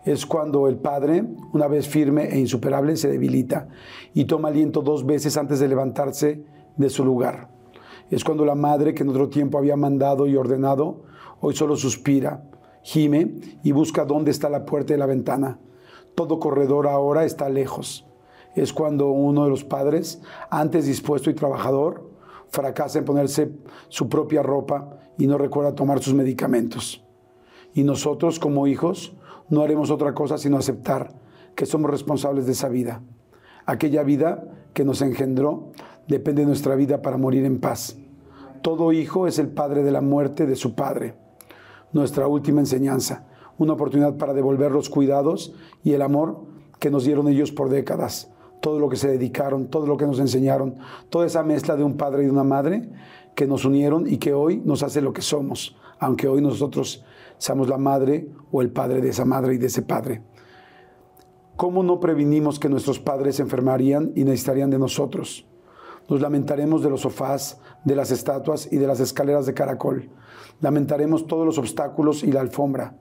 Es 0.06 0.24
cuando 0.24 0.66
el 0.66 0.76
padre, 0.76 1.22
una 1.52 1.68
vez 1.68 1.88
firme 1.88 2.30
e 2.32 2.38
insuperable, 2.38 2.96
se 2.96 3.08
debilita 3.08 3.68
y 4.14 4.24
toma 4.24 4.48
aliento 4.48 4.80
dos 4.80 5.04
veces 5.04 5.36
antes 5.36 5.60
de 5.60 5.68
levantarse 5.68 6.42
de 6.78 6.88
su 6.88 7.04
lugar. 7.04 7.50
Es 8.10 8.24
cuando 8.24 8.46
la 8.46 8.54
madre 8.54 8.94
que 8.94 9.02
en 9.02 9.10
otro 9.10 9.28
tiempo 9.28 9.58
había 9.58 9.76
mandado 9.76 10.26
y 10.26 10.36
ordenado, 10.36 11.09
hoy 11.40 11.54
solo 11.54 11.76
suspira, 11.76 12.44
gime 12.82 13.34
y 13.62 13.72
busca 13.72 14.04
dónde 14.04 14.30
está 14.30 14.48
la 14.48 14.64
puerta 14.64 14.94
y 14.94 14.96
la 14.96 15.06
ventana. 15.06 15.58
Todo 16.14 16.38
corredor 16.40 16.86
ahora 16.86 17.24
está 17.24 17.48
lejos. 17.48 18.06
Es 18.54 18.72
cuando 18.72 19.10
uno 19.10 19.44
de 19.44 19.50
los 19.50 19.64
padres, 19.64 20.20
antes 20.50 20.86
dispuesto 20.86 21.30
y 21.30 21.34
trabajador, 21.34 22.10
fracasa 22.48 22.98
en 22.98 23.04
ponerse 23.04 23.52
su 23.88 24.08
propia 24.08 24.42
ropa 24.42 24.98
y 25.18 25.26
no 25.26 25.38
recuerda 25.38 25.74
tomar 25.74 26.02
sus 26.02 26.14
medicamentos. 26.14 27.04
Y 27.74 27.84
nosotros 27.84 28.38
como 28.38 28.66
hijos 28.66 29.14
no 29.48 29.62
haremos 29.62 29.90
otra 29.90 30.14
cosa 30.14 30.38
sino 30.38 30.56
aceptar 30.56 31.14
que 31.54 31.66
somos 31.66 31.90
responsables 31.90 32.46
de 32.46 32.52
esa 32.52 32.68
vida. 32.68 33.02
Aquella 33.66 34.02
vida 34.02 34.44
que 34.74 34.84
nos 34.84 35.02
engendró 35.02 35.72
depende 36.08 36.42
de 36.42 36.48
nuestra 36.48 36.74
vida 36.74 37.02
para 37.02 37.16
morir 37.16 37.44
en 37.44 37.60
paz. 37.60 37.96
Todo 38.62 38.92
hijo 38.92 39.26
es 39.26 39.38
el 39.38 39.48
padre 39.48 39.82
de 39.82 39.92
la 39.92 40.00
muerte 40.00 40.46
de 40.46 40.56
su 40.56 40.74
padre. 40.74 41.14
Nuestra 41.92 42.26
última 42.26 42.60
enseñanza, 42.60 43.26
una 43.58 43.72
oportunidad 43.72 44.16
para 44.16 44.34
devolver 44.34 44.72
los 44.72 44.88
cuidados 44.88 45.54
y 45.82 45.92
el 45.92 46.02
amor 46.02 46.44
que 46.78 46.90
nos 46.90 47.04
dieron 47.04 47.28
ellos 47.28 47.52
por 47.52 47.68
décadas. 47.68 48.30
Todo 48.60 48.78
lo 48.78 48.88
que 48.88 48.96
se 48.96 49.08
dedicaron, 49.08 49.68
todo 49.68 49.86
lo 49.86 49.96
que 49.96 50.06
nos 50.06 50.18
enseñaron, 50.18 50.76
toda 51.08 51.26
esa 51.26 51.42
mezcla 51.42 51.76
de 51.76 51.84
un 51.84 51.96
padre 51.96 52.22
y 52.22 52.26
de 52.26 52.32
una 52.32 52.44
madre 52.44 52.90
que 53.34 53.46
nos 53.46 53.64
unieron 53.64 54.06
y 54.06 54.18
que 54.18 54.34
hoy 54.34 54.62
nos 54.64 54.82
hace 54.82 55.00
lo 55.00 55.12
que 55.12 55.22
somos, 55.22 55.76
aunque 55.98 56.28
hoy 56.28 56.42
nosotros 56.42 57.04
seamos 57.38 57.68
la 57.68 57.78
madre 57.78 58.28
o 58.52 58.60
el 58.60 58.70
padre 58.70 59.00
de 59.00 59.08
esa 59.10 59.24
madre 59.24 59.54
y 59.54 59.58
de 59.58 59.66
ese 59.66 59.82
padre. 59.82 60.22
¿Cómo 61.56 61.82
no 61.82 62.00
previnimos 62.00 62.58
que 62.58 62.68
nuestros 62.68 62.98
padres 62.98 63.36
se 63.36 63.42
enfermarían 63.42 64.12
y 64.14 64.24
necesitarían 64.24 64.70
de 64.70 64.78
nosotros? 64.78 65.46
Nos 66.08 66.20
lamentaremos 66.20 66.82
de 66.82 66.90
los 66.90 67.02
sofás, 67.02 67.60
de 67.84 67.94
las 67.94 68.10
estatuas 68.10 68.72
y 68.72 68.78
de 68.78 68.86
las 68.86 69.00
escaleras 69.00 69.46
de 69.46 69.54
caracol. 69.54 70.08
Lamentaremos 70.60 71.26
todos 71.26 71.46
los 71.46 71.58
obstáculos 71.58 72.22
y 72.22 72.32
la 72.32 72.40
alfombra. 72.40 72.94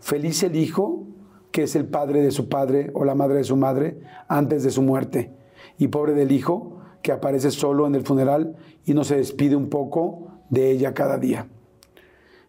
Feliz 0.00 0.42
el 0.42 0.56
hijo 0.56 1.04
que 1.50 1.62
es 1.62 1.76
el 1.76 1.86
padre 1.86 2.20
de 2.20 2.30
su 2.30 2.48
padre 2.48 2.90
o 2.94 3.04
la 3.04 3.14
madre 3.14 3.38
de 3.38 3.44
su 3.44 3.56
madre 3.56 3.98
antes 4.28 4.62
de 4.62 4.70
su 4.70 4.82
muerte. 4.82 5.32
Y 5.78 5.88
pobre 5.88 6.12
del 6.12 6.32
hijo 6.32 6.80
que 7.02 7.12
aparece 7.12 7.50
solo 7.50 7.86
en 7.86 7.94
el 7.94 8.02
funeral 8.02 8.56
y 8.84 8.94
no 8.94 9.04
se 9.04 9.16
despide 9.16 9.56
un 9.56 9.70
poco 9.70 10.28
de 10.50 10.70
ella 10.70 10.92
cada 10.92 11.18
día. 11.18 11.48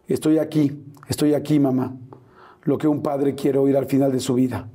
Estoy 0.06 0.38
aquí, 0.38 0.84
estoy 1.08 1.34
aquí, 1.34 1.58
mamá. 1.60 1.96
Lo 2.64 2.76
que 2.76 2.88
un 2.88 3.02
padre 3.02 3.34
quiere 3.34 3.58
oír 3.58 3.76
al 3.76 3.86
final 3.86 4.12
de 4.12 4.20
su 4.20 4.34
vida 4.34 4.68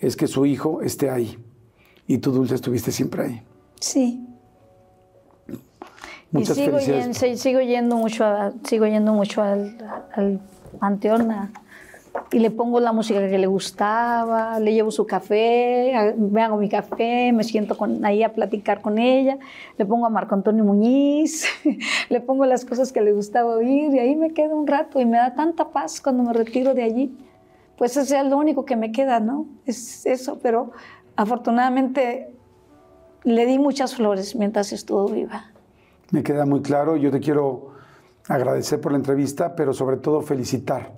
es 0.00 0.16
que 0.16 0.26
su 0.26 0.44
hijo 0.44 0.82
esté 0.82 1.10
ahí. 1.10 1.38
Y 2.06 2.18
tú, 2.18 2.32
Dulce, 2.32 2.54
estuviste 2.54 2.92
siempre 2.92 3.22
ahí. 3.22 3.42
Sí. 3.80 4.26
Muchas 6.34 6.58
y 6.58 6.64
sigo 6.64 6.78
felicidades. 6.78 7.20
yendo, 7.20 7.36
sigo 7.38 7.60
yendo 7.60 7.96
mucho, 7.96 8.24
a- 8.24 8.52
sigo 8.64 8.86
yendo 8.86 9.12
mucho 9.14 9.42
al, 9.42 9.76
al 10.14 10.40
panteón 10.78 11.30
a, 11.30 11.50
y 12.30 12.38
le 12.38 12.50
pongo 12.50 12.78
la 12.80 12.92
música 12.92 13.20
que 13.28 13.38
le 13.38 13.46
gustaba, 13.46 14.58
le 14.60 14.72
llevo 14.72 14.90
su 14.90 15.06
café, 15.06 16.14
me 16.16 16.42
hago 16.42 16.56
mi 16.56 16.68
café, 16.68 17.32
me 17.32 17.42
siento 17.44 17.76
con, 17.76 18.04
ahí 18.04 18.22
a 18.22 18.32
platicar 18.32 18.80
con 18.82 18.98
ella, 18.98 19.38
le 19.78 19.84
pongo 19.86 20.06
a 20.06 20.10
Marco 20.10 20.34
Antonio 20.34 20.64
Muñiz, 20.64 21.44
le 22.10 22.20
pongo 22.20 22.46
las 22.46 22.64
cosas 22.64 22.92
que 22.92 23.00
le 23.00 23.12
gustaba 23.12 23.56
oír 23.56 23.94
y 23.94 23.98
ahí 23.98 24.14
me 24.16 24.32
quedo 24.32 24.56
un 24.56 24.66
rato 24.66 25.00
y 25.00 25.04
me 25.06 25.16
da 25.16 25.34
tanta 25.34 25.68
paz 25.70 26.00
cuando 26.00 26.22
me 26.24 26.32
retiro 26.32 26.74
de 26.74 26.82
allí. 26.82 27.16
Pues 27.76 27.96
eso 27.96 28.16
es 28.16 28.24
lo 28.26 28.36
único 28.38 28.64
que 28.64 28.76
me 28.76 28.92
queda, 28.92 29.18
¿no? 29.18 29.46
Es 29.66 30.06
eso, 30.06 30.38
pero 30.40 30.70
afortunadamente 31.16 32.32
le 33.24 33.46
di 33.46 33.58
muchas 33.58 33.94
flores 33.96 34.36
mientras 34.36 34.72
estuvo 34.72 35.06
viva. 35.08 35.46
Me 36.10 36.22
queda 36.22 36.46
muy 36.46 36.62
claro, 36.62 36.96
yo 36.96 37.10
te 37.10 37.20
quiero 37.20 37.72
agradecer 38.28 38.80
por 38.80 38.92
la 38.92 38.98
entrevista, 38.98 39.54
pero 39.54 39.72
sobre 39.72 39.96
todo 39.96 40.22
felicitar 40.22 40.92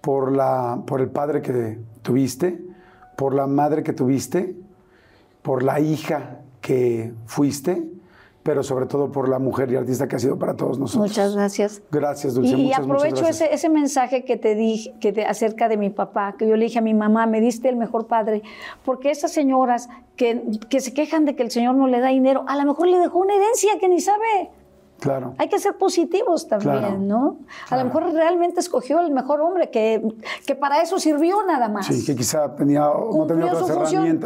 por, 0.00 0.32
la, 0.32 0.82
por 0.86 1.00
el 1.00 1.08
padre 1.08 1.42
que 1.42 1.78
tuviste, 2.02 2.62
por 3.16 3.34
la 3.34 3.46
madre 3.46 3.82
que 3.82 3.92
tuviste, 3.92 4.56
por 5.42 5.62
la 5.62 5.80
hija 5.80 6.40
que 6.60 7.12
fuiste, 7.26 7.84
pero 8.44 8.62
sobre 8.62 8.84
todo 8.84 9.10
por 9.10 9.30
la 9.30 9.38
mujer 9.38 9.72
y 9.72 9.76
artista 9.76 10.06
que 10.06 10.16
ha 10.16 10.18
sido 10.18 10.38
para 10.38 10.54
todos 10.54 10.78
nosotros. 10.78 11.08
Muchas 11.08 11.34
gracias. 11.34 11.82
Gracias, 11.90 12.34
Dulce. 12.34 12.52
Y, 12.52 12.64
muchas, 12.64 12.78
aprovecho 12.80 13.16
muchas 13.16 13.40
ese, 13.40 13.54
ese 13.54 13.70
mensaje 13.70 14.24
que 14.26 14.36
te 14.36 14.54
dije 14.54 14.94
que 15.00 15.12
te, 15.14 15.24
acerca 15.24 15.66
de 15.66 15.78
mi 15.78 15.88
papá, 15.88 16.34
que 16.38 16.46
yo 16.46 16.54
le 16.54 16.66
dije 16.66 16.78
a 16.78 16.82
mi 16.82 16.92
mamá, 16.92 17.26
me 17.26 17.40
diste 17.40 17.70
el 17.70 17.76
mejor 17.76 18.06
padre, 18.06 18.42
porque 18.84 19.10
esas 19.10 19.32
señoras 19.32 19.88
que, 20.16 20.42
que 20.68 20.80
se 20.80 20.92
quejan 20.92 21.24
de 21.24 21.34
que 21.34 21.42
el 21.42 21.50
Señor 21.50 21.74
no 21.74 21.86
le 21.86 22.00
da 22.00 22.08
dinero, 22.08 22.44
a 22.46 22.56
lo 22.56 22.66
mejor 22.66 22.86
le 22.88 22.98
dejó 22.98 23.18
una 23.18 23.34
herencia 23.34 23.78
que 23.80 23.88
ni 23.88 24.00
sabe. 24.00 24.50
Claro. 25.00 25.34
Hay 25.38 25.48
que 25.48 25.58
ser 25.58 25.76
positivos 25.78 26.46
también, 26.46 26.78
Claro, 26.78 26.98
¿no? 26.98 27.36
A 27.70 27.78
lo 27.78 27.84
mejor 27.86 28.12
realmente 28.12 28.60
escogió 28.60 29.00
el 29.00 29.10
mejor 29.10 29.40
hombre, 29.40 29.70
que, 29.70 30.02
que 30.46 30.54
para 30.54 30.82
eso 30.82 30.98
sirvió 30.98 31.44
nada 31.46 31.70
más. 31.70 31.86
Sí, 31.86 32.04
que 32.04 32.14
quizá 32.14 32.54
tenía, 32.54 32.80
no 32.80 33.26
tenía 33.26 33.46
otras 33.46 33.66
su 33.66 33.72
función. 33.72 34.20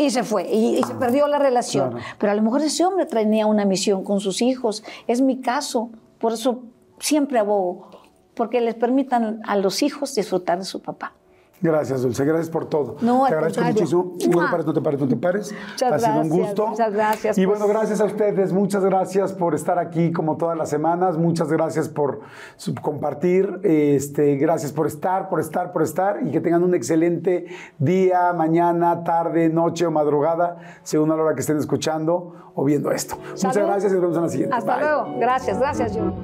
Y 0.00 0.08
se 0.08 0.24
fue, 0.24 0.48
y, 0.50 0.78
y 0.78 0.82
se 0.82 0.94
perdió 0.94 1.28
la 1.28 1.38
relación. 1.38 1.90
Claro. 1.90 2.06
Pero 2.18 2.32
a 2.32 2.34
lo 2.34 2.40
mejor 2.40 2.62
ese 2.62 2.86
hombre 2.86 3.04
tenía 3.04 3.44
una 3.44 3.66
misión 3.66 4.02
con 4.02 4.18
sus 4.18 4.40
hijos. 4.40 4.82
Es 5.06 5.20
mi 5.20 5.42
caso, 5.42 5.90
por 6.18 6.32
eso 6.32 6.62
siempre 6.98 7.38
abogo, 7.38 7.90
porque 8.34 8.62
les 8.62 8.74
permitan 8.74 9.42
a 9.44 9.56
los 9.56 9.82
hijos 9.82 10.14
disfrutar 10.14 10.58
de 10.58 10.64
su 10.64 10.80
papá. 10.80 11.12
Gracias, 11.62 12.02
Dulce. 12.02 12.24
Gracias 12.24 12.48
por 12.50 12.66
todo. 12.66 12.96
No, 13.00 13.26
te 13.26 13.34
agradezco 13.34 13.62
contrario. 13.62 13.80
muchísimo. 14.04 14.40
No 14.40 14.46
te 14.46 14.50
pares, 14.50 14.66
no 14.66 14.72
te 14.72 14.80
pares, 14.80 15.00
no 15.00 15.08
te 15.08 15.16
pares. 15.16 15.54
Muchas 15.70 15.92
ha 15.92 15.98
sido 15.98 16.20
un 16.20 16.28
gusto. 16.30 16.66
muchas 16.68 16.92
gracias, 16.92 17.38
Y 17.38 17.46
pues. 17.46 17.58
bueno, 17.58 17.72
gracias 17.72 18.00
a 18.00 18.04
ustedes. 18.04 18.52
Muchas 18.52 18.84
gracias 18.84 19.32
por 19.32 19.54
estar 19.54 19.78
aquí 19.78 20.10
como 20.12 20.36
todas 20.36 20.56
las 20.56 20.70
semanas. 20.70 21.18
Muchas 21.18 21.48
gracias 21.52 21.88
por 21.88 22.20
compartir. 22.80 23.60
Este, 23.62 24.36
gracias 24.36 24.72
por 24.72 24.86
estar, 24.86 25.28
por 25.28 25.40
estar, 25.40 25.72
por 25.72 25.82
estar. 25.82 26.20
Y 26.26 26.30
que 26.30 26.40
tengan 26.40 26.62
un 26.62 26.74
excelente 26.74 27.46
día, 27.78 28.32
mañana, 28.32 29.04
tarde, 29.04 29.48
noche 29.50 29.86
o 29.86 29.90
madrugada, 29.90 30.58
según 30.82 31.10
a 31.12 31.16
la 31.16 31.22
hora 31.24 31.34
que 31.34 31.40
estén 31.42 31.58
escuchando 31.58 32.50
o 32.54 32.64
viendo 32.64 32.90
esto. 32.90 33.16
Muchas 33.30 33.56
gracias 33.56 33.92
y 33.92 33.96
nos 33.96 34.02
vemos 34.02 34.16
en 34.16 34.22
la 34.22 34.28
siguiente. 34.28 34.56
Hasta 34.56 34.76
Bye. 34.76 34.84
luego. 34.84 35.14
Gracias, 35.18 35.58
gracias, 35.58 35.92
Jun. 35.92 36.14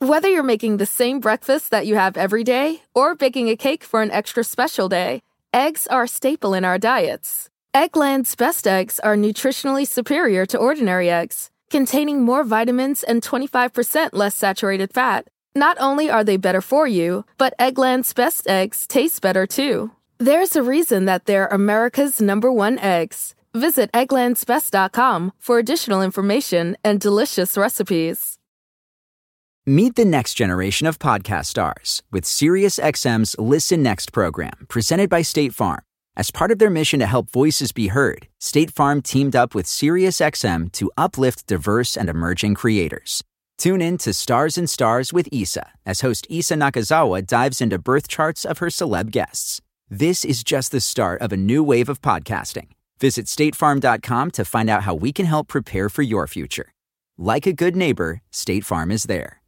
Whether 0.00 0.28
you're 0.28 0.42
making 0.42 0.76
the 0.76 0.84
same 0.84 1.20
breakfast 1.20 1.70
that 1.70 1.86
you 1.86 1.94
have 1.94 2.18
every 2.18 2.44
day 2.44 2.82
or 2.94 3.14
baking 3.14 3.48
a 3.48 3.56
cake 3.56 3.82
for 3.82 4.02
an 4.02 4.10
extra 4.10 4.44
special 4.44 4.90
day, 4.90 5.22
eggs 5.54 5.86
are 5.86 6.02
a 6.02 6.08
staple 6.08 6.52
in 6.52 6.66
our 6.66 6.76
diets. 6.76 7.48
Eggland's 7.72 8.34
best 8.34 8.66
eggs 8.66 9.00
are 9.00 9.16
nutritionally 9.16 9.86
superior 9.86 10.44
to 10.44 10.58
ordinary 10.58 11.08
eggs, 11.08 11.50
containing 11.70 12.20
more 12.20 12.44
vitamins 12.44 13.02
and 13.02 13.22
25% 13.22 14.10
less 14.12 14.36
saturated 14.36 14.92
fat. 14.92 15.28
Not 15.54 15.78
only 15.80 16.10
are 16.10 16.24
they 16.24 16.36
better 16.36 16.60
for 16.60 16.86
you, 16.86 17.24
but 17.38 17.54
Eggland's 17.58 18.12
best 18.12 18.46
eggs 18.46 18.86
taste 18.86 19.22
better 19.22 19.46
too. 19.46 19.92
There's 20.22 20.54
a 20.54 20.62
reason 20.62 21.06
that 21.06 21.24
they're 21.24 21.46
America's 21.46 22.20
number 22.20 22.52
one 22.52 22.78
eggs. 22.78 23.34
Visit 23.54 23.90
egglandsbest.com 23.92 25.32
for 25.38 25.58
additional 25.58 26.02
information 26.02 26.76
and 26.84 27.00
delicious 27.00 27.56
recipes. 27.56 28.36
Meet 29.64 29.94
the 29.94 30.04
next 30.04 30.34
generation 30.34 30.86
of 30.86 30.98
podcast 30.98 31.46
stars 31.46 32.02
with 32.12 32.24
SiriusXM's 32.24 33.34
Listen 33.38 33.82
Next 33.82 34.12
program, 34.12 34.66
presented 34.68 35.08
by 35.08 35.22
State 35.22 35.54
Farm. 35.54 35.80
As 36.18 36.30
part 36.30 36.50
of 36.50 36.58
their 36.58 36.68
mission 36.68 37.00
to 37.00 37.06
help 37.06 37.30
voices 37.30 37.72
be 37.72 37.88
heard, 37.88 38.28
State 38.38 38.70
Farm 38.70 39.00
teamed 39.00 39.34
up 39.34 39.54
with 39.54 39.64
SiriusXM 39.64 40.70
to 40.72 40.92
uplift 40.98 41.46
diverse 41.46 41.96
and 41.96 42.10
emerging 42.10 42.56
creators. 42.56 43.24
Tune 43.56 43.80
in 43.80 43.96
to 43.98 44.12
Stars 44.12 44.58
and 44.58 44.68
Stars 44.68 45.14
with 45.14 45.30
Issa 45.32 45.70
as 45.86 46.02
host 46.02 46.26
Issa 46.28 46.56
Nakazawa 46.56 47.26
dives 47.26 47.62
into 47.62 47.78
birth 47.78 48.06
charts 48.06 48.44
of 48.44 48.58
her 48.58 48.68
celeb 48.68 49.10
guests. 49.10 49.62
This 49.92 50.24
is 50.24 50.44
just 50.44 50.70
the 50.70 50.80
start 50.80 51.20
of 51.20 51.32
a 51.32 51.36
new 51.36 51.64
wave 51.64 51.88
of 51.88 52.00
podcasting. 52.00 52.68
Visit 53.00 53.26
statefarm.com 53.26 54.30
to 54.30 54.44
find 54.44 54.70
out 54.70 54.84
how 54.84 54.94
we 54.94 55.12
can 55.12 55.26
help 55.26 55.48
prepare 55.48 55.88
for 55.88 56.02
your 56.02 56.28
future. 56.28 56.72
Like 57.18 57.44
a 57.44 57.52
good 57.52 57.74
neighbor, 57.74 58.22
State 58.30 58.64
Farm 58.64 58.92
is 58.92 59.06
there. 59.06 59.39